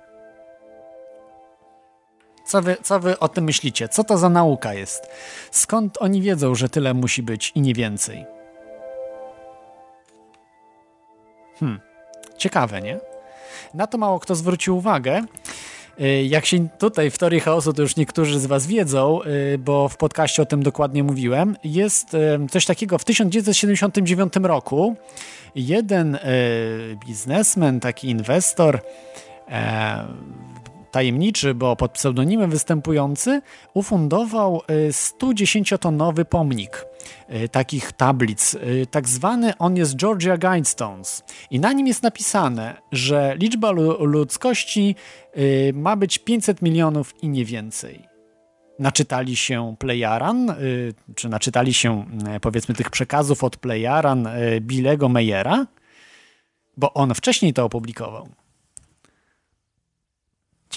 Co 2.46 2.62
wy, 2.62 2.78
co 2.84 3.00
wy 3.00 3.20
o 3.20 3.28
tym 3.28 3.44
myślicie? 3.44 3.90
Co 3.90 4.04
to 4.04 4.18
za 4.18 4.30
nauka 4.30 4.74
jest? 4.74 5.08
Skąd 5.52 5.98
oni 6.02 6.22
wiedzą, 6.22 6.56
że 6.56 6.70
tyle 6.70 6.94
musi 6.94 7.24
być 7.24 7.52
i 7.56 7.62
nie 7.62 7.74
więcej? 7.74 8.37
Hmm. 11.60 11.80
Ciekawe, 12.38 12.82
nie? 12.82 13.00
Na 13.74 13.88
to 13.88 13.98
mało 13.98 14.20
kto 14.20 14.36
zwrócił 14.36 14.78
uwagę. 14.78 15.24
Y, 16.02 16.24
jak 16.24 16.46
się 16.46 16.70
tutaj 16.70 17.12
w 17.12 17.18
teorii 17.18 17.40
chaosu, 17.40 17.74
to 17.74 17.82
już 17.82 17.96
niektórzy 17.96 18.40
z 18.40 18.46
Was 18.46 18.68
wiedzą, 18.68 19.20
y, 19.24 19.58
bo 19.58 19.90
w 19.90 19.98
podcaście 19.98 20.42
o 20.42 20.46
tym 20.46 20.64
dokładnie 20.64 21.04
mówiłem, 21.04 21.58
jest 21.64 22.14
y, 22.14 22.18
coś 22.52 22.66
takiego 22.66 22.98
w 22.98 23.04
1979 23.06 24.34
roku. 24.44 24.96
Jeden 25.56 26.18
biznesmen, 27.08 27.80
taki 27.80 28.10
inwestor, 28.10 28.80
e, 29.50 30.08
tajemniczy, 30.92 31.54
bo 31.54 31.76
pod 31.76 31.92
pseudonimem 31.92 32.52
występujący, 32.52 33.42
ufundował 33.74 34.62
110-tonowy 34.90 36.26
pomnik 36.26 36.86
takich 37.52 37.92
tablic. 37.92 38.56
Tak 38.92 39.08
zwany 39.08 39.58
on 39.58 39.76
jest 39.76 39.96
Georgia 39.96 40.38
Guidestones 40.38 41.24
i 41.52 41.60
na 41.60 41.74
nim 41.74 41.88
jest 41.88 42.04
napisane, 42.04 42.82
że 42.92 43.36
liczba 43.40 43.72
ludzkości 44.00 44.96
ma 45.74 45.96
być 45.96 46.18
500 46.18 46.62
milionów 46.62 47.24
i 47.24 47.30
nie 47.30 47.46
więcej. 47.46 48.08
Naczytali 48.80 49.36
się 49.36 49.76
Playaran, 49.80 50.56
czy 51.16 51.30
naczytali 51.30 51.74
się 51.74 52.06
powiedzmy 52.42 52.76
tych 52.76 52.90
przekazów 52.90 53.44
od 53.44 53.58
Playaran 53.58 54.30
Billego 54.62 55.10
Meyera, 55.10 55.68
bo 56.78 56.94
on 56.94 57.14
wcześniej 57.14 57.54
to 57.54 57.66
opublikował. 57.66 58.30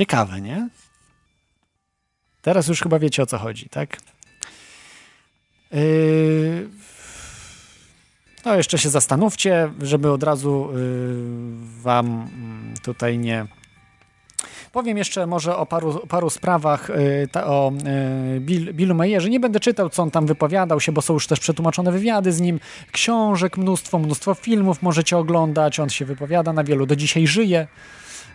Ciekawe, 0.01 0.41
nie? 0.41 0.69
Teraz 2.43 2.69
już 2.69 2.81
chyba 2.81 2.99
wiecie 2.99 3.23
o 3.23 3.27
co 3.27 3.39
chodzi, 3.39 3.69
tak? 3.69 3.97
Yy... 5.73 6.69
No, 8.45 8.55
jeszcze 8.55 8.79
się 8.79 8.91
zastanówcie, 8.91 9.73
żeby 9.83 10.11
od 10.11 10.23
razu 10.23 10.69
yy, 10.73 11.83
Wam 11.83 12.07
mm, 12.07 12.75
tutaj 12.83 13.19
nie. 13.19 13.47
Powiem 14.73 14.99
jeszcze 14.99 15.27
może 15.27 15.57
o 15.57 15.67
paru, 15.67 16.07
paru 16.07 16.31
sprawach 16.31 16.89
yy, 16.89 17.29
ta, 17.29 17.47
o 17.47 17.73
yy, 18.35 18.41
Bill, 18.41 18.75
Billu 18.75 18.95
Mayerze. 18.95 19.31
Nie 19.31 19.41
będę 19.41 19.61
czytał, 19.61 19.91
co 19.91 20.03
on 20.03 20.11
tam 20.11 20.27
wypowiadał 20.27 20.81
się, 20.81 20.93
bo 20.93 21.03
są 21.03 21.15
już 21.15 21.27
też 21.27 21.41
przetłumaczone 21.41 21.93
wywiady 21.93 22.33
z 22.33 22.41
nim. 22.41 22.61
Książek 22.93 23.57
mnóstwo, 23.57 23.99
mnóstwo 23.99 24.35
filmów 24.35 24.83
możecie 24.83 25.19
oglądać. 25.19 25.81
On 25.81 25.91
się 25.91 26.05
wypowiada 26.05 26.53
na 26.53 26.65
wielu, 26.65 26.87
do 26.87 26.97
dzisiaj 26.97 27.27
żyje. 27.27 27.67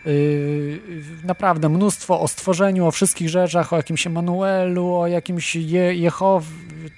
Yy, 0.06 0.80
naprawdę 1.24 1.70
mnóstwo 1.70 2.22
o 2.22 2.28
stworzeniu, 2.28 2.86
o 2.86 2.92
wszystkich 2.92 3.30
rzeczach, 3.30 3.74
o 3.74 3.78
jakimś 3.78 4.08
Emanuelu, 4.08 4.96
o 4.96 5.08
jakimś 5.08 5.56
Je 5.56 5.96
Jehow, 5.96 6.44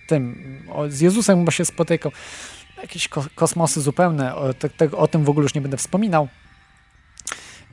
tym, 0.08 0.36
o, 0.70 0.90
z 0.90 1.00
Jezusem 1.00 1.40
chyba 1.40 1.52
się 1.52 1.66
spotykał. 1.66 2.12
Jakieś 2.82 3.08
ko 3.08 3.26
kosmosy 3.36 3.82
zupełne, 3.82 4.36
o, 4.36 4.54
te, 4.54 4.70
te, 4.70 4.92
o 4.92 5.08
tym 5.08 5.24
w 5.24 5.30
ogóle 5.30 5.44
już 5.44 5.54
nie 5.54 5.62
będę 5.62 5.78
wspominał. 5.78 6.28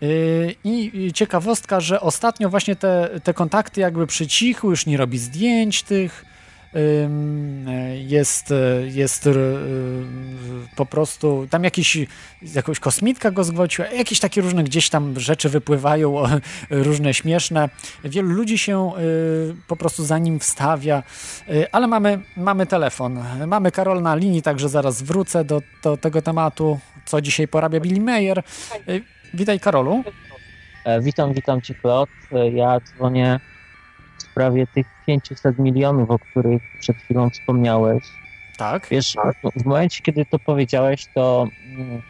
Yy, 0.01 0.55
I 0.64 1.12
ciekawostka, 1.12 1.80
że 1.80 2.01
ostatnio 2.01 2.51
właśnie 2.51 2.76
te, 2.76 3.20
te 3.24 3.35
kontakty 3.35 3.80
jakby 3.80 4.07
przycichły, 4.07 4.70
już 4.70 4.87
nie 4.87 4.97
robi 4.97 5.18
zdjęć 5.18 5.82
tych, 5.82 6.24
jest, 7.95 8.55
jest 8.85 9.29
po 10.77 10.87
prostu, 10.87 11.47
tam 11.51 11.64
jakiś, 11.64 11.99
jakąś 12.43 12.81
kosmitka 12.81 13.31
go 13.31 13.45
zgwałciła, 13.45 13.89
jakieś 13.89 14.20
takie 14.20 14.41
różne 14.41 14.64
gdzieś 14.64 14.91
tam 14.91 15.20
rzeczy 15.20 15.49
wypływają, 15.49 16.22
różne 16.70 17.14
śmieszne. 17.14 17.68
Wielu 18.05 18.29
ludzi 18.29 18.59
się 18.59 18.93
y, 18.99 19.55
po 19.68 19.77
prostu 19.77 20.05
za 20.05 20.18
nim 20.18 20.41
wstawia, 20.41 21.03
y, 21.49 21.70
ale 21.72 21.87
mamy, 21.87 22.20
mamy 22.37 22.66
telefon. 22.66 23.25
Mamy 23.47 23.72
Karol 23.72 24.03
na 24.03 24.14
linii, 24.14 24.43
także 24.43 24.68
zaraz 24.68 25.03
wrócę 25.03 25.45
do, 25.45 25.62
do 25.83 25.97
tego 25.97 26.22
tematu, 26.22 26.79
co 27.05 27.20
dzisiaj 27.20 27.49
porabia 27.49 27.81
Billy 27.81 28.01
Mayer. 28.01 28.43
Y, 28.89 29.03
witaj 29.35 29.61
Karolu. 29.61 30.05
E, 30.85 31.01
witam, 31.01 31.33
witam 31.33 31.61
Cię 31.61 31.75
Klot. 31.75 32.11
E, 32.33 32.51
ja 32.51 32.81
dzwonię 32.81 33.41
sprawie 34.35 34.66
tych 34.66 34.87
500 35.07 35.59
milionów, 35.59 36.11
o 36.11 36.18
których 36.18 36.62
przed 36.80 36.97
chwilą 36.97 37.30
wspomniałeś. 37.30 38.05
Tak. 38.57 38.87
Wiesz, 38.91 39.16
w 39.57 39.64
momencie, 39.64 40.03
kiedy 40.03 40.26
to 40.26 40.39
powiedziałeś, 40.39 41.07
to 41.14 41.47
mm, 41.78 42.03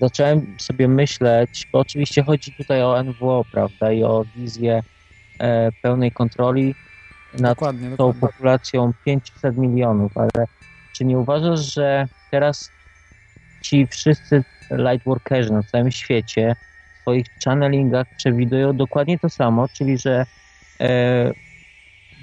zacząłem 0.00 0.56
sobie 0.58 0.88
myśleć, 0.88 1.68
bo 1.72 1.78
oczywiście 1.78 2.22
chodzi 2.22 2.52
tutaj 2.52 2.82
o 2.82 3.02
NWO, 3.02 3.44
prawda, 3.52 3.92
i 3.92 4.02
o 4.02 4.24
wizję 4.36 4.82
e, 5.38 5.72
pełnej 5.82 6.12
kontroli 6.12 6.74
nad 7.38 7.52
dokładnie, 7.52 7.90
tą 7.90 7.96
dokładnie. 7.96 8.20
populacją 8.20 8.92
500 9.04 9.56
milionów, 9.56 10.18
ale 10.18 10.46
czy 10.92 11.04
nie 11.04 11.18
uważasz, 11.18 11.74
że 11.74 12.08
teraz 12.30 12.70
ci 13.62 13.86
wszyscy 13.86 14.44
lightworkerzy 14.70 15.52
na 15.52 15.62
całym 15.62 15.90
świecie 15.90 16.56
w 16.98 17.00
swoich 17.00 17.26
channelingach 17.44 18.06
przewidują 18.16 18.76
dokładnie 18.76 19.18
to 19.18 19.28
samo, 19.28 19.68
czyli 19.68 19.98
że 19.98 20.26
e, 20.80 21.32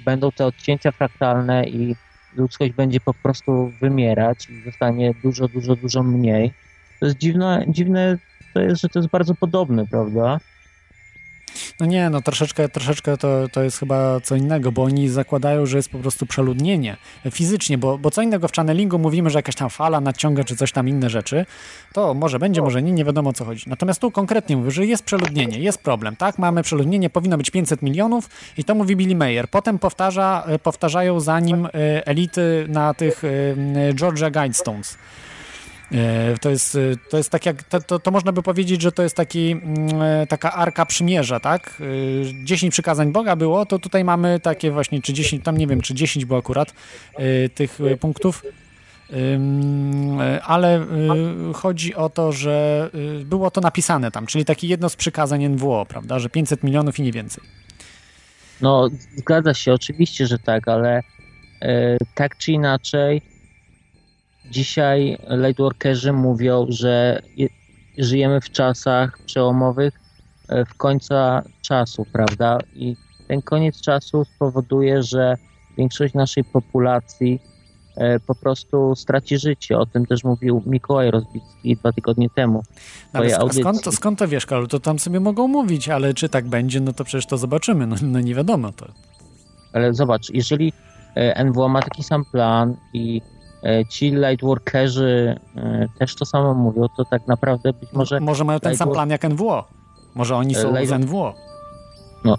będą 0.08 0.32
te 0.32 0.46
odcięcia 0.46 0.92
fraktalne 0.92 1.64
i 1.64 1.96
ludzkość 2.32 2.72
będzie 2.72 3.00
po 3.00 3.14
prostu 3.14 3.76
wymierać 3.80 4.48
i 4.48 4.60
zostanie 4.62 5.14
dużo, 5.14 5.48
dużo, 5.48 5.76
dużo 5.76 6.02
mniej. 6.02 6.54
To 7.00 7.06
jest 7.06 7.18
dziwne, 7.18 7.64
dziwne 7.68 8.18
to 8.54 8.60
jest, 8.60 8.80
że 8.82 8.88
to 8.88 8.98
jest 8.98 9.10
bardzo 9.10 9.34
podobne, 9.34 9.86
prawda? 9.86 10.38
No 11.80 11.86
nie, 11.86 12.10
no 12.10 12.22
troszeczkę, 12.22 12.68
troszeczkę 12.68 13.16
to, 13.16 13.48
to 13.52 13.62
jest 13.62 13.78
chyba 13.78 14.20
co 14.20 14.36
innego, 14.36 14.72
bo 14.72 14.82
oni 14.82 15.08
zakładają, 15.08 15.66
że 15.66 15.76
jest 15.76 15.88
po 15.88 15.98
prostu 15.98 16.26
przeludnienie 16.26 16.96
fizycznie, 17.30 17.78
bo, 17.78 17.98
bo 17.98 18.10
co 18.10 18.22
innego 18.22 18.48
w 18.48 18.52
channelingu 18.52 18.98
mówimy, 18.98 19.30
że 19.30 19.38
jakaś 19.38 19.54
tam 19.54 19.70
fala 19.70 20.00
nadciąga, 20.00 20.44
czy 20.44 20.56
coś 20.56 20.72
tam 20.72 20.88
inne 20.88 21.10
rzeczy, 21.10 21.46
to 21.92 22.14
może 22.14 22.38
będzie, 22.38 22.62
może 22.62 22.82
nie, 22.82 22.92
nie 22.92 23.04
wiadomo 23.04 23.30
o 23.30 23.32
co 23.32 23.44
chodzi. 23.44 23.64
Natomiast 23.66 24.00
tu 24.00 24.10
konkretnie 24.10 24.56
mówię, 24.56 24.70
że 24.70 24.86
jest 24.86 25.04
przeludnienie, 25.04 25.58
jest 25.58 25.82
problem, 25.82 26.16
tak? 26.16 26.38
Mamy 26.38 26.62
przeludnienie, 26.62 27.10
powinno 27.10 27.36
być 27.36 27.50
500 27.50 27.82
milionów 27.82 28.30
i 28.58 28.64
to 28.64 28.74
mówi 28.74 28.96
Billy 28.96 29.14
Mayer. 29.14 29.48
Potem 29.48 29.78
powtarza, 29.78 30.46
powtarzają 30.62 31.20
za 31.20 31.40
nim 31.40 31.66
e, 31.66 32.06
elity 32.06 32.66
na 32.68 32.94
tych 32.94 33.22
e, 33.24 33.94
Georgia 33.94 34.30
Guidestones. 34.30 34.98
E, 35.92 36.38
to 36.40 36.50
jest, 36.50 36.74
e, 36.74 36.78
to 37.10 37.16
jest 37.16 37.30
tak 37.30 37.46
jak, 37.46 37.62
to, 37.62 37.98
to, 37.98 38.10
można 38.10 38.32
by 38.32 38.42
powiedzieć, 38.42 38.82
że 38.82 38.92
to 38.92 39.02
jest 39.02 39.16
taki, 39.16 39.50
mm, 39.50 40.02
e, 40.02 40.26
taka 40.26 40.52
arka 40.52 40.86
przymierza, 40.86 41.40
tak? 41.40 41.82
10 42.44 42.72
przykazań 42.72 43.12
Boga 43.12 43.36
było, 43.36 43.66
to 43.66 43.78
tutaj 43.78 44.04
mamy 44.04 44.40
takie 44.40 44.70
właśnie, 44.70 45.02
czy 45.02 45.12
10, 45.12 45.44
tam 45.44 45.58
nie 45.58 45.66
wiem, 45.66 45.80
czy 45.80 45.94
10 45.94 46.24
było 46.24 46.38
akurat 46.38 46.74
tych 47.54 47.78
punktów, 48.00 48.42
ale 50.44 50.86
chodzi 51.54 51.94
o 51.94 52.08
to, 52.08 52.32
że 52.32 52.90
było 53.24 53.50
to 53.50 53.60
napisane 53.60 54.10
tam, 54.10 54.26
czyli 54.26 54.44
takie 54.44 54.66
jedno 54.66 54.88
z 54.88 54.96
przykazań 54.96 55.48
NWO, 55.48 55.86
prawda, 55.88 56.18
że 56.18 56.28
500 56.28 56.62
milionów 56.62 56.98
i 56.98 57.02
nie 57.02 57.12
więcej. 57.12 57.44
No, 58.60 58.88
zgadza 59.16 59.54
się, 59.54 59.72
oczywiście, 59.72 60.26
że 60.26 60.38
tak, 60.38 60.68
ale 60.68 61.02
tak 62.14 62.36
czy 62.36 62.52
inaczej 62.52 63.22
Dzisiaj 64.50 65.18
lightworkerzy 65.30 66.12
mówią, 66.12 66.66
że 66.68 67.22
żyjemy 67.98 68.40
w 68.40 68.50
czasach 68.50 69.18
przełomowych 69.26 69.94
e, 70.48 70.64
w 70.64 70.74
końca 70.74 71.42
czasu, 71.62 72.06
prawda? 72.12 72.58
I 72.74 72.96
ten 73.28 73.42
koniec 73.42 73.80
czasu 73.80 74.24
spowoduje, 74.24 75.02
że 75.02 75.36
większość 75.78 76.14
naszej 76.14 76.44
populacji 76.44 77.40
e, 77.96 78.20
po 78.20 78.34
prostu 78.34 78.94
straci 78.96 79.38
życie. 79.38 79.78
O 79.78 79.86
tym 79.86 80.06
też 80.06 80.24
mówił 80.24 80.62
Mikołaj 80.66 81.10
Rozbicki 81.10 81.76
dwa 81.76 81.92
tygodnie 81.92 82.30
temu. 82.30 82.62
No, 83.14 83.20
ale 83.20 83.52
skąd, 83.52 83.82
to, 83.82 83.92
skąd 83.92 84.18
to 84.18 84.28
wiesz, 84.28 84.46
Karol? 84.46 84.68
To 84.68 84.80
tam 84.80 84.98
sobie 84.98 85.20
mogą 85.20 85.48
mówić, 85.48 85.88
ale 85.88 86.14
czy 86.14 86.28
tak 86.28 86.48
będzie, 86.48 86.80
no 86.80 86.92
to 86.92 87.04
przecież 87.04 87.26
to 87.26 87.38
zobaczymy. 87.38 87.86
No, 87.86 87.96
no 88.02 88.20
nie 88.20 88.34
wiadomo 88.34 88.72
to. 88.72 88.86
Ale 89.72 89.94
zobacz, 89.94 90.30
jeżeli 90.30 90.72
e, 91.14 91.44
NWO 91.44 91.68
ma 91.68 91.82
taki 91.82 92.02
sam 92.02 92.24
plan 92.24 92.76
i 92.92 93.22
ci 93.88 94.10
lightworkerzy 94.10 95.40
e, 95.56 95.86
też 95.98 96.14
to 96.14 96.26
samo 96.26 96.54
mówią, 96.54 96.86
to 96.96 97.04
tak 97.04 97.26
naprawdę 97.26 97.72
być 97.72 97.92
może... 97.92 98.20
Może 98.20 98.44
mają 98.44 98.60
ten 98.60 98.76
sam 98.76 98.90
plan 98.90 99.10
jak 99.10 99.24
NWO. 99.24 99.64
Może 100.14 100.36
oni 100.36 100.54
są 100.54 100.76
Light... 100.76 100.88
z 100.88 101.06
NWO. 101.06 101.34
No, 102.24 102.36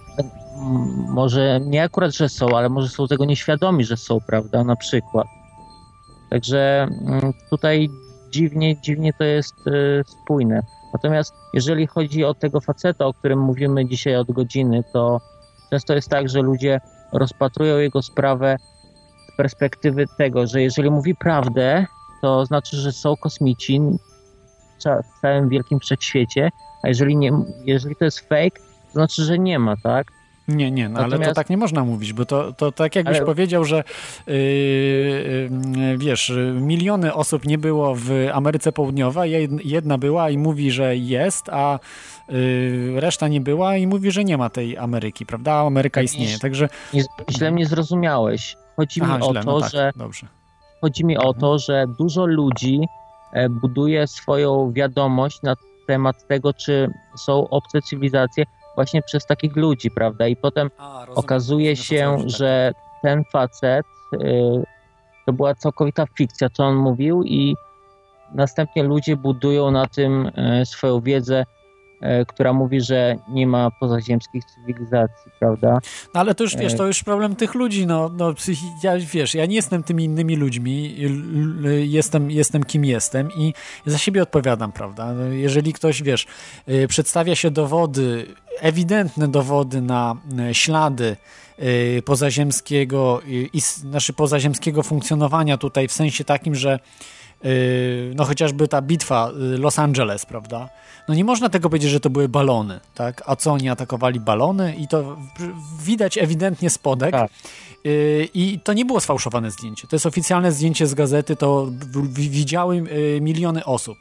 może 1.08 1.60
nie 1.66 1.84
akurat, 1.84 2.16
że 2.16 2.30
są, 2.30 2.58
ale 2.58 2.70
może 2.70 2.90
są 2.90 3.08
tego 3.08 3.26
nieświadomi, 3.26 3.86
że 3.86 3.98
są, 3.98 4.20
prawda, 4.28 4.64
na 4.64 4.76
przykład. 4.76 5.28
Także 6.30 6.88
mm, 7.08 7.34
tutaj 7.50 7.90
dziwnie, 8.32 8.82
dziwnie 8.82 9.14
to 9.14 9.24
jest 9.24 9.56
spójne. 10.06 10.62
Natomiast 10.94 11.34
jeżeli 11.54 11.88
chodzi 11.88 12.24
o 12.24 12.34
tego 12.34 12.62
faceta, 12.62 13.06
o 13.06 13.14
którym 13.14 13.40
mówimy 13.40 13.86
dzisiaj 13.86 14.16
od 14.16 14.32
godziny, 14.32 14.84
to 14.94 15.22
często 15.70 15.94
jest 15.94 16.10
tak, 16.10 16.30
że 16.30 16.42
ludzie 16.42 16.82
rozpatrują 17.14 17.78
jego 17.78 18.02
sprawę 18.02 18.58
perspektywy 19.40 20.06
tego, 20.18 20.48
że 20.48 20.62
jeżeli 20.62 20.92
mówi 20.92 21.16
prawdę, 21.16 21.86
to 22.22 22.46
znaczy, 22.46 22.78
że 22.78 22.92
są 22.92 23.16
kosmici 23.16 23.82
w 24.80 25.22
całym 25.22 25.50
wielkim 25.50 25.80
wszechświecie, 25.80 26.50
a 26.84 26.88
jeżeli, 26.88 27.18
nie, 27.18 27.32
jeżeli 27.66 27.96
to 27.96 28.06
jest 28.06 28.20
fake, 28.20 28.60
to 28.88 28.94
znaczy, 28.94 29.24
że 29.24 29.40
nie 29.40 29.60
ma, 29.60 29.76
tak? 29.78 30.12
Nie, 30.48 30.72
nie, 30.72 30.90
no 30.90 30.94
Natomiast... 30.94 31.24
ale 31.24 31.26
to 31.26 31.34
tak 31.34 31.50
nie 31.50 31.58
można 31.58 31.84
mówić, 31.84 32.14
bo 32.14 32.26
to, 32.26 32.54
to 32.54 32.72
tak 32.72 32.96
jakbyś 32.96 33.18
ale... 33.18 33.26
powiedział, 33.26 33.66
że 33.66 33.84
yy, 34.28 34.36
yy, 35.78 35.98
wiesz, 35.98 36.34
miliony 36.54 37.14
osób 37.14 37.46
nie 37.46 37.58
było 37.58 37.96
w 37.96 38.12
Ameryce 38.34 38.72
Południowej, 38.72 39.50
jedna 39.64 39.98
była 39.98 40.30
i 40.30 40.38
mówi, 40.38 40.72
że 40.72 40.98
jest, 40.98 41.50
a 41.50 41.80
yy, 42.30 43.00
reszta 43.00 43.28
nie 43.28 43.42
była 43.42 43.78
i 43.78 43.88
mówi, 43.88 44.12
że 44.12 44.24
nie 44.24 44.38
ma 44.38 44.50
tej 44.50 44.78
Ameryki, 44.78 45.26
prawda? 45.26 45.54
Ameryka 45.54 46.02
istnieje, 46.02 46.40
także... 46.40 46.70
Źle 47.30 47.52
mnie 47.52 47.66
zrozumiałeś. 47.66 48.56
Chodzi 48.80 49.02
Aha, 49.04 49.18
mi 49.18 49.24
o 49.24 49.32
źle, 49.32 49.44
to, 49.44 49.52
no 49.52 49.62
tak, 49.62 49.72
że... 49.72 49.92
Dobrze. 49.96 50.28
Chodzi 50.82 51.06
mi 51.06 51.18
o 51.18 51.34
to, 51.34 51.60
że 51.60 51.86
dużo 51.98 52.26
ludzi 52.26 52.82
e, 53.34 53.50
buduje 53.50 54.08
swoją 54.08 54.72
wiadomość 54.72 55.42
na 55.44 55.56
temat 55.88 56.28
tego, 56.28 56.54
czy 56.54 56.92
są 57.18 57.50
obce 57.50 57.82
cywilizacje, 57.82 58.46
właśnie 58.76 59.02
przez 59.02 59.26
takich 59.26 59.56
ludzi, 59.56 59.92
prawda? 59.92 60.28
I 60.28 60.36
potem 60.36 60.70
A, 60.78 61.06
okazuje 61.16 61.76
się, 61.76 62.18
że 62.26 62.72
ten 63.02 63.24
facet 63.32 63.86
y, 64.14 64.18
to 65.26 65.34
była 65.34 65.56
całkowita 65.56 66.06
fikcja, 66.18 66.50
co 66.50 66.64
on 66.64 66.76
mówił, 66.76 67.24
i 67.24 67.56
następnie 68.34 68.84
ludzie 68.84 69.16
budują 69.16 69.72
na 69.72 69.86
tym 69.86 70.32
y, 70.62 70.66
swoją 70.66 71.02
wiedzę 71.02 71.46
E, 71.59 71.59
która 72.28 72.54
mówi, 72.54 72.82
że 72.82 73.16
nie 73.30 73.48
ma 73.48 73.72
pozaziemskich 73.72 74.46
cywilizacji, 74.46 75.32
prawda? 75.40 75.80
No 76.14 76.20
ale 76.20 76.36
to 76.36 76.44
już, 76.44 76.56
wiesz, 76.56 76.76
to 76.76 76.88
już 76.88 77.04
problem 77.04 77.36
tych 77.36 77.56
ludzi, 77.56 77.88
no, 77.88 78.10
no 78.18 78.34
ja, 78.84 78.94
wiesz, 79.14 79.36
ja 79.36 79.46
nie 79.46 79.56
jestem 79.56 79.84
tymi 79.84 80.04
innymi 80.04 80.36
ludźmi, 80.36 80.96
jestem, 81.82 82.32
jestem 82.32 82.64
kim 82.64 82.86
jestem 82.86 83.30
i 83.38 83.54
za 83.86 83.98
siebie 83.98 84.24
odpowiadam, 84.24 84.72
prawda? 84.72 85.14
Jeżeli 85.32 85.74
ktoś, 85.74 86.04
wiesz, 86.04 86.28
y, 86.70 86.88
przedstawia 86.88 87.36
się 87.36 87.52
dowody, 87.52 88.26
ewidentne 88.60 89.28
dowody 89.28 89.82
na 89.82 90.16
y, 90.50 90.54
ślady 90.54 91.16
y, 91.60 92.02
pozaziemskiego 92.06 93.22
i 93.28 93.62
znaczy 93.62 94.14
pozaziemskiego 94.14 94.84
funkcjonowania 94.84 95.58
tutaj 95.58 95.88
w 95.88 95.92
sensie 95.92 96.24
takim, 96.24 96.56
że 96.56 96.80
no 98.16 98.26
chociażby 98.26 98.68
ta 98.68 98.82
bitwa 98.82 99.32
Los 99.58 99.80
Angeles, 99.80 100.26
prawda? 100.26 100.70
no 101.10 101.16
nie 101.16 101.24
można 101.24 101.50
tego 101.50 101.70
powiedzieć, 101.70 101.92
że 101.92 102.00
to 102.00 102.10
były 102.10 102.30
balony, 102.30 102.80
tak? 102.96 103.24
A 103.26 103.36
co 103.36 103.52
oni 103.52 103.70
atakowali 103.70 104.20
balony 104.20 104.76
i 104.76 104.88
to 104.88 105.18
widać 105.84 106.18
ewidentnie 106.18 106.70
spodek. 106.70 107.12
Tak. 107.12 107.32
Y, 107.86 108.30
I 108.34 108.60
to 108.64 108.74
nie 108.74 108.86
było 108.86 109.00
sfałszowane 109.00 109.52
zdjęcie. 109.52 109.88
To 109.88 109.96
jest 109.96 110.06
oficjalne 110.06 110.52
zdjęcie 110.52 110.88
z 110.88 110.94
gazety, 110.94 111.36
to 111.36 111.68
widziały 112.14 112.84
miliony 113.22 113.66
osób 113.66 113.98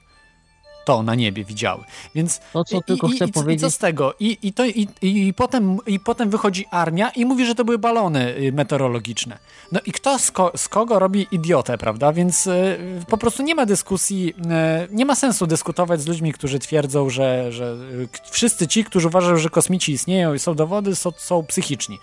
to 0.89 1.03
na 1.03 1.15
niebie 1.15 1.45
widziały. 1.45 1.85
Więc 2.15 2.41
to, 2.53 2.65
co 2.65 2.81
tylko 2.81 3.07
i, 3.07 3.11
chcę 3.13 3.25
i, 3.25 3.33
powiedzieć. 3.33 3.59
I 3.59 3.61
co 3.61 3.71
z 3.71 3.79
tego? 3.79 4.15
I, 4.21 4.39
i, 4.43 4.53
to, 4.53 4.67
i, 4.67 4.89
i, 5.03 5.35
potem, 5.35 5.79
I 5.87 6.01
potem 6.01 6.31
wychodzi 6.31 6.67
armia 6.71 7.11
i 7.11 7.25
mówi, 7.25 7.47
że 7.47 7.55
to 7.55 7.65
były 7.65 7.79
balony 7.79 8.37
y, 8.37 8.53
meteorologiczne. 8.53 9.39
No 9.73 9.81
i 9.87 9.93
kto 9.93 10.19
z, 10.19 10.31
ko, 10.31 10.53
z 10.57 10.69
kogo 10.69 10.99
robi 10.99 11.27
idiotę, 11.33 11.79
prawda? 11.79 12.13
Więc 12.13 12.47
y, 12.47 12.79
po 13.09 13.19
prostu 13.19 13.43
nie 13.43 13.55
ma 13.55 13.67
dyskusji, 13.67 14.35
y, 14.37 14.89
nie 14.91 15.05
ma 15.05 15.15
sensu 15.15 15.47
dyskutować 15.47 16.01
z 16.01 16.07
ludźmi, 16.07 16.33
którzy 16.33 16.59
twierdzą, 16.59 17.11
że, 17.11 17.53
że 17.53 17.77
y, 17.93 18.09
wszyscy 18.31 18.69
ci, 18.69 18.85
którzy 18.85 19.09
uważają, 19.09 19.37
że 19.37 19.51
kosmici 19.51 19.93
istnieją 19.93 20.35
i 20.35 20.39
są 20.39 20.55
dowody, 20.55 20.97
są, 20.97 21.11
są 21.17 21.43
psychiczni. 21.47 21.99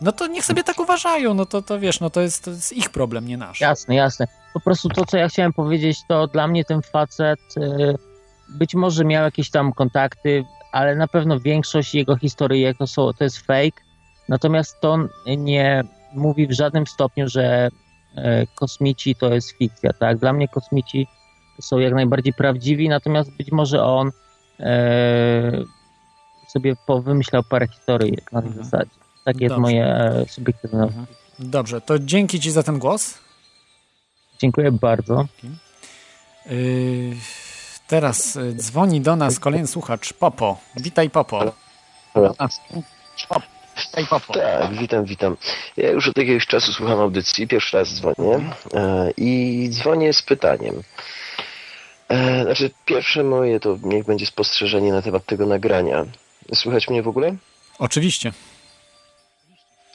No 0.00 0.12
to 0.12 0.26
niech 0.26 0.44
sobie 0.44 0.64
tak 0.64 0.80
uważają, 0.80 1.34
no 1.34 1.46
to, 1.46 1.62
to 1.62 1.80
wiesz, 1.80 2.00
no 2.00 2.10
to 2.10 2.20
jest, 2.20 2.44
to 2.44 2.50
jest 2.50 2.72
ich 2.72 2.90
problem, 2.90 3.28
nie 3.28 3.36
nasz. 3.36 3.60
Jasne, 3.60 3.94
jasne. 3.94 4.26
Po 4.54 4.60
prostu 4.60 4.88
to, 4.88 5.04
co 5.04 5.16
ja 5.16 5.28
chciałem 5.28 5.52
powiedzieć, 5.52 5.98
to 6.08 6.26
dla 6.26 6.46
mnie 6.48 6.64
ten 6.64 6.82
facet 6.82 7.40
być 8.48 8.74
może 8.74 9.04
miał 9.04 9.24
jakieś 9.24 9.50
tam 9.50 9.72
kontakty, 9.72 10.44
ale 10.72 10.96
na 10.96 11.08
pewno 11.08 11.40
większość 11.40 11.94
jego 11.94 12.16
historii 12.16 12.74
to, 12.78 12.86
są, 12.86 13.12
to 13.12 13.24
jest 13.24 13.38
fake. 13.38 13.82
Natomiast 14.28 14.80
to 14.80 14.98
nie 15.36 15.84
mówi 16.12 16.46
w 16.46 16.52
żadnym 16.52 16.86
stopniu, 16.86 17.28
że 17.28 17.68
e, 18.16 18.46
kosmici 18.46 19.14
to 19.14 19.34
jest 19.34 19.50
fikcja. 19.50 19.92
Tak? 19.92 20.18
Dla 20.18 20.32
mnie 20.32 20.48
kosmici 20.48 21.06
są 21.60 21.78
jak 21.78 21.94
najbardziej 21.94 22.32
prawdziwi, 22.32 22.88
natomiast 22.88 23.36
być 23.36 23.52
może 23.52 23.84
on 23.84 24.10
e, 24.60 25.52
sobie 26.48 26.76
powymyślał 26.86 27.42
parę 27.42 27.68
historii 27.68 28.18
na 28.32 28.40
tej 28.40 28.48
mhm. 28.48 28.64
zasadzie. 28.64 28.90
Takie 29.24 29.44
jest 29.44 29.56
moje 29.56 29.86
e, 29.86 30.24
subiektywne. 30.28 30.82
Mhm. 30.82 31.06
Dobrze, 31.38 31.80
to 31.80 31.98
dzięki 31.98 32.40
Ci 32.40 32.50
za 32.50 32.62
ten 32.62 32.78
głos. 32.78 33.18
Dziękuję 34.38 34.72
bardzo. 34.72 35.26
Yy... 36.46 37.16
Teraz 37.88 38.36
y, 38.36 38.54
dzwoni 38.54 39.00
do 39.00 39.16
nas 39.16 39.40
kolejny 39.40 39.66
słuchacz, 39.66 40.12
Popo. 40.12 40.58
Witaj, 40.76 41.10
Popo. 41.10 41.52
Witaj, 43.76 44.06
Popo. 44.06 44.32
Tak, 44.32 44.72
witam, 44.74 45.04
witam. 45.04 45.36
Ja 45.76 45.90
już 45.90 46.08
od 46.08 46.18
jakiegoś 46.18 46.46
czasu 46.46 46.72
słucham 46.72 47.00
audycji, 47.00 47.48
pierwszy 47.48 47.76
raz 47.76 47.94
dzwonię 47.94 48.40
e, 48.74 49.10
i 49.16 49.68
dzwonię 49.70 50.12
z 50.12 50.22
pytaniem. 50.22 50.82
E, 52.08 52.44
znaczy, 52.44 52.70
pierwsze 52.84 53.24
moje 53.24 53.60
to 53.60 53.78
niech 53.82 54.04
będzie 54.04 54.26
spostrzeżenie 54.26 54.92
na 54.92 55.02
temat 55.02 55.26
tego 55.26 55.46
nagrania. 55.46 56.04
Słychać 56.54 56.88
mnie 56.88 57.02
w 57.02 57.08
ogóle? 57.08 57.36
Oczywiście. 57.78 58.32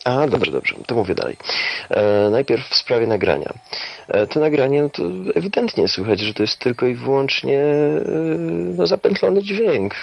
A, 0.04 0.28
dobrze, 0.28 0.51
dobrze, 0.51 0.76
to 0.88 0.95
mówię 0.95 1.16
dalej. 1.16 1.38
E, 1.89 2.30
najpierw 2.30 2.70
w 2.70 2.76
sprawie 2.76 3.08
nagrania. 3.08 3.54
E, 4.08 4.28
to 4.28 4.39
nagranie, 4.39 4.82
no 4.82 4.89
to 4.89 5.04
ewidentnie 5.36 5.88
słychać, 5.88 6.20
że 6.20 6.34
to 6.34 6.43
jest 6.43 6.60
tylko 6.60 6.88
i 6.88 6.95
wyłącznie 6.95 7.60
e, 7.60 7.99
no, 8.78 8.88
zapętlony 8.88 9.43
dźwięk. 9.43 9.95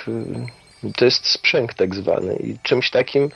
To 0.97 1.05
jest 1.05 1.27
sprzęg 1.27 1.75
tak 1.75 1.95
zwany 1.95 2.37
i 2.37 2.59
czymś 2.63 2.91
takim 2.91 3.31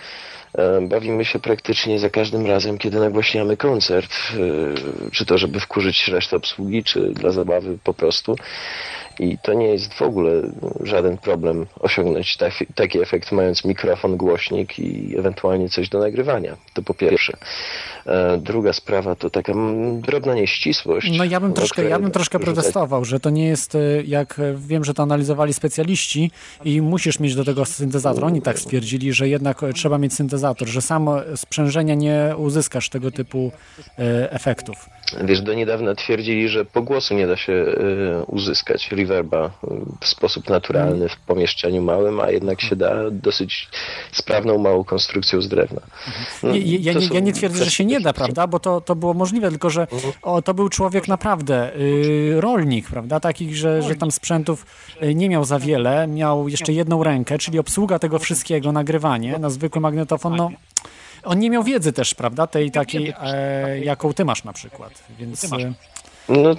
e, 0.54 0.80
bawimy 0.80 1.24
się 1.24 1.38
praktycznie 1.38 1.98
za 1.98 2.10
każdym 2.10 2.46
razem, 2.46 2.78
kiedy 2.78 3.00
nagłaśniamy 3.00 3.56
koncert, 3.56 4.12
e, 4.12 5.10
czy 5.10 5.26
to 5.26 5.38
żeby 5.38 5.60
wkurzyć 5.60 6.08
resztę 6.08 6.36
obsługi, 6.36 6.84
czy 6.84 7.00
dla 7.00 7.30
zabawy 7.30 7.78
po 7.84 7.94
prostu. 7.94 8.36
I 9.18 9.38
to 9.38 9.54
nie 9.54 9.66
jest 9.66 9.94
w 9.94 10.02
ogóle 10.02 10.42
żaden 10.80 11.18
problem 11.18 11.66
osiągnąć 11.80 12.36
taki, 12.36 12.66
taki 12.66 13.00
efekt, 13.00 13.32
mając 13.32 13.64
mikrofon, 13.64 14.16
głośnik 14.16 14.78
i 14.78 15.18
ewentualnie 15.18 15.68
coś 15.68 15.88
do 15.88 15.98
nagrywania. 15.98 16.56
To 16.74 16.82
po 16.82 16.94
pierwsze. 16.94 17.36
E, 18.06 18.38
druga 18.38 18.72
sprawa 18.72 19.14
to 19.14 19.30
taka 19.30 19.52
drobna 20.00 20.34
nieścisłość. 20.34 21.18
No 21.18 21.24
ja 21.24 21.40
bym 21.40 21.52
troszkę, 21.52 21.84
ja 21.84 21.98
bym 21.98 22.10
troszkę 22.10 22.38
protestował, 22.38 23.04
że 23.04 23.20
to 23.20 23.30
nie 23.30 23.46
jest, 23.46 23.74
e, 23.74 23.78
jak 24.06 24.40
wiem, 24.56 24.84
że 24.84 24.94
to 24.94 25.02
analizowali 25.02 25.54
specjaliści 25.54 26.30
i 26.64 26.82
musisz 26.82 27.20
mieć 27.20 27.34
do 27.34 27.44
tego 27.44 27.64
syntezator. 27.64 28.24
Oni 28.24 28.42
tak 28.42 28.58
stwierdzili, 28.58 29.12
że 29.12 29.28
jednak 29.28 29.60
trzeba 29.74 29.98
mieć 29.98 30.14
syntezator, 30.14 30.68
że 30.68 30.82
samo 30.82 31.16
sprzężenia 31.36 31.94
nie 31.94 32.34
uzyskasz 32.36 32.88
tego 32.88 33.10
typu 33.10 33.52
e, 33.98 34.32
efektów. 34.32 34.88
Wiesz, 35.24 35.40
do 35.40 35.54
niedawna 35.54 35.94
twierdzili, 35.94 36.48
że 36.48 36.64
po 36.64 36.82
głosu 36.82 37.14
nie 37.14 37.26
da 37.26 37.36
się 37.36 37.66
uzyskać 38.26 38.88
reverba 39.04 39.50
w 40.00 40.08
sposób 40.08 40.48
naturalny 40.48 41.08
w 41.08 41.16
pomieszczeniu 41.16 41.82
małym, 41.82 42.20
a 42.20 42.30
jednak 42.30 42.60
się 42.60 42.76
da 42.76 43.10
dosyć 43.10 43.68
sprawną, 44.12 44.58
małą 44.58 44.84
konstrukcją 44.84 45.42
z 45.42 45.48
drewna. 45.48 45.80
No, 46.42 46.54
ja, 46.54 46.78
ja, 46.80 46.92
nie, 46.92 47.06
ja 47.06 47.20
nie 47.20 47.32
twierdzę, 47.32 47.64
że 47.64 47.70
się 47.70 47.84
nie 47.84 48.00
da, 48.00 48.12
prawda, 48.12 48.46
bo 48.46 48.58
to, 48.58 48.80
to 48.80 48.96
było 48.96 49.14
możliwe, 49.14 49.50
tylko 49.50 49.70
że 49.70 49.80
mhm. 49.80 50.12
o, 50.22 50.42
to 50.42 50.54
był 50.54 50.68
człowiek 50.68 51.08
naprawdę, 51.08 51.76
y, 51.76 52.40
rolnik, 52.40 52.88
prawda, 52.88 53.20
takich, 53.20 53.56
że, 53.56 53.82
że 53.82 53.94
tam 53.94 54.10
sprzętów 54.10 54.66
y, 55.02 55.14
nie 55.14 55.28
miał 55.28 55.44
za 55.44 55.58
wiele, 55.58 56.06
miał 56.06 56.48
jeszcze 56.48 56.72
jedną 56.72 57.02
rękę, 57.02 57.38
czyli 57.38 57.58
obsługa 57.58 57.98
tego 57.98 58.18
wszystkiego, 58.18 58.72
nagrywanie 58.72 59.38
na 59.38 59.50
zwykły 59.50 59.80
magnetofon, 59.80 60.36
no 60.36 60.50
on 61.24 61.38
nie 61.38 61.50
miał 61.50 61.64
wiedzy 61.64 61.92
też, 61.92 62.14
prawda, 62.14 62.46
tej 62.46 62.70
takiej, 62.70 63.14
e, 63.20 63.80
jaką 63.80 64.12
ty 64.12 64.24
masz 64.24 64.44
na 64.44 64.52
przykład, 64.52 65.04
więc... 65.18 65.46
No 66.28 66.54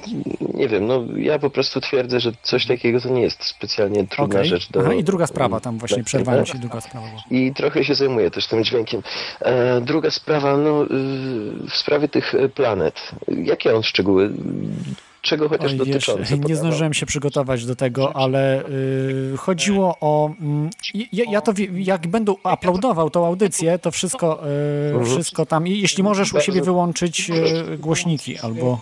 nie 0.53 0.67
wiem, 0.67 0.87
no 0.87 1.03
ja 1.17 1.39
po 1.39 1.49
prostu 1.49 1.81
twierdzę, 1.81 2.19
że 2.19 2.31
coś 2.43 2.65
takiego 2.65 3.01
to 3.01 3.09
nie 3.09 3.21
jest 3.21 3.43
specjalnie 3.43 4.07
trudna 4.07 4.39
okay. 4.39 4.45
rzecz 4.45 4.71
do... 4.71 4.79
Aha, 4.79 4.93
i 4.93 5.03
druga 5.03 5.27
sprawa, 5.27 5.59
tam 5.59 5.77
właśnie 5.77 5.97
tak, 5.97 6.05
przerwałem 6.05 6.45
się, 6.45 6.57
druga 6.57 6.81
sprawa. 6.81 7.07
I 7.31 7.53
trochę 7.53 7.83
się 7.83 7.95
zajmuję 7.95 8.31
też 8.31 8.47
tym 8.47 8.63
dźwiękiem. 8.63 9.01
E, 9.41 9.81
druga 9.81 10.11
sprawa, 10.11 10.57
no 10.57 10.83
y, 10.83 10.87
w 11.69 11.75
sprawie 11.75 12.07
tych 12.07 12.33
planet. 12.55 13.11
Jakie 13.27 13.75
on 13.75 13.83
szczegóły? 13.83 14.29
czego 15.25 15.49
chociaż 15.49 15.71
Oj, 15.71 15.77
dotyczące. 15.77 16.35
wiesz, 16.35 16.47
nie 16.49 16.55
zdążyłem 16.55 16.93
się 16.93 17.05
przygotować 17.05 17.65
do 17.65 17.75
tego, 17.75 18.15
ale 18.15 18.65
y, 18.69 19.37
chodziło 19.37 19.97
o. 20.01 20.31
mm, 20.41 20.69
ja, 20.93 21.23
ja 21.31 21.41
to 21.41 21.53
jak 21.73 22.07
będę 22.07 22.31
uploadował 22.53 23.09
tą 23.09 23.25
audycję, 23.25 23.79
to 23.79 23.91
wszystko, 23.91 24.47
y, 24.47 24.89
Mhm. 24.89 25.05
wszystko 25.05 25.45
tam. 25.45 25.67
I 25.67 25.79
jeśli 25.79 26.03
możesz 26.03 26.33
u 26.33 26.39
siebie 26.39 26.61
wyłączyć 26.61 27.29
y, 27.29 27.77
głośniki 27.77 28.37
albo. 28.37 28.79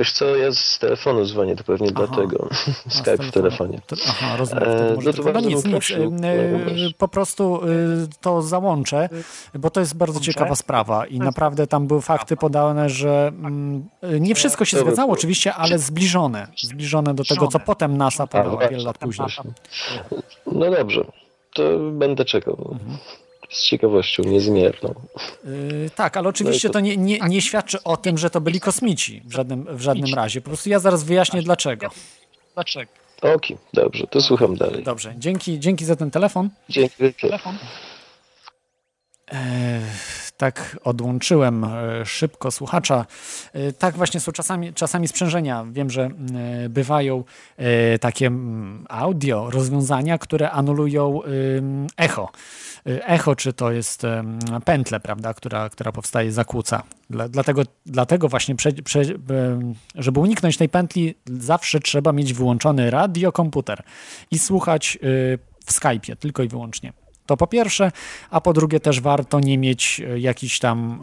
Wiesz 0.00 0.12
co, 0.12 0.36
ja 0.36 0.52
z 0.52 0.78
telefonu 0.78 1.24
dzwonię, 1.24 1.56
to 1.56 1.64
pewnie 1.64 1.92
dlatego. 1.92 2.48
A, 2.50 2.90
Skype 2.98 3.16
w 3.16 3.30
telefonie. 3.30 3.80
To, 3.86 3.96
aha, 4.08 4.36
rozumiem. 4.36 4.64
E, 4.64 4.74
wtedy 4.76 4.94
może 4.94 5.10
no 5.10 5.12
tak. 5.12 5.24
to 5.24 5.32
bardzo 5.32 5.48
nic, 5.48 5.64
nic. 5.64 5.74
wiesz. 5.74 6.94
Po 6.98 7.08
prostu 7.08 7.60
y, 7.66 8.08
to 8.20 8.42
załączę, 8.42 9.08
bo 9.54 9.70
to 9.70 9.80
jest 9.80 9.96
bardzo 9.96 10.20
ciekawa 10.20 10.54
sprawa 10.54 11.06
i 11.06 11.18
naprawdę 11.18 11.66
tam 11.66 11.86
były 11.86 12.02
fakty 12.02 12.36
podane, 12.36 12.88
że 12.88 13.28
mm, 13.28 13.88
nie 14.20 14.34
wszystko 14.34 14.64
się 14.64 14.76
To 14.76 14.82
zgadzało 14.82 15.12
oczywiście, 15.12 15.54
ale 15.54 15.78
zbliżone. 15.78 16.46
Zbliżone 16.56 17.14
do 17.14 17.24
tego, 17.24 17.48
co 17.48 17.58
potem 17.58 17.96
NASA 17.96 18.26
podała 18.26 18.50
właśnie. 18.50 18.70
wiele 18.70 18.84
lat 18.84 18.98
później. 18.98 19.28
No 20.46 20.70
dobrze, 20.70 21.04
to 21.54 21.62
będę 21.92 22.24
czekał. 22.24 22.78
Z 23.50 23.62
ciekawością 23.62 24.22
niezmierną. 24.22 24.94
Yy, 25.44 25.90
tak, 25.94 26.16
ale 26.16 26.28
oczywiście 26.28 26.68
No 26.68 26.70
i 26.70 26.72
to 26.72 26.80
nie, 26.80 26.96
nie, 26.96 27.18
nie 27.18 27.42
świadczy 27.42 27.82
o 27.82 27.96
tym, 27.96 28.18
że 28.18 28.30
to 28.30 28.40
byli 28.40 28.60
kosmici 28.60 29.22
w 29.24 29.32
żadnym, 29.32 29.66
w 29.70 29.80
żadnym 29.80 30.14
razie. 30.14 30.40
Po 30.40 30.50
prostu 30.50 30.70
ja 30.70 30.78
zaraz 30.78 31.04
wyjaśnię 31.04 31.42
dlaczego. 31.42 31.90
Dlaczego? 32.54 32.92
Okej, 33.22 33.56
dobrze, 33.72 34.06
to 34.06 34.20
słucham 34.20 34.56
dalej. 34.56 34.84
Dobrze, 34.84 35.14
dzięki, 35.18 35.60
dzięki 35.60 35.84
za 35.84 35.96
ten 35.96 36.10
telefon. 36.10 36.50
Dzięki 36.68 36.94
wielkie. 36.98 37.38
E, 39.32 39.80
tak 40.40 40.78
odłączyłem 40.84 41.64
e, 41.64 42.06
szybko 42.06 42.50
słuchacza. 42.50 43.06
E, 43.52 43.72
tak 43.72 43.96
właśnie 43.96 44.20
są 44.20 44.32
czasami, 44.32 44.74
czasami 44.74 45.08
sprzężenia. 45.08 45.66
Wiem, 45.70 45.90
że 45.90 46.02
e, 46.64 46.68
bywają 46.68 47.24
takie 48.00 48.26
mm, 48.26 48.86
audio 48.88 49.50
rozwiązania, 49.50 50.18
które 50.18 50.50
anulują 50.50 51.20
echo. 51.96 52.28
Echo, 52.84 53.36
czy 53.36 53.52
to 53.52 53.72
jest 53.72 54.02
pętle, 54.64 55.00
prawda, 55.00 55.34
która, 55.34 55.68
która 55.68 55.92
powstaje, 55.92 56.32
zakłóca. 56.32 56.82
Dla, 57.10 57.28
dlatego, 57.28 57.62
dlatego 57.86 58.28
właśnie, 58.28 58.56
prze, 58.56 58.72
prze, 58.72 59.02
żeby 59.94 60.20
uniknąć 60.20 60.56
tej 60.56 60.68
pętli, 60.68 61.14
zawsze 61.26 61.80
trzeba 61.80 62.12
mieć 62.12 62.34
wyłączony 62.34 62.90
radiokomputer 62.90 63.82
i 64.30 64.38
słuchać 64.38 64.98
y, 65.02 65.38
w 65.64 65.72
Skype'ie, 65.72 66.16
tylko 66.16 66.42
i 66.42 66.48
wyłącznie. 66.48 66.92
To 67.26 67.36
po 67.36 67.46
pierwsze, 67.46 67.92
a 68.30 68.40
po 68.40 68.52
drugie 68.52 68.80
też 68.80 69.00
warto 69.00 69.40
nie 69.40 69.58
mieć 69.58 70.00
e, 70.00 70.20
jakiś 70.20 70.58
tam, 70.58 71.00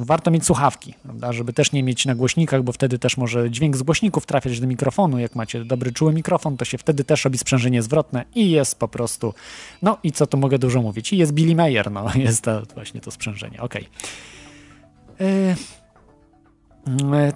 e, 0.00 0.04
warto 0.04 0.30
mieć 0.30 0.44
słuchawki, 0.44 0.94
prawda, 1.02 1.32
żeby 1.32 1.52
też 1.52 1.72
nie 1.72 1.82
mieć 1.82 2.06
na 2.06 2.14
głośnikach, 2.14 2.62
bo 2.62 2.72
wtedy 2.72 2.98
też 2.98 3.16
może 3.16 3.50
dźwięk 3.50 3.76
z 3.76 3.82
głośników 3.82 4.26
trafiać 4.26 4.60
do 4.60 4.66
mikrofonu. 4.66 5.18
Jak 5.18 5.34
macie 5.34 5.64
dobry, 5.64 5.92
czuły 5.92 6.12
mikrofon, 6.12 6.56
to 6.56 6.64
się 6.64 6.78
wtedy 6.78 7.04
też 7.04 7.24
robi 7.24 7.38
sprzężenie 7.38 7.82
zwrotne 7.82 8.24
i 8.34 8.50
jest 8.50 8.78
po 8.78 8.88
prostu, 8.88 9.34
no 9.82 9.98
i 10.02 10.12
co 10.12 10.26
tu 10.26 10.38
mogę 10.38 10.58
dużo 10.58 10.82
mówić, 10.82 11.12
i 11.12 11.18
jest 11.18 11.32
Billy 11.32 11.54
Mayer, 11.54 11.90
no 11.90 12.06
jest 12.26 12.42
to 12.42 12.62
właśnie 12.74 13.00
to 13.00 13.10
sprzężenie, 13.10 13.60
okej. 13.60 13.82
E, 13.82 14.08
E, 15.20 15.56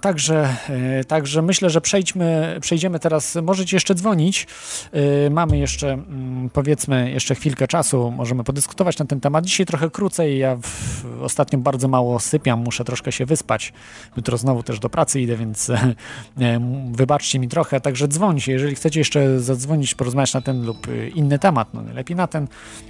Także, 0.01 0.55
e, 0.69 1.03
także 1.03 1.41
myślę, 1.41 1.69
że 1.69 1.81
przejdźmy, 1.81 2.57
przejdziemy 2.61 2.99
teraz. 2.99 3.37
Możecie 3.43 3.75
jeszcze 3.75 3.95
dzwonić. 3.95 4.47
E, 4.91 5.29
Mamy 5.29 5.57
jeszcze, 5.57 5.93
mm, 5.93 6.49
powiedzmy, 6.49 7.11
jeszcze 7.11 7.35
chwilkę 7.35 7.67
czasu. 7.67 8.11
Możemy 8.11 8.43
podyskutować 8.43 8.97
na 8.97 9.05
ten 9.05 9.19
temat. 9.19 9.45
Dzisiaj 9.45 9.65
trochę 9.65 9.89
krócej. 9.89 10.37
Ja 10.37 10.55
w, 10.55 11.05
ostatnio 11.21 11.59
bardzo 11.59 11.87
mało 11.87 12.19
sypiam. 12.19 12.59
Muszę 12.59 12.83
troszkę 12.83 13.11
się 13.11 13.25
wyspać. 13.25 13.73
Jutro 14.17 14.37
znowu 14.37 14.63
też 14.63 14.79
do 14.79 14.89
pracy 14.89 15.21
idę, 15.21 15.37
więc 15.37 15.69
e, 15.69 15.95
e, 16.39 16.59
wybaczcie 16.91 17.39
mi 17.39 17.47
trochę. 17.47 17.81
Także 17.81 18.07
dzwońcie. 18.07 18.51
Jeżeli 18.51 18.75
chcecie 18.75 18.99
jeszcze 18.99 19.39
zadzwonić, 19.39 19.95
porozmawiać 19.95 20.33
na 20.33 20.41
ten 20.41 20.65
lub 20.65 20.87
e, 20.87 21.07
inny 21.07 21.39
temat, 21.39 21.73
no 21.73 21.83
lepiej 21.93 22.15
na 22.17 22.27
ten, 22.27 22.47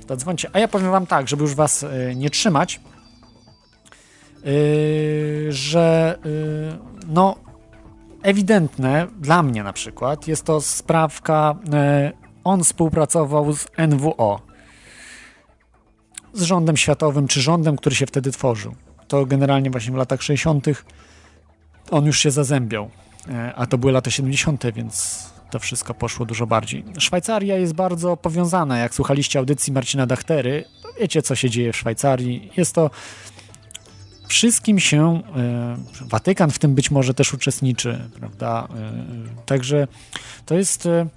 to 0.07 0.18
dzwońcie. 0.18 0.49
A 0.53 0.60
ja 0.60 0.68
powiem 0.68 0.91
wam 0.91 1.07
tak, 1.07 1.27
żeby 1.27 1.44
już 1.44 1.56
was 1.56 1.84
e, 1.84 2.15
nie 2.15 2.30
trzymać. 2.30 2.80
Yy, 4.43 5.51
że 5.51 6.19
yy, 6.25 6.77
no 7.07 7.35
ewidentne 8.23 9.07
dla 9.19 9.43
mnie 9.43 9.63
na 9.63 9.73
przykład 9.73 10.27
jest 10.27 10.43
to 10.43 10.61
sprawka, 10.61 11.55
yy, 11.65 12.11
on 12.43 12.63
współpracował 12.63 13.53
z 13.53 13.67
NWO, 13.87 14.41
z 16.33 16.41
rządem 16.41 16.77
światowym, 16.77 17.27
czy 17.27 17.41
rządem, 17.41 17.75
który 17.75 17.95
się 17.95 18.05
wtedy 18.05 18.31
tworzył. 18.31 18.75
To 19.07 19.25
generalnie 19.25 19.69
właśnie 19.69 19.93
w 19.93 19.95
latach 19.95 20.21
60. 20.21 20.65
on 21.91 22.05
już 22.05 22.19
się 22.19 22.31
zazębiał, 22.31 22.89
a 23.55 23.65
to 23.65 23.77
były 23.77 23.91
lata 23.91 24.11
70., 24.11 24.63
więc 24.73 25.23
to 25.53 25.59
wszystko 25.59 25.93
poszło 25.93 26.25
dużo 26.25 26.47
bardziej. 26.47 26.83
Szwajcaria 26.97 27.57
jest 27.57 27.73
bardzo 27.73 28.17
powiązana, 28.17 28.77
jak 28.77 28.93
słuchaliście 28.93 29.39
audycji 29.39 29.73
Marcina 29.73 30.05
Dachtery, 30.05 30.65
wiecie 30.99 31.21
co 31.21 31.35
się 31.35 31.49
dzieje 31.49 31.73
w 31.73 31.77
Szwajcarii. 31.77 32.51
Jest 32.57 32.75
to 32.75 32.89
wszystkim 34.34 34.80
się 34.80 35.22
e, 35.35 35.77
Watykan 36.01 36.51
w 36.51 36.60
tym 36.60 36.76
być 36.76 36.91
może 36.91 37.14
też 37.14 37.34
uczestniczy, 37.34 37.99
prawda? 38.19 38.68
E, 38.76 39.45
Także 39.45 39.88
to 40.45 40.55
jest 40.55 40.85
e, 40.85 41.07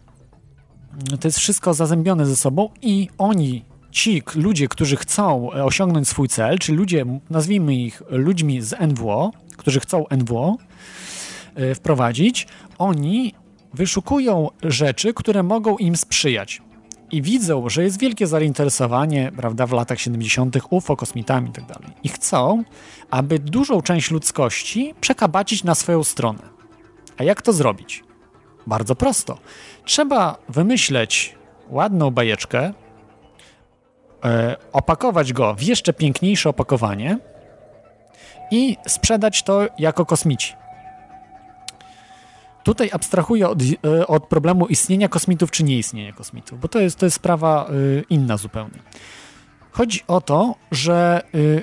to 1.21 1.29
jest 1.29 1.39
wszystko 1.39 1.75
zazębione 1.75 2.27
ze 2.27 2.37
sobą 2.37 2.71
i 2.83 3.09
oni, 3.19 3.65
ci 3.91 4.23
ludzie, 4.35 4.69
którzy 4.69 4.97
chcą 4.97 5.51
osiągnąć 5.51 6.09
swój 6.09 6.29
cel, 6.29 6.59
czy 6.59 6.73
ludzie, 6.73 7.05
nazwijmy 7.31 7.75
ich 7.75 8.03
ludźmi 8.09 8.63
z 8.63 8.75
NWO, 8.81 9.33
którzy 9.57 9.81
chcą 9.81 10.05
NWO 10.19 10.57
wprowadzić, 11.75 12.47
oni 12.79 13.35
wyszukują 13.75 14.49
rzeczy, 14.63 15.15
które 15.15 15.43
mogą 15.43 15.77
im 15.77 15.97
sprzyjać. 15.97 16.63
I 17.11 17.23
widzą, 17.23 17.69
że 17.69 17.83
jest 17.83 18.01
wielkie 18.01 18.27
zainteresowanie, 18.27 19.33
prawda, 19.37 19.67
w 19.67 19.73
latach 19.73 20.01
70. 20.01 20.57
UFO, 20.71 20.97
kosmitami 20.97 21.51
i 21.51 21.53
tak. 21.53 21.79
I 22.03 22.09
chcą, 22.09 22.65
aby 23.11 23.39
dużą 23.39 23.83
część 23.83 24.11
ludzkości 24.11 24.95
przekabacić 25.01 25.65
na 25.65 25.75
swoją 25.75 26.05
stronę. 26.05 26.43
A 27.19 27.25
jak 27.25 27.43
to 27.43 27.53
zrobić? 27.53 28.05
Bardzo 28.67 28.95
prosto. 28.95 29.39
Trzeba 29.85 30.39
wymyśleć 30.49 31.35
ładną 31.69 32.11
bajeczkę, 32.11 32.73
e, 34.25 34.57
opakować 34.73 35.33
go 35.33 35.55
w 35.55 35.63
jeszcze 35.63 35.93
piękniejsze 35.93 36.49
opakowanie 36.49 37.19
i 38.51 38.77
sprzedać 38.87 39.43
to 39.43 39.67
jako 39.79 40.07
kosmici. 40.07 40.55
Tutaj 42.67 42.91
abstrahuję 42.93 43.49
od, 43.49 43.59
e, 43.63 44.07
od 44.07 44.27
problemu 44.27 44.67
istnienia 44.67 45.09
kosmitów 45.09 45.51
czy 45.51 45.65
nieistnienia 45.65 46.13
kosmitów, 46.13 46.61
bo 46.61 46.69
to 46.69 46.81
jest, 46.81 46.99
to 46.99 47.07
jest 47.07 47.17
sprawa 47.17 47.71
y, 47.71 48.05
inna 48.11 48.37
zupełnie. 48.37 48.79
Chodzi 49.71 50.01
o 50.07 50.21
to, 50.21 50.55
że 50.73 51.23
y, 51.35 51.63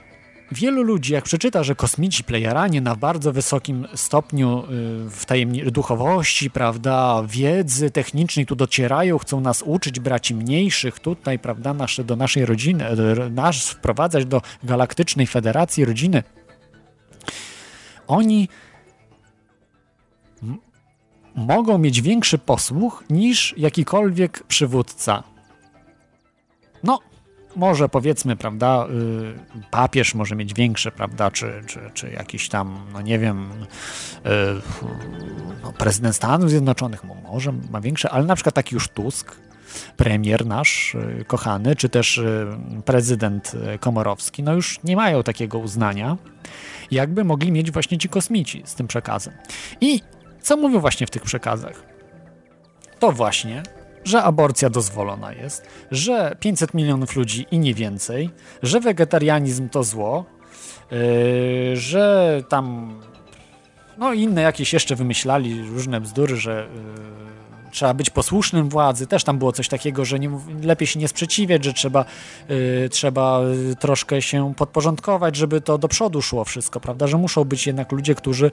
wielu 0.51 0.83
ludzi, 0.83 1.13
jak 1.13 1.23
przeczyta, 1.23 1.63
że 1.63 1.75
kosmici, 1.75 2.23
playeranie 2.23 2.81
na 2.81 2.95
bardzo 2.95 3.33
wysokim 3.33 3.87
stopniu 3.95 4.63
w 5.09 5.25
tajemni- 5.27 5.71
duchowości, 5.71 6.51
prawda, 6.51 7.23
wiedzy 7.27 7.91
technicznej 7.91 8.45
tu 8.45 8.55
docierają, 8.55 9.17
chcą 9.17 9.41
nas 9.41 9.61
uczyć, 9.61 9.99
braci 9.99 10.35
mniejszych 10.35 10.99
tutaj, 10.99 11.39
prawda, 11.39 11.75
do 12.05 12.15
naszej 12.15 12.45
rodziny, 12.45 12.85
e, 12.85 13.29
nas 13.29 13.69
wprowadzać 13.69 14.25
do 14.25 14.41
galaktycznej 14.63 15.27
federacji 15.27 15.85
rodziny, 15.85 16.23
oni 18.07 18.49
mogą 21.35 21.77
mieć 21.77 22.01
większy 22.01 22.37
posłuch 22.37 23.03
niż 23.09 23.53
jakikolwiek 23.57 24.43
przywódca. 24.47 25.23
No, 26.83 26.99
może 27.55 27.89
powiedzmy, 27.89 28.35
prawda, 28.35 28.87
y, 29.57 29.69
papież 29.71 30.15
może 30.15 30.35
mieć 30.35 30.53
większe, 30.53 30.91
prawda, 30.91 31.31
czy, 31.31 31.61
czy, 31.67 31.79
czy 31.93 32.09
jakiś 32.11 32.49
tam, 32.49 32.79
no 32.93 33.01
nie 33.01 33.19
wiem, 33.19 33.51
y, 33.51 34.29
no, 35.63 35.73
prezydent 35.73 36.15
Stanów 36.15 36.49
Zjednoczonych 36.49 37.03
mo- 37.03 37.15
może 37.31 37.53
ma 37.71 37.81
większe, 37.81 38.09
ale 38.09 38.25
na 38.25 38.35
przykład 38.35 38.55
taki 38.55 38.75
już 38.75 38.89
Tusk, 38.89 39.35
premier 39.97 40.45
nasz 40.45 40.95
y, 40.95 41.25
kochany, 41.27 41.75
czy 41.75 41.89
też 41.89 42.17
y, 42.17 42.47
prezydent 42.85 43.51
y, 43.75 43.79
Komorowski, 43.79 44.43
no 44.43 44.53
już 44.53 44.83
nie 44.83 44.95
mają 44.95 45.23
takiego 45.23 45.59
uznania, 45.59 46.17
jakby 46.91 47.23
mogli 47.23 47.51
mieć 47.51 47.71
właśnie 47.71 47.97
ci 47.97 48.09
kosmici 48.09 48.61
z 48.65 48.75
tym 48.75 48.87
przekazem. 48.87 49.33
I 49.81 50.01
co 50.43 50.57
mówią 50.57 50.79
właśnie 50.79 51.07
w 51.07 51.09
tych 51.09 51.21
przekazach? 51.21 51.83
To 52.99 53.11
właśnie, 53.11 53.63
że 54.03 54.23
aborcja 54.23 54.69
dozwolona 54.69 55.33
jest, 55.33 55.65
że 55.91 56.37
500 56.39 56.73
milionów 56.73 57.15
ludzi 57.15 57.45
i 57.51 57.59
nie 57.59 57.73
więcej, 57.73 58.29
że 58.63 58.79
wegetarianizm 58.79 59.69
to 59.69 59.83
zło, 59.83 60.25
yy, 60.91 61.77
że 61.77 62.43
tam 62.49 62.95
no 63.97 64.13
inne 64.13 64.41
jakieś 64.41 64.73
jeszcze 64.73 64.95
wymyślali 64.95 65.61
różne 65.61 66.01
bzdury, 66.01 66.35
że 66.35 66.67
yy, 66.75 67.42
trzeba 67.73 67.93
być 67.93 68.09
posłusznym 68.09 68.69
władzy. 68.69 69.07
Też 69.07 69.23
tam 69.23 69.37
było 69.37 69.51
coś 69.51 69.67
takiego, 69.67 70.05
że 70.05 70.19
nie, 70.19 70.29
lepiej 70.63 70.87
się 70.87 70.99
nie 70.99 71.07
sprzeciwiać, 71.07 71.63
że 71.63 71.73
trzeba, 71.73 72.05
y, 72.49 72.89
trzeba 72.91 73.41
y, 73.71 73.75
troszkę 73.75 74.21
się 74.21 74.53
podporządkować, 74.57 75.35
żeby 75.35 75.61
to 75.61 75.77
do 75.77 75.87
przodu 75.87 76.21
szło 76.21 76.43
wszystko, 76.43 76.79
prawda? 76.79 77.07
Że 77.07 77.17
muszą 77.17 77.43
być 77.43 77.67
jednak 77.67 77.91
ludzie, 77.91 78.15
którzy, 78.15 78.51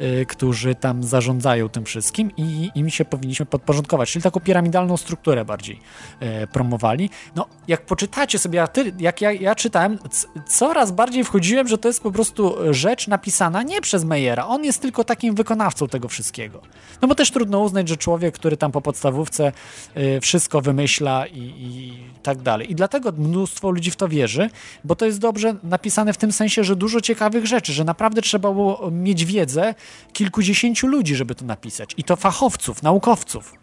y, 0.00 0.26
którzy 0.28 0.74
tam 0.74 1.04
zarządzają 1.04 1.68
tym 1.68 1.84
wszystkim 1.84 2.30
i 2.36 2.70
im 2.74 2.90
się 2.90 3.04
powinniśmy 3.04 3.46
podporządkować. 3.46 4.10
Czyli 4.10 4.22
taką 4.22 4.40
piramidalną 4.40 4.96
strukturę 4.96 5.44
bardziej 5.44 5.80
y, 6.22 6.46
promowali. 6.46 7.10
No, 7.36 7.46
jak 7.68 7.86
poczytacie 7.86 8.38
sobie, 8.38 8.64
jak 8.98 9.20
ja, 9.20 9.32
ja 9.32 9.54
czytałem, 9.54 9.98
coraz 10.46 10.92
bardziej 10.92 11.24
wchodziłem, 11.24 11.68
że 11.68 11.78
to 11.78 11.88
jest 11.88 12.02
po 12.02 12.12
prostu 12.12 12.56
rzecz 12.70 13.08
napisana 13.08 13.62
nie 13.62 13.80
przez 13.80 14.04
Meyera. 14.04 14.46
On 14.46 14.64
jest 14.64 14.82
tylko 14.82 15.04
takim 15.04 15.34
wykonawcą 15.34 15.88
tego 15.88 16.08
wszystkiego. 16.08 16.62
No 17.02 17.08
bo 17.08 17.14
też 17.14 17.30
trudno 17.30 17.60
uznać, 17.60 17.88
że 17.88 17.96
człowiek, 17.96 18.34
który 18.34 18.51
tam 18.56 18.72
po 18.72 18.80
podstawówce 18.80 19.52
y, 19.96 20.20
wszystko 20.20 20.60
wymyśla 20.60 21.26
i, 21.26 21.38
i 21.38 21.92
tak 22.22 22.42
dalej. 22.42 22.72
I 22.72 22.74
dlatego 22.74 23.12
mnóstwo 23.12 23.70
ludzi 23.70 23.90
w 23.90 23.96
to 23.96 24.08
wierzy, 24.08 24.50
bo 24.84 24.96
to 24.96 25.06
jest 25.06 25.18
dobrze 25.18 25.54
napisane 25.62 26.12
w 26.12 26.16
tym 26.16 26.32
sensie, 26.32 26.64
że 26.64 26.76
dużo 26.76 27.00
ciekawych 27.00 27.46
rzeczy, 27.46 27.72
że 27.72 27.84
naprawdę 27.84 28.22
trzeba 28.22 28.52
było 28.52 28.90
mieć 28.90 29.24
wiedzę 29.24 29.74
kilkudziesięciu 30.12 30.86
ludzi, 30.86 31.16
żeby 31.16 31.34
to 31.34 31.44
napisać. 31.44 31.94
I 31.96 32.04
to 32.04 32.16
fachowców, 32.16 32.82
naukowców. 32.82 33.54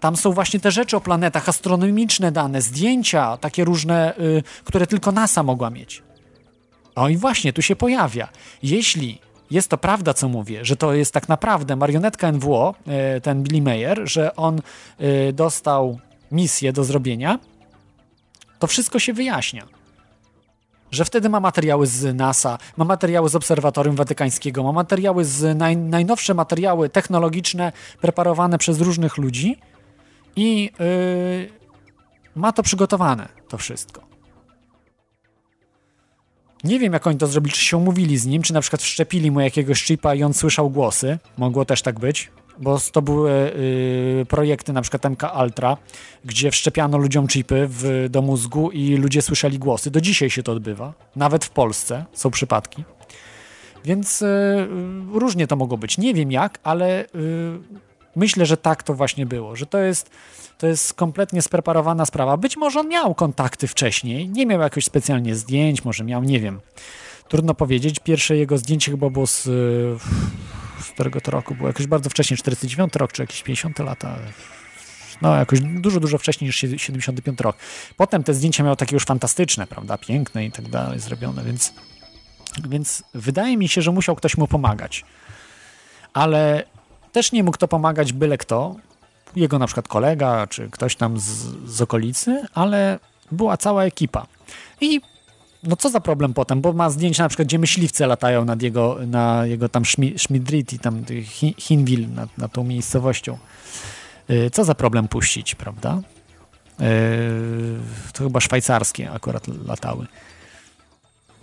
Tam 0.00 0.16
są 0.16 0.32
właśnie 0.32 0.60
te 0.60 0.70
rzeczy 0.70 0.96
o 0.96 1.00
planetach, 1.00 1.48
astronomiczne 1.48 2.32
dane, 2.32 2.62
zdjęcia, 2.62 3.36
takie 3.36 3.64
różne, 3.64 4.18
y, 4.18 4.42
które 4.64 4.86
tylko 4.86 5.12
NASA 5.12 5.42
mogła 5.42 5.70
mieć. 5.70 6.02
O 6.94 7.08
i 7.08 7.16
właśnie, 7.16 7.52
tu 7.52 7.62
się 7.62 7.76
pojawia. 7.76 8.28
Jeśli 8.62 9.18
jest 9.50 9.70
to 9.70 9.78
prawda, 9.78 10.14
co 10.14 10.28
mówię, 10.28 10.64
że 10.64 10.76
to 10.76 10.94
jest 10.94 11.14
tak 11.14 11.28
naprawdę 11.28 11.76
marionetka 11.76 12.32
NWO, 12.32 12.74
e, 12.86 13.20
ten 13.20 13.42
Billy 13.42 13.62
Mayer, 13.62 14.00
że 14.04 14.36
on 14.36 14.60
e, 14.98 15.32
dostał 15.32 15.98
misję 16.32 16.72
do 16.72 16.84
zrobienia, 16.84 17.38
to 18.58 18.66
wszystko 18.66 18.98
się 18.98 19.12
wyjaśnia. 19.12 19.66
Że 20.90 21.04
wtedy 21.04 21.28
ma 21.28 21.40
materiały 21.40 21.86
z 21.86 22.16
NASA, 22.16 22.58
ma 22.76 22.84
materiały 22.84 23.28
z 23.28 23.34
Obserwatorium 23.34 23.96
Watykańskiego, 23.96 24.62
ma 24.62 24.72
materiały 24.72 25.24
z 25.24 25.58
naj, 25.58 25.76
najnowsze 25.76 26.34
materiały 26.34 26.88
technologiczne 26.88 27.72
preparowane 28.00 28.58
przez 28.58 28.80
różnych 28.80 29.18
ludzi 29.18 29.56
i 30.36 30.70
yy, 30.78 31.50
ma 32.34 32.52
to 32.52 32.62
przygotowane, 32.62 33.28
to 33.48 33.58
wszystko. 33.58 34.03
Nie 36.64 36.78
wiem, 36.78 36.92
jak 36.92 37.06
oni 37.06 37.18
to 37.18 37.26
zrobili, 37.26 37.52
czy 37.52 37.64
się 37.64 37.76
umówili 37.76 38.18
z 38.18 38.26
nim, 38.26 38.42
czy 38.42 38.54
na 38.54 38.60
przykład 38.60 38.82
wszczepili 38.82 39.30
mu 39.30 39.40
jakiegoś 39.40 39.84
chipa 39.84 40.14
i 40.14 40.22
on 40.22 40.34
słyszał 40.34 40.70
głosy. 40.70 41.18
Mogło 41.38 41.64
też 41.64 41.82
tak 41.82 42.00
być, 42.00 42.30
bo 42.58 42.78
to 42.92 43.02
były 43.02 43.30
y, 43.30 44.26
projekty 44.28 44.72
na 44.72 44.82
przykład 44.82 45.04
MK 45.04 45.22
Ultra, 45.42 45.76
gdzie 46.24 46.50
wszczepiano 46.50 46.98
ludziom 46.98 47.26
chipy 47.26 47.66
w, 47.68 48.06
do 48.10 48.22
mózgu 48.22 48.70
i 48.70 48.96
ludzie 48.96 49.22
słyszeli 49.22 49.58
głosy. 49.58 49.90
Do 49.90 50.00
dzisiaj 50.00 50.30
się 50.30 50.42
to 50.42 50.52
odbywa. 50.52 50.92
Nawet 51.16 51.44
w 51.44 51.50
Polsce 51.50 52.04
są 52.12 52.30
przypadki. 52.30 52.84
Więc 53.84 54.22
y, 54.22 54.26
y, 54.26 55.18
różnie 55.18 55.46
to 55.46 55.56
mogło 55.56 55.78
być. 55.78 55.98
Nie 55.98 56.14
wiem 56.14 56.32
jak, 56.32 56.58
ale 56.62 57.04
myślę, 58.16 58.46
że 58.46 58.56
tak 58.56 58.82
to 58.82 58.94
właśnie 58.94 59.26
było, 59.26 59.56
że 59.56 59.66
to 59.66 59.78
jest 59.78 60.10
to 60.58 60.66
jest 60.66 60.94
kompletnie 60.94 61.42
spreparowana 61.42 62.06
sprawa. 62.06 62.36
Być 62.36 62.56
może 62.56 62.80
on 62.80 62.88
miał 62.88 63.14
kontakty 63.14 63.68
wcześniej, 63.68 64.28
nie 64.28 64.46
miał 64.46 64.60
jakoś 64.60 64.84
specjalnie 64.84 65.34
zdjęć, 65.34 65.84
może 65.84 66.04
miał, 66.04 66.22
nie 66.22 66.40
wiem. 66.40 66.60
Trudno 67.28 67.54
powiedzieć. 67.54 67.98
Pierwsze 68.00 68.36
jego 68.36 68.58
zdjęcie 68.58 68.90
chyba 68.90 69.10
było 69.10 69.26
z, 69.26 69.42
z 70.80 70.90
którego 70.94 71.20
to 71.20 71.30
roku 71.30 71.54
było 71.54 71.68
jakoś 71.68 71.86
bardzo 71.86 72.10
wcześnie, 72.10 72.36
49 72.36 72.96
rok, 72.96 73.12
czy 73.12 73.22
jakieś 73.22 73.42
50 73.42 73.78
lata. 73.78 74.18
No, 75.22 75.36
jakoś 75.36 75.60
dużo, 75.60 76.00
dużo 76.00 76.18
wcześniej 76.18 76.46
niż 76.48 76.56
75 76.56 77.40
rok. 77.40 77.56
Potem 77.96 78.24
te 78.24 78.34
zdjęcia 78.34 78.64
miał 78.64 78.76
takie 78.76 78.96
już 78.96 79.04
fantastyczne, 79.04 79.66
prawda, 79.66 79.98
piękne 79.98 80.44
i 80.44 80.52
tak 80.52 80.68
dalej, 80.68 81.00
zrobione, 81.00 81.44
więc, 81.44 81.74
więc 82.68 83.02
wydaje 83.14 83.56
mi 83.56 83.68
się, 83.68 83.82
że 83.82 83.92
musiał 83.92 84.16
ktoś 84.16 84.36
mu 84.36 84.46
pomagać. 84.46 85.04
Ale 86.12 86.64
też 87.14 87.32
nie 87.32 87.44
mógł 87.44 87.58
to 87.58 87.68
pomagać 87.68 88.12
byle 88.12 88.38
kto, 88.38 88.76
jego 89.36 89.58
na 89.58 89.66
przykład 89.66 89.88
kolega, 89.88 90.46
czy 90.46 90.70
ktoś 90.70 90.96
tam 90.96 91.20
z, 91.20 91.24
z 91.66 91.82
okolicy, 91.82 92.42
ale 92.54 92.98
była 93.32 93.56
cała 93.56 93.84
ekipa. 93.84 94.26
I 94.80 95.00
no 95.62 95.76
co 95.76 95.90
za 95.90 96.00
problem 96.00 96.34
potem, 96.34 96.60
bo 96.60 96.72
ma 96.72 96.90
zdjęcia 96.90 97.22
na 97.22 97.28
przykład, 97.28 97.48
gdzie 97.48 97.58
myśliwce 97.58 98.06
latają 98.06 98.44
nad 98.44 98.62
jego, 98.62 98.98
na 99.06 99.46
jego 99.46 99.68
tam 99.68 99.82
Schmidriti, 100.16 100.78
tam 100.78 101.04
Hinwil, 101.58 102.14
nad, 102.14 102.38
nad 102.38 102.52
tą 102.52 102.64
miejscowością. 102.64 103.38
Yy, 104.28 104.50
co 104.50 104.64
za 104.64 104.74
problem 104.74 105.08
puścić, 105.08 105.54
prawda? 105.54 106.00
Yy, 106.80 106.86
to 108.12 108.24
chyba 108.24 108.40
szwajcarskie 108.40 109.10
akurat 109.10 109.48
latały. 109.66 110.06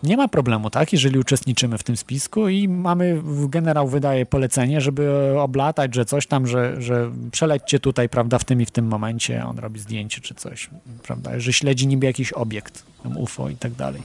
Nie 0.04 0.18
ma 0.18 0.28
problemu, 0.28 0.70
tak, 0.70 0.94
jeżeli 0.94 1.20
uczestniczymy 1.20 1.78
w 1.78 1.84
tym 1.84 1.98
spisku 1.98 2.48
i 2.48 2.68
mamy, 2.68 3.22
generał 3.50 3.88
wydaje 3.88 4.26
polecenie, 4.26 4.82
żeby 4.82 5.34
oblatać, 5.40 5.96
że 5.96 6.06
coś 6.06 6.28
tam, 6.28 6.48
że, 6.48 6.82
że 6.82 7.12
przelećcie 7.32 7.80
tutaj, 7.80 8.10
prawda, 8.10 8.40
w 8.40 8.44
tym 8.44 8.62
i 8.62 8.66
w 8.66 8.72
tym 8.72 8.88
momencie, 8.88 9.46
on 9.46 9.60
robi 9.60 9.80
zdjęcie 9.80 10.22
czy 10.22 10.36
coś, 10.36 10.70
prawda, 11.04 11.40
że 11.40 11.54
śledzi 11.54 11.88
niby 11.88 12.06
jakiś 12.06 12.34
obiekt, 12.34 12.84
tam 13.04 13.18
UFO 13.18 13.50
i 13.50 13.56
tak 13.56 13.72
dalej, 13.72 14.02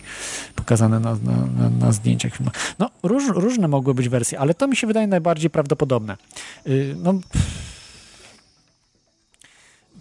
pokazane 0.54 1.00
na, 1.00 1.16
na, 1.58 1.70
na, 1.70 1.92
zdjęciach. 1.92 2.32
No, 2.78 2.90
róż, 3.02 3.24
różne 3.28 3.68
mogły 3.68 3.94
być 3.94 4.08
wersje, 4.08 4.38
ale 4.38 4.54
to 4.54 4.68
mi 4.68 4.76
się 4.76 4.86
wydaje 4.86 5.06
najbardziej 5.06 5.50
prawdopodobne. 5.50 6.16
Yy, 6.66 6.96
no, 7.02 7.14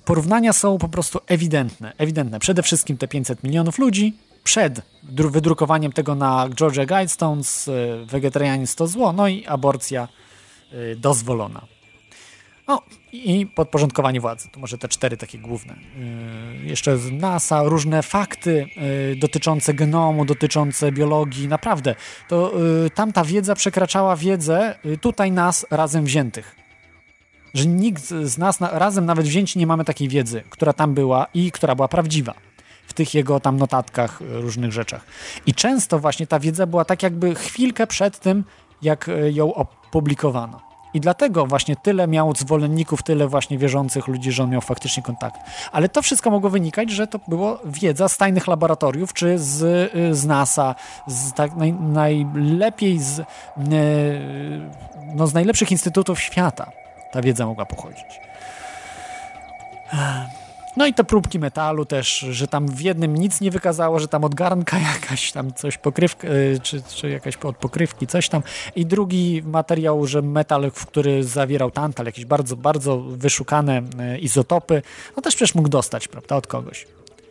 porównania 0.06 0.54
są 0.54 0.78
po 0.78 0.90
prostu 0.90 1.20
ewidentne, 1.28 1.94
ewidentne. 1.98 2.40
Przede 2.40 2.64
wszystkim 2.64 2.98
te 2.98 3.08
500 3.08 3.44
milionów 3.44 3.80
ludzi, 3.80 4.14
przed 4.44 4.82
wydrukowaniem 5.10 5.92
tego 5.92 6.16
na 6.16 6.50
Georgia 6.50 6.86
Guidestones, 6.86 7.70
wegetarianizm 8.06 8.78
to 8.78 8.88
zło, 8.88 9.14
no 9.14 9.28
i 9.28 9.46
aborcja 9.46 10.08
dozwolona. 10.98 11.62
No 12.68 12.82
i 13.12 13.48
podporządkowanie 13.48 14.22
władzy. 14.22 14.50
To 14.52 14.60
może 14.60 14.78
te 14.78 14.88
cztery 14.88 15.18
takie 15.18 15.38
główne. 15.38 15.76
Jeszcze 16.64 16.98
z 16.98 17.12
NASA, 17.12 17.64
różne 17.64 18.04
fakty 18.04 18.68
dotyczące 19.18 19.74
genomu, 19.74 20.26
dotyczące 20.26 20.92
biologii. 20.92 21.48
Naprawdę, 21.48 21.96
to 22.28 22.54
tamta 22.96 23.24
wiedza 23.24 23.56
przekraczała 23.56 24.16
wiedzę 24.16 24.80
tutaj 25.02 25.32
nas 25.32 25.66
razem 25.72 26.06
wziętych. 26.06 26.56
Że 27.54 27.66
nikt 27.66 28.04
z 28.04 28.38
nas 28.38 28.58
razem 28.62 29.06
nawet 29.06 29.26
wzięci 29.26 29.60
nie 29.60 29.68
mamy 29.68 29.86
takiej 29.86 30.08
wiedzy, 30.08 30.44
która 30.50 30.74
tam 30.74 30.94
była 30.94 31.28
i 31.34 31.52
która 31.52 31.76
była 31.76 31.88
prawdziwa 31.88 32.34
tych 32.96 33.14
jego 33.14 33.40
tam 33.40 33.58
notatkach, 33.58 34.20
różnych 34.22 34.72
rzeczach. 34.72 35.06
I 35.46 35.54
często 35.54 36.00
właśnie 36.00 36.28
ta 36.28 36.40
wiedza 36.40 36.66
była 36.68 36.86
tak 36.86 37.04
jakby 37.04 37.36
chwilkę 37.36 37.88
przed 37.88 38.20
tym, 38.20 38.44
jak 38.82 39.10
ją 39.32 39.54
opublikowano. 39.54 40.66
I 40.94 41.00
dlatego 41.00 41.46
właśnie 41.46 41.76
tyle 41.76 42.08
miał 42.08 42.36
zwolenników, 42.36 43.04
tyle 43.04 43.28
właśnie 43.28 43.58
wierzących 43.58 44.08
ludzi, 44.08 44.32
że 44.32 44.44
on 44.44 44.50
miał 44.50 44.62
faktycznie 44.62 45.04
kontakt. 45.04 45.40
Ale 45.72 45.90
to 45.90 46.02
wszystko 46.02 46.32
mogło 46.32 46.50
wynikać, 46.50 46.92
że 46.92 47.08
to 47.08 47.20
było 47.28 47.60
wiedza 47.66 48.10
z 48.10 48.18
tajnych 48.18 48.48
laboratoriów, 48.48 49.14
czy 49.14 49.40
z, 49.40 49.92
z 50.18 50.26
NASA, 50.26 50.76
z 51.08 51.34
tak 51.34 51.52
naj, 51.56 51.74
najlepiej 51.76 53.00
z, 53.00 53.22
no, 55.16 55.28
z 55.28 55.34
najlepszych 55.34 55.72
instytutów 55.72 56.20
świata 56.20 56.72
ta 57.12 57.22
wiedza 57.22 57.46
mogła 57.46 57.66
pochodzić. 57.66 58.20
No 60.78 60.86
i 60.86 60.94
te 60.94 61.04
próbki 61.04 61.40
metalu 61.40 61.86
też, 61.86 62.20
że 62.30 62.48
tam 62.48 62.68
w 62.68 62.82
jednym 62.82 63.16
nic 63.16 63.42
nie 63.42 63.52
wykazało, 63.52 64.00
że 64.00 64.08
tam 64.08 64.24
od 64.24 64.36
garnka 64.36 64.78
jakaś 64.94 65.32
tam 65.32 65.54
coś 65.54 65.78
pokrywka, 65.78 66.28
czy, 66.64 66.82
czy 66.82 67.10
jakaś 67.10 67.38
od 67.38 67.58
pokrywki, 67.58 68.08
coś 68.08 68.30
tam. 68.30 68.44
I 68.76 68.86
drugi 68.86 69.42
materiał, 69.46 70.08
że 70.08 70.22
metal, 70.22 70.72
który 70.72 71.24
zawierał 71.24 71.72
tantal, 71.72 72.06
jakieś 72.06 72.26
bardzo, 72.26 72.56
bardzo 72.56 72.98
wyszukane 72.98 73.82
izotopy, 74.20 74.82
no 75.16 75.22
też 75.22 75.36
przecież 75.36 75.56
mógł 75.56 75.70
dostać, 75.70 76.08
prawda, 76.08 76.36
od 76.36 76.48
kogoś. 76.48 76.88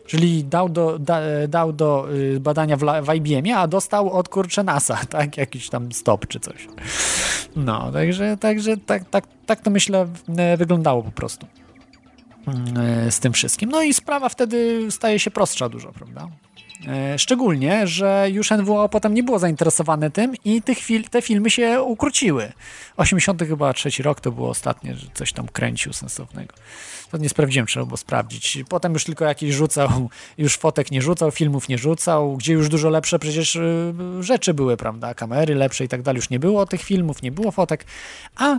Czyli 0.07 0.45
dał 0.45 0.69
do, 0.69 0.99
da, 0.99 1.21
dał 1.49 1.73
do 1.73 2.09
badania 2.41 2.77
w, 2.77 2.81
w 2.81 3.15
IBM-ie, 3.15 3.57
a 3.57 3.66
dostał 3.69 4.11
od 4.11 4.29
kurczę 4.29 4.65
NASA, 4.65 4.99
tak? 5.11 5.37
Jakiś 5.37 5.71
tam 5.71 5.93
stop 5.93 6.27
czy 6.27 6.41
coś. 6.41 6.69
No, 7.57 7.93
także, 7.93 8.37
także 8.37 8.77
tak, 8.77 9.11
tak, 9.11 9.25
tak 9.47 9.61
to 9.61 9.71
myślę 9.71 10.07
wyglądało 10.57 11.03
po 11.03 11.11
prostu 11.11 11.47
z 13.11 13.21
tym 13.21 13.33
wszystkim. 13.33 13.71
No 13.71 13.83
i 13.83 13.95
sprawa 13.95 14.29
wtedy 14.29 14.87
staje 14.91 15.19
się 15.19 15.31
prostsza 15.31 15.69
dużo, 15.69 15.93
prawda? 15.93 16.29
Szczególnie, 17.16 17.87
że 17.87 18.27
już 18.33 18.51
NWO 18.51 18.89
potem 18.89 19.15
nie 19.15 19.23
było 19.23 19.39
zainteresowane 19.39 20.11
tym 20.11 20.33
i 20.45 20.62
tych 20.62 20.79
fil 20.79 21.05
te 21.05 21.23
filmy 21.23 21.51
się 21.51 21.83
ukróciły. 21.83 22.53
80 22.97 23.43
chyba 23.43 23.73
trzeci 23.73 24.03
rok 24.03 24.21
to 24.21 24.33
było 24.33 24.49
ostatnie, 24.49 24.95
że 24.95 25.07
coś 25.15 25.33
tam 25.33 25.49
kręcił 25.49 25.93
sensownego. 25.93 26.55
To 27.11 27.19
nie 27.19 27.29
sprawdziłem, 27.29 27.66
trzeba 27.66 27.87
było 27.87 27.97
sprawdzić. 27.97 28.59
Potem 28.69 28.93
już 28.93 29.05
tylko 29.05 29.25
jakiś 29.25 29.55
rzucał, 29.55 30.11
już 30.39 30.57
fotek 30.57 30.91
nie 30.91 31.03
rzucał, 31.03 31.31
filmów 31.31 31.69
nie 31.69 31.79
rzucał, 31.79 32.37
gdzie 32.37 32.53
już 32.53 32.69
dużo 32.69 32.91
lepsze 32.91 33.19
przecież 33.19 33.59
rzeczy 34.21 34.55
były, 34.55 34.77
prawda? 34.77 35.15
Kamery 35.15 35.55
lepsze 35.55 35.85
i 35.85 35.89
tak 35.89 36.03
dalej. 36.03 36.16
Już 36.16 36.31
nie 36.31 36.39
było 36.39 36.66
tych 36.66 36.83
filmów, 36.83 37.23
nie 37.23 37.33
było 37.33 37.51
fotek. 37.51 37.85
A 38.37 38.59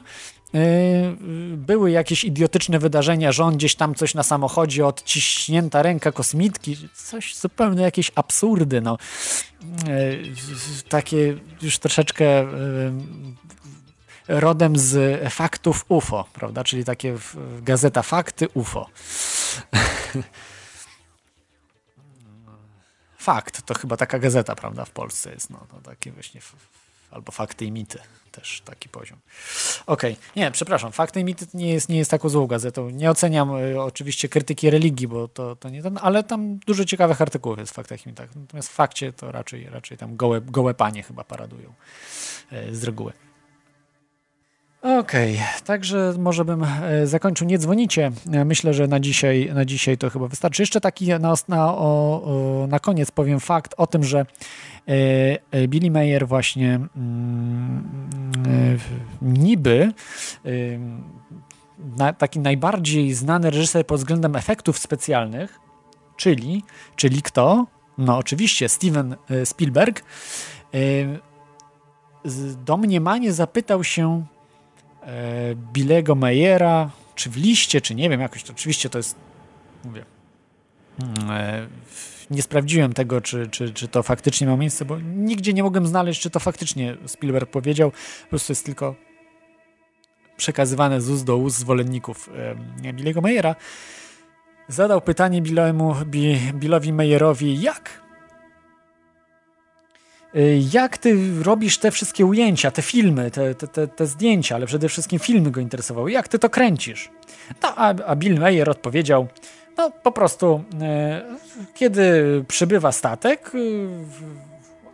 były 1.51 1.91
jakieś 1.91 2.23
idiotyczne 2.23 2.79
wydarzenia, 2.79 3.31
że 3.31 3.43
on 3.43 3.57
gdzieś 3.57 3.75
tam 3.75 3.95
coś 3.95 4.13
na 4.13 4.23
samochodzie, 4.23 4.87
odciśnięta 4.87 5.81
ręka 5.81 6.11
kosmitki, 6.11 6.77
coś 6.93 7.35
zupełnie 7.35 7.83
jakieś 7.83 8.11
absurdy, 8.15 8.81
no. 8.81 8.97
Takie 10.89 11.37
już 11.61 11.79
troszeczkę 11.79 12.47
rodem 14.27 14.77
z 14.77 15.23
faktów 15.33 15.85
UFO, 15.89 16.25
prawda? 16.33 16.63
Czyli 16.63 16.85
takie 16.85 17.17
gazeta 17.61 18.01
Fakty 18.01 18.47
UFO. 18.53 18.89
Fakt 23.17 23.61
to 23.61 23.73
chyba 23.73 23.97
taka 23.97 24.19
gazeta, 24.19 24.55
prawda, 24.55 24.85
w 24.85 24.91
Polsce 24.91 25.31
jest. 25.31 25.49
No, 25.49 25.67
to 25.71 25.81
takie 25.81 26.11
właśnie 26.11 26.41
albo 27.11 27.31
fakty 27.31 27.65
i 27.65 27.71
mity 27.71 27.99
też 28.35 28.61
taki 28.65 28.89
poziom. 28.89 29.19
Okej, 29.85 30.13
okay. 30.13 30.25
nie, 30.35 30.51
przepraszam, 30.51 30.91
fakty 30.91 31.19
i 31.19 31.23
mity 31.23 31.45
nie 31.53 31.73
jest, 31.73 31.89
nie 31.89 31.97
jest 31.97 32.11
taką 32.11 32.29
złą 32.29 32.47
gazetą. 32.47 32.89
Nie 32.89 33.11
oceniam 33.11 33.55
y, 33.55 33.81
oczywiście 33.81 34.29
krytyki 34.29 34.69
religii, 34.69 35.07
bo 35.07 35.27
to, 35.27 35.55
to 35.55 35.69
nie 35.69 35.83
ten, 35.83 35.99
ale 36.01 36.23
tam 36.23 36.57
dużo 36.57 36.85
ciekawych 36.85 37.21
artykułów 37.21 37.59
jest 37.59 37.71
w 37.71 37.75
faktach 37.75 38.05
i 38.05 38.09
mitach. 38.09 38.35
Natomiast 38.35 38.69
w 38.69 38.71
fakcie 38.71 39.13
to 39.13 39.31
raczej, 39.31 39.69
raczej 39.69 39.97
tam 39.97 40.15
gołe, 40.15 40.41
gołe 40.41 40.73
panie 40.73 41.03
chyba 41.03 41.23
paradują 41.23 41.73
y, 42.53 42.75
z 42.75 42.83
reguły. 42.83 43.24
Okej, 44.85 45.35
okay, 45.35 45.47
także 45.65 46.13
może 46.19 46.45
bym 46.45 46.63
e, 46.63 47.07
zakończył. 47.07 47.47
Nie 47.47 47.57
dzwonicie. 47.57 48.11
E, 48.31 48.45
myślę, 48.45 48.73
że 48.73 48.87
na 48.87 48.99
dzisiaj, 48.99 49.51
na 49.53 49.65
dzisiaj 49.65 49.97
to 49.97 50.09
chyba 50.09 50.27
wystarczy. 50.27 50.61
Jeszcze 50.61 50.81
taki 50.81 51.07
na, 51.07 51.33
na, 51.47 51.77
o, 51.77 52.65
na 52.69 52.79
koniec 52.79 53.11
powiem 53.11 53.39
fakt 53.39 53.73
o 53.77 53.87
tym, 53.87 54.03
że 54.03 54.25
e, 55.51 55.67
Billy 55.67 55.91
Mayer 55.91 56.27
właśnie 56.27 56.79
mm, 56.95 58.09
niby 59.21 59.91
na, 61.97 62.13
taki 62.13 62.39
najbardziej 62.39 63.13
znany 63.13 63.49
reżyser 63.49 63.85
pod 63.85 63.97
względem 63.97 64.35
efektów 64.35 64.77
specjalnych, 64.77 65.59
czyli, 66.17 66.63
czyli 66.95 67.21
kto? 67.21 67.65
No 67.97 68.17
oczywiście 68.17 68.69
Steven 68.69 69.15
Spielberg. 69.45 70.03
Domniemanie 72.65 73.33
zapytał 73.33 73.83
się 73.83 74.25
Bilego 75.55 76.15
Meyera, 76.15 76.89
czy 77.15 77.29
w 77.29 77.37
liście, 77.37 77.81
czy 77.81 77.95
nie 77.95 78.09
wiem, 78.09 78.21
jakoś 78.21 78.43
to 78.43 78.53
oczywiście 78.53 78.89
to 78.89 78.99
jest, 78.99 79.15
mówię, 79.83 80.05
mm, 80.99 81.31
e, 81.31 81.67
nie 82.31 82.41
sprawdziłem 82.41 82.93
tego, 82.93 83.21
czy, 83.21 83.47
czy, 83.47 83.73
czy 83.73 83.87
to 83.87 84.03
faktycznie 84.03 84.47
ma 84.47 84.57
miejsce, 84.57 84.85
bo 84.85 84.99
nigdzie 84.99 85.53
nie 85.53 85.63
mogłem 85.63 85.87
znaleźć, 85.87 86.21
czy 86.21 86.29
to 86.29 86.39
faktycznie 86.39 86.97
Spielberg 87.05 87.49
powiedział, 87.49 87.91
po 88.23 88.29
prostu 88.29 88.51
jest 88.51 88.65
tylko 88.65 88.95
przekazywane 90.37 91.01
z 91.01 91.09
ust 91.09 91.25
do 91.25 91.37
ust 91.37 91.57
zwolenników 91.57 92.29
e, 92.83 92.93
Billego 92.93 93.21
Meyera. 93.21 93.55
Zadał 94.67 95.01
pytanie 95.01 95.41
Billemu, 95.41 95.95
Billowi 96.53 96.93
Meyerowi, 96.93 97.61
jak 97.61 98.04
jak 100.71 100.97
ty 100.97 101.43
robisz 101.43 101.77
te 101.77 101.91
wszystkie 101.91 102.25
ujęcia, 102.25 102.71
te 102.71 102.81
filmy, 102.81 103.31
te, 103.31 103.55
te, 103.55 103.87
te, 103.87 104.07
zdjęcia, 104.07 104.55
ale 104.55 104.65
przede 104.65 104.89
wszystkim 104.89 105.19
filmy 105.19 105.51
go 105.51 105.61
interesowały. 105.61 106.11
Jak 106.11 106.27
ty 106.27 106.39
to 106.39 106.49
kręcisz? 106.49 107.11
No, 107.63 107.75
a, 107.75 107.87
a 108.05 108.15
Bill 108.15 108.39
Mayer 108.39 108.69
odpowiedział, 108.69 109.27
no 109.77 109.91
po 109.91 110.11
prostu, 110.11 110.63
e, 110.81 111.21
kiedy 111.73 112.43
przybywa 112.47 112.91
statek, 112.91 113.51
e, 113.55 113.57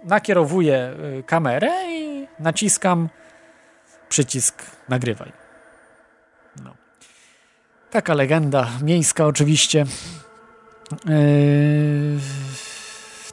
nakierowuję 0.07 0.93
kamerę 1.25 1.71
i 1.91 2.27
naciskam 2.39 3.09
przycisk 4.09 4.63
nagrywaj. 4.89 5.31
No. 6.63 6.75
Taka 7.91 8.13
legenda 8.13 8.67
miejska 8.81 9.25
oczywiście. 9.25 9.85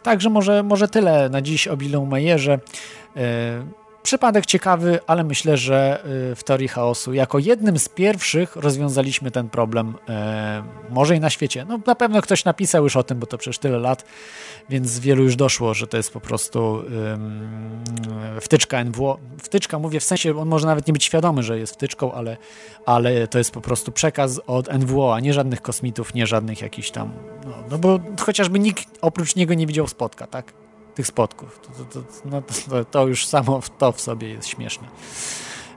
Także 0.09 0.31
może, 0.31 0.63
może 0.63 0.89
tyle 0.89 1.29
na 1.29 1.43
dziś 1.43 1.69
o 1.69 1.77
Billu 1.77 2.07
Majerze. 2.07 2.59
Przypadek 4.09 4.47
ciekawy, 4.47 4.99
ale 5.07 5.25
myślę, 5.25 5.57
że 5.57 6.05
e, 6.33 6.35
w 6.35 6.45
teorii 6.45 6.69
chaosu 6.69 7.15
jako 7.15 7.39
jednym 7.39 7.79
z 7.79 7.89
pierwszych 7.89 8.57
rozwiązaliśmy 8.57 9.31
ten 9.31 9.49
problem, 9.49 9.95
e, 10.09 10.63
może 10.91 11.17
i 11.17 11.21
na 11.21 11.31
świecie. 11.31 11.67
No 11.69 11.79
na 11.87 11.95
pewno 11.95 12.23
ktoś 12.23 12.45
napisał 12.45 12.85
już 12.85 12.97
o 12.97 13.03
tym, 13.03 13.19
bo 13.19 13.27
to 13.27 13.39
przecież 13.39 13.59
tyle 13.59 13.79
lat, 13.79 14.05
więc 14.71 14.99
wielu 14.99 15.23
już 15.23 15.37
doszło, 15.37 15.75
że 15.75 15.87
to 15.87 15.97
jest 15.97 16.13
po 16.13 16.21
prostu 16.21 16.83
wtyczka 18.41 18.85
NWO. 18.85 19.19
Wtyczka, 19.43 19.79
mówię 19.79 20.01
w 20.01 20.05
sensie, 20.05 20.39
on 20.39 20.49
może 20.49 20.67
nawet 20.67 20.87
nie 20.87 20.93
być 20.93 21.05
świadomy, 21.05 21.43
że 21.43 21.59
jest 21.59 21.75
wtyczką, 21.75 22.13
ale, 22.13 22.37
ale 22.87 23.29
to 23.29 23.39
jest 23.39 23.51
po 23.51 23.61
prostu 23.61 23.93
przekaz 23.93 24.41
od 24.47 24.73
NWO, 24.73 25.15
a 25.15 25.21
nie 25.21 25.33
żadnych 25.33 25.63
kosmitów, 25.63 26.15
nie 26.15 26.27
żadnych 26.27 26.61
jakichś 26.61 26.91
tam, 26.91 27.13
no, 27.47 27.55
no 27.71 27.79
bo 27.79 28.01
chociażby 28.21 28.59
nikt 28.59 28.89
oprócz 29.01 29.37
niego 29.37 29.55
nie 29.55 29.67
widział 29.67 29.87
spotka, 29.87 30.27
tak? 30.27 30.58
Tych 30.99 31.07
spotków. 31.07 31.61
To, 31.61 31.85
to, 31.85 32.03
to, 32.03 32.09
no, 32.25 32.43
to, 32.85 33.07
już 33.07 33.27
samo 33.27 33.61
to 33.79 33.93
w 33.93 34.01
sobie 34.01 34.29
jest 34.29 34.49
śmieszne. 34.49 34.89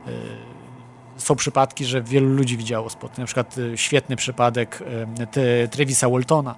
Yy, 0.07 0.13
są 1.17 1.35
przypadki, 1.35 1.85
że 1.85 2.01
wielu 2.01 2.29
ludzi 2.29 2.57
widziało 2.57 2.89
spotki. 2.89 3.21
Na 3.21 3.25
przykład 3.25 3.57
yy, 3.57 3.77
świetny 3.77 4.15
przypadek 4.15 4.83
yy, 5.35 5.67
Trevisa 5.67 6.09
Waltona. 6.09 6.55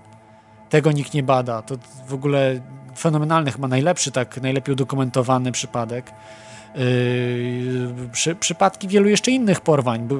Tego 0.69 0.91
nikt 0.91 1.13
nie 1.13 1.23
bada. 1.23 1.61
To 1.61 1.75
w 2.07 2.13
ogóle 2.13 2.61
fenomenalny, 2.97 3.51
chyba 3.51 3.67
najlepszy, 3.67 4.11
tak 4.11 4.41
najlepiej 4.41 4.73
udokumentowany 4.73 5.51
przypadek. 5.51 6.11
Yy, 6.75 8.09
przy, 8.11 8.35
przypadki 8.35 8.87
wielu 8.87 9.09
jeszcze 9.09 9.31
innych 9.31 9.61
porwań. 9.61 10.07
By, 10.07 10.15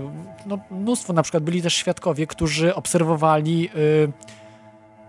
no, 0.46 0.60
mnóstwo, 0.72 1.14
na 1.14 1.24
przykład 1.24 1.44
byli 1.44 1.62
też 1.62 1.74
świadkowie, 1.74 2.28
którzy 2.28 2.76
obserwowali 2.76 3.62
yy, 3.62 4.12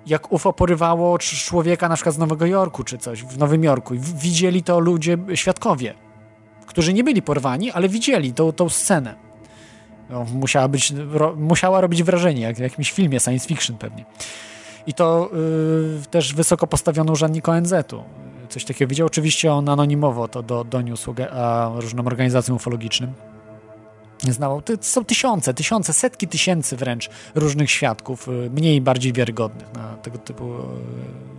jak 0.07 0.33
UFO 0.33 0.53
porywało 0.53 1.19
człowieka 1.19 1.89
na 1.89 1.95
przykład 1.95 2.15
z 2.15 2.19
Nowego 2.19 2.47
Jorku 2.47 2.85
czy 2.85 2.99
coś, 2.99 3.23
w 3.23 3.39
Nowym 3.39 3.65
Jorku. 3.65 3.95
Widzieli 3.99 4.63
to 4.63 4.81
ludzie, 4.81 5.19
świadkowie, 5.35 5.95
którzy 6.67 6.93
nie 6.93 7.05
byli 7.05 7.23
porwani, 7.23 7.71
ale 7.71 7.89
widzieli 7.89 8.33
tą, 8.33 8.53
tą 8.53 8.69
scenę. 8.69 9.15
No, 10.11 10.25
musiała, 10.25 10.69
być, 10.69 10.93
ro, 11.11 11.35
musiała 11.37 11.81
robić 11.81 12.03
wrażenie, 12.03 12.43
jak 12.43 12.57
w 12.57 12.61
jakimś 12.61 12.93
filmie 12.93 13.21
science 13.21 13.49
fiction 13.49 13.77
pewnie. 13.79 14.05
I 14.87 14.95
to 14.95 15.31
yy, 15.33 16.03
też 16.11 16.35
wysoko 16.35 16.67
postawiono 16.67 17.13
urzędnik 17.13 17.49
ONZ-u 17.49 18.03
coś 18.49 18.65
takiego 18.65 18.89
widział. 18.89 19.07
Oczywiście 19.07 19.53
on 19.53 19.69
anonimowo 19.69 20.29
to 20.29 20.43
do, 20.43 20.65
doniósł 20.65 21.15
a, 21.33 21.71
różnym 21.75 22.07
organizacjom 22.07 22.57
ufologicznym. 22.57 23.13
Znało. 24.33 24.63
To 24.63 24.73
są 24.81 25.05
tysiące, 25.05 25.55
tysiące, 25.55 25.93
setki 25.93 26.29
tysięcy 26.29 26.77
wręcz 26.77 27.11
różnych 27.35 27.71
świadków, 27.71 28.29
y, 28.29 28.51
mniej 28.51 28.81
bardziej 28.81 29.13
wiarygodnych 29.13 29.73
na 29.73 29.97
tego 29.97 30.19
typu 30.19 30.55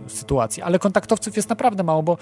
y, 0.06 0.10
sytuacje. 0.10 0.64
Ale 0.64 0.78
kontaktowców 0.78 1.36
jest 1.36 1.48
naprawdę 1.48 1.82
mało, 1.82 2.02
bo 2.02 2.18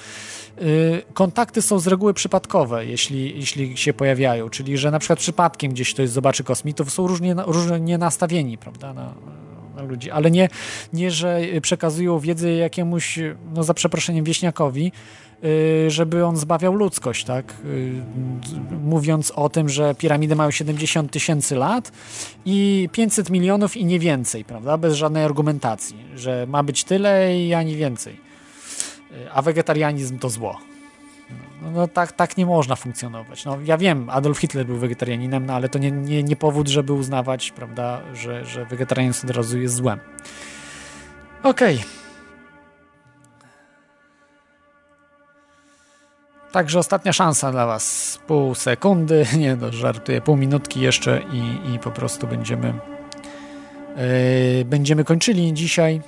y, 0.62 1.02
kontakty 1.14 1.62
są 1.62 1.78
z 1.78 1.86
reguły 1.86 2.14
przypadkowe, 2.14 2.86
jeśli, 2.86 3.38
jeśli 3.38 3.76
się 3.76 3.92
pojawiają. 3.92 4.50
Czyli, 4.50 4.78
że 4.78 4.90
na 4.90 4.98
przykład 4.98 5.18
przypadkiem 5.18 5.72
gdzieś 5.72 5.94
ktoś 5.94 6.08
zobaczy 6.10 6.44
kosmitów, 6.44 6.92
są 6.92 7.06
różnie, 7.06 7.34
różnie 7.46 7.98
nastawieni, 7.98 8.58
prawda, 8.58 8.92
na, 8.92 9.14
ludzi, 9.82 10.10
ale 10.10 10.30
nie, 10.30 10.48
nie, 10.92 11.10
że 11.10 11.40
przekazują 11.62 12.18
wiedzę 12.18 12.52
jakiemuś, 12.52 13.18
no 13.54 13.62
za 13.62 13.74
przeproszeniem, 13.74 14.24
wieśniakowi, 14.24 14.92
żeby 15.88 16.24
on 16.24 16.36
zbawiał 16.36 16.74
ludzkość, 16.74 17.24
tak? 17.24 17.54
Y, 17.64 18.02
mówiąc 18.70 19.30
o 19.30 19.48
tym, 19.48 19.68
że 19.68 19.94
piramidy 19.94 20.36
mają 20.36 20.50
70 20.50 21.10
tysięcy 21.10 21.56
lat 21.56 21.92
i 22.44 22.88
500 22.92 23.30
milionów 23.30 23.76
i 23.76 23.84
nie 23.84 23.98
więcej, 23.98 24.44
prawda? 24.44 24.78
Bez 24.78 24.94
żadnej 24.94 25.24
argumentacji, 25.24 25.96
że 26.14 26.46
ma 26.48 26.62
być 26.62 26.84
tyle 26.84 27.38
i 27.38 27.54
ani 27.54 27.76
więcej. 27.76 28.14
Y, 29.12 29.32
a 29.32 29.42
wegetarianizm 29.42 30.18
to 30.18 30.30
zło. 30.30 30.58
No, 31.62 31.70
no, 31.70 31.88
tak, 31.88 32.12
tak 32.12 32.36
nie 32.36 32.46
można 32.46 32.76
funkcjonować. 32.76 33.44
No, 33.44 33.58
ja 33.64 33.78
wiem, 33.78 34.10
Adolf 34.10 34.38
Hitler 34.38 34.66
był 34.66 34.76
wegetarianinem, 34.76 35.46
no, 35.46 35.52
ale 35.54 35.68
to 35.68 35.78
nie, 35.78 35.90
nie, 35.90 36.22
nie 36.22 36.36
powód, 36.36 36.68
żeby 36.68 36.92
uznawać, 36.92 37.50
prawda, 37.50 38.00
że, 38.14 38.44
że 38.44 38.64
wegetarianizm 38.64 39.26
od 39.26 39.36
razu 39.36 39.58
jest 39.58 39.74
złem. 39.74 39.98
Okej. 41.42 41.76
Okay. 41.76 42.03
Także 46.54 46.78
ostatnia 46.78 47.12
szansa 47.12 47.52
dla 47.52 47.66
Was. 47.66 48.18
Pół 48.26 48.54
sekundy, 48.54 49.26
nie 49.38 49.56
no, 49.56 49.72
żartuję, 49.72 50.20
pół 50.20 50.36
minutki 50.36 50.80
jeszcze 50.80 51.22
i, 51.32 51.74
i 51.74 51.78
po 51.78 51.90
prostu 51.90 52.26
będziemy 52.26 52.66
yy, 52.66 54.64
będziemy 54.64 55.04
kończyli 55.04 55.52
dzisiaj. 55.52 56.00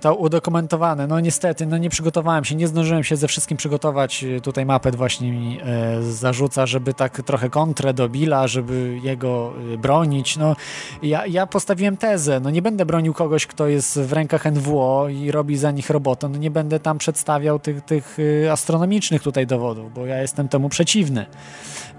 To 0.00 0.14
udokumentowane. 0.14 1.06
No 1.06 1.20
niestety, 1.20 1.66
no 1.66 1.78
nie 1.78 1.90
przygotowałem 1.90 2.44
się, 2.44 2.54
nie 2.54 2.68
zdążyłem 2.68 3.04
się 3.04 3.16
ze 3.16 3.28
wszystkim 3.28 3.56
przygotować. 3.56 4.24
Tutaj 4.42 4.66
Mapet 4.66 4.96
właśnie 4.96 5.32
mi 5.32 5.60
e, 5.62 6.02
zarzuca, 6.02 6.66
żeby 6.66 6.94
tak 6.94 7.22
trochę 7.22 7.50
kontrę 7.50 7.94
do 7.94 8.08
Billa, 8.08 8.48
żeby 8.48 8.98
jego 9.02 9.52
bronić. 9.78 10.36
No 10.36 10.56
ja, 11.02 11.26
ja 11.26 11.46
postawiłem 11.46 11.96
tezę, 11.96 12.40
no 12.40 12.50
nie 12.50 12.62
będę 12.62 12.86
bronił 12.86 13.14
kogoś, 13.14 13.46
kto 13.46 13.68
jest 13.68 14.00
w 14.00 14.12
rękach 14.12 14.52
NWO 14.52 15.08
i 15.08 15.30
robi 15.30 15.56
za 15.56 15.70
nich 15.70 15.90
robotę, 15.90 16.28
no 16.28 16.38
nie 16.38 16.50
będę 16.50 16.80
tam 16.80 16.98
przedstawiał 16.98 17.58
tych, 17.58 17.84
tych 17.84 18.16
astronomicznych 18.52 19.22
tutaj 19.22 19.46
dowodów, 19.46 19.94
bo 19.94 20.06
ja 20.06 20.22
jestem 20.22 20.48
temu 20.48 20.68
przeciwny. 20.68 21.26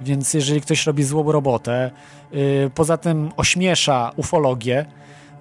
Więc 0.02 0.34
jeżeli 0.34 0.62
ktoś 0.62 0.86
robi 0.86 1.04
złą 1.04 1.32
robotę, 1.32 1.92
poza 2.76 2.98
tym 2.98 3.32
ośmiesza 3.38 4.12
ufologię, 4.16 4.86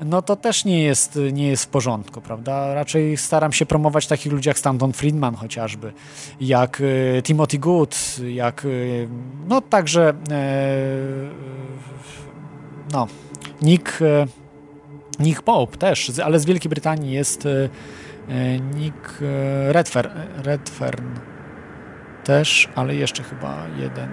no 0.05 0.23
to 0.23 0.37
też 0.37 0.65
nie 0.65 0.83
jest, 0.83 1.19
nie 1.33 1.49
jest 1.49 1.65
w 1.65 1.69
porządku, 1.69 2.21
prawda? 2.21 2.75
Raczej 2.75 3.17
staram 3.17 3.53
się 3.53 3.67
promować 3.67 4.07
takich 4.07 4.33
ludzi 4.33 4.49
jak 4.49 4.59
Stanton 4.59 4.93
Friedman 4.93 5.35
chociażby, 5.35 5.93
jak 6.41 6.83
e, 7.19 7.23
Timothy 7.23 7.59
Good, 7.59 7.97
jak 8.29 8.65
e, 8.65 8.69
no 9.49 9.61
także 9.61 10.09
e, 10.09 10.15
no 12.93 13.07
Nick, 13.63 13.99
Nick 15.19 15.43
Pope 15.43 15.77
też, 15.77 16.13
ale 16.25 16.39
z 16.39 16.45
Wielkiej 16.45 16.69
Brytanii 16.69 17.13
jest 17.13 17.49
Nick 18.75 19.19
Redfern, 19.69 20.11
Redfern 20.37 21.07
też, 22.25 22.69
ale 22.75 22.95
jeszcze 22.95 23.23
chyba 23.23 23.67
jeden. 23.79 24.09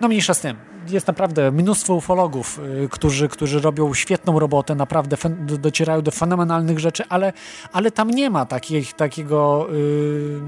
No 0.00 0.08
mniejsza 0.08 0.34
z 0.34 0.40
tym. 0.40 0.67
Jest 0.90 1.06
naprawdę 1.06 1.52
mnóstwo 1.52 1.94
ufologów, 1.94 2.60
y, 2.84 2.88
którzy, 2.88 3.28
którzy 3.28 3.60
robią 3.60 3.94
świetną 3.94 4.38
robotę, 4.38 4.74
naprawdę 4.74 5.16
docierają 5.40 6.02
do 6.02 6.10
fenomenalnych 6.10 6.78
rzeczy, 6.78 7.04
ale, 7.08 7.32
ale 7.72 7.90
tam 7.90 8.10
nie 8.10 8.30
ma 8.30 8.46
takich, 8.46 8.92
takiego, 8.92 9.68
y, 9.72 10.40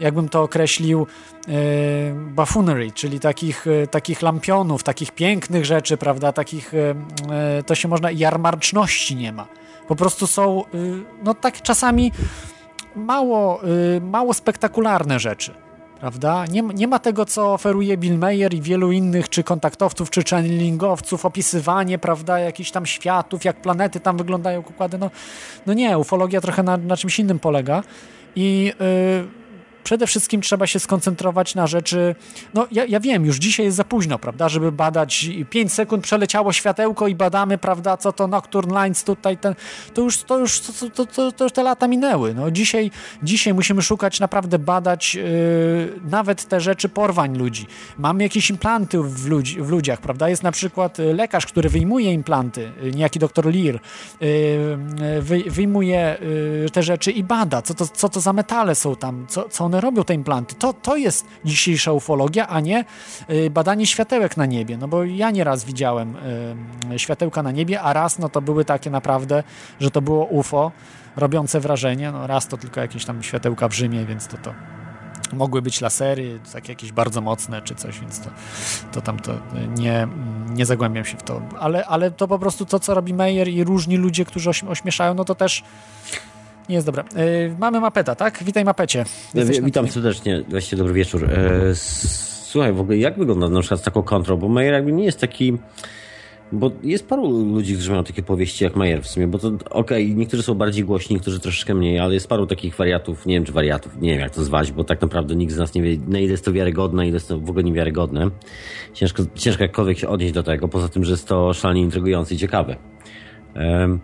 jakbym 0.00 0.28
to 0.28 0.42
określił, 0.42 1.06
y, 1.48 1.52
buffoonery, 2.14 2.92
czyli 2.92 3.20
takich, 3.20 3.66
takich 3.90 4.22
lampionów, 4.22 4.82
takich 4.82 5.12
pięknych 5.12 5.64
rzeczy, 5.64 5.96
prawda, 5.96 6.32
takich, 6.32 6.72
to 7.66 7.74
się 7.74 7.88
można, 7.88 8.10
jarmarczności 8.10 9.16
nie 9.16 9.32
ma. 9.32 9.46
Po 9.88 9.96
prostu 9.96 10.26
są, 10.26 10.64
no 11.22 11.34
tak 11.34 11.62
czasami 11.62 12.12
mało, 12.96 13.60
mało 14.00 14.34
spektakularne 14.34 15.20
rzeczy. 15.20 15.65
Prawda? 16.00 16.44
Nie, 16.46 16.62
nie 16.62 16.88
ma 16.88 16.98
tego, 16.98 17.24
co 17.24 17.52
oferuje 17.52 17.96
Bill 17.96 18.18
Mayer 18.18 18.54
i 18.54 18.62
wielu 18.62 18.92
innych, 18.92 19.28
czy 19.28 19.42
kontaktowców, 19.42 20.10
czy 20.10 20.22
channelingowców, 20.30 21.24
opisywanie, 21.24 21.98
prawda, 21.98 22.38
jakichś 22.38 22.70
tam 22.70 22.86
światów, 22.86 23.44
jak 23.44 23.56
planety 23.62 24.00
tam 24.00 24.16
wyglądają, 24.16 24.60
układy. 24.60 24.98
No, 24.98 25.10
no 25.66 25.74
nie, 25.74 25.98
ufologia 25.98 26.40
trochę 26.40 26.62
na, 26.62 26.76
na 26.76 26.96
czymś 26.96 27.18
innym 27.18 27.38
polega 27.38 27.82
i 28.36 28.72
y, 28.80 29.45
przede 29.86 30.06
wszystkim 30.06 30.40
trzeba 30.40 30.66
się 30.66 30.78
skoncentrować 30.80 31.54
na 31.54 31.66
rzeczy. 31.66 32.14
No, 32.54 32.66
ja, 32.72 32.84
ja 32.84 33.00
wiem, 33.00 33.26
już 33.26 33.36
dzisiaj 33.36 33.66
jest 33.66 33.76
za 33.76 33.84
późno, 33.84 34.18
prawda, 34.18 34.48
żeby 34.48 34.72
badać 34.72 35.30
5 35.50 35.72
sekund 35.72 36.02
przeleciało 36.04 36.52
światełko 36.52 37.08
i 37.08 37.14
badamy, 37.14 37.58
prawda, 37.58 37.96
co 37.96 38.12
to 38.12 38.26
Nocturne 38.28 38.82
Lines 38.82 39.04
tutaj, 39.04 39.38
ten, 39.38 39.54
to 39.94 40.02
już, 40.02 40.18
to 40.22 40.38
już, 40.38 40.60
to, 40.60 40.90
to, 40.90 41.06
to, 41.06 41.32
to 41.32 41.44
już 41.44 41.52
te 41.52 41.62
lata 41.62 41.88
minęły. 41.88 42.34
No, 42.34 42.50
dzisiaj, 42.50 42.90
dzisiaj 43.22 43.54
musimy 43.54 43.82
szukać, 43.82 44.20
naprawdę 44.20 44.58
badać 44.58 45.14
yy, 45.14 45.22
nawet 46.10 46.44
te 46.44 46.60
rzeczy 46.60 46.88
porwań 46.88 47.38
ludzi. 47.38 47.66
Mamy 47.98 48.22
jakieś 48.22 48.50
implanty 48.50 49.02
w, 49.02 49.26
ludzi, 49.26 49.62
w 49.62 49.68
ludziach, 49.68 50.00
prawda, 50.00 50.28
jest 50.28 50.42
na 50.42 50.52
przykład 50.52 51.00
y, 51.00 51.14
lekarz, 51.14 51.46
który 51.46 51.68
wyjmuje 51.68 52.12
implanty, 52.12 52.72
y, 52.82 52.90
niejaki 52.90 53.18
doktor 53.18 53.44
Lear, 53.44 53.80
yy, 54.20 55.20
wy, 55.20 55.42
wyjmuje 55.46 56.16
yy, 56.62 56.70
te 56.70 56.82
rzeczy 56.82 57.10
i 57.10 57.24
bada, 57.24 57.62
co 57.62 57.74
to, 57.74 57.86
co 57.86 58.08
to 58.08 58.20
za 58.20 58.32
metale 58.32 58.74
są 58.74 58.96
tam, 58.96 59.26
co, 59.28 59.48
co 59.48 59.64
one 59.64 59.75
robią 59.80 60.04
te 60.04 60.14
implanty. 60.14 60.54
To, 60.54 60.72
to 60.72 60.96
jest 60.96 61.26
dzisiejsza 61.44 61.92
ufologia, 61.92 62.48
a 62.48 62.60
nie 62.60 62.84
y, 63.30 63.50
badanie 63.50 63.86
światełek 63.86 64.36
na 64.36 64.46
niebie. 64.46 64.76
No 64.76 64.88
bo 64.88 65.04
ja 65.04 65.30
nieraz 65.30 65.64
widziałem 65.64 66.16
y, 66.92 66.98
światełka 66.98 67.42
na 67.42 67.50
niebie, 67.50 67.80
a 67.80 67.92
raz 67.92 68.18
no 68.18 68.28
to 68.28 68.40
były 68.40 68.64
takie 68.64 68.90
naprawdę, 68.90 69.42
że 69.80 69.90
to 69.90 70.02
było 70.02 70.24
UFO 70.24 70.72
robiące 71.16 71.60
wrażenie. 71.60 72.12
No 72.12 72.26
raz 72.26 72.48
to 72.48 72.56
tylko 72.56 72.80
jakieś 72.80 73.04
tam 73.04 73.22
światełka 73.22 73.68
w 73.68 73.72
Rzymie, 73.72 74.06
więc 74.06 74.26
to 74.26 74.36
to 74.36 74.54
mogły 75.32 75.62
być 75.62 75.80
lasery, 75.80 76.38
takie 76.52 76.72
jakieś 76.72 76.92
bardzo 76.92 77.20
mocne 77.20 77.62
czy 77.62 77.74
coś, 77.74 78.00
więc 78.00 78.20
to, 78.20 78.30
to 78.92 79.00
tam 79.00 79.20
to 79.20 79.32
nie, 79.78 80.08
nie 80.48 80.66
zagłębiam 80.66 81.04
się 81.04 81.16
w 81.16 81.22
to. 81.22 81.42
Ale, 81.60 81.86
ale 81.86 82.10
to 82.10 82.28
po 82.28 82.38
prostu 82.38 82.66
to, 82.66 82.80
co 82.80 82.94
robi 82.94 83.14
Meyer 83.14 83.48
i 83.48 83.64
różni 83.64 83.96
ludzie, 83.96 84.24
którzy 84.24 84.50
ośm- 84.50 84.70
ośmieszają, 84.70 85.14
no 85.14 85.24
to 85.24 85.34
też 85.34 85.62
nie 86.68 86.74
jest 86.74 86.86
dobre. 86.86 87.04
Yy, 87.16 87.56
mamy 87.58 87.80
Mapeta, 87.80 88.14
tak? 88.14 88.44
Witaj 88.44 88.64
Mapecie. 88.64 89.04
Jesteś 89.34 89.60
na 89.60 89.66
Witam 89.66 89.88
serdecznie, 89.88 90.42
właściwie 90.48 90.78
dobry 90.78 90.94
wieczór. 90.94 91.24
E, 91.24 91.74
Słuchaj, 92.46 92.72
w 92.72 92.80
ogóle 92.80 92.98
jak 92.98 93.18
wygląda 93.18 93.48
na 93.48 93.60
przykład 93.60 93.80
z 93.80 93.82
taką 93.82 94.02
kontrolą? 94.02 94.40
Bo 94.40 94.48
Mayer 94.48 94.74
jakby 94.74 94.92
nie 94.92 95.04
jest 95.04 95.20
taki... 95.20 95.58
Bo 96.52 96.70
jest 96.82 97.08
paru 97.08 97.30
ludzi, 97.30 97.74
którzy 97.74 97.90
mają 97.90 98.04
takie 98.04 98.22
powieści 98.22 98.64
jak 98.64 98.76
Mayer 98.76 99.02
w 99.02 99.08
sumie, 99.08 99.26
bo 99.26 99.38
to 99.38 99.52
okej, 99.70 100.14
niektórzy 100.16 100.42
są 100.42 100.54
bardziej 100.54 100.84
głośni, 100.84 101.16
niektórzy 101.16 101.40
troszeczkę 101.40 101.74
mniej, 101.74 101.98
ale 101.98 102.14
jest 102.14 102.28
paru 102.28 102.46
takich 102.46 102.76
wariatów, 102.76 103.26
nie 103.26 103.34
wiem 103.34 103.44
czy 103.44 103.52
wariatów, 103.52 103.96
nie 104.00 104.10
wiem 104.10 104.20
jak 104.20 104.30
to 104.30 104.44
zwać, 104.44 104.72
bo 104.72 104.84
tak 104.84 105.02
naprawdę 105.02 105.36
nikt 105.36 105.52
z 105.52 105.58
nas 105.58 105.74
nie 105.74 105.82
wie, 105.82 105.98
na 106.08 106.18
ile 106.18 106.30
jest 106.30 106.44
to 106.44 106.52
wiarygodne, 106.52 107.06
ile 107.06 107.14
jest 107.14 107.28
to 107.28 107.38
w 107.38 107.50
ogóle 107.50 107.64
niewiarygodne. 107.64 108.30
Ciężko, 108.92 109.22
ciężko 109.34 109.62
jakkolwiek 109.62 109.98
się 109.98 110.08
odnieść 110.08 110.32
do 110.32 110.42
tego, 110.42 110.68
poza 110.68 110.88
tym, 110.88 111.04
że 111.04 111.10
jest 111.10 111.28
to 111.28 111.52
szalenie 111.52 111.80
intrygujące 111.80 112.34
i 112.34 112.38
ciekawe. 112.38 112.76
Em, 113.54 114.00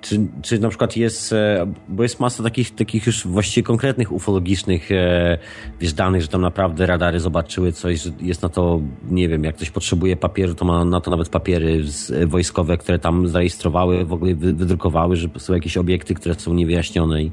czy, 0.00 0.26
czy 0.42 0.58
na 0.58 0.68
przykład 0.68 0.96
jest, 0.96 1.32
e, 1.32 1.66
bo 1.88 2.02
jest 2.02 2.20
masa 2.20 2.42
takich, 2.42 2.74
takich 2.74 3.06
już 3.06 3.26
właściwie 3.26 3.64
konkretnych 3.64 4.12
ufologicznych 4.12 4.92
e, 4.92 5.38
wiesz, 5.80 5.92
danych, 5.92 6.22
że 6.22 6.28
tam 6.28 6.40
naprawdę 6.40 6.86
radary 6.86 7.20
zobaczyły 7.20 7.72
coś, 7.72 8.02
że 8.02 8.10
jest 8.20 8.42
na 8.42 8.48
to, 8.48 8.80
nie 9.10 9.28
wiem, 9.28 9.44
jak 9.44 9.56
ktoś 9.56 9.70
potrzebuje 9.70 10.16
papieru, 10.16 10.54
to 10.54 10.64
ma 10.64 10.84
na 10.84 11.00
to 11.00 11.10
nawet 11.10 11.28
papiery 11.28 11.84
e, 12.12 12.26
wojskowe, 12.26 12.76
które 12.76 12.98
tam 12.98 13.28
zarejestrowały, 13.28 14.04
w 14.04 14.12
ogóle 14.12 14.34
wy, 14.34 14.52
wydrukowały, 14.52 15.16
że 15.16 15.28
są 15.38 15.54
jakieś 15.54 15.76
obiekty, 15.76 16.14
które 16.14 16.34
są 16.34 16.54
niewyjaśnione 16.54 17.22
i 17.22 17.30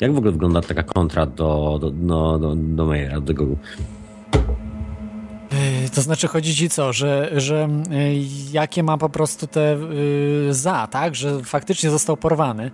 jak 0.00 0.12
w 0.12 0.16
ogóle 0.16 0.32
wygląda 0.32 0.60
taka 0.60 0.82
kontra 0.82 1.26
do, 1.26 1.78
do, 1.80 1.90
do, 1.90 2.38
do, 2.38 2.54
do 2.56 2.86
Mayera, 2.86 3.20
do 3.20 3.32
Yy, 3.32 4.69
To 5.94 6.02
znaczy 6.02 6.28
chodzi 6.28 6.54
ci 6.54 6.68
co, 6.68 6.92
że, 6.92 7.30
że 7.36 7.68
yy, 7.90 7.98
jakie 8.52 8.82
ma 8.82 8.98
po 8.98 9.08
prostu 9.08 9.46
te 9.46 9.78
yy, 10.46 10.54
za, 10.54 10.86
tak? 10.86 11.14
Że 11.14 11.44
faktycznie 11.44 11.90
został 11.90 12.16
porwany. 12.16 12.70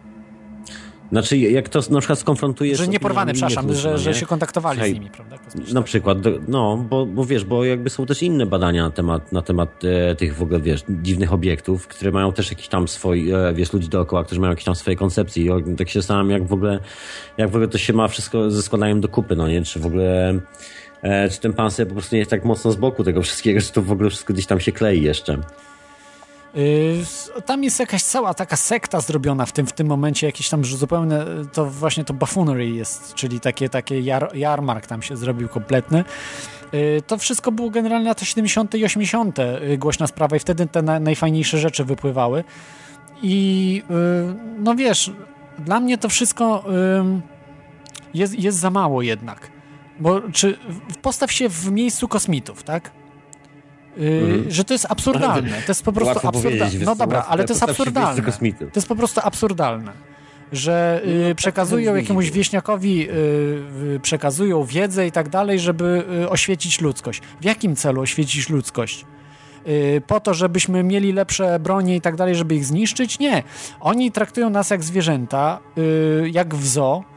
Znaczy, 1.12 1.38
jak 1.38 1.68
to 1.68 1.80
na 1.90 1.98
przykład 1.98 2.18
skonfrontujesz... 2.18 2.78
Że 2.78 2.88
nie 2.88 3.00
porwany, 3.00 3.32
przepraszam, 3.32 3.74
że, 3.74 3.98
że 3.98 4.14
się 4.14 4.26
kontaktowali 4.26 4.90
z 4.90 4.94
nimi, 4.94 5.10
prawda? 5.10 5.38
Kosmicznie. 5.38 5.74
Na 5.74 5.82
przykład, 5.82 6.18
no, 6.48 6.76
bo, 6.90 7.06
bo 7.06 7.24
wiesz, 7.24 7.44
bo 7.44 7.64
jakby 7.64 7.90
są 7.90 8.06
też 8.06 8.22
inne 8.22 8.46
badania 8.46 8.82
na 8.82 8.90
temat, 8.90 9.32
na 9.32 9.42
temat 9.42 9.84
e, 9.84 10.14
tych 10.14 10.36
w 10.36 10.42
ogóle, 10.42 10.60
wiesz, 10.60 10.84
dziwnych 10.88 11.32
obiektów, 11.32 11.86
które 11.86 12.10
mają 12.10 12.32
też 12.32 12.50
jakiś 12.50 12.68
tam 12.68 12.88
swój, 12.88 13.30
e, 13.30 13.54
wiesz, 13.54 13.72
ludzi 13.72 13.88
dookoła, 13.88 14.24
którzy 14.24 14.40
mają 14.40 14.50
jakieś 14.50 14.64
tam 14.64 14.74
swoje 14.74 14.96
koncepcje 14.96 15.58
i 15.58 15.76
tak 15.76 15.88
się 15.88 16.00
zastanawiam, 16.00 16.30
jak 16.30 16.46
w 16.46 16.52
ogóle, 16.52 16.80
jak 17.38 17.50
w 17.50 17.54
ogóle 17.54 17.68
to 17.68 17.78
się 17.78 17.92
ma 17.92 18.08
wszystko 18.08 18.50
ze 18.50 18.62
składaniem 18.62 19.00
do 19.00 19.08
kupy, 19.08 19.36
no 19.36 19.48
nie? 19.48 19.62
Czy 19.62 19.80
w 19.80 19.86
ogóle, 19.86 20.30
e, 20.30 20.40
czy 21.30 21.40
ten 21.40 21.52
pan 21.52 21.70
sobie 21.70 21.86
po 21.86 21.92
prostu 21.92 22.14
nie 22.14 22.18
jest 22.18 22.30
tak 22.30 22.44
mocno 22.44 22.72
z 22.72 22.76
boku 22.76 23.04
tego 23.04 23.22
wszystkiego, 23.22 23.60
że 23.60 23.68
to 23.68 23.82
w 23.82 23.92
ogóle 23.92 24.10
wszystko 24.10 24.32
gdzieś 24.32 24.46
tam 24.46 24.60
się 24.60 24.72
klei 24.72 25.02
jeszcze. 25.02 25.38
Yy, 26.54 27.42
Tam 27.46 27.64
jest 27.64 27.80
jakaś 27.80 28.02
cała 28.02 28.34
taka 28.34 28.56
sekta 28.56 29.00
zrobiona 29.00 29.46
w 29.46 29.52
tym, 29.52 29.66
w 29.66 29.72
tym 29.72 29.86
momencie, 29.86 30.26
jakiś 30.26 30.48
tam 30.48 30.64
zupełnie, 30.64 31.18
to 31.52 31.66
właśnie 31.66 32.04
to 32.04 32.14
buffoonery 32.14 32.70
jest, 32.70 33.14
czyli 33.14 33.40
takie, 33.40 33.68
takie 33.68 34.00
jar, 34.00 34.30
jarmark 34.34 34.86
tam 34.86 35.02
się 35.02 35.16
zrobił 35.16 35.48
kompletny. 35.48 36.04
Yy, 36.72 37.02
To 37.06 37.18
wszystko 37.18 37.52
było 37.52 37.70
generalnie 37.70 38.08
lata 38.08 38.24
70. 38.24 38.74
i 38.74 38.84
80. 38.84 39.38
yy, 39.38 39.78
głośna 39.78 40.06
sprawa 40.06 40.36
i 40.36 40.38
wtedy 40.38 40.66
te 40.66 40.82
na, 40.82 41.00
najfajniejsze 41.00 41.58
rzeczy 41.58 41.84
wypływały. 41.84 42.44
I 43.22 43.82
no 44.58 44.74
wiesz, 44.74 45.12
dla 45.58 45.80
mnie 45.80 45.98
to 45.98 46.08
wszystko 46.08 46.64
jest, 48.14 48.38
jest 48.38 48.58
za 48.58 48.70
mało 48.70 49.02
jednak. 49.02 49.55
Bo 50.00 50.20
czy 50.32 50.58
postaw 51.02 51.32
się 51.32 51.48
w 51.48 51.70
miejscu 51.70 52.08
kosmitów, 52.08 52.62
tak? 52.62 52.90
Yy, 53.96 54.10
Mhm. 54.10 54.50
Że 54.50 54.64
to 54.64 54.74
jest 54.74 54.86
absurdalne. 54.88 55.62
To 55.62 55.68
jest 55.68 55.82
po 55.82 55.92
prostu 55.92 56.28
absurdalne. 56.28 56.78
No 56.84 56.94
dobra, 56.96 57.24
ale 57.28 57.44
to 57.44 57.52
jest 57.52 57.62
absurdalne. 57.62 58.22
To 58.58 58.64
jest 58.76 58.88
po 58.88 58.96
prostu 58.96 59.20
absurdalne. 59.24 59.92
Że 60.52 61.02
yy, 61.04 61.34
przekazują 61.34 61.94
jakiemuś 61.94 62.30
wieśniakowi, 62.30 62.98
yy, 62.98 64.00
przekazują 64.02 64.64
wiedzę 64.64 65.06
i 65.06 65.12
tak 65.12 65.28
dalej, 65.28 65.58
żeby 65.60 66.04
yy, 66.20 66.30
oświecić 66.30 66.80
ludzkość. 66.80 67.22
W 67.40 67.44
jakim 67.44 67.76
celu 67.76 68.00
oświecić 68.00 68.48
ludzkość? 68.50 69.04
Yy, 69.66 70.00
po 70.06 70.20
to, 70.20 70.34
żebyśmy 70.34 70.82
mieli 70.82 71.12
lepsze 71.12 71.58
bronie 71.58 71.96
i 71.96 72.00
tak 72.00 72.16
dalej, 72.16 72.34
żeby 72.34 72.54
ich 72.54 72.64
zniszczyć? 72.64 73.18
Nie. 73.18 73.42
Oni 73.80 74.12
traktują 74.12 74.50
nas 74.50 74.70
jak 74.70 74.84
zwierzęta, 74.84 75.58
yy, 75.76 76.30
jak 76.30 76.54
w 76.54 76.66
zoo 76.66 77.04
y, 77.10 77.15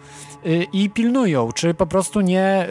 i 0.74 0.90
pilnują, 0.90 1.52
czy 1.52 1.74
po 1.74 1.86
prostu 1.86 2.22
nie, 2.22 2.64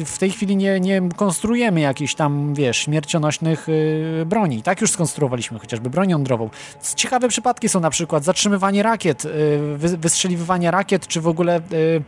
y, 0.00 0.04
w 0.04 0.16
tej 0.18 0.30
chwili 0.30 0.56
nie, 0.56 0.80
nie 0.80 1.02
konstruujemy 1.16 1.80
jakichś 1.80 2.14
tam, 2.14 2.54
wiesz, 2.54 2.76
śmiercionośnych 2.78 3.68
y, 3.68 4.22
broni. 4.26 4.62
Tak 4.62 4.80
już 4.80 4.90
skonstruowaliśmy 4.90 5.58
chociażby 5.58 5.90
broń 5.90 6.10
jądrową. 6.10 6.50
Ciekawe 6.96 7.28
przypadki 7.28 7.68
są 7.68 7.80
na 7.80 7.90
przykład 7.90 8.24
zatrzymywanie 8.24 8.82
rakiet, 8.82 9.24
y, 9.24 9.28
wy- 9.76 9.96
wystrzeliwywanie 9.96 10.70
rakiet, 10.70 11.06
czy 11.06 11.20
w 11.20 11.28
ogóle 11.28 11.56
y, 11.58 11.74
y, 11.74 12.02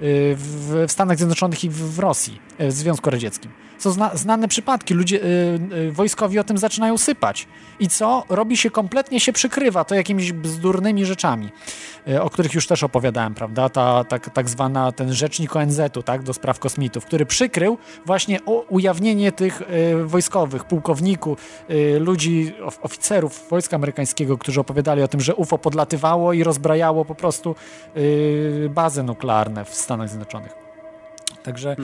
w, 0.00 0.84
w 0.88 0.92
Stanach 0.92 1.16
Zjednoczonych 1.16 1.64
i 1.64 1.70
w, 1.70 1.98
Rosji, 1.98 2.40
y, 2.60 2.68
w 2.68 2.72
Związku 2.72 3.10
Radzieckim. 3.10 3.50
Są 3.78 3.90
zna, 3.90 4.10
znane 4.14 4.48
przypadki, 4.48 4.94
ludzie, 4.94 5.24
y, 5.24 5.60
y, 5.74 5.92
wojskowi 5.92 6.38
o 6.38 6.44
tym 6.44 6.58
zaczynają 6.58 6.98
sypać. 6.98 7.48
I 7.80 7.88
co? 7.88 8.24
Robi 8.28 8.56
się 8.56 8.70
kompletnie, 8.70 9.20
się 9.20 9.32
przykrywa 9.32 9.84
to 9.84 9.94
jakimiś 9.94 10.32
bzdurnymi 10.32 11.04
rzeczami, 11.04 11.48
y, 12.08 12.22
o 12.22 12.30
których 12.30 12.54
już 12.54 12.66
też 12.66 12.82
opowiadałem, 12.82 13.34
prawda? 13.34 13.68
Ta, 13.68 14.04
tak, 14.04 14.30
tak 14.30 14.48
zwana, 14.48 14.92
ten 14.92 15.12
rzecznik 15.12 15.56
ONZ-u, 15.56 16.02
tak, 16.02 16.22
do 16.22 16.34
spraw 16.34 16.58
kosmitów, 16.58 17.04
który 17.04 17.26
przykrył 17.26 17.78
właśnie 18.06 18.40
ujawnienie 18.68 19.32
tych 19.32 19.62
y, 19.62 20.04
wojskowych, 20.04 20.64
pułkowników, 20.64 21.38
y, 21.70 22.00
ludzi, 22.00 22.54
of, 22.64 22.78
oficerów 22.82 23.48
wojska 23.50 23.76
amerykańskiego, 23.76 24.38
którzy 24.38 24.60
opowiadali 24.60 25.02
o 25.02 25.08
tym, 25.08 25.20
że 25.20 25.34
UFO 25.34 25.58
podlatywało 25.58 26.32
i 26.32 26.44
rozbrajało 26.44 27.04
po 27.04 27.14
prostu 27.14 27.54
y, 27.96 28.70
bazy 28.74 29.02
nuklearne 29.02 29.64
w 29.64 29.74
Stanach 29.74 29.93
Zjednoczonych. 30.08 30.64
Także, 31.44 31.76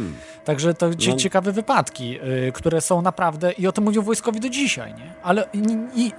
także 0.44 0.74
to 0.74 0.90
No. 1.08 1.16
ciekawe 1.16 1.52
wypadki, 1.52 2.18
y, 2.48 2.52
które 2.52 2.80
są 2.80 3.02
naprawdę, 3.02 3.52
i 3.52 3.66
o 3.66 3.72
tym 3.72 3.84
mówią 3.84 4.02
wojskowi 4.02 4.40
do 4.40 4.48
dzisiaj, 4.48 4.94
nie? 4.94 5.12
Ale 5.22 5.48
i, 5.52 5.58
i 5.94 6.12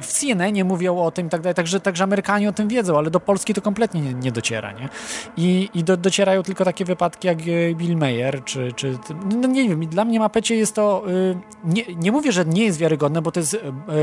w 0.00 0.06
CNN 0.06 0.64
mówią 0.64 0.98
o 0.98 1.10
tym 1.10 1.26
i 1.26 1.30
tak 1.30 1.40
dalej, 1.40 1.54
także, 1.54 1.80
także 1.80 2.04
Amerykanie 2.04 2.48
o 2.48 2.52
tym 2.52 2.68
wiedzą, 2.68 2.98
ale 2.98 3.10
do 3.10 3.20
Polski 3.20 3.54
to 3.54 3.62
kompletnie 3.62 4.00
nie, 4.00 4.14
nie 4.14 4.32
dociera, 4.32 4.72
nie? 4.72 4.88
I, 5.36 5.68
i 5.74 5.84
do, 5.84 5.96
docierają 5.96 6.42
tylko 6.42 6.64
takie 6.64 6.84
wypadki 6.84 7.26
jak 7.26 7.38
y, 7.46 7.74
Bill 7.76 7.96
Mayer, 7.96 8.44
czy, 8.44 8.72
czy 8.72 8.98
no 9.40 9.48
nie 9.48 9.68
wiem, 9.68 9.86
dla 9.86 10.04
mnie 10.04 10.18
Mapecie 10.18 10.56
jest 10.56 10.74
to, 10.74 11.04
y, 11.08 11.36
nie, 11.64 11.82
nie 11.96 12.12
mówię, 12.12 12.32
że 12.32 12.44
nie 12.44 12.64
jest 12.64 12.78
wiarygodne, 12.78 13.22
bo 13.22 13.32
to 13.32 13.40
jest, 13.40 13.56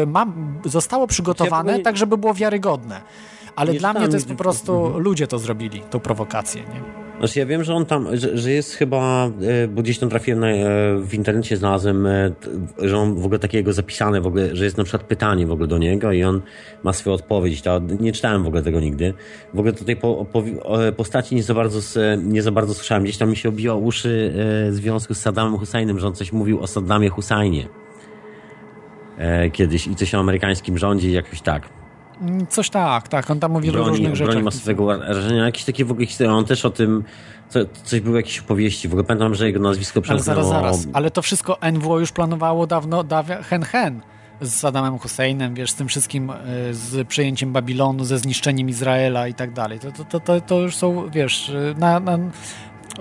ma, 0.07 0.25
zostało 0.65 1.07
przygotowane 1.07 1.77
Ja 1.77 1.83
tak, 1.83 1.97
żeby 1.97 2.17
było 2.17 2.33
wiarygodne. 2.33 3.01
Ale 3.55 3.73
dla 3.73 3.93
mnie 3.93 4.07
to 4.07 4.15
jest 4.15 4.27
po 4.27 4.35
prostu, 4.35 4.83
nigdy. 4.85 4.99
ludzie 4.99 5.27
to 5.27 5.39
zrobili, 5.39 5.81
tą 5.89 5.99
prowokację, 5.99 6.61
nie? 6.61 7.05
Znaczy 7.19 7.39
ja 7.39 7.45
wiem, 7.45 7.63
że 7.63 7.73
on 7.73 7.85
tam, 7.85 8.17
że, 8.17 8.37
że 8.37 8.51
jest 8.51 8.73
chyba, 8.73 9.31
e, 9.63 9.67
bo 9.67 9.81
gdzieś 9.81 9.99
tam 9.99 10.09
trafiłem 10.09 10.39
na, 10.39 10.47
e, 10.47 10.97
w 11.01 11.13
internecie, 11.13 11.57
znalazłem, 11.57 12.07
e, 12.07 12.31
że 12.77 12.97
on 12.97 13.15
w 13.15 13.25
ogóle 13.25 13.39
takiego 13.39 13.73
zapisane 13.73 14.21
w 14.21 14.27
ogóle, 14.27 14.55
że 14.55 14.63
jest 14.63 14.77
na 14.77 14.83
przykład 14.83 15.03
pytanie 15.03 15.47
w 15.47 15.51
ogóle 15.51 15.67
do 15.67 15.77
niego 15.77 16.11
i 16.11 16.23
on 16.23 16.41
ma 16.83 16.93
swoją 16.93 17.13
odpowiedź. 17.13 17.61
To, 17.61 17.81
nie 17.99 18.11
czytałem 18.11 18.43
w 18.43 18.47
ogóle 18.47 18.61
tego 18.61 18.79
nigdy. 18.79 19.13
W 19.53 19.59
ogóle 19.59 19.73
tutaj 19.73 19.95
po, 19.95 20.07
opowi- 20.07 20.59
o, 20.63 20.91
postaci 20.91 21.35
nie 21.35 21.43
za, 21.43 21.53
bardzo, 21.53 21.99
nie 22.17 22.41
za 22.41 22.51
bardzo 22.51 22.73
słyszałem. 22.73 23.03
Gdzieś 23.03 23.17
tam 23.17 23.29
mi 23.29 23.35
się 23.35 23.49
obiło 23.49 23.75
uszy 23.75 24.33
w 24.69 24.73
związku 24.73 25.13
z 25.13 25.17
Saddamem 25.17 25.57
Husseinem, 25.57 25.99
że 25.99 26.07
on 26.07 26.15
coś 26.15 26.31
mówił 26.31 26.59
o 26.61 26.67
Saddamie 26.67 27.09
Husseinie. 27.09 27.67
Kiedyś 29.53 29.87
i 29.87 29.95
coś 29.95 30.15
o 30.15 30.19
amerykańskim 30.19 30.77
rządzie, 30.77 31.11
jakoś 31.11 31.41
tak. 31.41 31.69
Coś 32.49 32.69
tak, 32.69 33.07
tak, 33.07 33.31
on 33.31 33.39
tam 33.39 33.51
mówi 33.51 33.69
o 33.69 33.71
broni, 33.71 33.89
różnych 33.89 34.15
rzeczach. 34.15 34.31
broni 34.33 34.45
masowego 34.45 34.97
rażenia, 34.97 35.45
jakieś 35.45 35.63
takie 35.63 35.85
w 35.85 35.91
ogóle 35.91 36.05
historie. 36.05 36.33
On 36.33 36.45
też 36.45 36.65
o 36.65 36.69
tym, 36.69 37.03
co, 37.49 37.59
coś 37.83 37.99
było 37.99 38.17
jakieś 38.17 38.39
opowieści. 38.39 38.87
W 38.87 38.91
ogóle 38.91 39.03
pamiętam, 39.03 39.35
że 39.35 39.45
jego 39.45 39.59
nazwisko 39.59 39.97
Ale 39.97 40.01
przemknęło. 40.01 40.43
zaraz, 40.43 40.81
zaraz. 40.81 40.87
Ale 40.93 41.11
to 41.11 41.21
wszystko 41.21 41.57
NWO 41.73 41.99
już 41.99 42.11
planowało 42.11 42.67
dawno, 42.67 43.03
dawia, 43.03 43.43
hen 43.43 43.63
hen. 43.63 44.01
Z 44.41 44.53
Saddamem 44.53 44.99
Husseinem, 44.99 45.53
wiesz, 45.53 45.71
z 45.71 45.75
tym 45.75 45.87
wszystkim, 45.87 46.29
y, 46.29 46.33
z 46.73 47.07
przejęciem 47.07 47.53
Babilonu, 47.53 48.05
ze 48.05 48.19
zniszczeniem 48.19 48.69
Izraela 48.69 49.27
i 49.27 49.33
tak 49.33 49.53
dalej. 49.53 49.79
To, 49.79 49.91
to, 49.91 50.19
to, 50.19 50.41
to, 50.41 50.59
już 50.59 50.75
są, 50.75 51.09
wiesz, 51.09 51.49
y, 51.49 51.75
na, 51.77 51.99
na, 51.99 52.17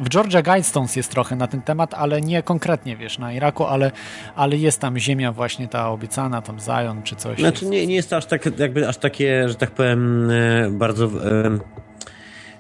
w 0.01 0.09
Georgia 0.09 0.43
Guidestones 0.43 0.97
jest 0.97 1.11
trochę 1.11 1.37
na 1.37 1.47
ten 1.47 1.63
temat, 1.63 1.95
ale 1.95 2.21
nie 2.21 2.43
konkretnie, 2.43 2.97
wiesz, 2.97 3.19
na 3.19 3.33
Iraku, 3.33 3.65
ale, 3.65 3.91
ale 4.37 4.57
jest 4.57 4.81
tam 4.81 4.99
ziemia 4.99 5.33
właśnie 5.33 5.69
ta 5.69 5.91
obiecana, 5.91 6.43
tam 6.43 6.61
Zion 6.61 7.03
czy 7.03 7.17
coś. 7.17 7.39
Znaczy 7.39 7.67
nie, 7.67 7.87
nie 7.87 7.95
jest 7.95 8.11
to 8.11 8.17
aż 8.17 8.27
tak, 8.27 8.59
jakby 8.59 8.89
aż 8.89 8.97
takie, 8.97 9.49
że 9.49 9.55
tak 9.55 9.71
powiem, 9.71 10.31
e, 10.31 10.71
bardzo, 10.71 11.05
e, 11.05 11.59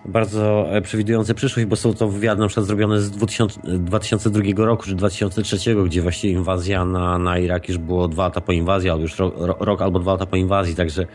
bardzo 0.04 0.74
e, 0.76 0.80
przewidujące 0.80 1.34
przyszłość, 1.34 1.68
bo 1.68 1.76
są 1.76 1.94
to 1.94 2.08
wywiady 2.08 2.40
na 2.40 2.46
przykład 2.46 2.66
zrobione 2.66 3.00
z 3.00 3.10
2000, 3.10 3.60
2002 3.64 4.64
roku 4.64 4.82
czy 4.82 4.94
2003, 4.94 5.74
gdzie 5.86 6.02
właściwie 6.02 6.34
inwazja 6.34 6.84
na, 6.84 7.18
na 7.18 7.38
Irak 7.38 7.68
już 7.68 7.78
było 7.78 8.08
dwa 8.08 8.24
lata 8.24 8.40
po 8.40 8.52
inwazji, 8.52 8.90
albo 8.90 9.02
już 9.02 9.18
rok, 9.18 9.34
rok 9.60 9.82
albo 9.82 9.98
dwa 9.98 10.12
lata 10.12 10.26
po 10.26 10.36
inwazji, 10.36 10.74
także 10.74 11.06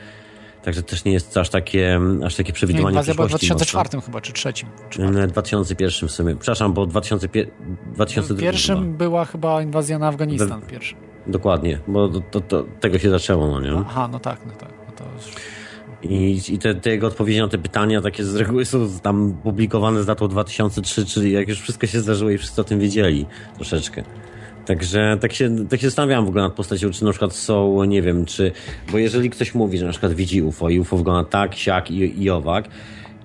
Także 0.64 0.84
też 0.84 1.06
nie 1.06 1.11
jest 1.11 1.34
to 1.34 1.40
aż 1.40 1.49
takie, 1.49 1.99
aż 2.26 2.36
takie 2.36 2.49
Nie, 2.49 2.53
przewidywanie 2.53 2.90
inwazja 2.90 3.14
była 3.14 3.27
w 3.27 3.30
przyszłości. 3.30 3.48
2004 3.56 4.02
chyba, 4.02 4.22
czy 4.22 4.34
trzecim. 4.34 4.69
mocno. 4.99 5.27
2001 5.27 6.10
w 6.10 6.11
sumie. 6.11 6.36
Przepraszam, 6.36 6.73
bo 6.73 6.86
2005, 6.86 7.49
2002 7.94 8.36
W 8.36 8.40
pierwszym 8.40 8.98
była 8.98 9.26
chyba 9.26 9.61
inwazja 9.61 9.99
na 9.99 10.07
Afganistan. 10.07 10.61
Pierwszy. 10.61 10.95
Dokładnie, 11.27 11.80
bo 11.88 12.10
to, 12.10 12.22
to, 12.22 12.41
to, 12.41 12.65
tego 12.80 12.99
się 12.99 13.10
zaczęło, 13.10 13.48
no 13.48 13.61
nie? 13.61 13.84
Aha, 13.88 14.10
no 14.11 14.19
tak, 14.19 14.40
no 14.45 14.52
tak. 14.53 14.69
No 14.99 15.06
już... 15.15 15.34
I, 16.02 16.41
i 16.53 16.60
te, 16.60 16.76
te 16.76 16.90
jego 16.90 17.07
odpowiedzi 17.07 17.40
na 17.40 17.48
te 17.48 17.57
pytania 17.57 18.02
takie 18.02 18.23
z 18.23 18.36
reguły 18.36 18.65
są 18.65 18.90
tam 19.03 19.34
publikowane 19.44 20.03
z 20.03 20.06
datą 20.06 20.27
2003, 20.27 21.06
czyli 21.06 21.31
jak 21.31 21.48
już 21.48 21.61
wszystko 21.61 21.88
się 21.88 21.99
zdarzyło 21.99 22.31
i 22.31 22.38
wszyscy 22.38 22.61
o 22.61 22.64
tym 22.64 22.80
wiedzieli 22.80 23.26
troszeczkę. 23.56 24.03
Także 24.69 25.17
tak 25.21 25.33
się, 25.33 25.67
tak 25.69 25.79
się 25.79 25.87
zastanawiałem 25.87 26.25
w 26.25 26.27
ogóle 26.27 26.43
nad 26.43 26.53
postacią, 26.53 26.91
czy 26.91 27.05
na 27.05 27.11
przykład 27.11 27.35
są, 27.35 27.83
nie 27.83 28.01
wiem, 28.01 28.25
czy, 28.25 28.51
bo 28.91 28.97
jeżeli 28.97 29.29
ktoś 29.29 29.55
mówi, 29.55 29.77
że 29.77 29.85
na 29.85 29.91
przykład 29.91 30.13
widzi 30.13 30.41
UFO 30.41 30.69
i 30.69 30.79
UFO 30.79 30.97
wygląda 30.97 31.29
tak, 31.29 31.55
siak 31.55 31.91
i, 31.91 32.23
i 32.23 32.29
owak, 32.29 32.67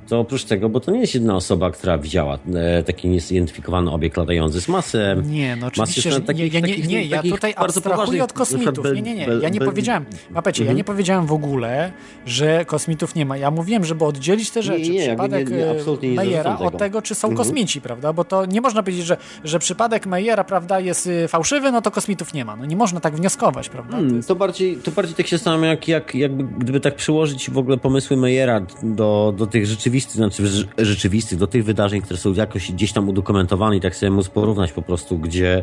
to 0.09 0.21
oprócz 0.21 0.45
tego, 0.45 0.69
bo 0.69 0.81
to 0.81 0.91
nie 0.91 1.01
jest 1.01 1.15
jedna 1.15 1.37
osoba, 1.37 1.71
która 1.71 1.99
widziała 1.99 2.39
e, 2.55 2.83
taki 2.83 3.09
niezidentyfikowany 3.09 3.91
obiekt 3.91 4.17
latający, 4.17 4.57
jest 4.57 4.69
masę... 4.69 5.17
Nie, 5.27 5.57
no 5.57 5.67
masy 5.67 5.81
oczywiście, 5.83 6.11
że 6.13 6.21
takich- 6.21 6.53
nie, 6.53 6.61
ja, 6.61 6.61
nie, 6.67 6.73
takich- 6.75 6.89
nie, 6.89 7.05
ja 7.05 7.17
takich 7.17 7.33
tutaj 7.35 7.55
abstrahuję 7.57 8.25
od 8.25 8.33
kosmitów. 8.33 8.85
Nie, 8.95 9.03
nie, 9.03 9.15
nie, 9.15 9.27
ja 9.43 9.49
nie 9.49 9.61
powiedziałem, 9.61 10.05
mapecie, 10.31 10.63
ja 10.63 10.65
Mhm. 10.65 10.77
nie 10.77 10.85
powiedziałem 10.85 11.27
w 11.27 11.33
ogóle, 11.33 11.93
że 12.27 12.65
kosmitów 12.65 13.15
nie 13.15 13.27
ma. 13.27 13.37
Ja 13.37 13.51
mówiłem, 13.51 13.85
żeby 13.85 14.05
oddzielić 14.05 14.51
te 14.51 14.63
rzeczy, 14.63 14.91
nie, 14.91 15.05
jakby 15.05 15.23
przypadek 15.25 15.51
nie- 15.51 15.57
nie, 15.57 15.67
e, 15.67 15.71
absolutnie 15.71 16.09
nie 16.09 16.15
Mejera 16.17 16.43
zarzucam 16.43 16.67
od 16.67 16.73
tego. 16.73 16.79
tego, 16.79 17.03
czy 17.03 17.15
są 17.15 17.29
Mhm. 17.29 17.37
kosmici, 17.47 17.81
prawda? 17.81 18.13
Bo 18.13 18.25
to 18.25 18.47
nie 18.47 18.61
można 18.61 18.83
powiedzieć, 18.83 19.07
że, 19.07 19.17
że 19.45 19.59
przypadek 19.59 20.07
Mejera, 20.07 20.45
prawda, 20.45 20.81
jest 20.81 21.07
y, 21.07 21.29
fałszywy, 21.29 21.73
no 21.73 21.83
to 21.83 21.91
kosmitów 21.91 22.35
nie 22.35 22.45
ma. 22.45 22.57
No 22.57 22.65
nie 22.65 22.77
można 22.77 23.01
tak 23.01 23.17
wnioskować, 23.17 23.69
prawda? 23.69 23.97
Hmm, 23.97 24.23
to, 24.23 24.35
bardziej, 24.37 24.77
to 24.77 24.91
bardziej 24.91 25.15
tak 25.15 25.27
się 25.27 25.37
zastanawiam, 25.37 25.65
jak, 25.71 25.89
jak, 25.89 26.15
jakby, 26.15 26.45
gdyby 26.45 26.81
tak 26.81 26.95
przyłożyć 26.97 27.51
w 27.51 27.59
ogóle 27.59 27.77
pomysły 27.77 28.17
Meyera 28.17 28.61
do, 28.83 29.35
do 29.37 29.47
tych 29.47 29.67
rzeczywistych, 29.95 30.17
znaczy 30.17 30.43
rze- 30.43 30.85
rzeczywistych, 30.85 31.39
do 31.39 31.47
tych 31.47 31.65
wydarzeń, 31.65 32.03
które 32.03 32.19
są 32.19 32.33
jakoś 32.33 32.73
gdzieś 32.73 32.93
tam 32.93 33.09
udokumentowane 33.09 33.77
i 33.77 33.81
tak 33.81 33.97
sobie 33.97 34.11
móc 34.11 34.29
porównać 34.29 34.73
po 34.73 34.83
prostu, 34.83 35.19
gdzie 35.19 35.63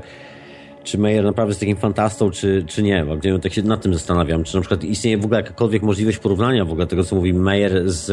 czy 0.83 0.97
Meyer 0.97 1.23
naprawdę 1.23 1.49
jest 1.49 1.59
takim 1.59 1.77
fantastą, 1.77 2.31
czy, 2.31 2.63
czy 2.67 2.83
nie. 2.83 3.05
Bo 3.05 3.17
gdzie 3.17 3.39
tak 3.39 3.53
się 3.53 3.63
nad 3.63 3.81
tym 3.81 3.93
zastanawiam, 3.93 4.43
czy 4.43 4.55
na 4.55 4.61
przykład 4.61 4.83
istnieje 4.83 5.17
w 5.17 5.25
ogóle 5.25 5.39
jakakolwiek 5.39 5.83
możliwość 5.83 6.17
porównania 6.17 6.65
w 6.65 6.71
ogóle 6.71 6.87
tego, 6.87 7.03
co 7.03 7.15
mówi 7.15 7.33
Meyer 7.33 7.89
z, 7.89 8.05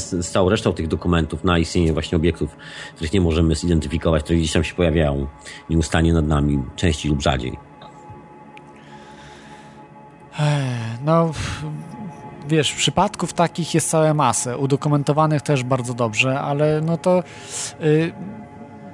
z, 0.00 0.26
z 0.26 0.30
całą 0.30 0.48
resztą 0.48 0.72
tych 0.72 0.88
dokumentów 0.88 1.44
na 1.44 1.58
istnienie 1.58 1.92
właśnie 1.92 2.16
obiektów, 2.16 2.56
których 2.94 3.12
nie 3.12 3.20
możemy 3.20 3.54
zidentyfikować, 3.54 4.22
które 4.22 4.38
gdzieś 4.38 4.52
tam 4.52 4.64
się 4.64 4.74
pojawiają 4.74 5.26
nieustannie 5.70 6.12
nad 6.12 6.26
nami, 6.26 6.62
częściej 6.76 7.10
lub 7.10 7.22
rzadziej. 7.22 7.58
No, 11.04 11.32
wiesz, 12.48 12.72
przypadków 12.72 13.32
takich 13.32 13.74
jest 13.74 13.90
całe 13.90 14.14
masę, 14.14 14.58
udokumentowanych 14.58 15.42
też 15.42 15.64
bardzo 15.64 15.94
dobrze, 15.94 16.40
ale 16.40 16.80
no 16.80 16.96
to, 16.96 17.22
y, 17.82 18.12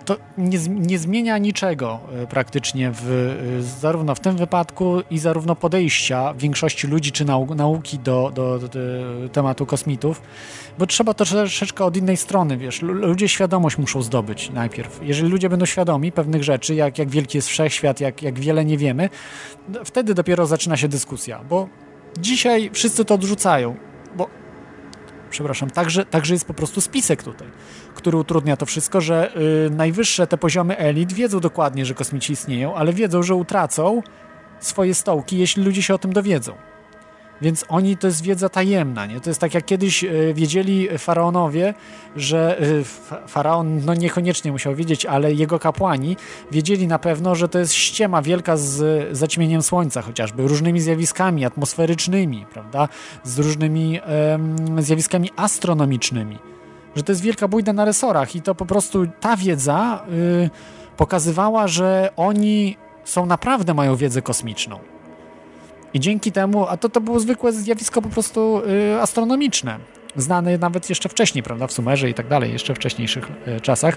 to 0.05 0.17
nie, 0.39 0.59
nie 0.69 0.99
zmienia 0.99 1.39
niczego 1.39 2.01
y, 2.23 2.27
praktycznie 2.27 2.91
w, 2.95 3.11
y, 3.59 3.63
zarówno 3.63 4.15
w 4.15 4.21
tym 4.21 4.37
wypadku 4.37 5.03
i 5.11 5.19
zarówno 5.19 5.57
podejścia 5.57 6.35
większości 6.35 6.87
ludzi 6.87 7.13
czy 7.13 7.25
nau, 7.25 7.55
nauki 7.55 7.99
do, 7.99 8.31
do, 8.35 8.59
do, 8.59 8.69
do 8.69 8.79
tematu 9.33 9.67
kosmitów, 9.67 10.23
bo 10.79 10.87
trzeba 10.87 11.15
to 11.15 11.25
troszeczkę 11.25 11.85
od 11.85 11.97
innej 11.97 12.17
strony, 12.17 12.57
wiesz, 12.57 12.83
Lu- 12.83 12.95
ludzie 12.95 13.29
świadomość 13.29 13.79
muszą 13.79 14.03
zdobyć 14.03 14.51
najpierw. 14.51 15.01
Jeżeli 15.03 15.29
ludzie 15.29 15.49
będą 15.49 15.67
świadomi 15.67 16.13
pewnych 16.13 16.45
rzeczy, 16.45 16.75
jak, 16.75 16.99
jak 16.99 17.09
wielki 17.09 17.39
jest 17.39 17.49
wszechświat, 17.49 18.01
jak, 18.01 18.23
jak 18.23 18.39
wiele 18.39 18.65
nie 18.65 18.79
wiemy, 18.79 19.09
wtedy 19.85 20.15
dopiero 20.15 20.47
zaczyna 20.47 20.77
się 20.77 20.89
dyskusja, 20.89 21.41
bo 21.49 21.69
dzisiaj 22.19 22.70
wszyscy 22.73 23.05
to 23.05 23.15
odrzucają, 23.15 23.77
bo 24.16 24.28
przepraszam, 25.31 25.70
także, 25.70 26.07
także 26.07 26.35
jest 26.35 26.45
po 26.45 26.55
prostu 26.55 26.81
spisek 26.81 27.23
tutaj, 27.23 27.49
który 27.95 28.19
utrudnia 28.19 28.57
to 28.57 28.66
wszystko, 28.66 29.01
że 29.01 29.36
y, 29.66 29.70
najwyższe 29.70 30.27
te 30.27 30.39
poziomy 30.39 30.78
elit 30.78 31.12
wiedzą 31.12 31.41
dokładnie, 31.41 31.86
że 31.86 31.95
kosmici 31.95 32.32
istnieją, 32.32 32.74
ale 32.74 32.93
wiedzą, 32.93 33.23
że 33.23 33.35
utracą 33.35 34.03
swoje 34.61 34.95
stołki, 34.95 35.39
jeśli 35.39 35.65
ludzie 35.65 35.82
się 35.82 35.95
o 35.95 35.99
tym 35.99 36.12
dowiedzą. 36.12 36.55
Więc 37.43 37.65
oni 37.69 37.97
to 37.97 38.06
jest 38.06 38.23
wiedza 38.23 38.48
tajemna, 38.48 39.06
nie? 39.06 39.20
To 39.20 39.31
jest 39.31 39.40
tak 39.40 39.55
jak 39.55 39.65
kiedyś 39.65 40.05
y, 40.05 40.32
wiedzieli 40.35 40.89
faraonowie, 40.98 41.74
że 42.16 42.61
fa- 42.85 43.27
faraon 43.28 43.81
no 43.85 43.94
niekoniecznie 43.94 44.52
musiał 44.52 44.74
wiedzieć, 44.74 45.06
ale 45.06 45.32
jego 45.32 45.59
kapłani 45.59 46.16
wiedzieli 46.52 46.86
na 46.86 46.98
pewno, 46.98 47.35
że 47.35 47.48
to 47.48 47.59
jest 47.59 47.73
ściema 47.74 48.23
wielka 48.23 48.56
z 48.56 49.09
zaćmieniem 49.16 49.62
słońca 49.62 50.02
chociażby, 50.02 50.48
różnymi 50.48 50.81
zjawiskami 50.81 51.44
atmosferycznymi, 51.44 52.47
prawda? 52.52 52.89
Z 53.24 53.39
różnymi 53.39 54.01
zjawiskami 54.78 55.31
astronomicznymi. 55.36 56.39
że 56.97 57.02
to 57.02 57.12
jest 57.12 57.23
wielka 57.23 57.48
bójda 57.48 57.73
na 57.73 57.85
resorach 57.85 58.36
i 58.36 58.43
to 58.43 58.55
po 58.55 58.66
prostu 58.66 59.06
ta 59.20 59.36
wiedza 59.36 60.05
y, 60.12 60.51
pokazywała, 60.97 61.69
że 61.69 62.11
oni 62.16 62.77
są 63.05 63.27
naprawdę 63.27 63.74
mają 63.74 63.97
wiedzę 63.97 64.23
kosmiczną. 64.23 64.94
I 65.95 66.01
dzięki 66.01 66.33
temu, 66.33 66.66
a 66.69 66.77
to, 66.77 66.89
to 66.89 67.01
było 67.01 67.21
zwykłe 67.21 67.53
zjawisko 67.53 68.03
po 68.03 68.09
prostu 68.09 68.62
y, 68.95 69.01
astronomiczne, 69.01 69.79
znane 70.16 70.59
nawet 70.59 70.89
jeszcze 70.89 71.09
wcześniej, 71.09 71.43
prawda, 71.43 71.66
w 71.66 71.73
Sumerze 71.73 72.11
i 72.11 72.15
tak 72.15 72.29
dalej, 72.29 72.53
jeszcze 72.53 72.75
wcześniejszych 72.75 73.31
y, 73.49 73.61
czasach. 73.61 73.97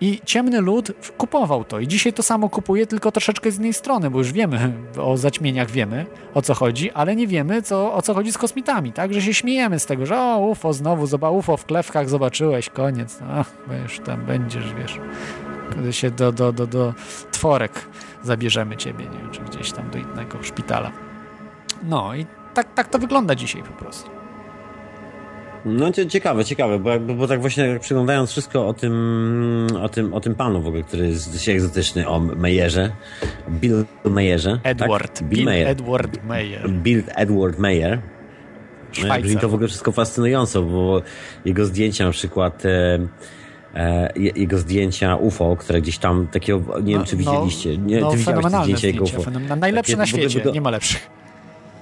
I 0.00 0.20
ciemny 0.24 0.60
lud 0.60 0.92
kupował 1.18 1.64
to. 1.64 1.80
I 1.80 1.88
dzisiaj 1.88 2.12
to 2.12 2.22
samo 2.22 2.48
kupuje, 2.48 2.86
tylko 2.86 3.12
troszeczkę 3.12 3.50
z 3.50 3.58
innej 3.58 3.72
strony, 3.72 4.10
bo 4.10 4.18
już 4.18 4.32
wiemy 4.32 4.72
o 5.08 5.16
zaćmieniach, 5.16 5.70
wiemy 5.70 6.06
o 6.34 6.42
co 6.42 6.54
chodzi, 6.54 6.90
ale 6.90 7.16
nie 7.16 7.26
wiemy 7.26 7.62
co, 7.62 7.94
o 7.94 8.02
co 8.02 8.14
chodzi 8.14 8.32
z 8.32 8.38
kosmitami, 8.38 8.92
tak? 8.92 9.14
Że 9.14 9.22
się 9.22 9.34
śmiejemy 9.34 9.78
z 9.78 9.86
tego, 9.86 10.06
że 10.06 10.18
o, 10.18 10.38
UFO 10.38 10.72
znowu, 10.72 11.06
zoba, 11.06 11.30
UFO 11.30 11.56
w 11.56 11.64
klewkach 11.64 12.08
zobaczyłeś, 12.08 12.70
koniec. 12.70 13.18
No, 13.20 13.44
już 13.82 14.00
tam 14.00 14.26
będziesz, 14.26 14.74
wiesz, 14.74 14.98
kiedy 15.74 15.92
się 15.92 16.10
do, 16.10 16.32
do, 16.32 16.52
do, 16.52 16.66
do 16.66 16.94
tworek 17.32 17.88
zabierzemy 18.22 18.76
ciebie, 18.76 19.04
nie 19.04 19.18
wiem, 19.18 19.30
czy 19.30 19.40
gdzieś 19.40 19.72
tam 19.72 19.90
do 19.90 19.98
innego 19.98 20.42
szpitala. 20.42 21.07
No 21.82 22.14
i 22.14 22.26
tak, 22.54 22.74
tak 22.74 22.88
to 22.88 22.98
wygląda 22.98 23.34
dzisiaj 23.34 23.62
po 23.62 23.72
prostu. 23.72 24.10
No 25.64 25.92
ciekawe, 26.08 26.44
ciekawe, 26.44 26.78
bo, 26.78 26.90
jakby, 26.90 27.14
bo 27.14 27.26
tak 27.26 27.40
właśnie 27.40 27.64
jak 27.64 27.80
przyglądając 27.80 28.30
wszystko 28.30 28.68
o 28.68 28.74
tym, 28.74 29.66
o 29.82 29.88
tym, 29.88 30.14
o 30.14 30.20
tym 30.20 30.34
panu 30.34 30.62
w 30.62 30.66
ogóle, 30.66 30.82
który 30.82 31.06
jest 31.08 31.32
dość 31.32 31.48
egzotyczny, 31.48 32.08
o 32.08 32.20
Meyerze, 32.20 32.90
Bill 33.50 33.84
Meyerze. 34.04 34.60
Edward. 34.62 35.18
Tak? 35.18 35.28
Bill, 35.28 35.44
Mayer. 35.44 35.68
Edward 35.68 36.24
Meyer. 36.24 36.70
Bill 36.70 37.02
Edward 37.14 37.58
Meyer. 37.58 38.00
Szwajcar. 38.92 39.22
Brzmi 39.22 39.36
to 39.40 39.48
w 39.48 39.54
ogóle 39.54 39.68
wszystko 39.68 39.92
fascynująco, 39.92 40.62
bo 40.62 41.02
jego 41.44 41.64
zdjęcia 41.64 42.04
na 42.04 42.10
przykład 42.10 42.64
e, 42.66 42.98
e, 43.74 44.12
jego 44.16 44.58
zdjęcia 44.58 45.16
UFO, 45.16 45.56
które 45.56 45.80
gdzieś 45.80 45.98
tam 45.98 46.26
takiego, 46.26 46.80
nie 46.80 46.94
wiem 46.94 47.04
czy 47.04 47.16
widzieliście, 47.16 47.78
nie, 47.78 48.00
no, 48.00 48.10
czy 48.10 48.16
widziałeś 48.16 48.44
te 48.44 48.62
zdjęcia 48.62 48.86
jego 48.86 49.04
UFO. 49.04 49.22
Fenomenalne. 49.22 49.60
Najlepsze 49.60 49.92
Takie, 49.92 49.98
na 49.98 50.06
świecie, 50.06 50.52
nie 50.52 50.60
ma 50.60 50.70
lepszych. 50.70 51.17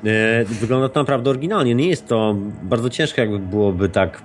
E, 0.04 0.44
wygląda 0.44 0.88
to 0.88 1.00
naprawdę 1.00 1.30
oryginalnie. 1.30 1.74
Nie 1.74 1.88
jest 1.88 2.08
to 2.08 2.36
bardzo 2.62 2.90
ciężko, 2.90 3.20
jakby 3.20 3.38
byłoby 3.38 3.88
tak 3.88 4.22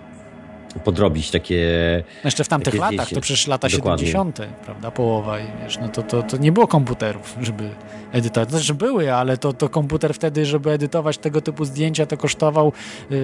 podrobić 0.83 1.31
takie. 1.31 2.03
Jeszcze 2.23 2.43
w 2.43 2.47
tamtych 2.47 2.73
latach, 2.73 3.09
to 3.09 3.21
przecież 3.21 3.47
lata 3.47 3.67
Dokładnie. 3.67 4.07
70., 4.07 4.41
prawda? 4.65 4.91
Połowa 4.91 5.39
i 5.39 5.43
wiesz, 5.63 5.77
no 5.81 5.89
to, 5.89 6.03
to, 6.03 6.23
to 6.23 6.37
nie 6.37 6.51
było 6.51 6.67
komputerów, 6.67 7.35
żeby 7.41 7.69
edytować. 8.11 8.49
To 8.49 8.57
znaczy 8.57 8.73
były, 8.73 9.13
ale 9.13 9.37
to, 9.37 9.53
to 9.53 9.69
komputer 9.69 10.13
wtedy, 10.13 10.45
żeby 10.45 10.71
edytować 10.71 11.17
tego 11.17 11.41
typu 11.41 11.65
zdjęcia, 11.65 12.05
to 12.05 12.17
kosztował 12.17 12.73
yy, 13.09 13.19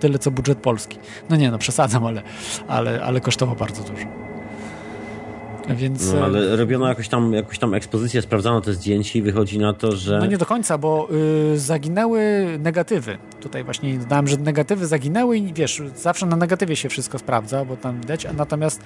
tyle 0.00 0.18
co 0.18 0.30
budżet 0.30 0.58
polski. 0.58 0.98
No 1.30 1.36
nie, 1.36 1.50
no 1.50 1.58
przesadzam, 1.58 2.06
ale, 2.06 2.22
ale, 2.68 3.02
ale 3.02 3.20
kosztował 3.20 3.56
bardzo 3.56 3.82
dużo. 3.82 4.31
Więc, 5.68 6.12
No, 6.12 6.24
ale 6.24 6.56
robiono 6.56 6.88
jakoś 6.88 7.08
tam, 7.08 7.32
jakąś 7.32 7.58
tam 7.58 7.74
ekspozycję, 7.74 8.22
sprawdzano 8.22 8.60
te 8.60 8.72
zdjęcie 8.72 9.18
i 9.18 9.22
wychodzi 9.22 9.58
na 9.58 9.72
to, 9.72 9.96
że. 9.96 10.18
No 10.18 10.26
nie 10.26 10.38
do 10.38 10.46
końca, 10.46 10.78
bo 10.78 11.08
y, 11.54 11.58
zaginęły 11.58 12.46
negatywy. 12.58 13.18
Tutaj 13.40 13.64
właśnie 13.64 13.98
dodałem, 13.98 14.28
że 14.28 14.36
negatywy 14.36 14.86
zaginęły 14.86 15.38
i 15.38 15.52
wiesz, 15.52 15.82
zawsze 15.96 16.26
na 16.26 16.36
negatywie 16.36 16.76
się 16.76 16.88
wszystko 16.88 17.18
sprawdza, 17.18 17.64
bo 17.64 17.76
tam 17.76 18.00
widać, 18.00 18.26
a 18.26 18.32
natomiast 18.32 18.80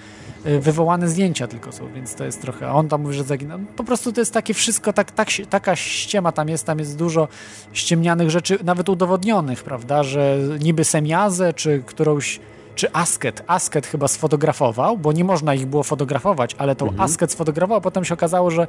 y, 0.47 0.61
wywołane 0.61 1.09
zdjęcia 1.09 1.47
tylko 1.47 1.73
są, 1.73 1.93
więc 1.95 2.15
to 2.15 2.25
jest 2.25 2.43
trochę. 2.43 2.69
A 2.69 2.73
on 2.73 2.89
tam 2.89 3.03
mówi, 3.03 3.15
że 3.15 3.25
zaginęło. 3.25 3.61
Po 3.77 3.85
prostu 3.85 4.13
to 4.13 4.21
jest 4.21 4.33
takie 4.33 4.55
wszystko, 4.55 4.93
tak, 4.93 5.11
tak, 5.11 5.29
taka 5.51 5.77
ściema 5.77 6.33
tam 6.33 6.49
jest, 6.49 6.65
tam 6.65 6.79
jest 6.79 6.99
dużo 6.99 7.29
ściemnianych 7.73 8.31
rzeczy, 8.31 8.59
nawet 8.65 8.89
udowodnionych, 8.89 9.65
prawda, 9.65 10.03
że 10.03 10.39
niby 10.61 10.85
semiazę, 10.85 11.53
czy 11.53 11.83
którąś 11.87 12.41
czy 12.77 12.93
Asket, 12.93 13.43
Asket 13.47 13.87
chyba 13.87 14.09
sfotografował, 14.09 14.99
bo 14.99 15.13
nie 15.13 15.25
można 15.25 15.55
ich 15.55 15.67
było 15.67 15.83
fotografować, 15.83 16.55
ale 16.59 16.77
tą 16.77 16.89
Asket 16.99 17.33
sfotografował, 17.33 17.79
a 17.79 17.81
potem 17.81 18.05
się 18.05 18.15
okazało, 18.15 18.51
że 18.51 18.67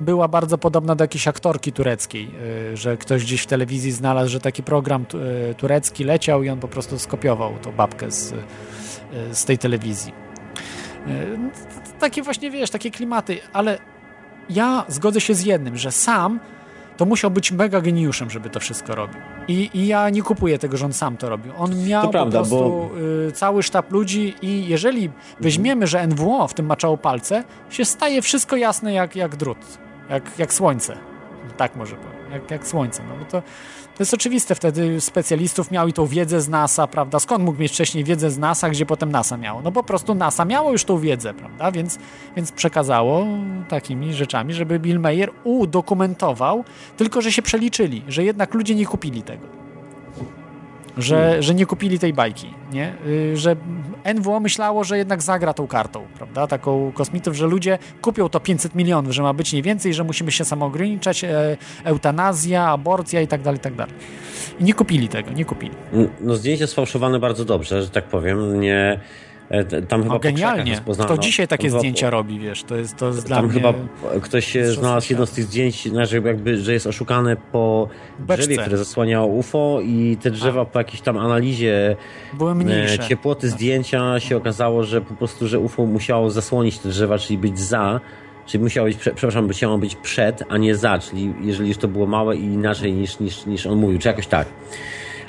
była 0.00 0.28
bardzo 0.28 0.58
podobna 0.58 0.94
do 0.94 1.04
jakiejś 1.04 1.28
aktorki 1.28 1.72
tureckiej, 1.72 2.30
y, 2.72 2.76
że 2.76 2.96
ktoś 2.96 3.24
gdzieś 3.24 3.42
w 3.42 3.46
telewizji 3.46 3.92
znalazł, 3.92 4.30
że 4.30 4.40
taki 4.40 4.62
program 4.62 5.06
y, 5.50 5.54
turecki 5.54 6.04
leciał 6.04 6.42
i 6.42 6.48
on 6.48 6.60
po 6.60 6.68
prostu 6.68 6.98
skopiował 6.98 7.52
tą 7.62 7.72
babkę 7.72 8.10
z, 8.10 8.32
y, 8.32 8.36
z 9.32 9.44
tej 9.44 9.58
telewizji. 9.58 10.12
Takie 12.00 12.22
właśnie, 12.22 12.50
wiesz, 12.50 12.70
takie 12.70 12.90
klimaty, 12.90 13.38
ale 13.52 13.78
ja 14.50 14.84
zgodzę 14.88 15.20
się 15.20 15.34
z 15.34 15.44
jednym, 15.44 15.76
że 15.76 15.92
sam 15.92 16.40
to 16.96 17.04
musiał 17.04 17.30
być 17.30 17.52
mega 17.52 17.80
geniuszem, 17.80 18.30
żeby 18.30 18.50
to 18.50 18.60
wszystko 18.60 18.94
robił. 18.94 19.20
I, 19.48 19.70
I 19.74 19.86
ja 19.86 20.10
nie 20.10 20.22
kupuję 20.22 20.58
tego, 20.58 20.76
że 20.76 20.86
on 20.86 20.92
sam 20.92 21.16
to 21.16 21.28
robił. 21.28 21.52
On 21.58 21.84
miał 21.86 22.02
To 22.02 22.08
prawda, 22.08 22.38
po 22.38 22.46
prostu 22.46 22.90
y, 23.28 23.32
cały 23.32 23.62
sztab 23.62 23.92
ludzi 23.92 24.34
i 24.42 24.68
jeżeli 24.68 25.10
weźmiemy, 25.40 25.86
że 25.86 26.06
NWO 26.06 26.48
w 26.48 26.54
tym 26.54 26.66
maczało 26.66 26.96
palce, 26.96 27.44
się 27.70 27.84
staje 27.84 28.22
wszystko 28.22 28.56
jasne 28.56 28.92
jak, 28.92 29.16
jak 29.16 29.36
drut, 29.36 29.58
jak, 30.10 30.38
jak 30.38 30.54
słońce. 30.54 30.96
Tak 31.56 31.76
może 31.76 31.96
powiem, 31.96 32.23
jak, 32.34 32.50
jak 32.50 32.66
słońce. 32.66 33.02
No 33.08 33.16
bo 33.16 33.24
to, 33.24 33.40
to 33.94 34.02
jest 34.02 34.14
oczywiste, 34.14 34.54
wtedy 34.54 35.00
specjalistów 35.00 35.70
miał 35.70 35.88
i 35.88 35.92
tą 35.92 36.06
wiedzę 36.06 36.40
z 36.40 36.48
NASA, 36.48 36.86
prawda? 36.86 37.18
Skąd 37.18 37.44
mógł 37.44 37.60
mieć 37.60 37.72
wcześniej 37.72 38.04
wiedzę 38.04 38.30
z 38.30 38.38
NASA, 38.38 38.70
gdzie 38.70 38.86
potem 38.86 39.12
NASA 39.12 39.36
miało? 39.36 39.62
No 39.62 39.72
po 39.72 39.82
prostu 39.82 40.14
NASA 40.14 40.44
miało 40.44 40.72
już 40.72 40.84
tą 40.84 40.98
wiedzę, 40.98 41.34
prawda? 41.34 41.72
Więc, 41.72 41.98
więc 42.36 42.52
przekazało 42.52 43.26
takimi 43.68 44.14
rzeczami, 44.14 44.54
żeby 44.54 44.78
Bill 44.78 45.00
Mayer 45.00 45.30
udokumentował, 45.44 46.64
tylko 46.96 47.20
że 47.20 47.32
się 47.32 47.42
przeliczyli, 47.42 48.02
że 48.08 48.24
jednak 48.24 48.54
ludzie 48.54 48.74
nie 48.74 48.86
kupili 48.86 49.22
tego. 49.22 49.63
Że, 50.98 51.42
że 51.42 51.54
nie 51.54 51.66
kupili 51.66 51.98
tej 51.98 52.12
bajki, 52.12 52.54
nie? 52.72 52.92
Y, 53.06 53.36
Że 53.36 53.56
NWO 54.14 54.40
myślało, 54.40 54.84
że 54.84 54.98
jednak 54.98 55.22
zagra 55.22 55.54
tą 55.54 55.66
kartą, 55.66 56.04
prawda? 56.16 56.46
Taką 56.46 56.92
kosmitów, 56.94 57.34
że 57.36 57.46
ludzie 57.46 57.78
kupią 58.02 58.28
to 58.28 58.40
500 58.40 58.74
milionów, 58.74 59.12
że 59.12 59.22
ma 59.22 59.32
być 59.32 59.52
nie 59.52 59.62
więcej, 59.62 59.94
że 59.94 60.04
musimy 60.04 60.32
się 60.32 60.44
samoograniczać, 60.44 61.24
e, 61.24 61.56
eutanazja, 61.84 62.66
aborcja 62.68 63.20
i 63.20 63.26
tak 63.26 63.42
dalej, 63.42 63.58
i 63.58 63.62
tak 63.62 63.74
dalej. 63.74 63.94
I 64.60 64.64
nie 64.64 64.74
kupili 64.74 65.08
tego, 65.08 65.30
nie 65.30 65.44
kupili. 65.44 65.74
No 66.20 66.34
zdjęcie 66.36 66.66
sfałszowane 66.66 67.18
bardzo 67.18 67.44
dobrze, 67.44 67.82
że 67.82 67.90
tak 67.90 68.04
powiem. 68.04 68.60
Nie, 68.60 69.00
tam 69.88 70.02
chyba 70.02 70.14
No 70.14 70.20
genialnie. 70.20 70.80
Kto 71.04 71.18
dzisiaj 71.18 71.48
takie 71.48 71.62
Tam 71.62 71.70
chyba- 71.70 71.78
zdjęcia 71.78 72.10
robi, 72.10 72.38
wiesz, 72.38 72.64
to 72.64 72.76
jest, 72.76 72.96
to 72.96 73.06
jest 73.06 73.26
dla 73.26 73.36
Tam 73.36 73.44
mnie... 73.44 73.54
chyba 73.54 73.74
ktoś 74.22 74.46
się 74.46 74.66
znalazł 74.72 75.06
jedno 75.10 75.26
z 75.26 75.30
tych 75.30 75.44
zdjęć, 75.44 75.88
znaczy 75.88 76.22
jakby, 76.24 76.56
że 76.58 76.72
jest 76.72 76.86
oszukane 76.86 77.36
po 77.52 77.88
Beczce. 78.18 78.36
drzewie, 78.42 78.58
które 78.62 78.78
zasłaniało 78.78 79.26
UFO 79.26 79.78
i 79.84 80.16
te 80.22 80.30
drzewa 80.30 80.64
po 80.64 80.78
jakiejś 80.78 81.00
tam 81.00 81.18
analizie 81.18 81.96
Były 82.32 82.54
mniejsze. 82.54 83.02
e, 83.02 83.08
ciepłoty 83.08 83.48
zdjęcia 83.48 84.20
się 84.20 84.36
okazało, 84.36 84.84
że 84.84 85.00
po 85.00 85.14
prostu, 85.14 85.48
że 85.48 85.58
UFO 85.58 85.86
musiało 85.86 86.30
zasłonić 86.30 86.78
te 86.78 86.88
drzewa, 86.88 87.18
czyli 87.18 87.38
być 87.38 87.58
za, 87.60 88.00
czyli 88.46 88.64
musiało 88.64 88.86
być, 88.88 88.96
prze, 88.96 89.10
przepraszam, 89.14 89.46
musiało 89.46 89.78
być 89.78 89.96
przed, 89.96 90.42
a 90.48 90.58
nie 90.58 90.76
za, 90.76 90.98
czyli 90.98 91.34
jeżeli 91.40 91.68
już 91.68 91.78
to 91.78 91.88
było 91.88 92.06
małe 92.06 92.36
i 92.36 92.44
inaczej 92.44 92.92
niż, 92.92 93.20
niż, 93.20 93.46
niż 93.46 93.66
on 93.66 93.78
mówił, 93.78 93.98
czy 93.98 94.08
jakoś 94.08 94.26
tak. 94.26 94.46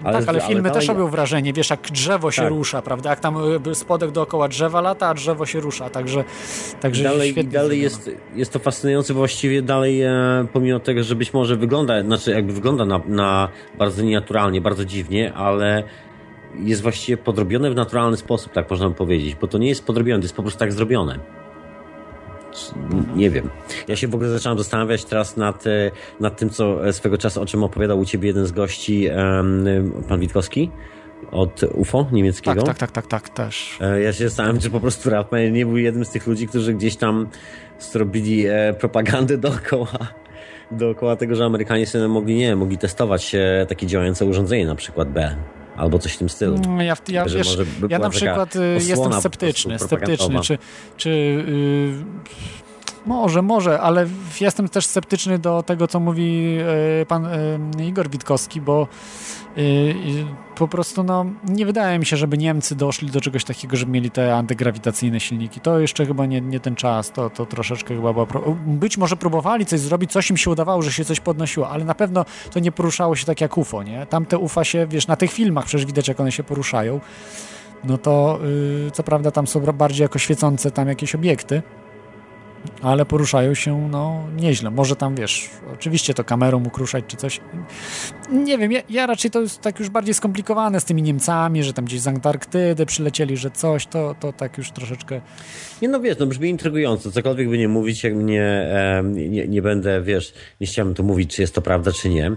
Tak, 0.04 0.24
ale 0.28 0.42
filmy 0.42 0.72
też 0.72 0.88
robią 0.88 1.08
wrażenie, 1.08 1.54
wiesz, 1.54 1.70
jak 1.70 1.82
drzewo 1.82 2.32
się 2.32 2.42
Tak. 2.42 2.50
rusza, 2.50 2.82
prawda? 2.82 3.10
Jak 3.10 3.20
tam 3.20 3.36
y, 3.68 3.76
spodek 3.76 4.12
dookoła 4.12 4.48
drzewa 4.48 4.82
lata, 4.82 5.08
a 5.08 5.14
drzewo 5.14 5.46
się 5.46 5.60
rusza, 5.60 5.90
także, 5.90 6.24
także 6.82 7.04
dalej, 7.04 7.32
świetnie 7.32 7.52
dalej 7.52 7.82
jest, 7.82 8.12
jest 8.36 8.54
to 8.54 8.60
fascynujące, 8.60 9.14
właściwie 9.14 9.62
dalej, 9.62 10.02
e, 10.02 10.12
pomimo 10.54 10.80
tego, 10.80 11.04
że 11.04 11.16
być 11.16 11.34
może 11.34 11.56
wygląda, 11.56 12.02
znaczy 12.04 12.32
jakby 12.32 12.54
wygląda 12.54 12.86
na, 12.86 13.02
na 13.08 13.50
bardzo 13.78 14.04
nienaturalnie, 14.04 14.62
bardzo 14.62 14.86
dziwnie, 14.86 15.34
ale 15.34 15.84
jest 16.60 16.82
właściwie 16.82 17.18
podrobione 17.18 17.72
w 17.72 17.76
naturalny 17.76 18.18
sposób, 18.18 18.54
tak 18.54 18.70
można 18.70 18.90
powiedzieć, 18.90 19.36
bo 19.36 19.48
to 19.48 19.58
nie 19.58 19.68
jest 19.68 19.86
podrobione, 19.86 20.20
to 20.20 20.26
jest 20.26 20.36
po 20.36 20.42
prostu 20.42 20.60
tak 20.60 20.74
zrobione. 20.74 21.20
Nie 23.16 23.30
wiem. 23.30 23.50
Ja 23.88 23.96
się 23.96 24.08
w 24.08 24.16
ogóle 24.16 24.30
zacząłem 24.30 24.58
zastanawiać 24.58 25.06
teraz 25.06 25.38
nad, 25.38 25.68
e, 25.68 25.92
nad 26.20 26.38
tym, 26.38 26.50
co 26.50 26.88
e, 26.88 26.94
swego 26.94 27.18
czasu, 27.18 27.42
o 27.42 27.46
czym 27.46 27.64
opowiadał 27.64 28.00
u 28.00 28.06
ciebie 28.06 28.28
jeden 28.28 28.46
z 28.46 28.52
gości, 28.52 29.10
pan 30.08 30.20
Witkowski 30.20 30.72
od 31.32 31.64
UFO 31.64 32.08
niemieckiego. 32.12 32.64
Tak, 32.64 32.78
tak, 32.78 32.92
tak, 32.92 33.08
tak, 33.08 33.08
tak, 33.08 33.30
też. 33.30 33.78
E, 33.82 34.02
Ja 34.02 34.14
się 34.14 34.30
zastanawiam, 34.30 34.60
czy 34.60 34.70
po 34.70 34.80
prostu 34.80 35.10
Rafael 35.10 35.52
nie 35.52 35.66
był 35.66 35.78
jednym 35.78 36.06
z 36.06 36.10
tych 36.10 36.28
ludzi, 36.28 36.48
którzy 36.48 36.74
gdzieś 36.74 36.96
tam 36.96 37.28
zrobili 37.80 38.46
propagandę 38.80 39.38
dookoła, 39.48 39.98
dookoła 40.72 41.16
tego, 41.16 41.36
że 41.36 41.46
Amerykanie 41.46 41.88
sobie 41.88 42.08
mogli, 42.08 42.36
nie 42.36 42.56
mogli 42.56 42.78
testować 42.78 43.36
takie 43.68 43.88
działające 43.88 44.26
urządzenie, 44.26 44.66
na 44.66 44.76
przykład 44.76 45.10
B, 45.10 45.36
albo 45.78 46.00
coś 46.00 46.14
w 46.14 46.18
tym 46.18 46.30
stylu. 46.30 46.56
Mm, 46.56 46.82
Ja, 46.82 46.96
ja, 47.08 47.28
Że 47.28 47.38
wiesz, 47.38 47.58
ja 47.90 48.00
na 48.00 48.10
przykład 48.10 48.56
y, 48.56 48.60
jestem 48.86 49.14
sceptyczny, 49.14 49.80
sceptyczny, 49.80 50.40
czy, 50.42 50.58
czy 50.98 51.10
y, 51.10 51.94
może, 53.06 53.42
może, 53.42 53.80
ale 53.82 54.08
jestem 54.42 54.70
też 54.70 54.86
sceptyczny 54.86 55.40
do 55.40 55.64
tego, 55.64 55.88
co 55.88 56.00
mówi 56.00 56.58
y, 57.02 57.06
pan 57.06 57.26
y, 57.26 57.86
Igor 57.88 58.10
Witkowski, 58.10 58.62
bo 58.62 58.88
po 60.56 60.68
prostu 60.68 61.04
no, 61.04 61.26
nie 61.50 61.66
wydaje 61.66 62.00
mi 62.00 62.06
się, 62.06 62.18
żeby 62.18 62.38
Niemcy 62.38 62.76
doszli 62.76 63.12
do 63.12 63.22
czegoś 63.22 63.44
takiego, 63.44 63.78
żeby 63.78 63.92
mieli 63.92 64.12
te 64.12 64.36
antygrawitacyjne 64.36 65.20
silniki. 65.20 65.60
To 65.60 65.80
jeszcze 65.80 66.06
chyba 66.06 66.26
nie, 66.26 66.42
nie 66.42 66.60
ten 66.60 66.76
czas, 66.76 67.12
to, 67.12 67.30
to 67.30 67.46
troszeczkę 67.46 67.96
chyba 67.96 68.14
była... 68.14 68.26
Pro... 68.26 68.56
Być 68.66 68.98
może 68.98 69.16
próbowali 69.16 69.66
coś 69.66 69.80
zrobić, 69.80 70.12
coś 70.12 70.30
im 70.30 70.38
się 70.38 70.52
udawało, 70.52 70.82
że 70.82 70.92
się 70.92 71.06
coś 71.06 71.20
podnosiło, 71.20 71.70
ale 71.70 71.86
na 71.86 71.96
pewno 71.96 72.26
to 72.52 72.60
nie 72.60 72.72
poruszało 72.72 73.16
się 73.16 73.26
tak 73.26 73.42
jak 73.42 73.58
UFO, 73.58 73.84
nie? 73.84 74.06
Tamte 74.06 74.38
UFA 74.38 74.64
się, 74.64 74.88
wiesz, 74.88 75.08
na 75.08 75.16
tych 75.16 75.32
filmach 75.32 75.66
przecież 75.66 75.86
widać, 75.86 76.08
jak 76.08 76.20
one 76.20 76.32
się 76.32 76.44
poruszają. 76.44 77.00
no 77.84 77.98
to 77.98 78.40
y, 78.88 78.92
co 78.92 79.04
prawda 79.04 79.32
tam 79.32 79.48
są 79.48 79.60
bardziej 79.60 80.04
jako 80.04 80.20
świecące 80.20 80.72
tam 80.72 80.88
jakieś 80.88 81.16
obiekty, 81.16 81.62
ale 82.82 83.06
poruszają 83.06 83.54
się 83.54 83.90
no 83.92 84.24
nieźle. 84.36 84.72
Może 84.72 84.96
tam, 84.96 85.16
wiesz, 85.16 85.50
oczywiście 85.74 86.14
to 86.14 86.24
kamerą 86.24 86.60
mógł 86.60 86.80
ruszać 86.80 87.06
czy 87.08 87.18
coś. 87.18 87.42
Nie 88.32 88.58
wiem, 88.58 88.72
ja, 88.72 88.82
ja, 88.90 89.08
raczej 89.08 89.32
to 89.32 89.42
jest 89.42 89.62
tak 89.62 89.80
już 89.80 89.90
bardziej 89.90 90.14
skomplikowane 90.14 90.80
z 90.80 90.86
tymi 90.86 91.02
Niemcami, 91.02 91.64
że 91.64 91.74
tam 91.74 91.86
gdzieś 91.86 92.02
z 92.02 92.08
Antarktydy 92.08 92.86
przylecieli, 92.86 93.38
że 93.38 93.52
coś, 93.52 93.88
to, 93.88 94.16
to 94.20 94.34
tak 94.34 94.58
już 94.58 94.72
troszeczkę... 94.72 95.22
Nie 95.82 95.88
no 95.88 96.00
wiesz, 96.00 96.18
no 96.20 96.26
brzmi 96.26 96.50
intrygująco, 96.50 97.12
cokolwiek 97.12 97.50
by 97.50 97.58
nie 97.58 97.68
mówić, 97.68 98.04
jak 98.04 98.16
mnie 98.16 98.42
e, 98.42 99.04
nie, 99.06 99.48
nie 99.48 99.62
będę, 99.62 100.02
wiesz, 100.02 100.34
nie 100.62 100.68
chciałem 100.68 100.94
tu 100.94 101.04
mówić, 101.04 101.36
czy 101.36 101.42
jest 101.42 101.56
to 101.56 101.62
prawda, 101.62 101.92
czy 101.92 102.10
nie. 102.10 102.32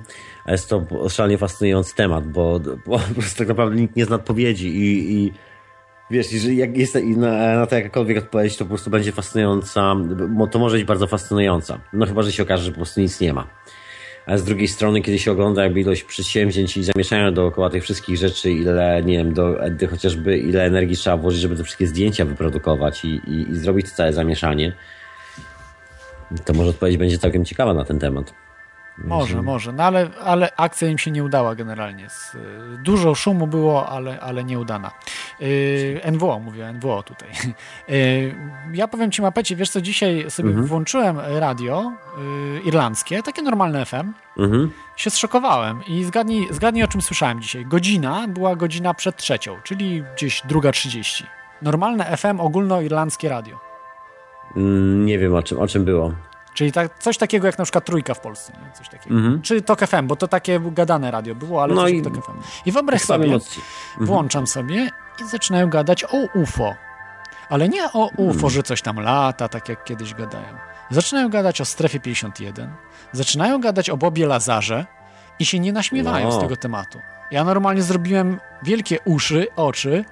A 0.45 0.53
jest 0.53 0.69
to 0.69 0.87
szalenie 1.09 1.39
fascynujący 1.39 1.95
temat, 1.97 2.33
bo, 2.33 2.61
bo 2.87 2.99
po 2.99 3.15
prostu 3.15 3.39
tak 3.39 3.49
naprawdę 3.49 3.77
nikt 3.77 3.97
nie 3.97 4.05
zna 4.05 4.17
odpowiedzi 4.17 4.69
i, 4.69 5.13
i 5.13 5.33
Wiesz, 6.11 6.33
jeżeli 6.33 6.57
jak 6.57 6.77
jest 6.77 6.95
na, 6.95 7.57
na 7.57 7.67
to 7.67 7.77
jakakolwiek 7.77 8.19
odpowiedź, 8.19 8.57
to 8.57 8.65
po 8.65 8.69
prostu 8.69 8.91
będzie 8.91 9.13
fascynująca, 9.13 9.95
bo 10.29 10.47
to 10.47 10.59
może 10.59 10.77
być 10.77 10.87
bardzo 10.87 11.07
fascynująca. 11.07 11.81
No 11.93 12.07
chyba, 12.07 12.23
że 12.23 12.33
się 12.33 12.43
okaże, 12.43 12.65
że 12.65 12.71
po 12.71 12.77
prostu 12.77 13.01
nic 13.01 13.21
nie 13.21 13.33
ma. 13.33 13.47
A 14.27 14.39
z 14.39 14.45
drugiej 14.45 14.69
strony, 14.69 15.03
kiedy 15.03 15.19
się 15.19 15.33
ogląda 15.33 15.63
jakby 15.63 15.81
ilość 15.81 16.05
przedsięwzięć 16.05 16.77
i 16.77 16.85
zamieszania 16.85 17.33
dookoła 17.33 17.71
tych 17.71 17.83
wszystkich 17.83 18.17
rzeczy, 18.17 18.51
ile, 18.51 19.03
nie 19.05 19.17
wiem, 19.17 19.35
do, 19.35 19.57
chociażby 19.91 20.39
ile 20.39 20.65
energii 20.65 20.97
trzeba 20.97 21.17
włożyć, 21.17 21.41
żeby 21.41 21.57
te 21.57 21.65
wszystkie 21.65 21.87
zdjęcia 21.87 22.25
wyprodukować 22.25 23.05
i, 23.05 23.09
i, 23.09 23.51
i 23.51 23.57
zrobić 23.57 23.91
to 23.91 23.97
całe 23.97 24.13
zamieszanie, 24.13 24.73
to 26.45 26.53
może 26.53 26.71
odpowiedź 26.71 26.97
będzie 26.97 27.19
całkiem 27.19 27.45
ciekawa 27.45 27.75
na 27.75 27.85
ten 27.85 27.99
temat. 27.99 28.35
Może, 29.05 29.43
może, 29.43 29.73
no 29.73 29.83
ale, 29.83 30.11
ale 30.25 30.57
akcja 30.57 30.89
im 30.89 30.99
się 30.99 31.11
nie 31.11 31.25
udała 31.25 31.55
generalnie. 31.55 32.09
Dużo 32.85 33.15
szumu 33.15 33.47
było, 33.47 33.89
ale, 33.89 34.21
ale 34.21 34.45
nieudana. 34.45 34.91
Yy, 35.41 36.13
NWO, 36.13 36.39
mówię 36.39 36.73
NWO 36.73 37.03
tutaj. 37.03 37.29
Yy, 37.89 38.35
ja 38.81 38.89
powiem 38.89 39.11
Ci, 39.11 39.23
Mapecie, 39.23 39.57
wiesz 39.57 39.71
co, 39.71 39.81
dzisiaj 39.81 40.31
sobie 40.31 40.49
mhm. 40.49 40.67
włączyłem 40.67 41.19
radio 41.21 41.93
yy, 42.19 42.61
irlandzkie, 42.61 43.23
takie 43.23 43.43
normalne 43.43 43.87
FM. 43.87 44.13
Mhm. 44.39 44.71
Się 44.97 45.11
zszokowałem 45.11 45.81
i 45.89 46.05
zgadnij, 46.05 46.49
zgadnij, 46.51 46.85
o 46.85 46.89
czym 46.89 47.03
słyszałem 47.03 47.41
dzisiaj. 47.41 47.67
Godzina 47.67 48.29
była 48.29 48.57
godzina 48.57 48.95
przed 48.95 49.17
trzecią, 49.17 49.57
czyli 49.65 50.05
gdzieś 50.17 50.43
druga 50.49 50.73
trzydzieści. 50.73 51.25
Normalne 51.63 52.17
FM, 52.17 52.41
ogólnoirlandzkie 52.41 53.29
radio. 53.29 53.59
Mm, 54.57 55.07
nie 55.07 55.19
wiem 55.19 55.35
o 55.35 55.43
czym, 55.43 55.59
o 55.59 55.67
czym 55.67 55.85
było. 55.85 56.13
Czyli 56.59 56.73
tak, 56.73 56.99
coś 56.99 57.19
takiego 57.19 57.47
jak 57.47 57.59
na 57.59 57.65
przykład 57.65 57.85
Trójka 57.85 58.15
w 58.15 58.21
Polsce, 58.21 58.53
nie? 58.53 58.73
coś 58.73 58.89
takiego. 58.89 59.17
Mm 59.17 59.39
-hmm. 59.39 59.43
Czy 59.43 59.63
TOK 59.63 59.87
FM, 59.87 60.07
bo 60.07 60.17
to 60.17 60.29
takie 60.29 60.61
gadane 60.61 61.11
radio 61.11 61.35
było, 61.35 61.63
ale 61.63 61.75
no 61.75 61.89
i... 61.89 62.03
TOK 62.03 62.15
FM. 62.15 62.39
I 62.67 62.73
wyobraź 62.73 63.03
sobie, 63.03 63.25
mm 63.25 63.39
-hmm. 63.39 63.57
włączam 64.01 64.47
sobie 64.47 64.91
i 65.25 65.29
zaczynają 65.29 65.71
gadać 65.71 66.05
o 66.05 66.39
UFO. 66.41 66.75
Ale 67.49 67.69
nie 67.69 67.93
o 67.93 68.09
UFO, 68.17 68.41
mm. 68.41 68.51
że 68.51 68.63
coś 68.63 68.83
tam 68.83 69.01
lata, 69.01 69.49
tak 69.49 69.69
jak 69.69 69.85
kiedyś 69.85 70.15
gadają. 70.15 70.59
Zaczynają 70.91 71.29
gadać 71.29 71.61
o 71.61 71.65
strefie 71.65 72.01
51, 72.01 72.73
zaczynają 73.13 73.61
gadać 73.61 73.91
o 73.91 73.97
Bobie 73.97 74.27
Lazarze 74.27 74.87
i 75.39 75.47
się 75.47 75.61
nie 75.61 75.73
naśmiewają 75.73 76.29
no. 76.29 76.33
z 76.33 76.41
tego 76.41 76.57
tematu. 76.57 76.99
Ja 77.31 77.45
normalnie 77.45 77.83
zrobiłem 77.83 78.41
wielkie 78.63 78.99
uszy, 79.05 79.47
oczy, 79.57 80.05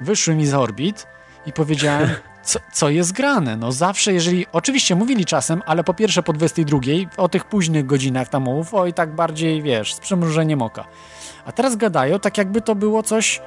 wyszły 0.00 0.34
mi 0.34 0.46
z 0.46 0.54
orbit 0.54 1.06
i 1.46 1.52
powiedziałem, 1.52 2.10
co, 2.46 2.58
co 2.72 2.88
jest 2.88 3.12
grane. 3.12 3.56
No 3.56 3.72
zawsze, 3.72 4.12
jeżeli, 4.12 4.46
oczywiście 4.52 4.94
mówili 4.94 5.24
czasem, 5.24 5.62
ale 5.66 5.84
po 5.84 5.94
pierwsze 5.94 6.22
po 6.22 6.32
22, 6.32 6.80
o 7.16 7.28
tych 7.28 7.44
późnych 7.44 7.86
godzinach 7.86 8.28
tam 8.28 8.42
mów, 8.42 8.74
oj 8.74 8.92
tak 8.92 9.14
bardziej, 9.14 9.62
wiesz, 9.62 9.94
z 9.94 10.00
przymrużeniem 10.00 10.62
oka. 10.62 10.84
A 11.44 11.52
teraz 11.52 11.76
gadają 11.76 12.18
tak 12.18 12.38
jakby 12.38 12.60
to 12.60 12.74
było 12.74 13.02
coś... 13.02 13.42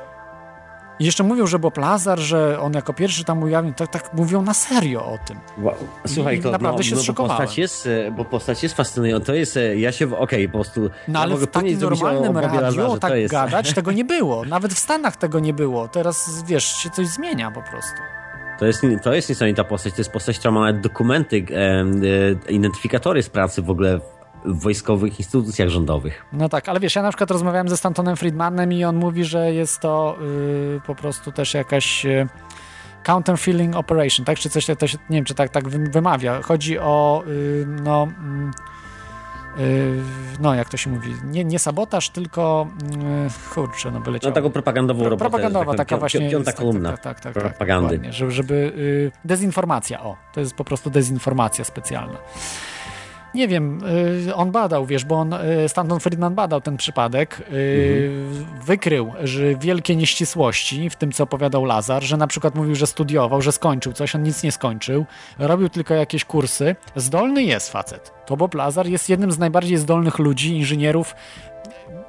I 1.00 1.06
jeszcze 1.06 1.24
mówią, 1.24 1.48
że 1.48 1.60
Bob 1.60 1.78
Lazar, 1.78 2.20
że 2.20 2.60
on 2.60 2.74
jako 2.74 2.94
pierwszy 2.94 3.24
tam 3.24 3.44
ujawnił, 3.44 3.74
tak, 3.74 3.88
tak 3.88 4.14
mówią 4.14 4.42
na 4.42 4.54
serio 4.54 5.06
o 5.06 5.18
tym. 5.26 5.40
Wow. 5.58 5.76
Słuchaj, 6.08 6.42
to, 6.42 6.52
naprawdę 6.52 6.78
no, 6.78 6.84
się 6.84 6.96
no, 6.96 7.14
bo 7.14 7.28
postać 7.28 7.58
jest, 7.58 7.88
e, 7.88 8.12
bo 8.12 8.26
postać 8.26 8.64
jest 8.64 8.76
fascynująca. 8.76 9.26
To 9.26 9.34
jest, 9.34 9.58
e, 9.58 9.78
ja 9.78 9.92
się, 9.92 10.06
okej, 10.06 10.20
okay, 10.22 10.48
po 10.50 10.58
prostu... 10.58 10.90
No 11.08 11.20
ale 11.20 11.36
w 11.36 11.48
takim 11.48 11.80
normalnym 11.80 12.38
radiu 12.38 12.62
Lazarze, 12.62 13.00
tak 13.00 13.14
jest... 13.14 13.32
gadać, 13.32 13.74
tego 13.74 13.92
nie 13.92 14.06
było. 14.20 14.46
Nawet 14.46 14.74
w 14.74 14.80
Stanach 14.80 15.16
tego 15.16 15.40
nie 15.40 15.54
było. 15.54 15.88
Teraz, 15.88 16.44
wiesz, 16.48 16.66
się 16.66 16.90
coś 16.90 17.08
zmienia 17.08 17.52
po 17.52 17.62
prostu. 17.62 18.19
To 18.60 18.66
jest, 18.66 18.82
to 19.04 19.14
jest 19.14 19.30
niesamowita 19.30 19.64
postać. 19.64 19.94
To 19.94 20.00
jest 20.00 20.12
postać, 20.12 20.40
która 20.40 20.52
ma 20.52 20.60
nawet 20.60 20.82
dokumenty, 20.82 21.46
e, 21.52 21.56
e, 22.50 22.54
identyfikatory 22.54 23.24
z 23.24 23.30
pracy 23.30 23.62
w 23.62 23.70
ogóle 23.70 24.00
w 24.46 24.60
wojskowych 24.60 25.20
instytucjach 25.20 25.70
rządowych. 25.70 26.26
No 26.34 26.50
tak, 26.50 26.70
ale 26.70 26.80
wiesz, 26.80 26.96
ja 26.96 27.02
na 27.02 27.10
przykład 27.10 27.32
rozmawiałem 27.32 27.70
ze 27.70 27.78
Stantonem 27.78 28.16
Friedmanem 28.16 28.74
i 28.74 28.84
on 28.84 28.96
mówi, 28.96 29.24
że 29.24 29.54
jest 29.54 29.80
to 29.80 30.18
y, 30.22 30.82
po 30.88 30.96
prostu 30.96 31.32
też 31.32 31.54
jakaś 31.54 32.06
y, 32.06 32.28
operation, 33.76 34.26
tak? 34.26 34.40
Czy 34.40 34.50
coś, 34.50 34.66
to 34.80 34.88
się, 34.88 34.98
nie 35.10 35.18
wiem, 35.18 35.26
czy 35.26 35.34
tak, 35.34 35.50
tak 35.50 35.70
wymawia. 35.70 36.42
Chodzi 36.42 36.80
o 36.80 37.24
y, 37.28 37.66
no... 37.84 38.08
Y, 38.08 38.79
no 40.40 40.56
jak 40.56 40.70
to 40.70 40.78
się 40.78 40.90
mówi, 40.90 41.16
nie, 41.24 41.46
nie 41.46 41.60
sabotaż, 41.60 42.10
tylko 42.10 42.68
yy, 42.92 43.54
kurczę, 43.54 43.92
no 43.92 44.00
by 44.00 44.20
No 44.24 44.32
taką 44.32 44.50
propagandową 44.50 45.04
robotę. 45.04 45.20
Propagandowa, 45.20 45.74
taka 45.74 45.98
właśnie. 45.98 46.30
Piąta 46.30 46.54
kolumna 46.54 46.92
tak, 46.92 47.02
tak, 47.02 47.20
tak, 47.20 47.34
tak, 47.34 47.44
propagandy. 47.44 48.00
Tak, 48.00 48.14
żeby, 48.14 48.32
żeby 48.32 49.12
dezinformacja, 49.26 50.04
o, 50.04 50.16
to 50.34 50.40
jest 50.40 50.54
po 50.54 50.64
prostu 50.64 50.90
dezinformacja 50.90 51.64
specjalna 51.64 52.18
nie 53.40 53.48
wiem, 53.48 53.82
y, 54.28 54.36
on 54.36 54.52
badał, 54.52 54.86
wiesz, 54.86 55.06
bo 55.06 55.16
on, 55.16 55.34
y, 55.34 55.70
Stanton 55.70 56.00
Friedman 56.00 56.36
badał 56.36 56.62
ten 56.62 56.78
przypadek, 56.78 57.42
y, 57.52 58.12
mhm. 58.32 58.46
wykrył 58.66 59.14
że 59.24 59.56
wielkie 59.56 59.96
nieścisłości 59.96 60.90
w 60.90 60.96
tym, 60.96 61.12
co 61.12 61.24
opowiadał 61.24 61.66
Lazar, 61.66 62.04
że 62.04 62.18
na 62.18 62.28
przykład 62.28 62.56
mówił, 62.56 62.76
że 62.76 62.88
studiował, 62.88 63.42
że 63.42 63.52
skończył 63.52 63.94
coś, 63.94 64.16
on 64.16 64.24
nic 64.24 64.44
nie 64.44 64.52
skończył, 64.52 65.06
robił 65.40 65.70
tylko 65.70 65.94
jakieś 65.94 66.26
kursy. 66.26 66.76
Zdolny 66.96 67.44
jest 67.44 67.72
facet. 67.72 68.14
To 68.26 68.38
Bob 68.38 68.54
Lazar 68.54 68.88
jest 68.88 69.10
jednym 69.10 69.32
z 69.32 69.40
najbardziej 69.40 69.78
zdolnych 69.78 70.20
ludzi, 70.20 70.56
inżynierów, 70.56 71.16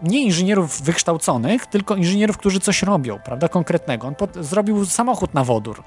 nie 0.02 0.22
inżynierów 0.22 0.82
wykształconych, 0.82 1.66
tylko 1.66 1.96
inżynierów, 1.96 2.38
którzy 2.38 2.60
coś 2.60 2.82
robią, 2.82 3.18
prawda, 3.24 3.48
konkretnego. 3.48 4.06
On 4.06 4.14
pod, 4.14 4.34
zrobił 4.34 4.86
samochód 4.86 5.34
na 5.34 5.44
wodór 5.44 5.82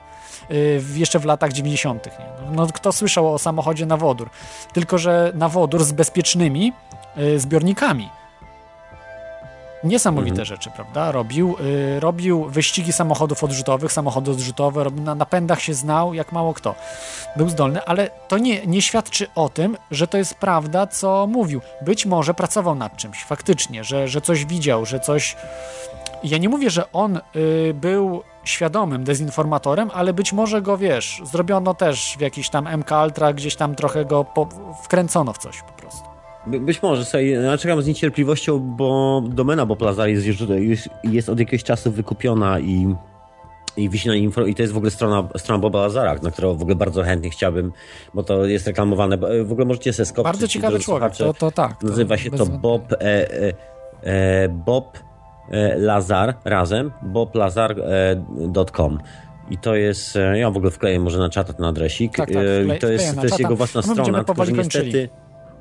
Y, 0.51 0.81
jeszcze 0.95 1.19
w 1.19 1.25
latach 1.25 1.53
90. 1.53 2.05
Nie? 2.05 2.55
No, 2.55 2.67
kto 2.67 2.91
słyszał 2.91 3.33
o 3.33 3.39
samochodzie 3.39 3.85
na 3.85 3.97
wodór? 3.97 4.29
Tylko, 4.73 4.97
że 4.97 5.31
na 5.35 5.49
wodór 5.49 5.83
z 5.83 5.91
bezpiecznymi 5.91 6.73
y, 7.17 7.39
zbiornikami. 7.39 8.09
Niesamowite 9.83 10.31
mhm. 10.31 10.45
rzeczy, 10.45 10.69
prawda? 10.75 11.11
Robił, 11.11 11.55
y, 11.95 11.99
robił 11.99 12.45
wyścigi 12.45 12.93
samochodów 12.93 13.43
odrzutowych, 13.43 13.91
samochody 13.91 14.31
odrzutowe, 14.31 14.83
robił, 14.83 15.03
na 15.03 15.15
napędach 15.15 15.61
się 15.61 15.73
znał 15.73 16.13
jak 16.13 16.31
mało 16.31 16.53
kto. 16.53 16.75
Był 17.35 17.49
zdolny, 17.49 17.85
ale 17.85 18.09
to 18.27 18.37
nie, 18.37 18.65
nie 18.65 18.81
świadczy 18.81 19.27
o 19.35 19.49
tym, 19.49 19.77
że 19.91 20.07
to 20.07 20.17
jest 20.17 20.35
prawda, 20.35 20.87
co 20.87 21.27
mówił. 21.27 21.61
Być 21.81 22.05
może 22.05 22.33
pracował 22.33 22.75
nad 22.75 22.97
czymś, 22.97 23.23
faktycznie, 23.23 23.83
że, 23.83 24.07
że 24.07 24.21
coś 24.21 24.45
widział, 24.45 24.85
że 24.85 24.99
coś 24.99 25.35
ja 26.23 26.37
nie 26.37 26.49
mówię, 26.49 26.69
że 26.69 26.91
on 26.91 27.19
y, 27.35 27.73
był 27.73 28.23
świadomym 28.43 29.03
dezinformatorem, 29.03 29.91
ale 29.93 30.13
być 30.13 30.33
może 30.33 30.61
go, 30.61 30.77
wiesz, 30.77 31.21
zrobiono 31.23 31.73
też 31.73 32.15
w 32.17 32.21
jakiś 32.21 32.49
tam 32.49 32.77
MK 32.77 32.91
Ultra, 33.03 33.33
gdzieś 33.33 33.55
tam 33.55 33.75
trochę 33.75 34.05
go 34.05 34.23
po, 34.23 34.49
wkręcono 34.83 35.33
w 35.33 35.37
coś 35.37 35.61
po 35.61 35.73
prostu. 35.73 35.82
By, 36.47 36.59
być 36.59 36.81
może, 36.81 37.05
sobie, 37.05 37.31
ja 37.31 37.57
czekam 37.57 37.81
z 37.81 37.87
niecierpliwością, 37.87 38.59
bo 38.59 39.21
domena 39.27 39.65
Bob 39.65 39.81
Lazar 39.81 40.09
jest, 40.09 40.25
jest, 40.49 40.89
jest 41.03 41.29
od 41.29 41.39
jakiegoś 41.39 41.63
czasu 41.63 41.91
wykupiona 41.91 42.59
i 42.59 42.95
i 43.77 43.89
wisi 43.89 44.07
na 44.07 44.15
info, 44.15 44.45
i 44.45 44.55
to 44.55 44.61
jest 44.61 44.73
w 44.73 44.77
ogóle 44.77 44.91
strona, 44.91 45.27
strona 45.37 45.61
Boba 45.61 45.79
Lazara, 45.79 46.15
na 46.23 46.31
którą 46.31 46.55
w 46.55 46.61
ogóle 46.61 46.75
bardzo 46.75 47.03
chętnie 47.03 47.29
chciałbym, 47.29 47.71
bo 48.13 48.23
to 48.23 48.45
jest 48.45 48.67
reklamowane. 48.67 49.17
W 49.43 49.51
ogóle 49.51 49.65
możecie 49.65 49.93
sobie 49.93 50.05
skopić. 50.05 50.23
Bardzo 50.23 50.47
ciekawy 50.47 50.79
człowiek, 50.79 51.15
to, 51.15 51.33
to 51.33 51.51
tak. 51.51 51.79
To 51.79 51.87
nazywa 51.87 52.17
się 52.17 52.31
to 52.31 52.45
Bob, 52.45 52.93
e, 52.93 52.97
e, 53.01 53.53
e, 54.03 54.49
Bob 54.49 54.97
E, 55.49 55.77
Lazar 55.77 56.35
razem, 56.45 56.91
boblazar.com. 57.01 58.99
I 59.49 59.57
to 59.57 59.75
jest, 59.75 60.15
e, 60.15 60.39
ja 60.39 60.51
w 60.51 60.57
ogóle 60.57 60.71
wkleję 60.71 60.99
może 60.99 61.19
na 61.19 61.29
czata 61.29 61.53
ten 61.53 61.65
adresik. 61.65 62.17
Tak, 62.17 62.27
tak, 62.27 62.37
e, 62.37 62.75
I 62.75 62.79
to 62.79 62.87
jest, 62.87 63.15
to 63.15 63.23
jest 63.23 63.39
jego 63.39 63.55
własna 63.55 63.81
no, 63.87 63.93
strona, 63.93 64.23
że 64.43 64.51
niestety... 64.51 65.09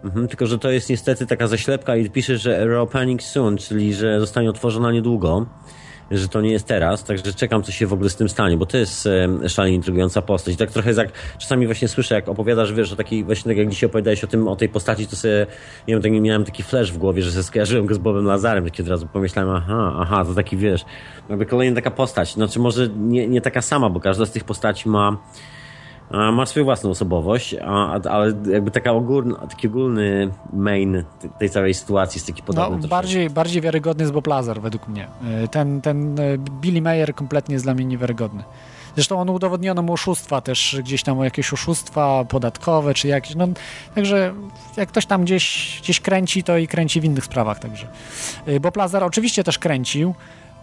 Mhm, 0.05 0.29
tylko, 0.29 0.47
że 0.47 0.59
to 0.59 0.70
jest 0.70 0.91
niestety 0.91 1.27
taka 1.27 1.47
zaślepka 1.47 1.97
i 1.97 2.11
pisze, 2.11 2.39
że 2.39 2.66
reopening 2.66 3.23
soon, 3.23 3.57
czyli 3.57 3.95
że 3.95 4.20
zostanie 4.20 4.51
otworzona 4.51 4.93
niedługo 4.93 5.47
że 6.19 6.29
to 6.29 6.41
nie 6.41 6.51
jest 6.51 6.66
teraz, 6.66 7.05
także 7.05 7.33
czekam, 7.33 7.62
co 7.62 7.73
się 7.73 7.87
w 7.87 7.93
ogóle 7.93 8.11
z 8.11 8.16
tym 8.16 8.29
stanie, 8.29 8.57
bo 8.57 8.66
to 8.66 8.77
jest 8.77 9.07
e, 9.07 9.49
szalenie 9.49 9.74
intrygująca 9.74 10.23
postać. 10.23 10.57
Tak 10.57 10.70
trochę 10.70 10.93
jak 10.93 11.12
czasami 11.39 11.66
właśnie 11.66 11.89
słyszę, 11.89 12.15
jak 12.15 12.29
opowiadasz, 12.29 12.73
wiesz, 12.73 12.93
o 12.93 12.97
takiej, 12.97 13.24
właśnie 13.24 13.51
tak 13.51 13.57
jak 13.57 13.69
dzisiaj 13.69 13.91
opowiadałeś 13.91 14.24
o 14.24 14.27
tym, 14.27 14.49
o 14.49 14.57
tej 14.57 14.69
postaci, 14.69 15.07
to 15.07 15.16
sobie, 15.16 15.47
nie 15.89 15.95
wiem, 15.95 16.03
tak, 16.03 16.12
miałem 16.12 16.45
taki 16.45 16.62
flash 16.62 16.93
w 16.93 16.99
głowie, 16.99 17.23
że 17.23 17.31
sobie 17.31 17.43
skojarzyłem 17.43 17.87
go 17.87 17.95
z 17.95 17.99
Bobem 17.99 18.24
Lazarem, 18.24 18.65
takie 18.65 18.83
od 18.83 18.89
razu 18.89 19.07
pomyślałem, 19.12 19.51
aha, 19.51 19.97
aha, 20.01 20.24
to 20.24 20.35
taki, 20.35 20.57
wiesz, 20.57 20.85
jakby 21.29 21.47
kolejna 21.47 21.77
taka 21.77 21.91
postać. 21.91 22.35
Znaczy 22.35 22.59
może 22.59 22.89
nie, 22.89 23.29
nie 23.29 23.41
taka 23.41 23.62
sama, 23.62 23.91
bo 23.91 24.01
każda 24.01 24.27
z 24.27 24.33
tych 24.33 24.45
postaci 24.45 24.89
ma 24.89 25.19
A, 26.12 26.32
Ma 26.32 26.47
swoją 26.47 26.64
własną 26.64 26.90
osobowość, 26.90 27.55
a, 27.64 27.93
a- 27.93 28.10
ale 28.10 28.32
jakby 28.52 28.70
taka 28.70 28.93
ogólna, 28.93 29.36
taki 29.47 29.68
ogólny 29.68 30.30
main 30.52 31.05
tej 31.39 31.51
całej 31.51 31.74
sytuacji 31.74 32.18
jest 32.18 32.26
taki 32.26 32.43
podobny. 32.43 32.70
No, 32.70 32.82
troszkę. 32.82 32.89
bardziej, 32.89 33.30
bardziej 33.30 33.62
wiarygodny 33.62 34.02
jest 34.02 34.12
Bob 34.12 34.26
Lazar, 34.26 34.60
według 34.60 34.89
mnie. 34.89 35.09
Y, 35.44 35.48
Ten, 35.48 35.80
ten 35.80 36.18
y, 36.18 36.39
Billy 36.39 36.82
Mayer 36.82 37.14
kompletnie 37.14 37.52
jest 37.52 37.64
dla 37.64 37.74
mnie 37.74 37.84
niewiarygodny. 37.84 38.43
Zresztą 38.94 39.20
on 39.20 39.30
udowodniono 39.30 39.82
mu 39.82 39.93
oszustwa 39.93 40.40
też, 40.40 40.76
gdzieś 40.80 41.02
tam 41.02 41.24
jakieś 41.24 41.52
oszustwa 41.52 42.24
podatkowe, 42.24 42.94
czy 42.94 43.09
jakieś, 43.09 43.34
no, 43.34 43.48
także 43.94 44.34
jak 44.76 44.89
ktoś 44.89 45.06
tam 45.06 45.24
gdzieś, 45.24 45.78
gdzieś 45.82 46.01
kręci, 46.01 46.43
to 46.44 46.56
i 46.59 46.68
kręci 46.68 47.01
w 47.01 47.05
innych 47.05 47.24
sprawach, 47.24 47.59
także. 47.59 47.86
Y, 48.48 48.60
Bob 48.60 48.76
Lazar 48.76 49.05
oczywiście 49.05 49.44
też 49.44 49.59
kręcił 49.59 50.14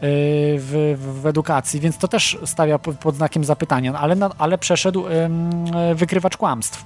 w, 0.02 0.96
w, 1.00 1.22
w 1.22 1.26
edukacji, 1.26 1.80
więc 1.80 1.98
to 1.98 2.08
też 2.08 2.38
stawia 2.46 2.80
pod, 2.80 3.16
znakiem 3.16 3.44
zapytania, 3.44 3.94
ale, 3.94 4.16
ale 4.38 4.58
przeszedł 4.58 5.08
y, 5.08 5.96
wykrywacz 5.96 6.38
kłamstw. 6.38 6.86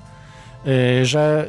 Y, 0.68 1.06
że 1.06 1.48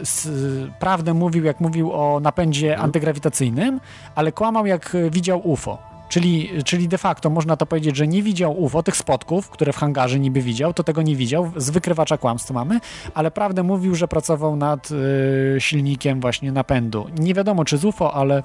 prawdę 0.78 1.14
mówił, 1.14 1.44
jak 1.44 1.60
mówił 1.60 1.92
o 1.92 2.20
napędzie 2.20 2.78
antygrawitacyjnym, 2.78 3.80
ale 4.14 4.32
kłamał, 4.32 4.66
jak 4.66 4.94
y, 4.94 5.10
widział 5.10 5.50
UFO. 5.50 5.78
Czyli, 6.08 6.50
czyli 6.64 6.88
de 6.88 6.98
facto 6.98 7.30
można 7.30 7.56
to 7.56 7.66
powiedzieć, 7.66 7.96
że 7.96 8.06
nie 8.06 8.22
widział 8.22 8.62
UFO, 8.62 8.82
tych 8.82 8.96
spotków, 8.96 9.50
które 9.50 9.72
w 9.72 9.76
hangarze 9.76 10.18
niby 10.18 10.42
widział, 10.42 10.74
to 10.74 10.84
tego 10.84 11.02
nie 11.02 11.16
widział, 11.16 11.52
z 11.56 11.70
wykrywacza 11.70 12.18
kłamstw 12.18 12.50
mamy, 12.50 12.80
ale 13.14 13.30
prawdę 13.30 13.62
mówił, 13.62 13.94
że 13.94 14.08
pracował 14.08 14.56
nad 14.56 14.90
y, 14.90 15.56
silnikiem 15.58 16.20
właśnie 16.20 16.52
napędu. 16.52 17.06
Nie 17.18 17.34
wiadomo 17.34 17.64
czy 17.64 17.78
z 17.78 17.84
UFO, 17.84 18.14
ale, 18.14 18.42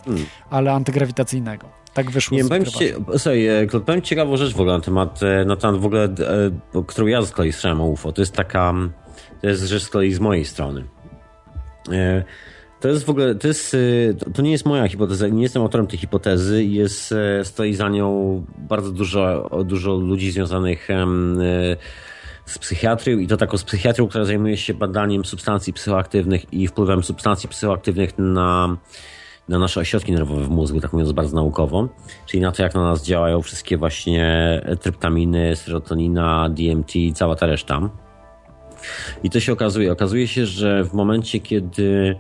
ale 0.50 0.74
antygrawitacyjnego. 0.74 1.80
Tak 1.94 2.12
wyszło 2.12 2.38
Nie, 2.38 2.44
z 2.44 2.48
powiem 2.48 2.66
ci, 2.66 2.94
słuchaj, 3.12 3.48
e, 3.48 3.68
Claude, 3.68 3.86
powiem 3.86 4.02
ci 4.02 4.10
ciekawą 4.10 4.38
rzecz 4.38 4.54
w 4.54 4.60
ogóle 4.62 4.74
na 4.78 4.82
temat, 4.84 5.24
e, 5.24 5.46
na 5.46 5.56
temat 5.56 5.82
w 5.82 5.86
ogóle, 5.86 6.04
e, 6.04 6.84
którą 6.88 7.08
ja 7.08 7.22
z 7.22 7.32
kolei 7.32 7.52
słyszałem 7.52 7.82
o 7.82 7.86
UFO. 7.86 8.12
To 8.12 8.22
jest 8.22 8.34
taka, 8.34 8.74
to 9.42 9.48
jest 9.48 9.64
rzecz 9.64 9.84
z 9.84 9.90
kolei 9.90 10.14
z 10.14 10.20
mojej 10.20 10.46
strony. 10.46 10.84
E, 11.92 12.24
To 12.80 12.88
jest 12.88 13.06
w 13.06 13.10
ogóle, 13.10 13.36
to 13.36 13.48
jest, 13.48 13.76
to- 14.34 14.42
nie 14.42 14.52
jest 14.52 14.66
moja 14.66 14.88
hipoteza, 14.88 15.28
nie 15.28 15.44
jestem 15.44 15.62
autorem 15.62 15.88
tej 15.88 16.00
hipotezy, 16.00 16.64
jest, 16.64 17.14
stoi 17.44 17.74
za 17.74 17.90
nią 17.90 18.44
bardzo 18.58 18.92
dużo, 18.92 19.50
dużo 19.66 19.94
ludzi 19.96 20.32
związanych 20.32 20.88
z 22.46 22.58
psychiatrią 22.58 23.18
i 23.18 23.28
to 23.28 23.38
taką 23.38 23.58
z 23.58 23.64
psychiatrią, 23.64 24.08
która 24.08 24.26
zajmuje 24.26 24.58
się 24.58 24.74
badaniem 24.74 25.26
substancji 25.26 25.74
psychoaktywnych 25.74 26.54
i 26.54 26.68
wpływem 26.68 27.04
substancji 27.04 27.50
psychoaktywnych 27.50 28.18
na, 28.18 28.78
na 29.50 29.60
nasze 29.60 29.80
ośrodki 29.80 30.12
nerwowe 30.12 30.44
w 30.44 30.50
mózgu, 30.50 30.82
tak 30.82 30.94
mówiąc 30.94 31.12
bardzo 31.12 31.36
naukowo, 31.36 31.88
czyli 32.26 32.42
na 32.42 32.52
to, 32.52 32.64
jak 32.64 32.76
na 32.76 32.82
nas 32.82 33.04
działają 33.04 33.42
wszystkie 33.42 33.78
właśnie 33.78 34.62
tryptaminy, 34.82 35.56
serotonina, 35.56 36.50
DMT 36.50 36.96
i 36.96 37.14
cała 37.14 37.36
ta 37.36 37.46
reszta. 37.46 37.90
I 39.24 39.30
to 39.30 39.40
się 39.40 39.54
okazuje. 39.54 39.92
Okazuje 39.92 40.28
się, 40.28 40.46
że 40.46 40.84
w 40.84 40.94
momencie, 40.94 41.40
kiedy, 41.40 42.16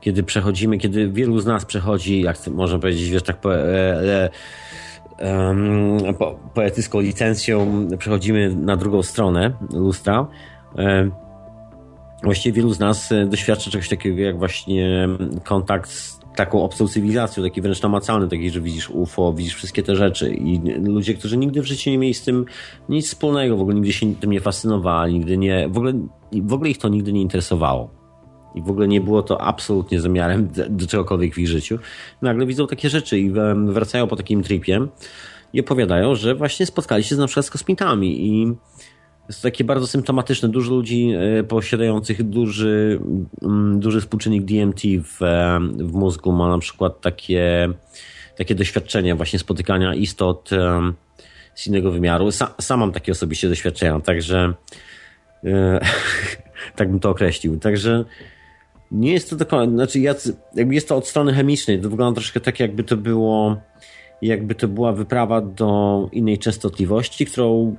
kiedy 0.00 0.22
przechodzimy, 0.22 0.78
kiedy 0.78 1.08
wielu 1.08 1.40
z 1.40 1.46
nas 1.46 1.64
przechodzi, 1.64 2.20
jak 2.20 2.46
można 2.46 2.78
powiedzieć, 2.78 3.10
wiesz, 3.10 3.22
tak 3.22 3.40
po, 3.40 3.54
e, 3.56 4.30
e, 5.18 6.12
po, 6.18 6.38
poetycką 6.54 7.00
licencją, 7.00 7.88
przechodzimy 7.98 8.54
na 8.54 8.76
drugą 8.76 9.02
stronę 9.02 9.52
lustra. 9.72 10.26
E, 10.78 11.10
Właściwie 12.22 12.56
wielu 12.56 12.72
z 12.72 12.78
nas 12.78 13.12
e, 13.12 13.26
doświadcza 13.26 13.70
czegoś 13.70 13.88
takiego 13.88 14.22
jak 14.22 14.38
właśnie 14.38 15.08
kontakt 15.44 15.90
z 15.90 16.21
taką 16.36 16.62
obcą 16.62 16.88
cywilizacją, 16.88 17.42
taki 17.42 17.60
wręcz 17.60 17.82
namacalny, 17.82 18.28
taki, 18.28 18.50
że 18.50 18.60
widzisz 18.60 18.90
UFO, 18.90 19.32
widzisz 19.32 19.54
wszystkie 19.54 19.82
te 19.82 19.96
rzeczy 19.96 20.34
i 20.34 20.60
ludzie, 20.82 21.14
którzy 21.14 21.36
nigdy 21.36 21.62
w 21.62 21.66
życiu 21.66 21.90
nie 21.90 21.98
mieli 21.98 22.14
z 22.14 22.22
tym 22.22 22.44
nic 22.88 23.06
wspólnego, 23.06 23.56
w 23.56 23.60
ogóle 23.60 23.74
nigdy 23.74 23.92
się 23.92 24.14
tym 24.14 24.30
nie 24.30 24.40
fascynowali, 24.40 25.14
nigdy 25.14 25.38
nie, 25.38 25.68
w 25.68 25.76
ogóle, 25.76 25.92
w 26.32 26.52
ogóle 26.52 26.70
ich 26.70 26.78
to 26.78 26.88
nigdy 26.88 27.12
nie 27.12 27.20
interesowało. 27.20 27.90
I 28.54 28.62
w 28.62 28.70
ogóle 28.70 28.88
nie 28.88 29.00
było 29.00 29.22
to 29.22 29.40
absolutnie 29.40 30.00
zamiarem 30.00 30.48
do, 30.68 30.86
czegokolwiek 30.86 31.34
w 31.34 31.38
ich 31.38 31.48
życiu. 31.48 31.78
Nagle 32.22 32.46
widzą 32.46 32.66
takie 32.66 32.88
rzeczy 32.88 33.18
i 33.18 33.32
wracają 33.66 34.06
po 34.06 34.16
takim 34.16 34.42
tripie 34.42 34.86
i 35.52 35.60
opowiadają, 35.60 36.14
że 36.14 36.34
właśnie 36.34 36.66
spotkali 36.66 37.04
się 37.04 37.16
na 37.16 37.26
przykład 37.26 37.46
z 37.46 37.50
kosmitami 37.50 38.26
i 38.26 38.54
jest 39.28 39.42
takie 39.42 39.64
bardzo 39.64 39.86
symptomatyczne. 39.86 40.48
Dużo 40.48 40.70
ludzi 40.70 41.12
e, 41.38 41.44
posiadających 41.44 42.22
duży, 42.22 43.00
mm, 43.42 43.80
duży 43.80 44.00
współczynnik 44.00 44.44
DMT 44.44 44.80
w, 44.82 45.22
e, 45.22 45.58
w 45.76 45.92
mózgu 45.92 46.32
ma 46.32 46.48
na 46.48 46.58
przykład 46.58 47.00
takie, 47.00 47.68
takie 48.36 48.54
doświadczenia 48.54 49.16
właśnie 49.16 49.38
spotykania 49.38 49.94
istot 49.94 50.52
em, 50.52 50.94
z 51.54 51.66
innego 51.66 51.90
wymiaru. 51.90 52.28
Sa, 52.28 52.54
sam 52.60 52.80
mam 52.80 52.92
takie 52.92 53.12
osobiście 53.12 53.48
doświadczenia, 53.48 54.00
także 54.00 54.54
e, 55.44 55.80
tak 56.76 56.90
bym 56.90 57.00
to 57.00 57.10
określił. 57.10 57.58
Także 57.58 58.04
nie 58.90 59.12
jest 59.12 59.30
to 59.30 59.36
do 59.36 59.46
końca, 59.46 59.74
znaczy 59.74 59.98
jacy- 59.98 60.34
jakby 60.54 60.74
jest 60.74 60.88
to 60.88 60.96
od 60.96 61.08
strony 61.08 61.32
chemicznej, 61.34 61.80
to 61.80 61.90
wygląda 61.90 62.20
troszkę 62.20 62.40
tak 62.40 62.60
jakby 62.60 62.84
to 62.84 62.96
było 62.96 63.56
jakby 64.22 64.54
to 64.54 64.68
była 64.68 64.92
wyprawa 64.92 65.40
do 65.40 66.08
innej 66.12 66.38
częstotliwości, 66.38 67.26
którą 67.26 67.76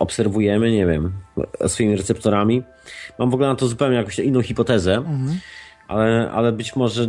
obserwujemy, 0.00 0.72
nie 0.72 0.86
wiem, 0.86 1.12
swoimi 1.66 1.96
receptorami. 1.96 2.62
Mam 3.18 3.30
w 3.30 3.34
ogóle 3.34 3.48
na 3.48 3.54
to 3.54 3.66
zupełnie 3.66 3.96
jakąś 3.96 4.18
inną 4.18 4.42
hipotezę, 4.42 5.02
ale, 5.88 6.30
ale 6.30 6.52
być 6.52 6.76
może 6.76 7.06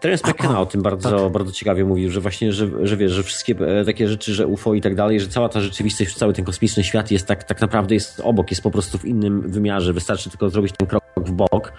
Terence 0.00 0.30
McKenna 0.30 0.60
o 0.60 0.66
tym 0.66 0.82
bardzo, 0.82 1.30
bardzo 1.30 1.52
ciekawie 1.52 1.84
mówił, 1.84 2.10
że 2.10 2.20
właśnie, 2.20 2.52
że, 2.52 2.68
że 2.82 2.96
wiesz, 2.96 3.12
że 3.12 3.22
wszystkie 3.22 3.54
e, 3.80 3.84
takie 3.84 4.08
rzeczy, 4.08 4.34
że 4.34 4.46
UFO 4.46 4.74
i 4.74 4.80
tak 4.80 4.94
dalej, 4.94 5.20
że 5.20 5.28
cała 5.28 5.48
ta 5.48 5.60
rzeczywistość, 5.60 6.14
cały 6.14 6.32
ten 6.32 6.44
kosmiczny 6.44 6.84
świat 6.84 7.10
jest 7.10 7.26
tak, 7.26 7.44
tak 7.44 7.60
naprawdę 7.60 7.94
jest 7.94 8.20
obok, 8.20 8.50
jest 8.50 8.62
po 8.62 8.70
prostu 8.70 8.98
w 8.98 9.04
innym 9.04 9.50
wymiarze. 9.50 9.92
Wystarczy 9.92 10.30
tylko 10.30 10.50
zrobić 10.50 10.74
ten 10.78 10.88
krok 10.88 11.04
w 11.16 11.32
bok, 11.32 11.72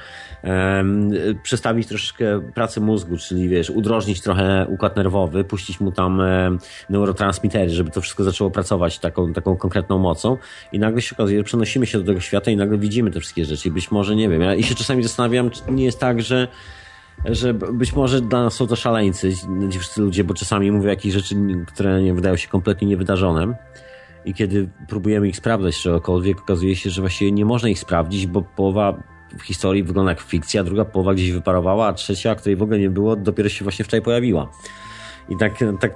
em, 0.43 1.11
przestawić 1.43 1.87
troszeczkę 1.87 2.51
pracę 2.53 2.81
mózgu, 2.81 3.17
czyli 3.17 3.49
wiesz, 3.49 3.69
udrożnić 3.69 4.21
trochę 4.21 4.65
układ 4.69 4.95
nerwowy, 4.95 5.43
puścić 5.43 5.79
mu 5.79 5.91
tam 5.91 6.21
em, 6.21 6.59
neurotransmitery, 6.89 7.69
żeby 7.69 7.91
to 7.91 8.01
wszystko 8.01 8.23
zaczęło 8.23 8.51
pracować 8.51 8.99
taką, 8.99 9.33
taką 9.33 9.57
konkretną 9.57 9.97
mocą 9.97 10.37
i 10.71 10.79
nagle 10.79 11.01
się 11.01 11.15
okazuje, 11.15 11.37
że 11.37 11.43
przenosimy 11.43 11.85
się 11.85 11.99
do 11.99 12.05
tego 12.05 12.19
świata 12.19 12.51
i 12.51 12.55
nagle 12.55 12.77
widzimy 12.77 13.11
te 13.11 13.19
wszystkie 13.19 13.45
rzeczy 13.45 13.67
i 13.67 13.71
być 13.71 13.91
może, 13.91 14.15
nie 14.15 14.29
wiem, 14.29 14.41
ja 14.41 14.55
i 14.55 14.63
się 14.63 14.75
czasami 14.75 15.03
zastanawiam, 15.03 15.49
czy 15.49 15.61
nie 15.71 15.85
jest 15.85 15.99
tak, 15.99 16.21
że 16.21 16.47
że 17.25 17.53
być 17.53 17.93
może 17.93 18.21
dla 18.21 18.43
nas 18.43 18.53
są 18.53 18.67
to 18.67 18.75
szaleńcy, 18.75 19.33
ci 19.71 19.79
wszyscy 19.79 20.01
ludzie, 20.01 20.23
bo 20.23 20.33
czasami 20.33 20.71
mówią 20.71 20.89
jakieś 20.89 21.13
rzeczy, 21.13 21.35
które 21.67 22.01
nie 22.01 22.13
wydają 22.13 22.35
się 22.35 22.47
kompletnie 22.47 22.87
niewydarzone. 22.87 23.53
I 24.25 24.33
kiedy 24.33 24.69
próbujemy 24.87 25.27
ich 25.27 25.37
sprawdzać 25.37 25.81
czegokolwiek, 25.81 26.39
okazuje 26.39 26.75
się, 26.75 26.89
że 26.89 27.01
właściwie 27.01 27.31
nie 27.31 27.45
można 27.45 27.69
ich 27.69 27.79
sprawdzić, 27.79 28.27
bo 28.27 28.41
połowa 28.41 29.03
w 29.39 29.41
historii 29.41 29.83
wygląda 29.83 30.11
jak 30.11 30.21
fikcja, 30.21 30.63
druga 30.63 30.85
połowa 30.85 31.13
gdzieś 31.13 31.31
wyparowała, 31.31 31.87
a 31.87 31.93
trzecia, 31.93 32.35
której 32.35 32.55
w 32.55 32.61
ogóle 32.61 32.79
nie 32.79 32.89
było, 32.89 33.15
dopiero 33.15 33.49
się 33.49 33.65
właśnie 33.65 33.85
wczoraj 33.85 34.01
pojawiła. 34.01 34.51
I 35.29 35.37
tak, 35.37 35.53
tak 35.79 35.91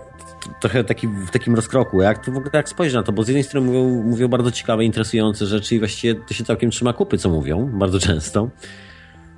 trochę 0.62 0.84
taki, 0.84 1.08
w 1.08 1.30
takim 1.32 1.56
rozkroku. 1.56 2.02
Jak 2.02 2.26
to 2.26 2.32
w 2.32 2.38
ogóle 2.38 2.52
jak 2.54 2.70
spojrzeć 2.70 2.96
na 2.96 3.04
to, 3.04 3.12
bo 3.12 3.24
z 3.24 3.28
jednej 3.28 3.44
strony 3.44 3.68
mówią, 3.68 4.04
mówią 4.04 4.28
bardzo 4.28 4.52
ciekawe, 4.52 4.86
interesujące 4.86 5.46
rzeczy 5.46 5.76
i 5.76 5.80
właściwie 5.80 6.16
to 6.16 6.34
się 6.34 6.44
całkiem 6.44 6.72
trzyma 6.72 6.94
kupy, 6.94 7.18
co 7.18 7.30
mówią, 7.30 7.70
bardzo 7.74 8.00
często. 8.00 8.50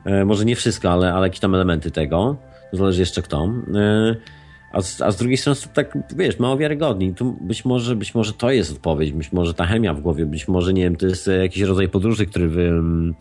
E, 0.06 0.26
może 0.26 0.46
nie 0.46 0.56
wszystko, 0.56 0.92
ale, 0.92 1.14
ale 1.14 1.28
jakieś 1.28 1.40
tam 1.40 1.56
elementy 1.56 1.92
tego. 1.92 2.38
Zależy 2.74 3.00
jeszcze 3.00 3.22
kto. 3.22 3.50
E, 3.76 4.16
a 4.72 4.82
z, 4.82 5.02
a 5.02 5.12
z 5.12 5.18
drugiej 5.18 5.38
strony 5.38 5.60
to 5.62 5.68
tak, 5.74 5.98
wiesz, 6.16 6.40
mało 6.40 6.58
wiarygodni. 6.58 7.14
Tu 7.14 7.38
być 7.42 7.66
może, 7.66 7.96
być 7.96 8.16
może 8.16 8.34
to 8.34 8.52
jest 8.52 8.72
odpowiedź, 8.72 9.12
być 9.12 9.32
może 9.32 9.54
ta 9.54 9.66
chemia 9.66 9.94
w 9.94 10.02
głowie, 10.02 10.26
być 10.26 10.48
może, 10.48 10.74
nie 10.74 10.84
wiem, 10.84 10.96
to 10.96 11.06
jest 11.06 11.30
jakiś 11.42 11.64
rodzaj 11.64 11.90
podróży, 11.90 12.26
który 12.26 12.50
wy, 12.50 12.62
mm, 12.62 13.16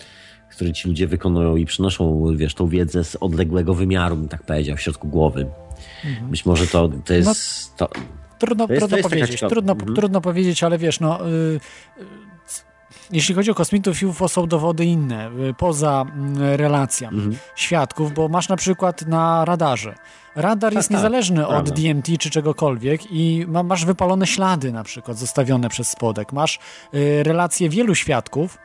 który 0.53 0.73
ci 0.73 0.89
ludzie 0.89 1.07
wykonują 1.07 1.57
i 1.57 1.67
przynoszą, 1.67 2.27
wiesz, 2.37 2.55
tą 2.55 2.67
wiedzę 2.69 3.05
z 3.05 3.17
odległego 3.17 3.75
wymiaru, 3.75 4.17
bym 4.17 4.29
tak 4.29 4.43
powiedział, 4.43 4.77
w 4.77 4.81
środku 4.81 5.09
głowy. 5.09 5.47
Być 6.23 6.47
może 6.47 6.67
to, 6.67 6.89
to 7.05 7.15
jest... 7.15 7.77
To, 7.77 7.89
Trudno, 8.39 8.67
To 8.67 8.73
jest- 8.73 8.81
trudno 8.81 8.89
to 8.89 8.97
jest 8.97 9.09
powiedzieć, 9.09 9.41
trudno, 9.49 9.73
Mhm. 9.73 9.95
trudno 9.95 10.21
powiedzieć, 10.21 10.63
ale 10.65 10.79
wiesz, 10.79 11.01
no. 11.01 11.29
Y, 11.29 11.31
y, 11.31 11.61
jeśli 13.13 13.35
chodzi 13.35 13.51
o 13.51 13.55
kosmitów 13.55 14.03
i 14.03 14.07
UFO, 14.07 14.29
są 14.29 14.47
dowody 14.47 14.85
inne, 14.85 15.31
y, 15.51 15.55
poza 15.59 16.05
mm, 16.15 16.39
relacja 16.57 17.09
Mhm. 17.09 17.37
świadków, 17.57 18.15
bo 18.15 18.29
masz 18.29 18.49
na 18.49 18.57
przykład 18.57 19.07
na 19.07 19.45
radarze. 19.45 19.95
Radar 20.37 20.73
jest 20.73 20.89
tak, 20.89 20.97
niezależny 20.97 21.47
od. 21.47 21.71
DMT 21.71 22.19
czy 22.19 22.31
czegokolwiek 22.31 23.01
i 23.13 23.45
ma, 23.49 23.63
masz 23.63 23.85
wypalone 23.85 24.27
ślady 24.27 24.73
na 24.73 24.85
przykład 24.85 25.19
zostawione 25.19 25.69
przez 25.69 25.89
spodek. 25.89 26.33
Masz 26.33 26.59
y, 26.95 27.23
relacje 27.23 27.69
wielu 27.69 27.95
świadków 27.95 28.59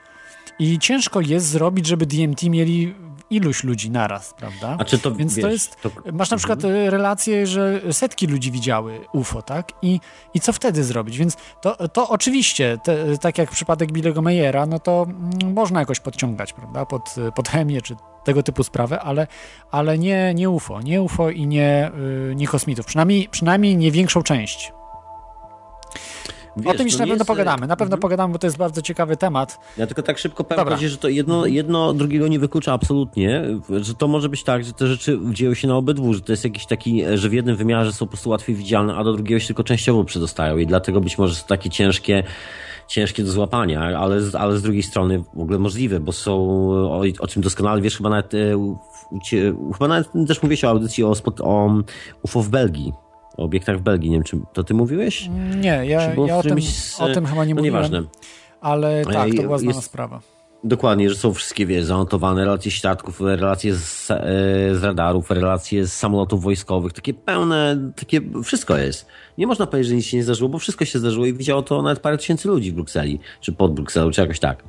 i 0.60 0.80
ciężko 0.80 1.22
jest 1.22 1.48
zrobić, 1.48 1.88
żeby 1.88 2.06
DMT 2.06 2.44
mieli 2.44 2.96
iluś 3.30 3.64
ludzi 3.64 3.92
naraz, 3.92 4.34
prawda? 4.34 4.76
A 4.80 4.86
czy 4.86 5.00
to, 5.00 5.16
Więc 5.16 5.36
to 5.36 5.42
wiesz, 5.42 5.52
jest. 5.52 5.82
to- 5.82 5.92
Masz 6.14 6.30
na 6.30 6.38
przykład 6.38 6.66
e, 6.66 6.90
relacje, 6.90 7.48
że 7.48 7.82
setki 7.92 8.28
ludzi 8.28 8.52
widziały 8.52 9.00
UFO, 9.14 9.42
tak? 9.42 9.72
I, 9.82 10.00
i 10.34 10.40
co 10.40 10.54
wtedy 10.54 10.84
zrobić? 10.84 11.18
Więc 11.18 11.38
to, 11.62 11.88
to 11.88 12.10
oczywiście, 12.10 12.78
te, 12.84 13.18
tak 13.18 13.38
jak 13.38 13.52
przypadek 13.52 13.92
Billego 13.92 14.22
Mayera, 14.22 14.66
no 14.66 14.80
to 14.80 15.06
mm, 15.10 15.54
można 15.54 15.80
jakoś 15.80 16.00
podciągać, 16.00 16.54
prawda? 16.54 16.86
Pod, 16.86 17.16
pod 17.36 17.50
chemię 17.50 17.82
czy 17.82 17.96
tego 18.24 18.44
typu 18.44 18.64
sprawę, 18.64 19.00
ale, 19.00 19.28
ale 19.72 19.98
nie, 19.98 20.34
nie 20.34 20.50
UFO. 20.50 20.82
Nie 20.82 21.02
UFO 21.02 21.30
i 21.30 21.48
nie, 21.48 21.92
y, 22.32 22.36
nie 22.36 22.48
kosmitów. 22.48 22.86
Przynajmniej, 22.86 23.30
przynajmniej 23.32 23.78
nie 23.78 23.92
większą 23.92 24.24
część. 24.24 24.72
Wiesz, 26.58 26.74
o 26.76 26.78
tym 26.78 26.88
to 26.90 26.94
na 26.94 27.00
pewno 27.00 27.14
jest- 27.16 27.28
pogadamy. 27.28 27.68
Na 27.68 27.76
pewno 27.76 27.94
Mhm. 27.96 28.02
pogadamy, 28.02 28.34
bo 28.34 28.40
to 28.40 28.48
jest 28.48 28.58
bardzo 28.58 28.82
ciekawy 28.82 29.18
temat. 29.18 29.60
Ja 29.78 29.88
tylko 29.88 30.04
tak 30.04 30.18
szybko 30.18 30.44
powiem, 30.44 30.78
że 30.90 30.98
to 30.98 31.10
jedno, 31.10 31.46
jedno 31.46 31.94
drugiego 31.94 32.28
nie 32.28 32.40
wyklucza 32.40 32.74
absolutnie, 32.74 33.44
że 33.82 33.94
to 33.94 34.08
może 34.08 34.30
być 34.30 34.44
tak, 34.44 34.64
że 34.64 34.74
te 34.74 34.88
rzeczy 34.88 35.20
dzieją 35.32 35.54
się 35.54 35.68
na 35.68 35.76
obydwu, 35.76 36.14
że 36.14 36.22
to 36.22 36.32
jest 36.34 36.44
jakiś 36.44 36.66
taki, 36.66 37.04
że 37.16 37.30
w 37.30 37.34
jednym 37.34 37.56
wymiarze 37.56 37.94
są 37.94 38.06
po 38.06 38.10
prostu 38.10 38.30
łatwiej 38.30 38.56
widzialne, 38.56 38.96
a 38.96 39.04
do 39.04 39.14
drugiego 39.14 39.40
się 39.40 39.48
tylko 39.48 39.64
częściowo 39.64 40.04
przedostają 40.04 40.58
i 40.58 40.66
dlatego 40.68 41.02
być 41.02 41.18
może 41.18 41.36
są 41.36 41.48
takie 41.48 41.70
ciężkie, 41.70 42.24
ciężkie 42.88 43.24
do 43.24 43.32
złapania, 43.32 43.82
ale, 44.00 44.22
z- 44.22 44.36
ale 44.36 44.58
z 44.58 44.62
drugiej 44.62 44.84
strony 44.84 45.24
w 45.34 45.40
ogóle 45.42 45.60
możliwe, 45.60 46.00
bo 46.00 46.12
są, 46.12 46.34
o, 46.72 47.02
o 47.20 47.28
czym 47.28 47.42
doskonale 47.42 47.82
wiesz, 47.82 47.98
chyba 47.98 48.10
nawet, 48.10 48.34
e, 48.34 48.58
u- 48.58 48.78
u 49.12 49.20
cie- 49.20 49.54
chyba 49.74 49.88
nawet 49.88 50.10
też 50.28 50.44
mówiłeś 50.44 50.64
o 50.64 50.70
audycji 50.70 51.04
o, 51.04 51.16
spot, 51.16 51.42
o 51.42 51.70
UFO 52.24 52.42
w 52.42 52.50
Belgii, 52.50 52.94
o 53.38 53.44
obiektach 53.44 53.78
w 53.78 53.82
Belgii, 53.82 54.10
nie 54.10 54.16
wiem, 54.16 54.24
czy 54.24 54.40
to 54.54 54.64
ty 54.64 54.74
mówiłeś? 54.74 55.30
Nie, 55.56 55.68
ja, 55.70 55.84
ja 56.28 56.38
o, 56.38 56.44
tym, 56.44 56.62
z- 56.62 57.02
o 57.02 57.08
tym 57.14 57.26
chyba 57.26 57.46
nie 57.46 57.54
no 57.54 57.60
mówiłem. 57.62 57.76
nieważne. 57.84 58.04
Ale 58.62 59.06
tak, 59.06 59.36
to 59.36 59.42
była 59.42 59.58
znana 59.58 59.76
jest- 59.76 59.86
sprawa. 59.88 60.20
Dokładnie, 60.64 61.10
że 61.10 61.16
są 61.16 61.34
wszystkie, 61.34 61.66
wiesz, 61.66 61.86
zanotowane 61.86 62.46
relacje 62.46 62.72
świadków, 62.72 63.22
relacje 63.22 63.76
z, 63.76 64.12
e, 64.12 64.16
z 64.76 64.84
radarów, 64.84 65.32
relacje 65.32 65.88
z 65.88 65.94
samolotów 65.94 66.44
wojskowych, 66.44 66.94
takie 66.94 67.14
pełne, 67.14 67.92
takie, 67.96 68.22
wszystko 68.44 68.78
jest. 68.78 69.06
Nie 69.38 69.48
można 69.48 69.68
powiedzieć, 69.68 69.90
że 69.90 69.96
nic 69.96 70.06
się 70.06 70.18
nie 70.18 70.24
zdarzyło, 70.24 70.50
bo 70.50 70.60
wszystko 70.60 70.86
się 70.86 71.00
zdarzyło 71.00 71.26
i 71.26 71.34
widziało 71.34 71.62
to 71.62 71.82
nawet 71.82 72.00
parę 72.00 72.18
tysięcy 72.18 72.48
ludzi 72.48 72.72
w 72.72 72.76
Brukseli, 72.76 73.20
czy 73.42 73.52
pod 73.52 73.74
Brukselą, 73.74 74.12
czy 74.12 74.22
jakoś 74.22 74.40
tak. 74.40 74.64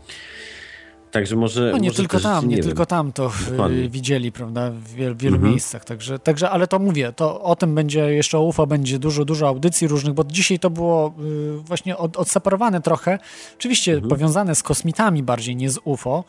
Także 1.10 1.36
może... 1.36 1.70
No 1.72 1.78
nie 1.78 1.88
może 1.88 1.96
tylko 1.96 2.20
tam, 2.20 2.48
nie, 2.48 2.56
wiem. 2.56 2.64
tylko 2.64 2.86
tam 2.86 3.12
to 3.12 3.30
y, 3.48 3.50
Dokładnie. 3.50 3.88
widzieli, 3.88 4.32
prawda, 4.32 4.70
w 4.70 4.88
wiel, 4.88 5.16
wielu 5.16 5.34
Mhm. 5.36 5.52
miejscach. 5.52 5.84
Także, 5.84 6.18
także, 6.18 6.50
ale 6.50 6.66
to 6.66 6.78
mówię, 6.78 7.12
to 7.12 7.40
o 7.42 7.56
tym 7.56 7.74
będzie 7.74 8.00
jeszcze 8.00 8.38
o 8.38 8.42
UFO, 8.42 8.66
będzie 8.66 8.98
dużo, 8.98 9.24
dużo 9.24 9.48
audycji 9.48 9.88
różnych, 9.88 10.14
bo 10.14 10.24
dzisiaj 10.24 10.58
to 10.58 10.70
było 10.70 11.14
y, 11.24 11.58
właśnie 11.58 11.96
od, 11.96 12.16
odseparowane 12.16 12.80
trochę. 12.80 13.18
Oczywiście 13.58 13.92
Mhm. 13.92 14.08
powiązane 14.10 14.54
z 14.54 14.62
kosmitami 14.62 15.22
bardziej, 15.22 15.56
nie 15.56 15.70
z 15.70 15.78
UFO, 15.84 16.24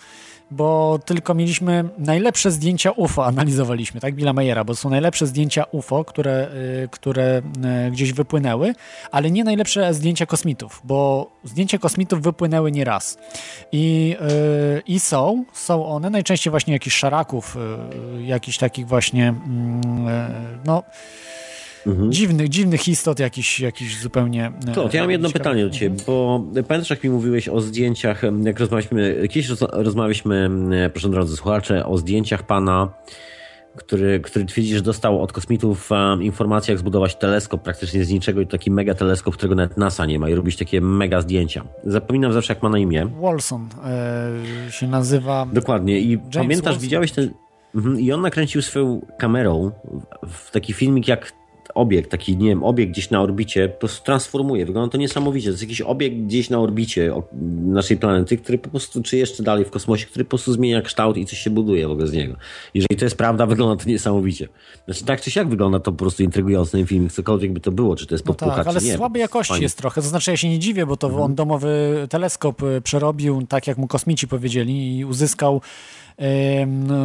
bo 0.51 0.99
tylko 1.05 1.33
mieliśmy 1.33 1.89
najlepsze 1.97 2.51
zdjęcia 2.51 2.91
UFO, 2.91 3.25
analizowaliśmy, 3.25 4.01
tak, 4.01 4.15
Billa 4.15 4.33
Mayera, 4.33 4.63
bo 4.63 4.75
są 4.75 4.89
najlepsze 4.89 5.27
zdjęcia 5.27 5.63
UFO, 5.71 6.05
które, 6.05 6.47
y, 6.83 6.87
które 6.91 7.41
y, 7.87 7.91
gdzieś 7.91 8.13
wypłynęły, 8.13 8.73
ale 9.11 9.31
nie 9.31 9.43
najlepsze 9.43 9.93
zdjęcia 9.93 10.25
kosmitów, 10.25 10.81
bo 10.83 11.31
zdjęcia 11.43 11.77
kosmitów 11.77 12.21
wypłynęły 12.21 12.71
nie 12.71 12.85
raz. 12.85 13.17
I, 13.71 14.15
y, 14.77 14.81
I 14.87 14.99
są, 14.99 15.45
są 15.53 15.85
one 15.85 16.09
najczęściej 16.09 16.51
właśnie 16.51 16.73
jakichś 16.73 16.95
szaraków, 16.95 17.57
jakichś 18.19 18.57
takich 18.57 18.87
właśnie, 18.87 19.27
mm, 19.27 20.07
y, 20.07 20.67
no, 21.85 22.09
dziwnych, 22.09 22.49
dziwnych 22.49 22.87
istot, 22.87 23.19
jakichś, 23.19 23.59
jakichś 23.59 23.97
zupełnie... 23.97 24.51
y, 24.69 24.71
To, 24.71 24.89
ja 24.93 25.01
mam 25.01 25.11
jedno 25.11 25.29
pytanie 25.29 25.63
do 25.63 25.69
Ciebie, 25.69 25.95
bo 26.07 26.43
pamiętasz 26.67 26.89
jak 26.89 27.03
mi 27.03 27.09
mówiłeś 27.09 27.49
o 27.49 27.61
zdjęciach, 27.61 28.21
jak 28.43 28.59
rozmawialiśmy, 28.59 29.27
kiedyś 29.29 29.49
roz, 29.49 29.59
rozmawialiśmy, 29.71 30.49
e, 30.85 30.89
proszę 30.89 31.09
drodzy 31.09 31.35
słuchacze, 31.35 31.85
o 31.85 31.97
zdjęciach 31.97 32.43
pana, 32.43 32.89
który, 33.75 34.19
który 34.19 34.45
twierdzi, 34.45 34.75
że 34.75 34.81
dostał 34.81 35.21
od 35.21 35.33
kosmitów 35.33 35.91
um, 35.91 36.23
informację, 36.23 36.71
jak 36.71 36.79
zbudować 36.79 37.15
teleskop 37.15 37.61
praktycznie 37.61 38.05
z 38.05 38.09
niczego 38.09 38.41
i 38.41 38.45
to 38.45 38.51
taki 38.51 38.71
mega 38.71 38.93
teleskop, 38.93 39.33
którego 39.33 39.55
nawet 39.55 39.77
NASA 39.77 40.05
nie 40.05 40.19
ma 40.19 40.29
i 40.29 40.35
robić 40.35 40.55
takie 40.57 40.81
mega 40.81 41.21
zdjęcia. 41.21 41.63
Zapominam 41.83 42.33
zawsze, 42.33 42.53
jak 42.53 42.63
ma 42.63 42.69
na 42.69 42.77
imię. 42.79 43.07
Wolson 43.19 43.69
y, 44.67 44.71
się 44.71 44.87
nazywa... 44.87 45.47
Dokładnie. 45.53 45.99
I 45.99 46.17
pamiętasz, 46.17 46.47
Wilson. 46.47 46.79
widziałeś 46.79 47.11
ten. 47.11 47.31
Mhm. 47.75 47.99
I 47.99 48.11
on 48.11 48.21
nakręcił 48.21 48.61
swoją 48.61 49.01
kamerą 49.17 49.71
w 50.27 50.51
taki 50.51 50.73
filmik, 50.73 51.07
jak 51.07 51.31
obiekt, 51.75 52.11
taki, 52.11 52.37
nie 52.37 52.49
wiem, 52.49 52.63
obiekt 52.63 52.91
gdzieś 52.91 53.09
na 53.09 53.21
orbicie, 53.21 53.69
po 53.69 53.79
prostu 53.79 54.05
transformuje. 54.05 54.65
Wygląda 54.65 54.91
to 54.91 54.97
niesamowicie. 54.97 55.45
To 55.47 55.51
jest 55.51 55.61
jakiś 55.63 55.81
obiekt 55.81 56.15
gdzieś 56.15 56.49
na 56.49 56.59
orbicie 56.59 57.13
naszej 57.65 57.97
planety, 57.97 58.37
który 58.37 58.57
po 58.57 58.69
prostu, 58.69 59.03
czy 59.03 59.17
jeszcze 59.17 59.43
dalej 59.43 59.65
w 59.65 59.69
kosmosie, 59.71 60.05
który 60.05 60.25
po 60.25 60.29
prostu 60.29 60.53
zmienia 60.53 60.81
kształt 60.81 61.17
i 61.17 61.25
coś 61.25 61.39
się 61.39 61.49
buduje 61.49 61.87
w 61.87 61.91
ogóle 61.91 62.07
z 62.07 62.13
niego. 62.13 62.35
Jeżeli 62.73 62.95
to 62.99 63.05
jest 63.05 63.17
prawda, 63.17 63.45
wygląda 63.53 63.83
to 63.83 63.89
niesamowicie. 63.89 64.47
Znaczy, 64.85 65.05
tak 65.05 65.21
czy 65.21 65.31
siak 65.31 65.49
wygląda 65.49 65.79
to 65.79 65.91
po 65.91 65.97
prostu 65.97 66.23
intrygująco 66.23 66.71
ten 66.71 66.85
film, 66.85 67.09
cokolwiek 67.09 67.53
by 67.53 67.59
to 67.59 67.71
było, 67.71 67.95
czy 67.95 68.05
to 68.07 68.15
jest 68.15 68.25
No 68.25 68.33
podpucha, 68.33 68.55
tak, 68.55 68.67
ale 68.67 68.79
czy 68.79 68.85
nie. 68.85 68.93
słabej 68.95 69.19
jakości 69.19 69.49
Fajnie. 69.53 69.63
jest 69.65 69.77
trochę. 69.77 70.01
To 70.01 70.07
znaczy, 70.07 70.31
ja 70.31 70.37
się 70.37 70.49
nie 70.49 70.59
dziwię, 70.59 70.85
bo 70.85 70.97
to 70.97 71.07
Mhm. 71.07 71.23
on 71.25 71.35
domowy 71.35 71.69
teleskop 72.09 72.63
y, 72.63 72.81
przerobił, 72.81 73.45
tak 73.49 73.67
jak 73.67 73.77
mu 73.77 73.87
kosmici 73.87 74.27
powiedzieli, 74.27 74.97
i 74.97 75.05
uzyskał 75.05 75.61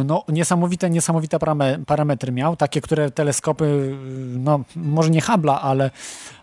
no, 0.05 0.23
niesamowite, 0.29 0.89
niesamowite 0.89 1.37
parame- 1.37 1.85
parametry 1.85 2.31
miał, 2.31 2.55
takie, 2.55 2.81
które 2.81 3.11
teleskopy, 3.11 3.65
y, 3.65 3.95
no 4.37 4.59
może 4.75 5.09
nie 5.09 5.21
Hubble'a, 5.21 5.57
ale, 5.61 5.91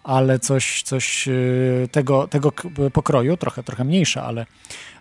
ale 0.04 0.38
coś, 0.38 0.82
coś 0.82 1.28
y, 1.28 1.88
tego, 1.92 2.28
tego 2.28 2.52
pokroju, 2.92 3.36
trochę, 3.36 3.62
trochę 3.62 3.84
mniejsze, 3.84 4.22
ale, 4.22 4.46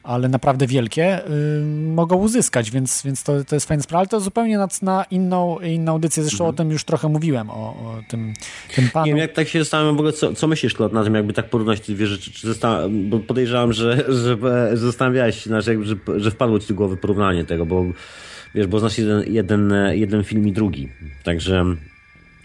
ale 0.04 0.30
naprawdę 0.30 0.68
wielkie, 0.68 1.28
y, 1.30 1.66
mogą 1.86 2.16
uzyskać, 2.16 2.72
więc, 2.72 3.04
więc 3.06 3.24
to, 3.24 3.44
to 3.44 3.56
jest 3.56 3.68
fajna 3.68 3.84
sprawa, 3.84 4.00
ale 4.00 4.08
to 4.08 4.20
zupełnie 4.20 4.58
na, 4.58 4.68
na 4.82 5.04
inną, 5.04 5.60
inną 5.60 5.92
audycję, 5.92 6.24
zresztą 6.24 6.48
o 6.48 6.54
tym 6.54 6.72
już 6.72 6.84
trochę 6.84 7.08
mówiłem, 7.08 7.50
o, 7.50 7.54
o 7.54 8.02
tym, 8.08 8.34
tym 8.76 8.90
panu. 8.90 9.06
Mhm. 9.06 9.06
Nie 9.06 9.12
wiem, 9.12 9.18
jak 9.18 9.34
tak 9.34 9.48
się 9.48 9.60
zastanawiam 9.60 9.96
w 9.96 10.00
ogóle, 10.00 10.14
co, 10.14 10.34
co 10.34 10.48
myślisz, 10.48 10.74
Klot, 10.74 10.94
na 10.94 11.04
tym, 11.04 11.16
jakby 11.16 11.34
tak 11.34 11.50
porównać 11.50 11.80
te 11.80 11.94
dwie 11.94 12.08
rzeczy? 12.08 12.32
Czy 12.32 12.48
bo 12.90 13.20
podejrzewam, 13.20 13.74
że, 13.74 13.98
że, 14.08 14.38
że 14.72 14.78
zastanawiałeś 14.78 15.44
się, 15.44 15.50
znaczy, 15.50 15.70
jakby, 15.70 15.86
że, 15.86 15.96
że 16.18 16.32
wpadło 16.32 16.60
ci 16.60 16.68
do 16.68 16.74
głowy 16.74 16.98
porównanie 16.98 17.46
tego, 17.46 17.66
bo 17.66 17.86
wiesz, 18.56 18.68
bo 18.68 18.80
znasz 18.80 18.98
jeden, 18.98 19.24
jeden, 19.34 19.74
jeden 19.92 20.24
film 20.24 20.48
i 20.48 20.52
drugi. 20.52 20.90
Także 21.24 21.66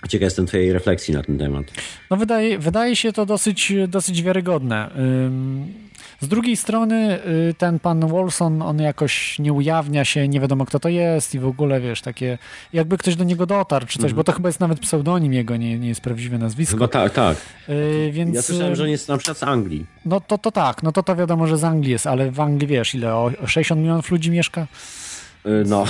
ciekaw 0.08 0.24
jestem 0.24 0.46
twojej 0.46 0.72
refleksji 0.72 1.14
na 1.14 1.22
ten 1.22 1.38
temat. 1.38 1.64
No 2.10 2.16
wydaje, 2.16 2.58
wydaje 2.58 2.96
się 2.96 3.12
to 3.12 3.26
dosyć, 3.26 3.72
dosyć 3.88 4.22
wiarygodne. 4.22 4.90
Z 6.20 6.28
drugiej 6.28 6.56
strony 6.56 7.18
y, 7.50 7.54
ten 7.58 7.78
pan 7.78 8.08
Wolson, 8.08 8.62
on 8.62 8.78
jakoś 8.78 9.38
nie 9.38 9.52
ujawnia 9.52 10.04
się, 10.04 10.28
nie 10.28 10.40
wiadomo 10.40 10.64
kto 10.66 10.80
to 10.80 10.88
jest 10.88 11.34
i 11.34 11.38
w 11.38 11.46
ogóle, 11.46 11.80
wiesz, 11.80 12.00
takie, 12.02 12.38
jakby 12.72 12.98
ktoś 12.98 13.16
do 13.16 13.24
niego 13.24 13.46
dotarł 13.46 13.86
czy 13.86 13.98
coś, 13.98 14.04
Mhm. 14.04 14.16
bo 14.16 14.24
to 14.24 14.32
chyba 14.32 14.48
jest 14.48 14.60
nawet 14.60 14.80
pseudonim 14.80 15.32
jego, 15.32 15.56
nie, 15.56 15.78
nie 15.78 15.88
jest 15.88 16.00
prawdziwe 16.00 16.38
nazwisko. 16.38 16.76
Chyba 16.76 16.88
tak, 16.88 17.12
tak. 17.12 17.36
Y, 17.68 18.10
więc, 18.12 18.34
Ja 18.34 18.42
słyszałem, 18.42 18.76
że 18.76 18.82
on 18.82 18.88
jest 18.88 19.08
na 19.08 19.18
przykład 19.18 19.38
z 19.38 19.42
Anglii. 19.42 19.86
No 20.04 20.20
to, 20.20 20.38
to 20.38 20.50
tak, 20.52 20.82
no 20.82 20.92
to 20.92 21.02
to 21.02 21.16
wiadomo, 21.16 21.46
że 21.46 21.58
z 21.58 21.64
Anglii 21.64 21.92
jest, 21.92 22.06
ale 22.06 22.30
w 22.30 22.40
Anglii 22.40 22.66
wiesz, 22.68 22.94
ile, 22.94 23.14
o 23.14 23.30
60 23.46 23.80
milionów 23.80 24.10
ludzi 24.10 24.30
mieszka? 24.30 24.66
Y, 25.46 25.64
No, 25.66 25.84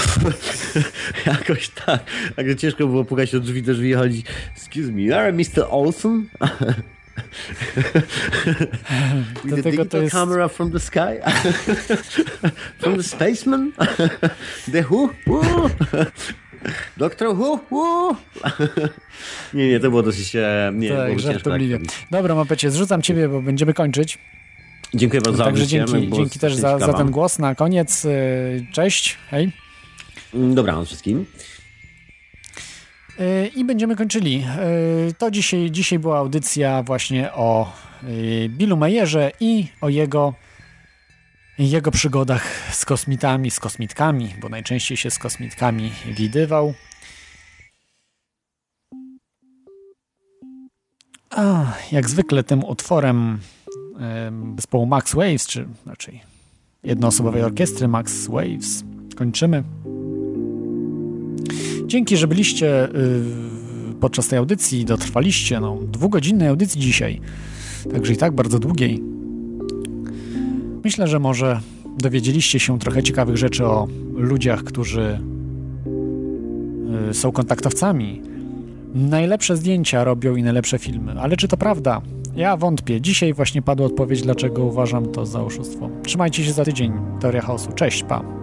jakoś 1.27 1.69
tak. 1.69 2.01
Także 2.37 2.57
ciężko 2.57 2.87
było 2.87 3.05
pukać 3.05 3.33
do 3.33 3.41
drzwi, 3.41 3.63
do 3.63 3.75
drzwi 3.75 3.91
i 3.91 3.95
chodzić. 3.95 4.27
Excuse 4.57 4.93
me, 4.93 5.03
you 5.03 5.15
are 5.15 5.33
Mr. 5.33 5.67
Olsen? 5.71 6.27
With 9.45 9.55
the 9.57 9.63
digital 9.71 10.03
jest- 10.03 10.13
camera 10.15 10.49
from 10.49 10.71
the 10.73 10.81
sky? 10.81 11.21
from 12.81 12.97
the 12.97 13.03
spaceman? 13.03 13.73
the 14.73 14.83
who? 14.83 15.09
who? 15.27 15.43
Doctor 16.97 17.29
who? 17.35 17.61
who? 17.71 18.17
nie, 19.55 19.69
nie, 19.69 19.81
to 19.81 19.91
było 19.91 20.03
dosyć... 20.03 20.37
e, 20.37 20.71
Nie, 20.75 20.89
tak, 20.89 20.97
było 20.99 21.09
ciężko. 21.17 21.33
żartobliwie. 21.33 21.79
tak. 21.79 21.87
Dobra, 22.11 22.35
Mapecie, 22.35 22.71
zrzucam 22.71 23.03
ciebie, 23.03 23.29
bo 23.29 23.43
będziemy 23.43 23.75
kończyć. 23.75 24.19
Dziękuję 24.95 25.23
bardzo 25.23 25.39
za 25.39 25.45
Także 25.45 25.63
audycję, 25.63 25.85
dzięki, 26.01 26.17
dzięki 26.17 26.39
też 26.39 26.55
za, 26.55 26.79
za 26.79 26.93
ten 26.93 27.11
głos 27.11 27.39
na 27.39 27.55
koniec. 27.55 28.05
Y, 28.05 28.67
Cześć, 28.73 29.19
hej. 29.31 29.53
Dobranoc 30.35 30.87
wszystkim. 30.89 31.27
Y, 33.21 33.51
I 33.57 33.65
będziemy 33.65 33.97
kończyli. 33.97 34.45
Y, 35.09 35.15
To 35.15 35.31
dzisiaj, 35.31 35.71
dzisiaj 35.71 35.99
była 35.99 36.19
audycja 36.19 36.83
właśnie 36.83 37.33
o 37.33 37.73
Billu 38.49 38.77
Mayerze 38.77 39.31
i 39.41 39.67
o 39.81 39.89
jego, 39.89 40.35
jego 41.59 41.91
przygodach 41.91 42.73
z 42.73 42.85
kosmitami, 42.85 43.51
z 43.51 43.61
kosmitkami, 43.61 44.35
bo 44.41 44.49
najczęściej 44.49 44.97
się 44.97 45.11
z 45.11 45.19
kosmitkami 45.19 45.93
widywał. 46.07 46.75
A, 51.31 51.73
jak 51.93 52.09
zwykle 52.09 52.45
tym 52.45 52.65
utworem 52.65 53.17
em, 53.17 53.39
zespołu 54.57 54.87
Max 54.87 55.15
Waves, 55.15 55.47
czy 55.47 55.67
raczej 55.87 56.21
jednoosobowej 56.85 57.43
orkiestry 57.43 57.89
Max 57.89 58.27
Waves 58.27 58.85
kończymy. 59.17 59.63
Dzięki, 61.87 62.17
że 62.17 62.27
byliście 62.27 62.89
y, 62.89 62.91
podczas 64.01 64.29
tej 64.29 64.39
audycji, 64.39 64.85
dotrwaliście. 64.85 65.61
No, 65.61 65.79
dwugodzinnej 65.93 66.49
audycji 66.49 66.81
dzisiaj, 66.81 67.21
także 67.93 68.13
i 68.13 68.17
tak 68.17 68.35
bardzo 68.35 68.59
długiej. 68.59 69.03
Myślę, 70.85 71.09
że 71.09 71.19
może 71.19 71.61
dowiedzieliście 71.99 72.61
się 72.61 72.79
trochę 72.79 73.03
ciekawych 73.03 73.37
rzeczy 73.37 73.67
o 73.67 73.89
ludziach, 74.15 74.65
którzy 74.65 75.21
y, 77.11 77.15
są 77.15 77.33
kontaktowcami. 77.33 78.23
Najlepsze 78.95 79.57
zdjęcia 79.57 80.05
robią 80.05 80.37
i 80.37 80.43
najlepsze 80.43 80.79
filmy, 80.79 81.21
ale 81.21 81.37
czy 81.37 81.49
to 81.49 81.57
prawda? 81.57 82.01
Ja 82.37 82.57
wątpię. 82.57 83.01
Dzisiaj 83.01 83.33
właśnie 83.33 83.63
padła 83.63 83.87
odpowiedź, 83.87 84.23
dlaczego 84.23 84.65
uważam 84.65 85.13
to 85.13 85.27
za 85.27 85.43
oszustwo. 85.43 85.91
Trzymajcie 86.05 86.45
się 86.45 86.53
za 86.53 86.65
tydzień. 86.65 86.93
Teoria 87.21 87.43
chaosu. 87.43 87.73
Cześć, 87.73 88.03
pa. 88.03 88.36